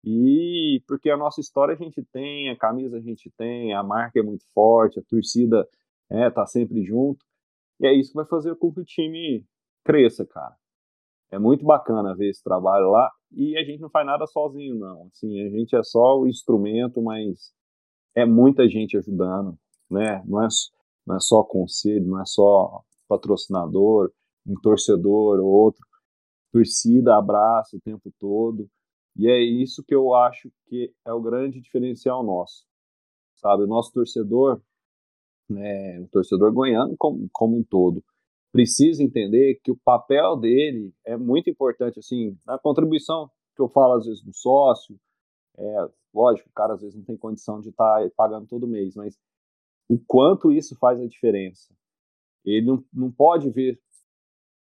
E 0.03 0.83
porque 0.87 1.09
a 1.09 1.17
nossa 1.17 1.39
história 1.39 1.73
a 1.73 1.77
gente 1.77 2.03
tem, 2.11 2.49
a 2.49 2.57
camisa 2.57 2.97
a 2.97 3.01
gente 3.01 3.29
tem, 3.37 3.73
a 3.73 3.83
marca 3.83 4.19
é 4.19 4.23
muito 4.23 4.43
forte, 4.51 4.99
a 4.99 5.03
torcida 5.03 5.67
é, 6.09 6.29
tá 6.29 6.45
sempre 6.45 6.83
junto. 6.83 7.23
E 7.81 7.87
é 7.87 7.93
isso 7.93 8.11
que 8.11 8.17
vai 8.17 8.25
fazer 8.25 8.55
com 8.55 8.71
que 8.71 8.79
o 8.79 8.85
time 8.85 9.43
cresça, 9.83 10.25
cara. 10.25 10.55
É 11.31 11.39
muito 11.39 11.65
bacana 11.65 12.15
ver 12.15 12.29
esse 12.29 12.43
trabalho 12.43 12.91
lá 12.91 13.11
e 13.31 13.57
a 13.57 13.63
gente 13.63 13.79
não 13.79 13.89
faz 13.89 14.05
nada 14.05 14.27
sozinho, 14.27 14.77
não. 14.77 15.07
Assim, 15.07 15.41
a 15.41 15.49
gente 15.49 15.75
é 15.75 15.81
só 15.81 16.19
o 16.19 16.27
instrumento, 16.27 17.01
mas 17.01 17.51
é 18.13 18.25
muita 18.25 18.67
gente 18.69 18.97
ajudando, 18.97 19.57
né? 19.89 20.21
Não 20.25 20.43
é, 20.43 20.47
não 21.07 21.15
é 21.15 21.19
só 21.19 21.43
conselho, 21.43 22.05
não 22.05 22.21
é 22.21 22.25
só 22.25 22.83
patrocinador, 23.07 24.11
um 24.45 24.55
torcedor 24.61 25.39
ou 25.39 25.47
outro. 25.47 25.81
Torcida, 26.51 27.17
abraço 27.17 27.77
o 27.77 27.81
tempo 27.81 28.11
todo. 28.19 28.69
E 29.17 29.29
é 29.29 29.39
isso 29.39 29.83
que 29.83 29.95
eu 29.95 30.13
acho 30.13 30.51
que 30.67 30.93
é 31.05 31.13
o 31.13 31.21
grande 31.21 31.59
diferencial 31.59 32.23
nosso. 32.23 32.65
Sabe, 33.35 33.63
o 33.63 33.67
nosso 33.67 33.91
torcedor, 33.91 34.61
né, 35.51 35.99
o 35.99 36.07
torcedor 36.07 36.51
goiano 36.53 36.95
como, 36.97 37.29
como 37.31 37.57
um 37.57 37.63
todo, 37.63 38.03
precisa 38.51 39.03
entender 39.03 39.59
que 39.63 39.71
o 39.71 39.77
papel 39.77 40.35
dele 40.37 40.93
é 41.05 41.15
muito 41.15 41.49
importante, 41.49 41.99
assim, 41.99 42.37
na 42.45 42.57
contribuição 42.59 43.29
que 43.55 43.61
eu 43.61 43.69
falo 43.69 43.93
às 43.93 44.05
vezes 44.05 44.21
do 44.23 44.33
sócio, 44.33 44.99
é, 45.57 45.89
lógico, 46.13 46.49
o 46.49 46.53
cara 46.53 46.73
às 46.73 46.81
vezes 46.81 46.95
não 46.95 47.03
tem 47.03 47.17
condição 47.17 47.59
de 47.61 47.69
estar 47.69 48.01
tá 48.01 48.09
pagando 48.15 48.47
todo 48.47 48.67
mês, 48.67 48.95
mas 48.95 49.17
o 49.89 49.99
quanto 50.07 50.51
isso 50.51 50.77
faz 50.77 50.99
a 50.99 51.07
diferença. 51.07 51.73
Ele 52.45 52.65
não, 52.65 52.83
não 52.93 53.11
pode 53.11 53.49
ver 53.49 53.79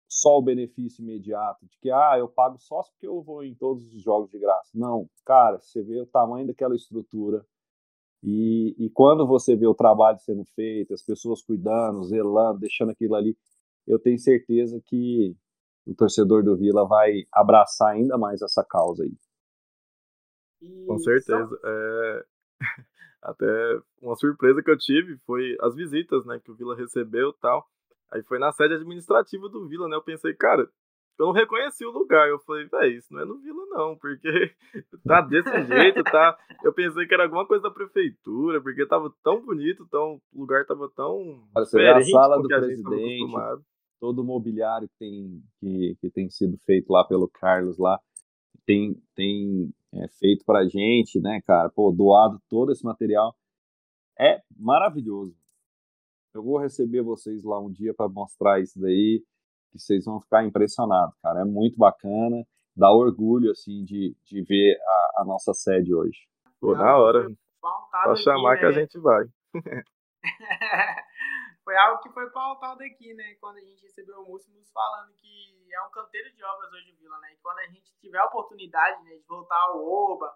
só 0.08 0.38
o 0.38 0.42
benefício 0.42 1.02
imediato 1.02 1.66
de 1.66 1.76
que 1.78 1.90
ah, 1.90 2.16
eu 2.18 2.28
pago 2.28 2.58
só 2.58 2.82
porque 2.82 3.06
eu 3.06 3.20
vou 3.22 3.44
em 3.44 3.54
todos 3.54 3.92
os 3.92 4.02
jogos 4.02 4.30
de 4.30 4.38
graça. 4.38 4.70
Não, 4.74 5.08
cara, 5.24 5.58
você 5.58 5.82
vê 5.82 6.00
o 6.00 6.06
tamanho 6.06 6.46
daquela 6.46 6.74
estrutura 6.74 7.44
e, 8.26 8.74
e 8.76 8.90
quando 8.90 9.24
você 9.24 9.54
vê 9.54 9.68
o 9.68 9.74
trabalho 9.74 10.18
sendo 10.18 10.44
feito, 10.46 10.92
as 10.92 11.00
pessoas 11.00 11.40
cuidando, 11.42 12.02
zelando, 12.02 12.58
deixando 12.58 12.90
aquilo 12.90 13.14
ali, 13.14 13.38
eu 13.86 14.00
tenho 14.00 14.18
certeza 14.18 14.82
que 14.84 15.36
o 15.86 15.94
torcedor 15.94 16.42
do 16.42 16.56
Vila 16.56 16.84
vai 16.88 17.22
abraçar 17.32 17.92
ainda 17.92 18.18
mais 18.18 18.42
essa 18.42 18.64
causa 18.64 19.04
aí. 19.04 19.16
Com 20.88 20.98
certeza. 20.98 21.60
É... 21.64 22.24
Até 23.22 23.80
uma 24.02 24.16
surpresa 24.16 24.60
que 24.60 24.70
eu 24.70 24.78
tive 24.78 25.18
foi 25.18 25.56
as 25.60 25.76
visitas, 25.76 26.26
né, 26.26 26.40
que 26.44 26.50
o 26.50 26.54
Vila 26.56 26.74
recebeu 26.74 27.32
tal. 27.34 27.64
Aí 28.12 28.24
foi 28.24 28.40
na 28.40 28.50
sede 28.50 28.74
administrativa 28.74 29.48
do 29.48 29.68
Vila, 29.68 29.88
né? 29.88 29.96
Eu 29.96 30.02
pensei, 30.02 30.34
cara, 30.34 30.68
eu 31.18 31.26
não 31.26 31.32
reconheci 31.32 31.84
o 31.84 31.90
lugar. 31.90 32.28
Eu 32.28 32.38
falei, 32.40 32.66
velho, 32.66 32.96
isso 32.96 33.12
não 33.12 33.20
é 33.20 33.24
no 33.24 33.38
Vila, 33.38 33.66
não, 33.70 33.96
porque 33.96 34.28
tá 35.06 35.20
desse 35.20 35.62
jeito, 35.64 36.02
tá? 36.04 36.36
Eu 36.62 36.72
pensei 36.72 37.06
que 37.06 37.14
era 37.14 37.24
alguma 37.24 37.46
coisa 37.46 37.64
da 37.64 37.70
prefeitura, 37.70 38.60
porque 38.60 38.86
tava 38.86 39.12
tão 39.22 39.44
bonito, 39.44 39.86
tão, 39.90 40.20
o 40.32 40.40
lugar 40.40 40.66
tava 40.66 40.90
tão. 40.94 41.42
Você 41.54 41.78
vê 41.78 41.88
a 41.88 42.02
sala 42.02 42.40
do 42.40 42.48
presidente, 42.48 43.32
todo 43.98 44.20
o 44.20 44.24
mobiliário 44.24 44.88
que 44.88 44.96
tem, 44.98 45.42
que, 45.60 45.96
que 46.00 46.10
tem 46.10 46.28
sido 46.28 46.58
feito 46.58 46.92
lá 46.92 47.04
pelo 47.04 47.28
Carlos 47.28 47.78
lá, 47.78 47.98
tem, 48.66 49.00
tem 49.14 49.72
é, 49.94 50.08
feito 50.08 50.44
pra 50.44 50.66
gente, 50.66 51.20
né, 51.20 51.40
cara? 51.46 51.70
Pô, 51.70 51.90
doado 51.90 52.40
todo 52.48 52.72
esse 52.72 52.84
material. 52.84 53.34
É 54.18 54.40
maravilhoso. 54.56 55.36
Eu 56.34 56.42
vou 56.42 56.58
receber 56.58 57.02
vocês 57.02 57.42
lá 57.44 57.58
um 57.58 57.70
dia 57.70 57.94
para 57.94 58.08
mostrar 58.08 58.60
isso 58.60 58.78
daí, 58.78 59.22
que 59.70 59.78
vocês 59.78 60.04
vão 60.04 60.20
ficar 60.20 60.44
impressionados, 60.44 61.14
cara. 61.22 61.40
É 61.40 61.44
muito 61.44 61.78
bacana, 61.78 62.44
dá 62.74 62.90
orgulho, 62.90 63.50
assim, 63.50 63.84
de, 63.84 64.16
de 64.24 64.42
ver 64.42 64.78
a, 64.80 65.22
a 65.22 65.24
nossa 65.24 65.52
sede 65.52 65.94
hoje. 65.94 66.28
Pô, 66.60 66.74
na 66.74 66.96
hora. 66.96 67.28
Só 68.04 68.16
chamar 68.16 68.54
aqui, 68.54 68.60
que 68.60 68.66
né? 68.66 68.70
a 68.70 68.80
gente 68.80 68.98
vai. 68.98 69.24
foi 71.64 71.76
algo 71.76 72.00
que 72.02 72.10
foi 72.10 72.30
pautado 72.30 72.82
aqui, 72.82 73.12
né? 73.14 73.34
Quando 73.40 73.56
a 73.56 73.60
gente 73.60 73.82
recebeu 73.82 74.20
o 74.20 74.26
Múcio 74.26 74.52
nos 74.54 74.70
falando 74.70 75.12
que 75.14 75.72
é 75.72 75.82
um 75.82 75.90
canteiro 75.90 76.32
de 76.32 76.44
obras 76.44 76.72
hoje 76.72 76.90
em 76.90 76.96
Vila, 76.96 77.18
né? 77.18 77.32
E 77.32 77.38
quando 77.38 77.58
a 77.58 77.66
gente 77.66 77.92
tiver 77.98 78.18
a 78.18 78.26
oportunidade 78.26 79.02
né, 79.04 79.16
de 79.16 79.26
voltar 79.26 79.60
ao 79.68 79.84
Oba, 79.84 80.32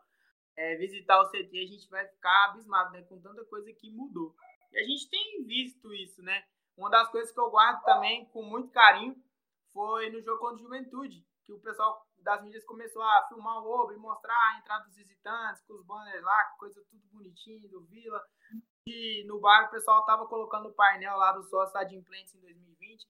é, 0.56 0.76
visitar 0.76 1.20
o 1.20 1.28
CT, 1.28 1.56
a 1.56 1.66
gente 1.66 1.88
vai 1.88 2.06
ficar 2.06 2.50
abismado, 2.50 2.92
né? 2.92 3.02
Com 3.02 3.20
tanta 3.20 3.44
coisa 3.44 3.72
que 3.72 3.90
mudou. 3.90 4.34
E 4.72 4.78
a 4.78 4.82
gente 4.82 5.08
tem 5.08 5.44
visto 5.44 5.92
isso, 5.94 6.22
né? 6.22 6.42
Uma 6.76 6.90
das 6.90 7.08
coisas 7.10 7.32
que 7.32 7.40
eu 7.40 7.50
guardo 7.50 7.82
também 7.84 8.26
com 8.26 8.42
muito 8.42 8.70
carinho 8.70 9.16
foi 9.72 10.10
no 10.10 10.22
jogo 10.22 10.40
contra 10.40 10.56
o 10.56 10.58
Juventude, 10.58 11.24
que 11.44 11.52
o 11.52 11.60
pessoal 11.60 12.06
das 12.18 12.42
mídias 12.42 12.64
começou 12.64 13.02
a 13.02 13.26
filmar 13.28 13.62
o 13.62 13.68
Oba 13.68 13.94
e 13.94 13.96
mostrar 13.96 14.34
a 14.34 14.58
entrada 14.58 14.84
dos 14.84 14.96
visitantes, 14.96 15.62
com 15.62 15.74
os 15.74 15.84
banners 15.84 16.22
lá, 16.22 16.44
coisa 16.58 16.82
tudo 16.90 17.06
bonitinho 17.12 17.68
do 17.68 17.82
Vila. 17.86 18.22
E 18.86 19.24
no 19.26 19.40
bar 19.40 19.66
o 19.66 19.70
pessoal 19.70 20.04
tava 20.04 20.26
colocando 20.26 20.68
o 20.68 20.74
painel 20.74 21.16
lá 21.16 21.32
do 21.32 21.42
sócio 21.44 21.72
da 21.72 21.84
Implants 21.84 22.34
em 22.34 22.40
2020. 22.40 23.06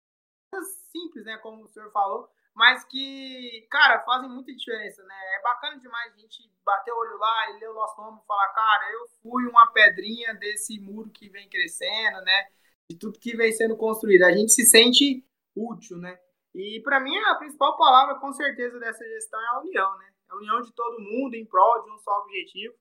Coisas 0.50 0.74
simples, 0.90 1.24
né, 1.24 1.38
como 1.38 1.64
o 1.64 1.68
senhor 1.68 1.90
falou, 1.92 2.28
mas 2.54 2.84
que, 2.84 3.66
cara, 3.70 4.00
fazem 4.04 4.28
muita 4.28 4.52
diferença, 4.52 5.02
né? 5.04 5.14
É 5.36 5.42
bacana 5.42 5.78
demais 5.78 6.12
a 6.12 6.18
gente 6.18 6.52
bater 6.64 6.92
o 6.92 6.98
olho 6.98 7.16
lá 7.16 7.50
e 7.50 7.61
ler 7.61 7.70
o 7.70 7.74
nosso 7.74 8.00
nome 8.00 8.20
e 8.20 8.26
falar, 8.26 8.48
cara, 8.48 8.92
eu 8.92 9.08
fui 9.22 9.46
uma 9.46 9.72
pedrinha 9.72 10.34
desse 10.34 10.80
muro 10.80 11.11
que 11.11 11.28
vem 11.28 11.48
crescendo, 11.48 12.20
né? 12.22 12.50
De 12.91 12.99
tudo 12.99 13.20
que 13.20 13.36
vem 13.36 13.53
sendo 13.53 13.76
construído. 13.76 14.24
A 14.24 14.32
gente 14.32 14.51
se 14.51 14.66
sente 14.66 15.24
útil, 15.55 15.97
né? 15.97 16.18
E 16.53 16.80
para 16.82 16.99
mim 16.99 17.16
a 17.16 17.36
principal 17.36 17.78
palavra, 17.78 18.16
com 18.16 18.32
certeza, 18.32 18.80
dessa 18.80 19.05
gestão 19.05 19.41
é 19.41 19.47
a 19.47 19.61
união, 19.61 19.99
né? 19.99 20.12
A 20.28 20.36
união 20.36 20.61
de 20.61 20.72
todo 20.72 21.01
mundo 21.01 21.34
em 21.34 21.47
prol 21.47 21.84
de 21.84 21.91
um 21.93 21.99
só 21.99 22.11
objetivo. 22.22 22.74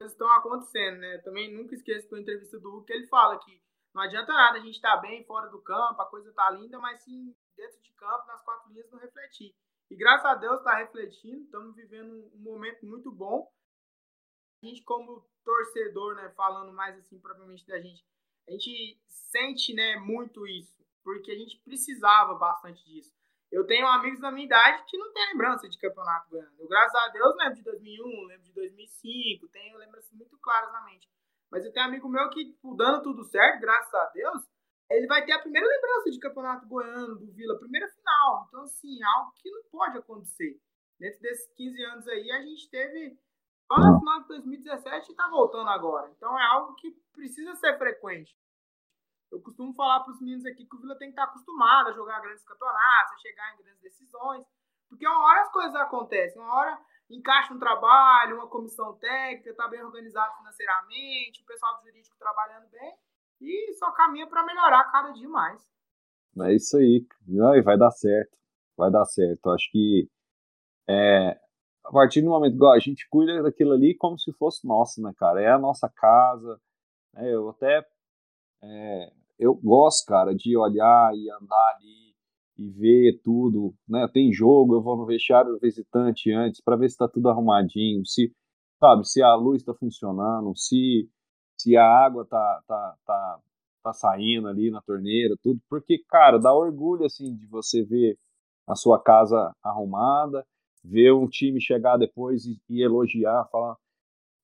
Coisas 0.00 0.14
estão 0.14 0.32
acontecendo, 0.32 0.98
né? 1.00 1.18
Também 1.18 1.54
nunca 1.54 1.74
esqueço 1.74 2.10
da 2.10 2.18
entrevista 2.18 2.58
do 2.58 2.68
Hugo 2.70 2.84
que 2.84 2.92
ele 2.94 3.06
fala 3.08 3.38
que 3.38 3.60
não 3.94 4.02
adianta 4.02 4.32
nada 4.32 4.58
a 4.58 4.60
gente 4.60 4.76
estar 4.76 4.96
tá 4.96 5.02
bem 5.02 5.24
fora 5.24 5.50
do 5.50 5.60
campo, 5.60 6.00
a 6.00 6.06
coisa 6.06 6.32
tá 6.32 6.50
linda, 6.50 6.78
mas 6.78 7.02
se 7.02 7.36
dentro 7.56 7.82
de 7.82 7.92
campo, 7.92 8.26
nas 8.26 8.42
quatro 8.42 8.70
linhas, 8.72 8.90
não 8.90 8.98
refletir. 8.98 9.54
E 9.90 9.96
graças 9.96 10.24
a 10.24 10.34
Deus 10.34 10.58
está 10.58 10.76
refletindo, 10.76 11.42
estamos 11.42 11.74
vivendo 11.74 12.30
um 12.34 12.38
momento 12.38 12.86
muito 12.86 13.10
bom. 13.10 13.50
A 14.62 14.66
gente, 14.66 14.82
como 14.84 15.26
torcedor, 15.44 16.14
né, 16.14 16.30
falando 16.36 16.72
mais 16.72 16.96
assim 16.98 17.18
propriamente 17.18 17.66
da 17.66 17.80
gente, 17.80 18.04
a 18.48 18.50
gente 18.50 18.98
sente 19.08 19.74
né, 19.74 19.96
muito 19.96 20.46
isso, 20.46 20.82
porque 21.04 21.30
a 21.30 21.36
gente 21.36 21.58
precisava 21.58 22.34
bastante 22.34 22.82
disso. 22.84 23.12
Eu 23.52 23.66
tenho 23.66 23.86
amigos 23.86 24.20
da 24.20 24.30
minha 24.30 24.46
idade 24.46 24.84
que 24.86 24.98
não 24.98 25.12
têm 25.12 25.28
lembrança 25.28 25.68
de 25.68 25.78
campeonato 25.78 26.30
ganhando. 26.30 26.68
Graças 26.68 26.94
a 26.94 27.08
Deus, 27.08 27.36
lembro 27.36 27.54
de 27.54 27.62
2001, 27.62 28.26
lembro 28.26 28.44
de 28.44 28.52
2005, 28.52 29.48
tenho 29.48 29.78
lembranças 29.78 30.12
muito 30.12 30.38
claras 30.38 30.72
na 30.72 30.84
mente. 30.84 31.08
Mas 31.50 31.64
eu 31.64 31.72
tenho 31.72 31.86
amigo 31.86 32.08
meu 32.08 32.28
que, 32.30 32.44
tipo, 32.44 32.74
dando 32.74 33.02
tudo 33.02 33.24
certo, 33.24 33.60
graças 33.60 33.92
a 33.94 34.06
Deus, 34.10 34.42
ele 34.90 35.06
vai 35.06 35.24
ter 35.24 35.32
a 35.32 35.38
primeira 35.38 35.66
lembrança 35.66 36.10
de 36.10 36.18
campeonato 36.18 36.66
goiano, 36.66 37.16
do 37.16 37.32
Vila, 37.32 37.58
primeira 37.58 37.88
final. 37.88 38.46
Então, 38.48 38.62
assim, 38.62 39.02
algo 39.02 39.32
que 39.36 39.50
não 39.50 39.62
pode 39.70 39.98
acontecer. 39.98 40.58
Dentro 40.98 41.20
desses 41.20 41.50
15 41.54 41.84
anos 41.84 42.08
aí, 42.08 42.30
a 42.30 42.42
gente 42.42 42.68
teve 42.68 43.18
só 43.68 43.76
no 43.78 43.98
final 44.00 44.22
de 44.22 44.28
2017 44.28 45.12
e 45.12 45.14
tá 45.14 45.28
voltando 45.28 45.68
agora. 45.68 46.10
Então, 46.16 46.38
é 46.38 46.44
algo 46.46 46.74
que 46.74 46.90
precisa 47.12 47.54
ser 47.56 47.76
frequente. 47.76 48.34
Eu 49.30 49.42
costumo 49.42 49.74
falar 49.74 50.00
para 50.00 50.12
os 50.12 50.20
meninos 50.20 50.46
aqui 50.46 50.64
que 50.64 50.74
o 50.74 50.80
Vila 50.80 50.96
tem 50.96 51.08
que 51.08 51.12
estar 51.12 51.24
acostumado 51.24 51.88
a 51.88 51.92
jogar 51.92 52.20
grandes 52.20 52.44
campeonatos, 52.44 53.12
a 53.12 53.18
chegar 53.18 53.54
em 53.54 53.62
grandes 53.62 53.82
decisões. 53.82 54.46
Porque 54.88 55.06
uma 55.06 55.22
hora 55.22 55.42
as 55.42 55.52
coisas 55.52 55.74
acontecem, 55.74 56.40
uma 56.40 56.54
hora 56.54 56.80
encaixa 57.10 57.52
um 57.52 57.58
trabalho, 57.58 58.36
uma 58.36 58.48
comissão 58.48 58.94
técnica, 58.94 59.50
está 59.50 59.68
bem 59.68 59.82
organizado 59.82 60.34
financeiramente, 60.38 61.42
o 61.42 61.46
pessoal 61.46 61.76
do 61.76 61.84
jurídico 61.84 62.16
trabalhando 62.18 62.68
bem, 62.70 62.94
e 63.40 63.72
só 63.74 63.92
caminha 63.92 64.26
para 64.26 64.44
melhorar 64.44 64.90
cada 64.90 65.12
dia 65.12 65.28
mais. 65.28 65.62
É 66.40 66.54
isso 66.54 66.76
aí. 66.76 67.06
Vai 67.62 67.76
dar 67.76 67.90
certo. 67.90 68.36
Vai 68.76 68.90
dar 68.90 69.04
certo. 69.04 69.50
Acho 69.50 69.70
que 69.70 70.08
é, 70.88 71.38
a 71.88 71.92
partir 71.92 72.20
do 72.20 72.28
momento 72.28 72.58
que 72.58 72.66
a 72.66 72.78
gente 72.78 73.08
cuida 73.08 73.42
daquilo 73.42 73.72
ali 73.72 73.96
como 73.96 74.18
se 74.18 74.32
fosse 74.34 74.66
nosso, 74.66 75.00
né, 75.02 75.12
cara? 75.16 75.40
É 75.40 75.50
a 75.50 75.58
nossa 75.58 75.88
casa. 75.88 76.60
Né? 77.14 77.34
Eu 77.34 77.48
até 77.48 77.82
é, 78.62 79.12
eu 79.38 79.54
gosto, 79.54 80.06
cara, 80.06 80.34
de 80.34 80.56
olhar 80.56 81.12
e 81.14 81.30
andar 81.30 81.76
ali 81.76 82.14
e 82.58 82.68
ver 82.70 83.20
tudo, 83.24 83.74
né? 83.88 84.08
Tem 84.12 84.32
jogo, 84.32 84.74
eu 84.74 84.82
vou 84.82 84.96
no 84.96 85.06
vestiário 85.06 85.52
do 85.52 85.60
visitante 85.60 86.32
antes 86.32 86.60
para 86.60 86.76
ver 86.76 86.88
se 86.88 86.94
está 86.94 87.08
tudo 87.08 87.28
arrumadinho, 87.30 88.04
se 88.04 88.32
sabe, 88.80 89.08
se 89.08 89.22
a 89.22 89.34
luz 89.34 89.62
está 89.62 89.74
funcionando, 89.74 90.54
se 90.56 91.08
se 91.56 91.76
a 91.76 91.84
água 91.84 92.24
tá, 92.24 92.62
tá, 92.68 92.96
tá, 93.04 93.38
tá 93.82 93.92
saindo 93.92 94.48
ali 94.48 94.70
na 94.70 94.80
torneira, 94.82 95.34
tudo, 95.42 95.60
porque, 95.68 95.98
cara, 96.08 96.38
dá 96.38 96.54
orgulho, 96.54 97.04
assim, 97.04 97.34
de 97.34 97.46
você 97.46 97.82
ver 97.82 98.16
a 98.66 98.76
sua 98.76 99.02
casa 99.02 99.52
arrumada, 99.62 100.46
ver 100.84 101.12
um 101.12 101.28
time 101.28 101.60
chegar 101.60 101.96
depois 101.96 102.44
e, 102.46 102.60
e 102.68 102.82
elogiar, 102.82 103.48
falar. 103.50 103.76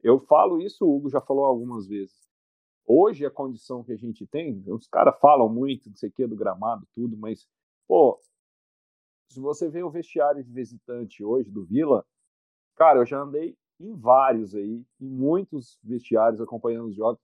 Eu 0.03 0.21
falo 0.21 0.61
isso, 0.61 0.85
o 0.85 0.97
Hugo 0.97 1.09
já 1.09 1.21
falou 1.21 1.45
algumas 1.45 1.87
vezes. 1.87 2.15
Hoje, 2.87 3.25
a 3.25 3.31
condição 3.31 3.83
que 3.83 3.93
a 3.93 3.97
gente 3.97 4.27
tem, 4.27 4.63
os 4.69 4.87
caras 4.87 5.19
falam 5.19 5.49
muito, 5.49 5.89
não 5.89 5.97
sei 5.97 6.11
o 6.11 6.13
que, 6.13 6.27
do 6.27 6.37
gramado, 6.37 6.87
tudo, 6.95 7.17
mas, 7.17 7.49
pô, 7.89 8.21
se 9.31 9.41
você 9.41 9.69
vê 9.69 9.83
o 9.83 9.91
vestiário 9.91 10.45
de 10.45 10.53
visitante 10.53 11.25
hoje 11.25 11.51
do 11.51 11.65
Vila, 11.65 12.05
cara, 12.77 13.01
eu 13.01 13.07
já 13.07 13.21
andei 13.21 13.57
em 13.81 13.95
vários 13.95 14.55
aí, 14.55 14.85
em 15.01 15.09
muitos 15.09 15.79
vestiários 15.83 16.41
acompanhando 16.41 16.89
os 16.89 16.95
jogos. 16.95 17.21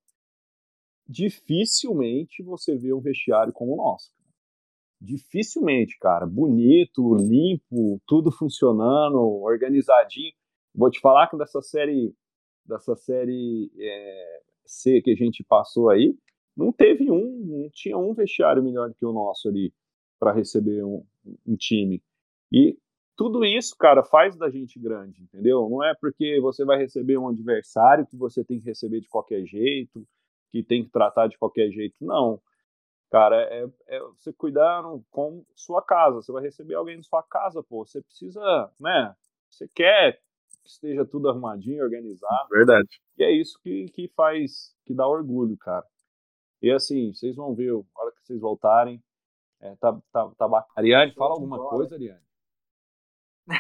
Dificilmente 1.07 2.43
você 2.43 2.77
vê 2.77 2.93
um 2.93 3.01
vestiário 3.01 3.53
como 3.53 3.75
o 3.75 3.77
nosso. 3.77 4.13
Dificilmente, 5.01 5.99
cara. 5.99 6.27
Bonito, 6.27 7.15
limpo, 7.15 8.01
tudo 8.07 8.31
funcionando, 8.31 9.19
organizadinho. 9.19 10.33
Vou 10.75 10.91
te 10.91 11.01
falar 11.01 11.29
que 11.29 11.37
dessa 11.37 11.63
série, 11.63 12.15
dessa 12.65 12.95
série 12.95 13.71
é, 13.79 14.41
C 14.67 15.01
que 15.01 15.11
a 15.13 15.17
gente 15.17 15.43
passou 15.43 15.89
aí, 15.89 16.15
não 16.57 16.71
teve 16.73 17.11
um, 17.11 17.47
não 17.47 17.71
tinha 17.71 17.97
um 17.97 18.13
vestiário 18.13 18.63
melhor 18.63 18.93
que 18.93 19.07
o 19.07 19.13
nosso 19.13 19.49
ali 19.49 19.73
para 20.19 20.33
receber 20.33 20.85
um, 20.85 21.03
um 21.47 21.57
time. 21.57 22.03
E 22.53 22.77
tudo 23.17 23.45
isso, 23.45 23.77
cara, 23.79 24.03
faz 24.03 24.37
da 24.37 24.51
gente 24.51 24.79
grande, 24.79 25.23
entendeu? 25.23 25.69
Não 25.71 25.83
é 25.83 25.95
porque 25.99 26.39
você 26.41 26.65
vai 26.65 26.79
receber 26.79 27.17
um 27.17 27.29
adversário 27.29 28.07
que 28.07 28.17
você 28.17 28.45
tem 28.45 28.59
que 28.59 28.67
receber 28.67 29.01
de 29.01 29.09
qualquer 29.09 29.45
jeito, 29.47 30.07
que 30.51 30.63
tem 30.63 30.85
que 30.85 30.91
tratar 30.91 31.27
de 31.29 31.39
qualquer 31.39 31.71
jeito, 31.71 31.97
não. 32.01 32.41
Cara, 33.11 33.37
é, 33.43 33.67
é 33.89 34.01
você 34.01 34.33
cuidar 34.33 34.83
com 35.11 35.45
sua 35.55 35.83
casa. 35.83 36.17
Você 36.17 36.33
vai 36.33 36.43
receber 36.43 36.75
alguém 36.75 36.97
na 36.97 37.03
sua 37.03 37.23
casa, 37.23 37.63
pô. 37.63 37.85
Você 37.85 38.01
precisa, 38.01 38.71
né? 38.81 39.15
Você 39.49 39.69
quer 39.69 40.21
que 40.63 40.69
esteja 40.69 41.05
tudo 41.05 41.29
arrumadinho, 41.29 41.83
organizado. 41.83 42.49
Verdade. 42.51 42.89
E 43.19 43.25
é 43.25 43.31
isso 43.31 43.59
que, 43.63 43.87
que 43.87 44.09
faz, 44.09 44.77
que 44.85 44.95
dá 44.95 45.07
orgulho, 45.07 45.57
cara. 45.57 45.85
E 46.63 46.71
assim, 46.71 47.13
vocês 47.13 47.35
vão 47.35 47.55
ver, 47.55 47.71
a 47.71 48.03
hora 48.03 48.13
que 48.13 48.23
vocês 48.23 48.41
voltarem, 48.41 49.03
é, 49.61 49.75
tá, 49.77 49.93
tá, 50.13 50.31
tá 50.37 50.49
bacana. 50.49 50.73
Ariane, 50.77 51.15
fala 51.15 51.33
alguma 51.33 51.59
coisa, 51.59 51.95
Ariane. 51.95 52.23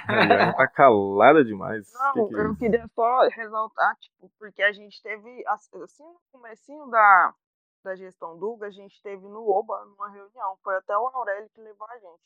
Ariane 0.06 0.56
tá 0.56 0.68
calada 0.68 1.44
demais. 1.44 1.92
Não, 1.92 2.28
que 2.28 2.34
que 2.34 2.40
é 2.40 2.44
eu 2.44 2.56
queria 2.56 2.88
só 2.94 3.28
ressaltar, 3.28 3.96
tipo, 3.98 4.30
porque 4.38 4.62
a 4.62 4.72
gente 4.72 5.02
teve, 5.02 5.44
assim, 5.46 6.04
no 6.04 6.20
comecinho 6.30 6.86
da, 6.88 7.34
da 7.82 7.96
gestão 7.96 8.38
Duga, 8.38 8.66
a 8.66 8.70
gente 8.70 9.00
teve 9.02 9.26
no 9.28 9.48
OBA, 9.48 9.84
numa 9.86 10.08
reunião, 10.08 10.56
foi 10.62 10.76
até 10.76 10.96
o 10.96 11.06
Aurélio 11.08 11.50
que 11.50 11.60
levou 11.60 11.86
a 11.88 11.98
gente. 11.98 12.22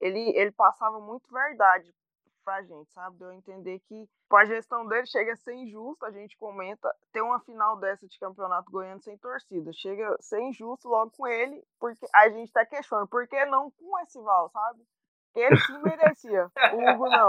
Ele, 0.00 0.36
ele 0.36 0.52
passava 0.52 1.00
muito 1.00 1.32
verdade 1.32 1.94
pra 2.44 2.62
gente, 2.62 2.92
sabe? 2.92 3.16
Deu 3.16 3.30
a 3.30 3.34
entender 3.34 3.80
que 3.80 4.06
tipo, 4.06 4.36
a 4.36 4.44
gestão 4.44 4.86
dele 4.86 5.06
chega 5.06 5.32
a 5.32 5.36
ser 5.36 5.54
injusta, 5.54 6.06
a 6.06 6.10
gente 6.10 6.36
comenta, 6.36 6.94
ter 7.12 7.22
uma 7.22 7.40
final 7.40 7.76
dessa 7.78 8.06
de 8.06 8.18
campeonato 8.18 8.70
goiano 8.70 9.00
sem 9.00 9.16
torcida, 9.16 9.72
chega 9.72 10.14
a 10.14 10.22
ser 10.22 10.40
injusto 10.40 10.88
logo 10.88 11.10
com 11.16 11.26
ele, 11.26 11.64
porque 11.80 12.06
a 12.14 12.28
gente 12.28 12.52
tá 12.52 12.66
questionando, 12.66 13.08
por 13.08 13.26
que 13.26 13.44
não 13.46 13.70
com 13.70 13.98
esse 14.00 14.20
Val, 14.20 14.50
sabe? 14.50 14.84
Ele 15.34 15.56
sim 15.56 15.78
merecia, 15.82 16.48
o 16.72 16.90
Hugo 16.90 17.08
não. 17.08 17.28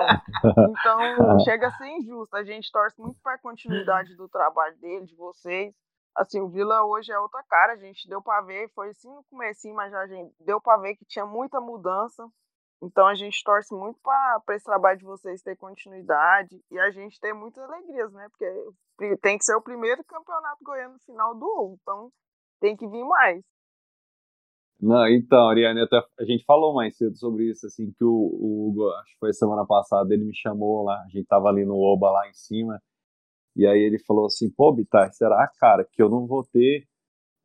Então, 0.69 0.99
chega 1.43 1.67
a 1.67 1.71
ser 1.71 1.87
injusto. 1.87 2.35
A 2.35 2.43
gente 2.43 2.71
torce 2.71 3.01
muito 3.01 3.19
para 3.21 3.33
a 3.33 3.39
continuidade 3.39 4.15
do 4.15 4.29
trabalho 4.29 4.77
dele, 4.77 5.05
de 5.05 5.15
vocês. 5.15 5.73
Assim, 6.15 6.39
o 6.39 6.47
Vila 6.47 6.85
hoje 6.85 7.11
é 7.11 7.19
outra 7.19 7.43
cara, 7.43 7.73
a 7.73 7.77
gente 7.77 8.07
deu 8.07 8.21
para 8.21 8.41
ver, 8.41 8.71
foi 8.73 8.89
assim 8.89 9.09
no 9.09 9.23
comecinho, 9.25 9.75
mas 9.75 9.93
a 9.93 10.07
gente 10.07 10.33
deu 10.39 10.61
para 10.61 10.81
ver 10.81 10.95
que 10.95 11.05
tinha 11.05 11.25
muita 11.25 11.59
mudança. 11.59 12.25
Então 12.81 13.07
a 13.07 13.15
gente 13.15 13.43
torce 13.43 13.73
muito 13.73 13.99
para 14.01 14.55
esse 14.55 14.65
trabalho 14.65 14.97
de 14.97 15.05
vocês 15.05 15.41
ter 15.41 15.55
continuidade 15.57 16.61
e 16.71 16.79
a 16.79 16.91
gente 16.91 17.19
ter 17.19 17.33
muitas 17.33 17.63
alegrias, 17.63 18.11
né? 18.13 18.27
Porque 18.29 19.17
tem 19.17 19.37
que 19.37 19.43
ser 19.43 19.55
o 19.55 19.61
primeiro 19.61 20.03
campeonato 20.03 20.63
goiano 20.63 20.97
final 21.05 21.35
do 21.35 21.45
Hugo, 21.45 21.79
então 21.81 22.11
tem 22.59 22.77
que 22.77 22.87
vir 22.87 23.03
mais. 23.03 23.43
Não, 24.79 25.07
então, 25.07 25.49
Ariane, 25.49 25.81
até 25.81 25.97
a 26.19 26.23
gente 26.25 26.43
falou 26.45 26.73
mais 26.73 26.95
cedo 26.97 27.15
sobre 27.17 27.49
isso, 27.49 27.65
assim, 27.65 27.91
que 27.91 28.03
o, 28.03 28.11
o 28.11 28.69
Hugo, 28.69 28.89
acho 28.91 29.13
que 29.13 29.19
foi 29.19 29.33
semana 29.33 29.65
passada, 29.65 30.13
ele 30.13 30.25
me 30.25 30.35
chamou 30.35 30.83
lá, 30.83 31.01
a 31.01 31.07
gente 31.07 31.25
tava 31.25 31.47
ali 31.47 31.65
no 31.65 31.77
Oba 31.77 32.11
lá 32.11 32.27
em 32.27 32.33
cima, 32.33 32.79
e 33.55 33.65
aí 33.65 33.79
ele 33.79 33.99
falou 33.99 34.25
assim, 34.25 34.49
pô, 34.49 34.71
Bitar, 34.73 35.11
será, 35.13 35.47
cara, 35.59 35.85
que 35.85 36.01
eu 36.01 36.09
não 36.09 36.27
vou 36.27 36.43
ter, 36.43 36.85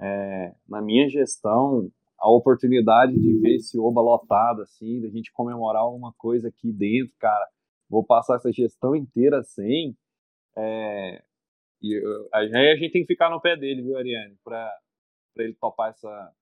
é, 0.00 0.54
na 0.68 0.82
minha 0.82 1.08
gestão, 1.08 1.90
a 2.18 2.30
oportunidade 2.30 3.18
de 3.18 3.38
ver 3.38 3.56
esse 3.56 3.78
Oba 3.78 4.00
lotado, 4.00 4.62
assim, 4.62 5.00
da 5.00 5.08
gente 5.08 5.32
comemorar 5.32 5.82
alguma 5.82 6.12
coisa 6.14 6.48
aqui 6.48 6.72
dentro, 6.72 7.14
cara, 7.18 7.46
vou 7.88 8.04
passar 8.04 8.36
essa 8.36 8.52
gestão 8.52 8.94
inteira 8.96 9.42
sem, 9.42 9.96
é, 10.56 11.22
aí 12.34 12.72
a 12.72 12.76
gente 12.76 12.92
tem 12.92 13.02
que 13.02 13.12
ficar 13.12 13.30
no 13.30 13.40
pé 13.40 13.56
dele, 13.56 13.82
viu, 13.82 13.96
Ariane, 13.96 14.36
pra 14.44 14.70
ele 15.36 15.54
topar 15.54 15.90
essa 15.90 16.32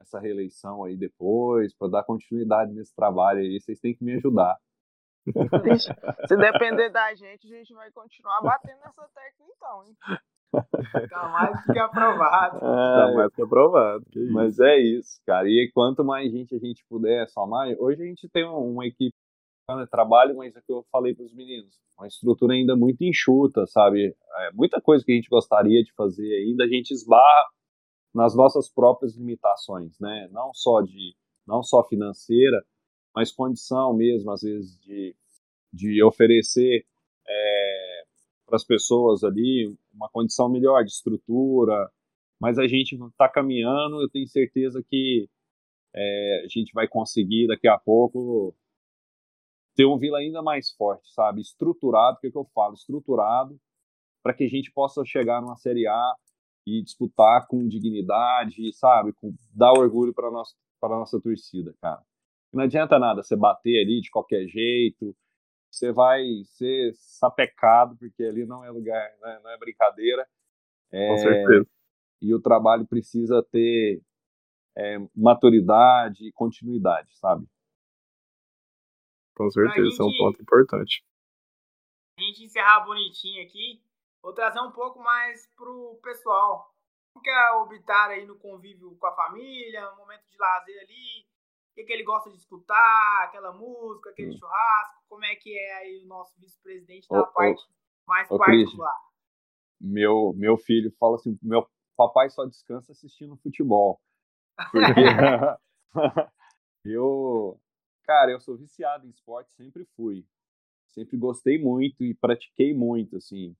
essa 0.00 0.20
reeleição 0.20 0.84
aí 0.84 0.96
depois, 0.96 1.74
para 1.74 1.88
dar 1.88 2.04
continuidade 2.04 2.72
nesse 2.72 2.94
trabalho 2.94 3.40
aí, 3.40 3.60
vocês 3.60 3.80
têm 3.80 3.94
que 3.94 4.04
me 4.04 4.14
ajudar. 4.14 4.56
Se 6.26 6.36
depender 6.36 6.90
da 6.90 7.14
gente, 7.14 7.46
a 7.46 7.56
gente 7.56 7.74
vai 7.74 7.90
continuar 7.90 8.40
batendo 8.42 8.78
nessa 8.84 9.02
tecla 9.14 9.46
então, 9.56 9.84
hein? 9.84 9.96
Tá 11.10 11.28
mais 11.28 11.66
do 11.66 11.72
que 11.72 11.78
aprovado. 11.78 12.60
Tá 12.60 13.12
mais 13.14 13.34
que 13.34 13.42
aprovado. 13.42 14.04
Que. 14.10 14.20
Mas 14.30 14.58
é 14.58 14.78
isso, 14.78 15.20
cara. 15.26 15.46
E 15.48 15.70
quanto 15.74 16.04
mais 16.04 16.32
gente 16.32 16.54
a 16.54 16.58
gente 16.58 16.84
puder 16.88 17.28
somar, 17.28 17.68
hoje 17.78 18.02
a 18.02 18.06
gente 18.06 18.28
tem 18.28 18.44
um- 18.48 18.72
uma 18.72 18.86
equipe 18.86 19.14
de 19.70 19.86
trabalho, 19.90 20.34
mas 20.36 20.56
é 20.56 20.60
o 20.60 20.62
que 20.62 20.72
eu 20.72 20.82
falei 20.90 21.14
para 21.14 21.26
os 21.26 21.34
meninos, 21.34 21.78
uma 21.98 22.06
estrutura 22.06 22.54
ainda 22.54 22.74
muito 22.74 23.02
enxuta, 23.04 23.66
sabe? 23.66 24.16
É, 24.38 24.50
muita 24.54 24.80
coisa 24.80 25.04
que 25.04 25.12
a 25.12 25.14
gente 25.14 25.28
gostaria 25.28 25.82
de 25.84 25.92
fazer 25.92 26.26
ainda, 26.36 26.64
a 26.64 26.68
gente 26.68 26.90
esbarra 26.92 27.44
nas 28.14 28.34
nossas 28.34 28.72
próprias 28.72 29.14
limitações, 29.14 29.98
né? 30.00 30.26
Não 30.32 30.54
só 30.54 30.80
de, 30.80 31.14
não 31.46 31.62
só 31.62 31.84
financeira, 31.84 32.64
mas 33.18 33.32
condição 33.32 33.92
mesmo, 33.92 34.30
às 34.30 34.42
vezes, 34.42 34.78
de, 34.78 35.12
de 35.72 36.00
oferecer 36.04 36.86
para 38.46 38.54
as 38.54 38.62
pessoas 38.62 39.24
ali 39.24 39.76
uma 39.92 40.08
condição 40.08 40.48
melhor 40.48 40.84
de 40.84 40.92
estrutura, 40.92 41.90
mas 42.40 42.60
a 42.60 42.68
gente 42.68 42.94
está 42.94 43.28
caminhando, 43.28 44.00
eu 44.00 44.08
tenho 44.08 44.28
certeza 44.28 44.80
que 44.88 45.28
é, 45.92 46.42
a 46.44 46.48
gente 46.48 46.72
vai 46.72 46.86
conseguir 46.86 47.48
daqui 47.48 47.66
a 47.66 47.76
pouco 47.76 48.54
ter 49.74 49.84
um 49.84 49.98
Vila 49.98 50.18
ainda 50.18 50.40
mais 50.40 50.70
forte, 50.70 51.12
sabe? 51.12 51.40
Estruturado, 51.40 52.18
o 52.18 52.20
que, 52.20 52.30
que 52.30 52.38
eu 52.38 52.48
falo? 52.54 52.74
Estruturado 52.74 53.58
para 54.22 54.32
que 54.32 54.44
a 54.44 54.48
gente 54.48 54.70
possa 54.70 55.04
chegar 55.04 55.42
numa 55.42 55.56
Série 55.56 55.88
A 55.88 56.14
e 56.64 56.84
disputar 56.84 57.48
com 57.48 57.66
dignidade, 57.66 58.72
sabe? 58.74 59.12
Com, 59.12 59.34
dar 59.52 59.72
orgulho 59.72 60.14
para 60.14 60.30
nossa 60.30 60.54
para 60.80 60.96
nossa 60.96 61.20
torcida, 61.20 61.74
cara. 61.80 62.00
Não 62.52 62.64
adianta 62.64 62.98
nada 62.98 63.22
você 63.22 63.36
bater 63.36 63.82
ali 63.82 64.00
de 64.00 64.10
qualquer 64.10 64.46
jeito, 64.46 65.14
você 65.70 65.92
vai 65.92 66.22
ser 66.44 66.92
sapecado 66.94 67.96
porque 67.96 68.24
ali 68.24 68.46
não 68.46 68.64
é 68.64 68.70
lugar, 68.70 69.10
né? 69.20 69.40
não 69.42 69.50
é 69.50 69.58
brincadeira. 69.58 70.26
É, 70.90 71.08
Com 71.08 71.18
certeza. 71.18 71.66
e 72.22 72.34
o 72.34 72.40
trabalho 72.40 72.86
precisa 72.86 73.42
ter 73.50 74.02
é, 74.76 74.96
maturidade 75.14 76.26
e 76.26 76.32
continuidade, 76.32 77.14
sabe? 77.18 77.46
Com 79.36 79.50
certeza, 79.50 79.86
isso 79.86 80.02
é 80.02 80.06
um 80.06 80.16
ponto 80.18 80.42
importante. 80.42 81.04
a 82.16 82.22
gente 82.22 82.44
encerrar 82.44 82.80
bonitinho 82.80 83.44
aqui, 83.44 83.82
vou 84.22 84.32
trazer 84.32 84.60
um 84.60 84.72
pouco 84.72 84.98
mais 85.00 85.46
pro 85.54 86.00
pessoal. 86.02 86.74
Como 87.12 87.22
que 87.22 87.30
é 87.30 87.50
o 87.52 87.66
Bitar 87.66 88.10
aí 88.10 88.26
no 88.26 88.38
convívio 88.38 88.96
com 88.96 89.06
a 89.06 89.14
família, 89.14 89.92
um 89.92 89.98
momento 89.98 90.24
de 90.28 90.36
lazer 90.38 90.80
ali? 90.82 91.27
O 91.78 91.80
que, 91.80 91.86
que 91.86 91.92
ele 91.92 92.02
gosta 92.02 92.28
de 92.28 92.36
escutar? 92.36 93.22
Aquela 93.22 93.52
música, 93.52 94.10
aquele 94.10 94.36
churrasco? 94.36 95.04
Como 95.08 95.24
é 95.24 95.36
que 95.36 95.56
é 95.56 95.76
aí 95.76 96.02
o 96.02 96.08
nosso 96.08 96.36
vice-presidente 96.40 97.08
da 97.08 97.20
Ô, 97.20 97.22
ô, 97.22 97.26
parte 97.28 97.62
mais 98.04 98.28
ô, 98.28 98.36
particular? 98.36 98.96
Meu, 99.80 100.34
meu 100.34 100.56
filho 100.56 100.92
fala 100.98 101.14
assim, 101.14 101.38
meu 101.40 101.64
papai 101.96 102.30
só 102.30 102.44
descansa 102.46 102.90
assistindo 102.90 103.36
futebol. 103.36 104.00
Porque 104.72 104.82
eu, 106.84 107.60
cara, 108.02 108.32
eu 108.32 108.40
sou 108.40 108.56
viciado 108.56 109.06
em 109.06 109.10
esporte, 109.10 109.52
sempre 109.52 109.84
fui. 109.94 110.26
Sempre 110.88 111.16
gostei 111.16 111.62
muito 111.62 112.02
e 112.02 112.12
pratiquei 112.12 112.74
muito, 112.74 113.18
assim. 113.18 113.54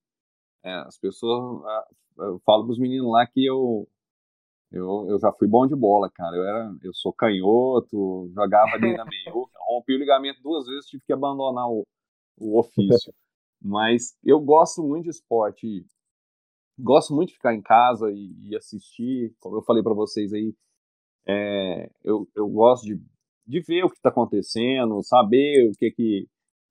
É, 0.65 0.73
as 0.73 0.99
pessoas, 0.99 1.65
ah, 1.65 1.89
eu 2.19 2.41
falo 2.41 2.65
pros 2.65 2.81
meninos 2.81 3.13
lá 3.13 3.25
que 3.29 3.47
eu, 3.47 3.89
eu, 4.71 5.07
eu 5.09 5.19
já 5.19 5.33
fui 5.33 5.49
bom 5.49 5.67
de 5.67 5.75
bola, 5.75 6.11
cara. 6.11 6.37
Eu, 6.37 6.45
era, 6.45 6.77
eu 6.83 6.93
sou 6.93 7.13
canhoto, 7.13 8.31
jogava 8.35 8.73
ali 8.75 8.95
na 8.97 9.05
meiuca, 9.05 9.59
rompi 9.67 9.95
o 9.95 9.99
ligamento 9.99 10.43
duas 10.43 10.67
vezes, 10.67 10.87
tive 10.87 11.03
que 11.07 11.13
abandonar 11.13 11.69
o, 11.69 11.87
o 12.39 12.59
ofício. 12.59 13.13
Mas 13.61 14.17
eu 14.25 14.41
gosto 14.41 14.83
muito 14.83 15.05
de 15.05 15.11
esporte. 15.11 15.85
Gosto 16.79 17.15
muito 17.15 17.31
de 17.31 17.35
ficar 17.35 17.55
em 17.55 17.63
casa 17.63 18.11
e, 18.13 18.51
e 18.51 18.57
assistir, 18.57 19.35
como 19.41 19.57
eu 19.57 19.63
falei 19.63 19.83
para 19.83 19.95
vocês 19.95 20.33
aí. 20.33 20.55
é, 21.27 21.91
eu, 22.05 22.29
eu 22.37 22.49
gosto 22.49 22.85
de, 22.85 23.01
de 23.47 23.61
ver 23.63 23.85
o 23.85 23.91
que 23.91 23.97
está 23.97 24.11
acontecendo, 24.11 25.03
saber 25.03 25.71
o 25.71 25.73
que, 25.79 25.91
que, 25.91 26.27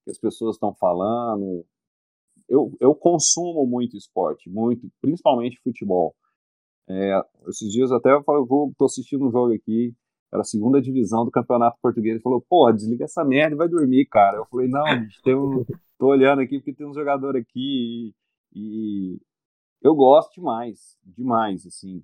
que 0.05 0.11
as 0.11 0.17
pessoas 0.19 0.55
estão 0.55 0.73
falando. 0.75 1.65
Eu, 2.47 2.71
eu 2.79 2.95
consumo 2.95 3.65
muito 3.67 3.97
esporte, 3.97 4.49
muito, 4.49 4.87
principalmente 5.01 5.59
futebol. 5.61 6.15
É, 6.89 7.21
esses 7.47 7.71
dias 7.71 7.91
até 7.91 8.11
eu 8.13 8.23
falei, 8.23 8.45
vou, 8.45 8.73
tô 8.77 8.85
assistindo 8.85 9.27
um 9.27 9.31
jogo 9.31 9.53
aqui, 9.53 9.93
era 10.31 10.41
a 10.41 10.45
segunda 10.45 10.81
divisão 10.81 11.25
do 11.25 11.31
Campeonato 11.31 11.77
Português. 11.81 12.15
Ele 12.15 12.23
falou, 12.23 12.41
porra, 12.49 12.73
desliga 12.73 13.05
essa 13.05 13.23
merda 13.23 13.55
e 13.55 13.57
vai 13.57 13.67
dormir, 13.67 14.05
cara. 14.05 14.37
Eu 14.37 14.45
falei, 14.45 14.67
não, 14.67 14.83
tem 15.23 15.35
um, 15.35 15.65
tô 15.97 16.07
olhando 16.07 16.41
aqui 16.41 16.59
porque 16.59 16.73
tem 16.73 16.87
um 16.87 16.93
jogador 16.93 17.35
aqui 17.35 18.13
e, 18.53 19.13
e 19.13 19.19
eu 19.81 19.95
gosto 19.95 20.33
demais, 20.33 20.97
demais, 21.03 21.65
assim. 21.65 22.03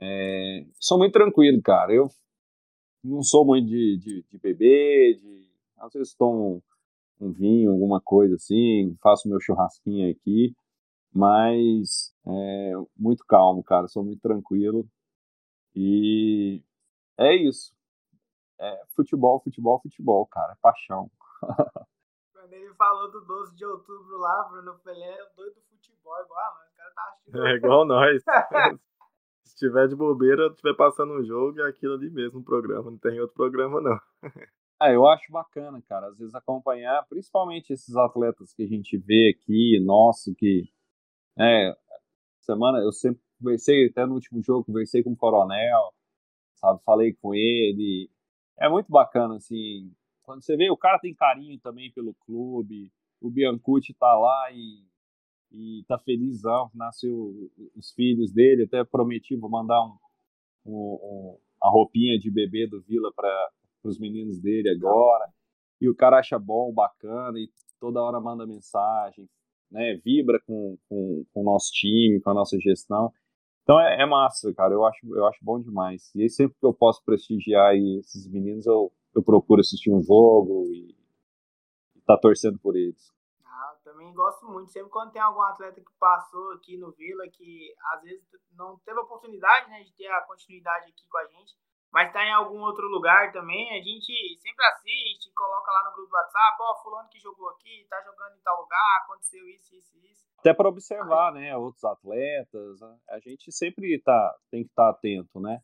É, 0.00 0.64
sou 0.80 0.98
muito 0.98 1.12
tranquilo, 1.12 1.60
cara. 1.62 1.92
Eu 1.92 2.08
não 3.04 3.22
sou 3.22 3.44
muito 3.44 3.66
de, 3.66 3.98
de, 3.98 4.24
de 4.30 4.38
beber, 4.38 5.16
de, 5.16 5.48
às 5.78 5.92
vezes 5.92 6.14
tomo 6.14 6.62
um 7.20 7.30
vinho, 7.30 7.70
alguma 7.70 8.00
coisa 8.00 8.34
assim, 8.34 8.96
faço 9.00 9.28
meu 9.28 9.40
churrasquinho 9.40 10.10
aqui, 10.10 10.54
mas 11.14 12.14
é, 12.26 12.72
muito 12.96 13.24
calmo, 13.26 13.62
cara. 13.62 13.88
Sou 13.88 14.04
muito 14.04 14.20
tranquilo 14.20 14.88
e 15.74 16.62
é 17.18 17.34
isso. 17.34 17.74
É, 18.58 18.82
futebol, 18.94 19.40
futebol, 19.40 19.80
futebol, 19.80 20.26
cara. 20.26 20.52
É 20.52 20.56
paixão. 20.60 21.10
Quando 22.32 22.52
ele 22.52 22.72
falou 22.74 23.10
do 23.10 23.20
12 23.20 23.56
de 23.56 23.64
outubro 23.64 24.18
lá, 24.18 24.48
Bruno, 24.50 24.72
eu 24.72 24.78
falei, 24.78 25.02
é 25.02 25.30
doido 25.36 25.54
do 25.54 25.62
futebol, 25.62 26.20
igual 26.24 26.40
a 26.40 26.54
nós. 26.54 26.72
O 26.72 26.76
cara 26.76 26.90
tá 26.94 27.02
assistindo. 27.10 27.46
É 27.46 27.54
igual 27.54 27.84
nós. 27.86 28.22
tiver 29.62 29.86
de 29.86 29.94
bobeira, 29.94 30.48
estiver 30.48 30.74
passando 30.74 31.12
um 31.12 31.24
jogo, 31.24 31.60
é 31.60 31.68
aquilo 31.68 31.94
ali 31.94 32.10
mesmo, 32.10 32.40
o 32.40 32.44
programa. 32.44 32.90
Não 32.90 32.98
tem 32.98 33.20
outro 33.20 33.34
programa, 33.34 33.80
não. 33.80 33.98
É, 34.82 34.96
eu 34.96 35.06
acho 35.06 35.30
bacana, 35.30 35.80
cara, 35.88 36.08
às 36.08 36.18
vezes 36.18 36.34
acompanhar, 36.34 37.06
principalmente 37.08 37.72
esses 37.72 37.94
atletas 37.94 38.52
que 38.52 38.64
a 38.64 38.66
gente 38.66 38.98
vê 38.98 39.32
aqui, 39.32 39.78
nosso, 39.80 40.34
que, 40.34 40.68
é, 41.38 41.74
semana, 42.40 42.78
eu 42.78 42.92
sempre 42.92 43.22
conversei, 43.38 43.86
até 43.86 44.06
no 44.06 44.14
último 44.14 44.42
jogo, 44.42 44.64
conversei 44.64 45.02
com 45.02 45.12
o 45.12 45.16
Coronel, 45.16 45.92
sabe, 46.56 46.80
falei 46.84 47.14
com 47.14 47.34
ele, 47.34 48.10
é 48.58 48.68
muito 48.68 48.90
bacana, 48.90 49.36
assim, 49.36 49.92
quando 50.22 50.42
você 50.42 50.56
vê, 50.56 50.70
o 50.70 50.76
cara 50.76 50.98
tem 50.98 51.14
carinho 51.14 51.58
também 51.60 51.90
pelo 51.92 52.14
clube, 52.26 52.92
o 53.20 53.30
Biancucci 53.30 53.94
tá 53.94 54.14
lá 54.18 54.50
e, 54.52 54.84
e 55.50 55.84
tá 55.88 55.98
felizão, 55.98 56.70
nasceu 56.74 57.50
os 57.76 57.92
filhos 57.92 58.32
dele, 58.32 58.64
até 58.64 58.84
prometi, 58.84 59.36
vou 59.36 59.50
mandar 59.50 59.82
um, 59.84 59.96
um, 60.66 60.74
um 60.74 61.38
a 61.62 61.68
roupinha 61.68 62.18
de 62.18 62.30
bebê 62.30 62.66
do 62.66 62.82
Vila 62.82 63.12
para 63.14 63.50
os 63.84 63.98
meninos 63.98 64.40
dele 64.40 64.68
agora, 64.70 65.28
e 65.80 65.88
o 65.88 65.94
cara 65.94 66.18
acha 66.18 66.38
bom, 66.38 66.72
bacana, 66.72 67.38
e 67.38 67.50
toda 67.80 68.02
hora 68.02 68.20
manda 68.20 68.46
mensagem, 68.46 69.28
né, 69.72 69.96
vibra 70.04 70.40
com, 70.46 70.78
com, 70.88 71.24
com 71.32 71.40
o 71.40 71.44
nosso 71.44 71.72
time, 71.72 72.20
com 72.20 72.30
a 72.30 72.34
nossa 72.34 72.58
gestão, 72.58 73.12
então 73.62 73.80
é, 73.80 74.02
é, 74.02 74.06
massa, 74.06 74.52
cara. 74.54 74.74
Eu 74.74 74.84
acho, 74.84 75.16
eu 75.16 75.26
acho 75.26 75.38
bom 75.42 75.60
demais. 75.60 76.12
E 76.14 76.22
aí, 76.22 76.28
sempre 76.28 76.56
que 76.58 76.66
eu 76.66 76.74
posso 76.74 77.02
prestigiar 77.04 77.74
esses 77.74 78.26
meninos, 78.28 78.66
eu, 78.66 78.92
eu 79.14 79.22
procuro 79.22 79.60
assistir 79.60 79.90
um 79.90 80.02
jogo 80.02 80.66
e, 80.66 80.96
estar 81.98 82.16
tá 82.16 82.20
torcendo 82.20 82.58
por 82.58 82.76
eles. 82.76 83.12
Ah, 83.44 83.76
também 83.84 84.12
gosto 84.12 84.46
muito. 84.46 84.72
Sempre 84.72 84.90
quando 84.90 85.12
tem 85.12 85.22
algum 85.22 85.42
atleta 85.42 85.80
que 85.80 85.92
passou 85.98 86.52
aqui 86.52 86.76
no 86.76 86.90
Vila, 86.92 87.28
que 87.28 87.72
às 87.94 88.02
vezes 88.02 88.24
não 88.56 88.78
teve 88.84 88.98
a 88.98 89.02
oportunidade 89.02 89.70
né, 89.70 89.82
de 89.84 89.92
ter 89.92 90.08
a 90.08 90.22
continuidade 90.22 90.90
aqui 90.90 91.06
com 91.08 91.18
a 91.18 91.26
gente, 91.26 91.56
mas 91.92 92.08
está 92.08 92.24
em 92.24 92.32
algum 92.32 92.60
outro 92.60 92.88
lugar 92.88 93.32
também, 93.32 93.70
a 93.78 93.82
gente 93.82 94.12
sempre 94.40 94.64
assiste, 94.66 95.32
coloca 95.34 95.70
lá 95.70 95.84
no 95.84 95.92
grupo 95.96 96.10
do 96.10 96.14
WhatsApp, 96.14 96.56
ó, 96.60 96.72
oh, 96.72 96.82
fulano 96.82 97.08
que 97.10 97.20
jogou 97.20 97.50
aqui, 97.50 97.86
tá 97.88 98.00
jogando 98.02 98.36
em 98.36 98.42
tal 98.42 98.62
lugar, 98.62 99.02
aconteceu 99.04 99.46
isso, 99.48 99.74
isso, 99.76 99.98
isso. 99.98 100.22
Até 100.38 100.54
para 100.54 100.68
observar, 100.68 101.32
né, 101.32 101.56
outros 101.56 101.84
atletas, 101.84 102.80
né? 102.80 102.98
a 103.10 103.18
gente 103.20 103.52
sempre 103.52 104.00
tá, 104.02 104.34
tem 104.50 104.64
que 104.64 104.70
estar 104.70 104.84
tá 104.84 104.90
atento, 104.90 105.38
né? 105.38 105.60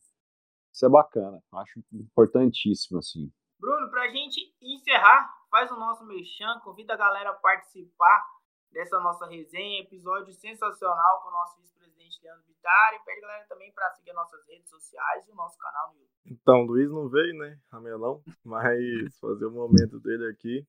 Isso 0.72 0.84
é 0.84 0.88
bacana, 0.88 1.42
acho 1.54 1.80
importantíssimo, 1.92 2.98
assim. 2.98 3.32
Bruno, 3.58 3.90
pra 3.90 4.06
gente 4.08 4.54
encerrar, 4.62 5.34
faz 5.50 5.70
o 5.72 5.76
nosso 5.76 6.04
mexão, 6.06 6.60
convida 6.60 6.92
a 6.94 6.96
galera 6.96 7.30
a 7.30 7.34
participar 7.34 8.37
dessa 8.72 8.98
nossa 9.00 9.26
resenha, 9.26 9.82
episódio 9.82 10.32
sensacional 10.32 11.20
com 11.22 11.28
o 11.28 11.32
nosso 11.32 11.60
vice-presidente 11.60 12.20
Leandro 12.22 12.44
Bittar 12.46 12.94
e 12.94 13.04
pede 13.04 13.20
galera 13.20 13.46
também 13.48 13.72
para 13.72 13.90
seguir 13.92 14.12
nossas 14.12 14.46
redes 14.46 14.68
sociais 14.68 15.26
e 15.26 15.32
o 15.32 15.34
nosso 15.34 15.58
canal 15.58 15.92
no 15.92 16.00
YouTube. 16.00 16.18
Então, 16.26 16.62
Luiz 16.62 16.90
não 16.90 17.08
veio, 17.08 17.36
né, 17.38 17.58
Ramelão, 17.70 18.22
mas 18.44 19.18
fazer 19.18 19.46
o 19.46 19.50
momento 19.50 19.98
dele 20.00 20.26
aqui. 20.26 20.66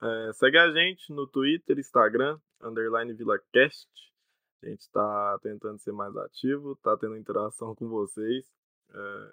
É, 0.00 0.32
segue 0.34 0.58
a 0.58 0.70
gente 0.70 1.12
no 1.12 1.26
Twitter, 1.26 1.78
Instagram, 1.78 2.38
underline 2.62 3.12
VilaCast. 3.14 3.88
A 4.62 4.66
gente 4.66 4.80
está 4.80 5.38
tentando 5.42 5.78
ser 5.78 5.92
mais 5.92 6.16
ativo, 6.16 6.72
está 6.72 6.96
tendo 6.96 7.16
interação 7.16 7.74
com 7.74 7.88
vocês. 7.88 8.46
É, 8.92 9.32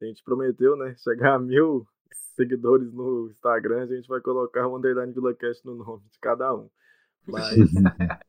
a 0.00 0.04
gente 0.06 0.22
prometeu, 0.22 0.76
né, 0.76 0.94
chegar 0.96 1.34
a 1.34 1.38
mil 1.38 1.86
seguidores 2.36 2.92
no 2.92 3.28
Instagram, 3.30 3.82
a 3.82 3.86
gente 3.86 4.08
vai 4.08 4.20
colocar 4.20 4.66
o 4.66 4.76
underline 4.76 5.12
VilaCast 5.12 5.66
no 5.66 5.74
nome 5.74 6.08
de 6.08 6.18
cada 6.20 6.54
um. 6.54 6.70
Mas 7.28 7.54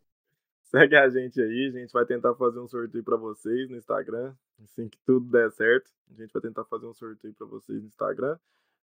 segue 0.69 0.95
a 0.95 1.09
gente 1.09 1.41
aí, 1.41 1.71
a 1.73 1.79
gente 1.79 1.91
vai 1.91 2.05
tentar 2.05 2.35
fazer 2.35 2.59
um 2.59 2.67
sorteio 2.67 3.03
para 3.03 3.17
vocês 3.17 3.69
no 3.69 3.77
Instagram. 3.77 4.35
Assim 4.63 4.89
que 4.89 4.97
tudo 5.05 5.29
der 5.31 5.49
certo, 5.51 5.89
a 6.11 6.21
gente 6.21 6.31
vai 6.31 6.41
tentar 6.41 6.65
fazer 6.65 6.85
um 6.85 6.93
sorteio 6.93 7.33
para 7.33 7.47
vocês 7.47 7.81
no 7.81 7.87
Instagram. 7.87 8.37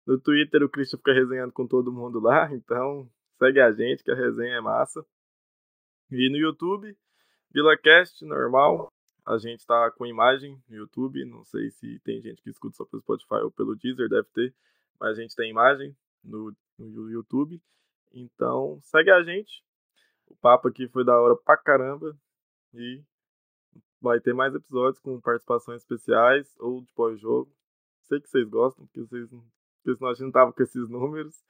No 0.06 0.18
Twitter 0.18 0.62
o 0.62 0.68
Christian 0.68 0.98
fica 0.98 1.12
resenhando 1.12 1.52
com 1.52 1.66
todo 1.66 1.92
mundo 1.92 2.20
lá, 2.20 2.48
então 2.54 3.10
segue 3.38 3.60
a 3.60 3.72
gente 3.72 4.04
que 4.04 4.10
a 4.10 4.14
resenha 4.14 4.56
é 4.56 4.60
massa. 4.60 5.04
E 6.10 6.30
no 6.30 6.36
YouTube, 6.36 6.96
VilaCast, 7.50 8.24
normal. 8.24 8.92
A 9.26 9.38
gente 9.38 9.66
tá 9.66 9.90
com 9.90 10.04
imagem 10.04 10.62
no 10.68 10.76
YouTube, 10.76 11.24
não 11.24 11.44
sei 11.44 11.70
se 11.70 11.98
tem 12.00 12.20
gente 12.20 12.42
que 12.42 12.50
escuta 12.50 12.76
só 12.76 12.84
pelo 12.84 13.00
Spotify 13.00 13.42
ou 13.42 13.50
pelo 13.50 13.74
Deezer, 13.74 14.06
deve 14.06 14.28
ter, 14.34 14.54
mas 15.00 15.18
a 15.18 15.22
gente 15.22 15.34
tem 15.34 15.50
imagem 15.50 15.96
no, 16.22 16.54
no 16.78 17.10
YouTube. 17.10 17.58
Então, 18.12 18.78
segue 18.82 19.10
a 19.10 19.22
gente, 19.22 19.64
o 20.28 20.36
papo 20.36 20.68
aqui 20.68 20.88
foi 20.88 21.04
da 21.04 21.18
hora 21.20 21.36
pra 21.36 21.56
caramba. 21.56 22.16
E 22.72 23.02
vai 24.00 24.20
ter 24.20 24.34
mais 24.34 24.54
episódios 24.54 25.00
com 25.00 25.20
participações 25.20 25.80
especiais 25.80 26.54
ou 26.58 26.82
de 26.82 26.92
pós-jogo. 26.92 27.50
Sei 28.02 28.20
que 28.20 28.28
vocês 28.28 28.48
gostam, 28.48 28.86
porque 28.86 29.00
vocês 29.00 29.30
porque 29.84 29.98
senão 29.98 30.10
a 30.10 30.14
gente 30.14 30.24
não 30.24 30.32
tava 30.32 30.52
com 30.52 30.62
esses 30.62 30.88
números. 30.88 31.44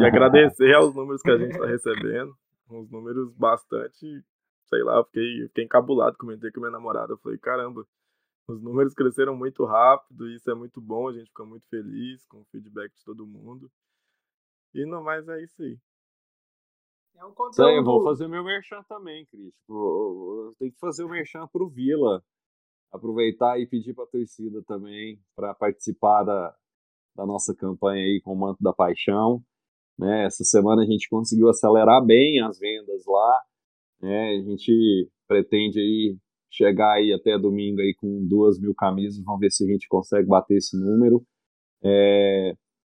E 0.00 0.04
agradecer 0.04 0.72
aos 0.74 0.94
números 0.94 1.20
que 1.22 1.30
a 1.30 1.36
gente 1.36 1.50
está 1.50 1.66
recebendo. 1.66 2.36
Uns 2.70 2.88
números 2.88 3.32
bastante, 3.34 4.24
sei 4.66 4.82
lá, 4.84 4.98
eu 4.98 5.04
fiquei, 5.06 5.48
fiquei 5.48 5.64
encabulado, 5.64 6.16
comentei 6.16 6.52
com 6.52 6.60
minha 6.60 6.70
namorada. 6.70 7.12
Eu 7.12 7.18
falei, 7.18 7.36
caramba, 7.36 7.84
os 8.46 8.62
números 8.62 8.94
cresceram 8.94 9.34
muito 9.34 9.64
rápido, 9.64 10.28
e 10.28 10.36
isso 10.36 10.48
é 10.48 10.54
muito 10.54 10.80
bom, 10.80 11.08
a 11.08 11.12
gente 11.12 11.26
fica 11.26 11.44
muito 11.44 11.66
feliz 11.68 12.24
com 12.26 12.42
o 12.42 12.44
feedback 12.52 12.94
de 12.96 13.04
todo 13.04 13.26
mundo. 13.26 13.68
E 14.72 14.86
no 14.86 15.02
mais 15.02 15.28
é 15.28 15.42
isso 15.42 15.60
aí. 15.60 15.76
É 17.20 17.24
um 17.26 17.34
conteúdo... 17.34 17.68
eu 17.68 17.84
vou 17.84 18.02
fazer 18.02 18.26
meu 18.28 18.42
merchan 18.42 18.82
também, 18.88 19.26
Cris. 19.26 19.52
Tem 20.58 20.70
que 20.70 20.78
fazer 20.78 21.04
o 21.04 21.08
merchan 21.08 21.46
pro 21.52 21.68
Vila. 21.68 22.24
Aproveitar 22.90 23.60
e 23.60 23.66
pedir 23.66 23.92
para 23.94 24.04
a 24.04 24.08
torcida 24.08 24.62
também 24.66 25.20
para 25.36 25.54
participar 25.54 26.24
da, 26.24 26.56
da 27.14 27.26
nossa 27.26 27.54
campanha 27.54 28.02
aí 28.02 28.22
com 28.24 28.32
o 28.32 28.38
Manto 28.38 28.62
da 28.62 28.72
Paixão. 28.72 29.42
Né? 29.98 30.24
Essa 30.24 30.44
semana 30.44 30.82
a 30.82 30.86
gente 30.86 31.10
conseguiu 31.10 31.50
acelerar 31.50 32.02
bem 32.02 32.40
as 32.40 32.58
vendas 32.58 33.04
lá. 33.06 33.42
Né? 34.00 34.30
A 34.30 34.42
gente 34.42 35.10
pretende 35.28 35.78
aí 35.78 36.16
chegar 36.50 36.94
aí 36.94 37.12
até 37.12 37.38
domingo 37.38 37.82
aí 37.82 37.94
com 38.00 38.26
duas 38.26 38.58
mil 38.58 38.74
camisas. 38.74 39.22
Vamos 39.22 39.40
ver 39.40 39.50
se 39.50 39.62
a 39.62 39.70
gente 39.70 39.86
consegue 39.88 40.26
bater 40.26 40.56
esse 40.56 40.74
número. 40.74 41.22
É... 41.84 42.54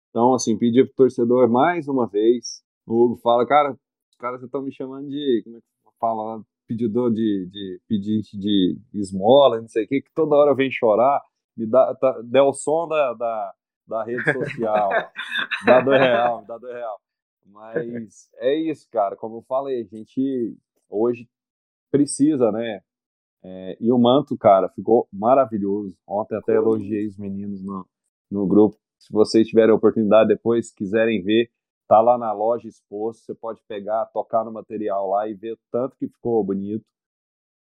Então, 0.08 0.32
assim, 0.32 0.56
pedir 0.56 0.86
pro 0.86 0.94
torcedor 1.04 1.46
mais 1.50 1.88
uma 1.88 2.08
vez. 2.08 2.64
O 2.86 3.04
Hugo 3.04 3.16
fala, 3.16 3.46
cara, 3.46 3.78
os 4.14 4.16
caras 4.16 4.42
estão 4.42 4.62
me 4.62 4.72
chamando 4.72 5.08
de, 5.08 5.42
como 5.44 5.56
é 5.56 5.60
que 5.60 5.66
fala, 5.98 6.42
pedidor 6.66 7.12
de, 7.12 7.48
de 7.50 7.80
pedinte 7.88 8.38
de 8.38 8.78
esmola, 8.94 9.60
não 9.60 9.68
sei 9.68 9.84
o 9.84 9.88
que, 9.88 10.02
que 10.02 10.10
toda 10.14 10.36
hora 10.36 10.54
vem 10.54 10.70
chorar, 10.70 11.20
me 11.56 11.66
dá, 11.66 11.94
tá, 11.94 12.22
o 12.44 12.52
som 12.52 12.88
da, 12.88 13.12
da, 13.14 13.54
da 13.86 14.04
rede 14.04 14.32
social, 14.32 14.88
dá 15.66 15.80
dois 15.80 16.00
real, 16.00 16.44
dá 16.46 16.56
dois 16.56 16.74
real. 16.74 17.00
Mas 17.46 18.30
é 18.36 18.54
isso, 18.54 18.88
cara, 18.90 19.16
como 19.16 19.38
eu 19.38 19.42
falei, 19.42 19.82
a 19.82 19.84
gente 19.84 20.56
hoje 20.88 21.28
precisa, 21.90 22.50
né? 22.50 22.80
É, 23.42 23.76
e 23.78 23.92
o 23.92 23.98
manto, 23.98 24.38
cara, 24.38 24.70
ficou 24.70 25.06
maravilhoso. 25.12 25.94
Ontem 26.06 26.36
até 26.36 26.54
elogiei 26.54 27.06
os 27.06 27.18
meninos 27.18 27.62
no, 27.62 27.86
no 28.30 28.46
grupo. 28.46 28.78
Se 28.98 29.12
vocês 29.12 29.46
tiverem 29.46 29.70
a 29.70 29.76
oportunidade 29.76 30.28
depois, 30.28 30.72
quiserem 30.72 31.22
ver, 31.22 31.50
Tá 31.86 32.00
lá 32.00 32.16
na 32.16 32.32
loja 32.32 32.66
exposto, 32.66 33.24
você 33.24 33.34
pode 33.34 33.62
pegar, 33.68 34.06
tocar 34.06 34.44
no 34.44 34.52
material 34.52 35.10
lá 35.10 35.28
e 35.28 35.34
ver 35.34 35.58
tanto 35.70 35.96
que 35.96 36.08
ficou 36.08 36.42
bonito. 36.42 36.84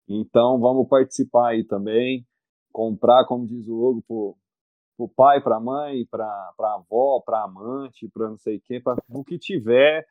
Então 0.07 0.59
vamos 0.59 0.87
participar 0.87 1.49
aí 1.49 1.63
também, 1.65 2.25
comprar, 2.71 3.25
como 3.25 3.45
diz 3.45 3.67
o 3.67 3.75
Hugo, 3.75 4.03
pro, 4.07 4.37
pro 4.95 5.09
pai, 5.09 5.41
pra 5.41 5.59
mãe, 5.59 6.05
pra, 6.05 6.53
pra 6.55 6.75
avó, 6.75 7.21
pra 7.25 7.43
amante, 7.43 8.07
pra 8.07 8.29
não 8.29 8.37
sei 8.37 8.59
quem, 8.59 8.81
para 8.81 9.01
o 9.09 9.23
que 9.23 9.37
tiver. 9.37 10.07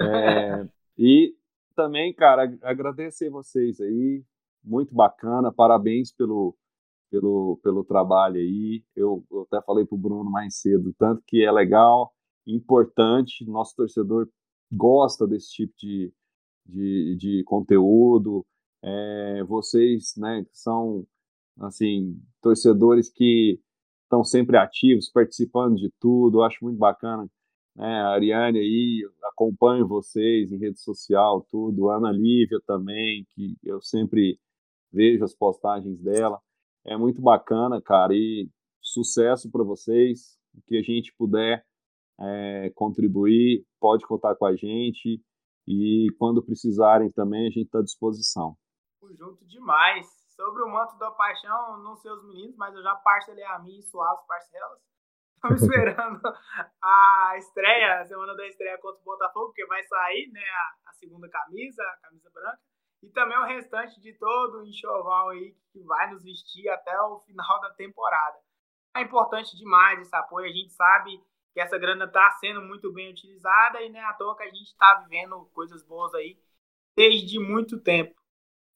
É, 0.00 0.66
e 0.98 1.32
também, 1.76 2.12
cara, 2.12 2.52
agradecer 2.62 3.30
vocês 3.30 3.80
aí, 3.80 4.24
muito 4.64 4.92
bacana, 4.92 5.52
parabéns 5.52 6.12
pelo, 6.12 6.56
pelo, 7.10 7.60
pelo 7.62 7.84
trabalho 7.84 8.36
aí. 8.36 8.82
Eu, 8.96 9.24
eu 9.30 9.42
até 9.42 9.64
falei 9.64 9.84
pro 9.84 9.96
Bruno 9.96 10.28
mais 10.28 10.56
cedo, 10.60 10.92
tanto 10.98 11.22
que 11.26 11.44
é 11.44 11.52
legal 11.52 12.15
importante, 12.46 13.44
nosso 13.44 13.74
torcedor 13.76 14.28
gosta 14.72 15.26
desse 15.26 15.50
tipo 15.50 15.74
de, 15.78 16.12
de, 16.66 17.16
de 17.16 17.44
conteúdo. 17.44 18.46
É, 18.82 19.42
vocês, 19.44 20.14
né, 20.16 20.46
são 20.52 21.06
assim 21.60 22.20
torcedores 22.42 23.10
que 23.10 23.60
estão 24.04 24.22
sempre 24.22 24.56
ativos, 24.56 25.10
participando 25.10 25.76
de 25.76 25.90
tudo, 26.00 26.38
eu 26.38 26.44
acho 26.44 26.64
muito 26.64 26.78
bacana. 26.78 27.28
Né, 27.74 28.00
a 28.00 28.10
Ariane 28.10 28.58
aí, 28.58 29.08
acompanho 29.24 29.86
vocês 29.86 30.52
em 30.52 30.58
rede 30.58 30.80
social, 30.80 31.46
tudo. 31.50 31.90
A 31.90 31.96
Ana 31.96 32.12
Lívia 32.12 32.60
também, 32.66 33.26
que 33.34 33.56
eu 33.62 33.82
sempre 33.82 34.38
vejo 34.92 35.24
as 35.24 35.34
postagens 35.34 36.00
dela. 36.00 36.40
É 36.84 36.96
muito 36.96 37.20
bacana, 37.20 37.82
cara, 37.82 38.14
e 38.14 38.48
sucesso 38.80 39.50
para 39.50 39.64
vocês. 39.64 40.38
O 40.54 40.62
que 40.62 40.76
a 40.78 40.82
gente 40.82 41.12
puder 41.18 41.64
é, 42.20 42.70
contribuir, 42.74 43.64
pode 43.80 44.06
contar 44.06 44.34
com 44.36 44.46
a 44.46 44.54
gente 44.54 45.20
e 45.66 46.06
quando 46.18 46.44
precisarem 46.44 47.10
também 47.10 47.46
a 47.46 47.50
gente 47.50 47.66
está 47.66 47.80
à 47.80 47.82
disposição. 47.82 48.56
Junto 49.18 49.44
demais. 49.46 50.06
sobre 50.36 50.62
o 50.62 50.68
manto 50.68 50.98
da 50.98 51.10
paixão, 51.10 51.78
não 51.82 51.96
sei 51.96 52.10
os 52.10 52.22
meninos, 52.24 52.56
mas 52.56 52.74
eu 52.74 52.82
já 52.82 52.94
parcelei 52.96 53.44
a 53.44 53.58
mim 53.58 53.80
suave 53.82 54.20
as 54.20 54.26
parcelas. 54.26 54.80
Estamos 55.36 55.62
esperando 55.62 56.20
a 56.82 57.34
estreia, 57.38 58.00
a 58.00 58.04
semana 58.04 58.34
da 58.34 58.46
estreia 58.46 58.78
contra 58.78 59.00
o 59.00 59.04
Botafogo, 59.04 59.46
porque 59.46 59.66
vai 59.66 59.82
sair 59.84 60.30
né, 60.32 60.40
a, 60.40 60.90
a 60.90 60.92
segunda 60.94 61.28
camisa, 61.28 61.82
a 61.82 61.96
camisa 62.08 62.30
branca, 62.30 62.60
e 63.02 63.10
também 63.10 63.38
o 63.38 63.46
restante 63.46 64.00
de 64.00 64.12
todo 64.14 64.58
o 64.58 64.66
enxoval 64.66 65.30
aí 65.30 65.54
que 65.72 65.82
vai 65.84 66.10
nos 66.10 66.22
vestir 66.22 66.68
até 66.68 67.00
o 67.00 67.20
final 67.20 67.60
da 67.60 67.70
temporada. 67.74 68.38
É 68.96 69.02
importante 69.02 69.56
demais 69.56 70.00
esse 70.00 70.16
apoio, 70.16 70.46
a 70.46 70.52
gente 70.52 70.72
sabe 70.72 71.22
que 71.56 71.60
essa 71.62 71.78
grana 71.78 72.04
está 72.04 72.30
sendo 72.32 72.60
muito 72.60 72.92
bem 72.92 73.10
utilizada 73.10 73.80
e 73.80 73.88
não 73.88 73.98
é 73.98 74.04
à 74.04 74.12
toa 74.12 74.36
que 74.36 74.42
a 74.42 74.50
gente 74.50 74.66
está 74.66 74.96
vivendo 74.96 75.46
coisas 75.54 75.82
boas 75.82 76.12
aí 76.12 76.38
desde 76.94 77.38
muito 77.38 77.80
tempo. 77.80 78.14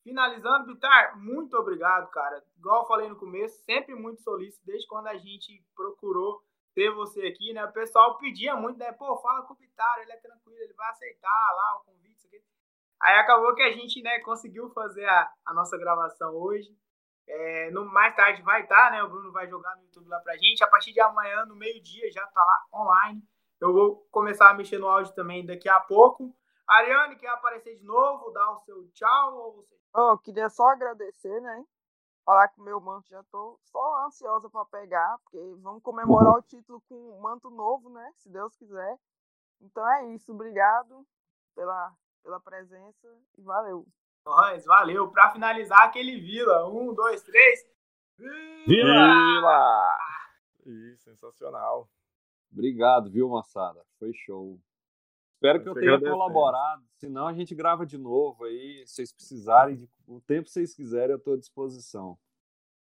Finalizando, 0.03 0.65
Vitar, 0.65 1.15
muito 1.19 1.55
obrigado, 1.59 2.11
cara. 2.11 2.43
Igual 2.57 2.81
eu 2.81 2.89
falei 2.89 3.07
no 3.11 3.19
começo, 3.19 3.63
sempre 3.65 3.95
muito 3.95 4.23
solícito, 4.23 4.65
desde 4.65 4.89
quando 4.89 5.09
a 5.09 5.19
gente 5.19 5.63
procurou 5.77 6.43
ter 6.75 6.91
você 6.95 7.27
aqui, 7.27 7.53
né? 7.53 7.63
O 7.67 7.73
pessoal 7.73 8.17
pedia 8.17 8.57
muito, 8.57 8.79
né? 8.79 8.91
Pô, 8.93 9.15
fala 9.19 9.43
com 9.43 9.53
o 9.53 9.57
Vitar, 9.59 9.99
ele 9.99 10.13
é 10.13 10.17
tranquilo, 10.17 10.59
ele 10.61 10.73
vai 10.73 10.89
aceitar 10.89 11.55
lá 11.55 11.77
o 11.77 11.85
convite. 11.85 12.31
Aí 12.99 13.19
acabou 13.19 13.55
que 13.55 13.63
a 13.63 13.73
gente, 13.73 14.01
né, 14.01 14.21
conseguiu 14.21 14.71
fazer 14.71 15.05
a, 15.05 15.31
a 15.45 15.53
nossa 15.53 15.77
gravação 15.77 16.35
hoje. 16.35 16.75
É, 17.33 17.71
no, 17.71 17.85
mais 17.85 18.15
tarde 18.17 18.43
vai 18.43 18.63
estar, 18.63 18.87
tá, 18.87 18.91
né? 18.91 19.03
O 19.05 19.09
Bruno 19.09 19.31
vai 19.31 19.49
jogar 19.49 19.77
no 19.77 19.85
YouTube 19.85 20.09
lá 20.09 20.19
pra 20.19 20.37
gente. 20.37 20.65
A 20.65 20.67
partir 20.67 20.93
de 20.93 21.01
amanhã, 21.01 21.45
no 21.47 21.55
meio-dia, 21.55 22.11
já 22.11 22.27
tá 22.27 22.45
lá 22.45 22.81
online. 22.81 23.23
Eu 23.61 23.73
vou 23.73 24.09
começar 24.11 24.51
a 24.51 24.55
mexer 24.55 24.79
no 24.79 24.89
áudio 24.89 25.15
também 25.15 25.47
daqui 25.47 25.69
a 25.69 25.79
pouco. 25.79 26.35
Ariane, 26.67 27.17
quer 27.17 27.29
aparecer 27.29 27.77
de 27.77 27.85
novo, 27.85 28.31
dar 28.31 28.51
o 28.53 28.59
seu 28.61 28.89
tchau? 28.93 29.35
Ou 29.37 29.53
você... 29.57 29.77
oh, 29.95 30.19
queria 30.19 30.49
só 30.49 30.69
agradecer, 30.71 31.41
né? 31.41 31.65
Falar 32.25 32.49
que 32.49 32.61
o 32.61 32.65
meu 32.65 32.81
manto 32.81 33.09
já 33.09 33.23
tô 33.25 33.59
só 33.65 34.07
ansiosa 34.07 34.49
para 34.51 34.65
pegar, 34.67 35.19
porque 35.19 35.39
vamos 35.59 35.83
comemorar 35.83 36.33
o 36.33 36.43
título 36.43 36.81
com 36.89 36.95
um 36.95 37.21
manto 37.21 37.51
novo, 37.51 37.91
né? 37.91 38.13
Se 38.19 38.29
Deus 38.29 38.57
quiser. 38.57 38.99
Então 39.61 39.89
é 39.95 40.15
isso, 40.15 40.33
obrigado 40.33 41.07
pela, 41.55 41.93
pela 42.23 42.41
presença 42.41 43.09
e 43.37 43.43
valeu. 43.43 43.87
Nós, 44.25 44.65
valeu. 44.65 45.11
Para 45.11 45.31
finalizar, 45.31 45.83
aquele 45.83 46.21
Vila. 46.21 46.69
Um, 46.69 46.95
dois, 46.95 47.23
três. 47.23 47.67
Vila! 48.19 48.67
Vila! 48.67 49.99
Ih, 50.67 50.97
sensacional. 50.99 51.89
Obrigado, 52.53 53.11
viu, 53.11 53.29
moçada? 53.29 53.81
Foi 53.99 54.13
show. 54.13 54.61
Espero 55.35 55.63
que 55.63 55.69
eu 55.69 55.75
tenha 55.75 55.99
colaborado. 55.99 56.83
Senão 56.99 57.27
a 57.27 57.33
gente 57.33 57.55
grava 57.55 57.87
de 57.87 57.97
novo 57.97 58.45
aí. 58.45 58.85
Se 58.87 58.95
vocês 58.97 59.13
precisarem, 59.13 59.77
de, 59.77 59.89
o 60.07 60.21
tempo 60.21 60.45
que 60.45 60.51
vocês 60.51 60.75
quiserem, 60.75 61.13
eu 61.13 61.17
estou 61.17 61.35
à 61.35 61.39
disposição. 61.39 62.19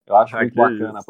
Eu 0.06 0.16
acho 0.16 0.38
ah, 0.38 0.40
muito 0.40 0.56
bacana 0.56 0.99
isso. 0.99 1.06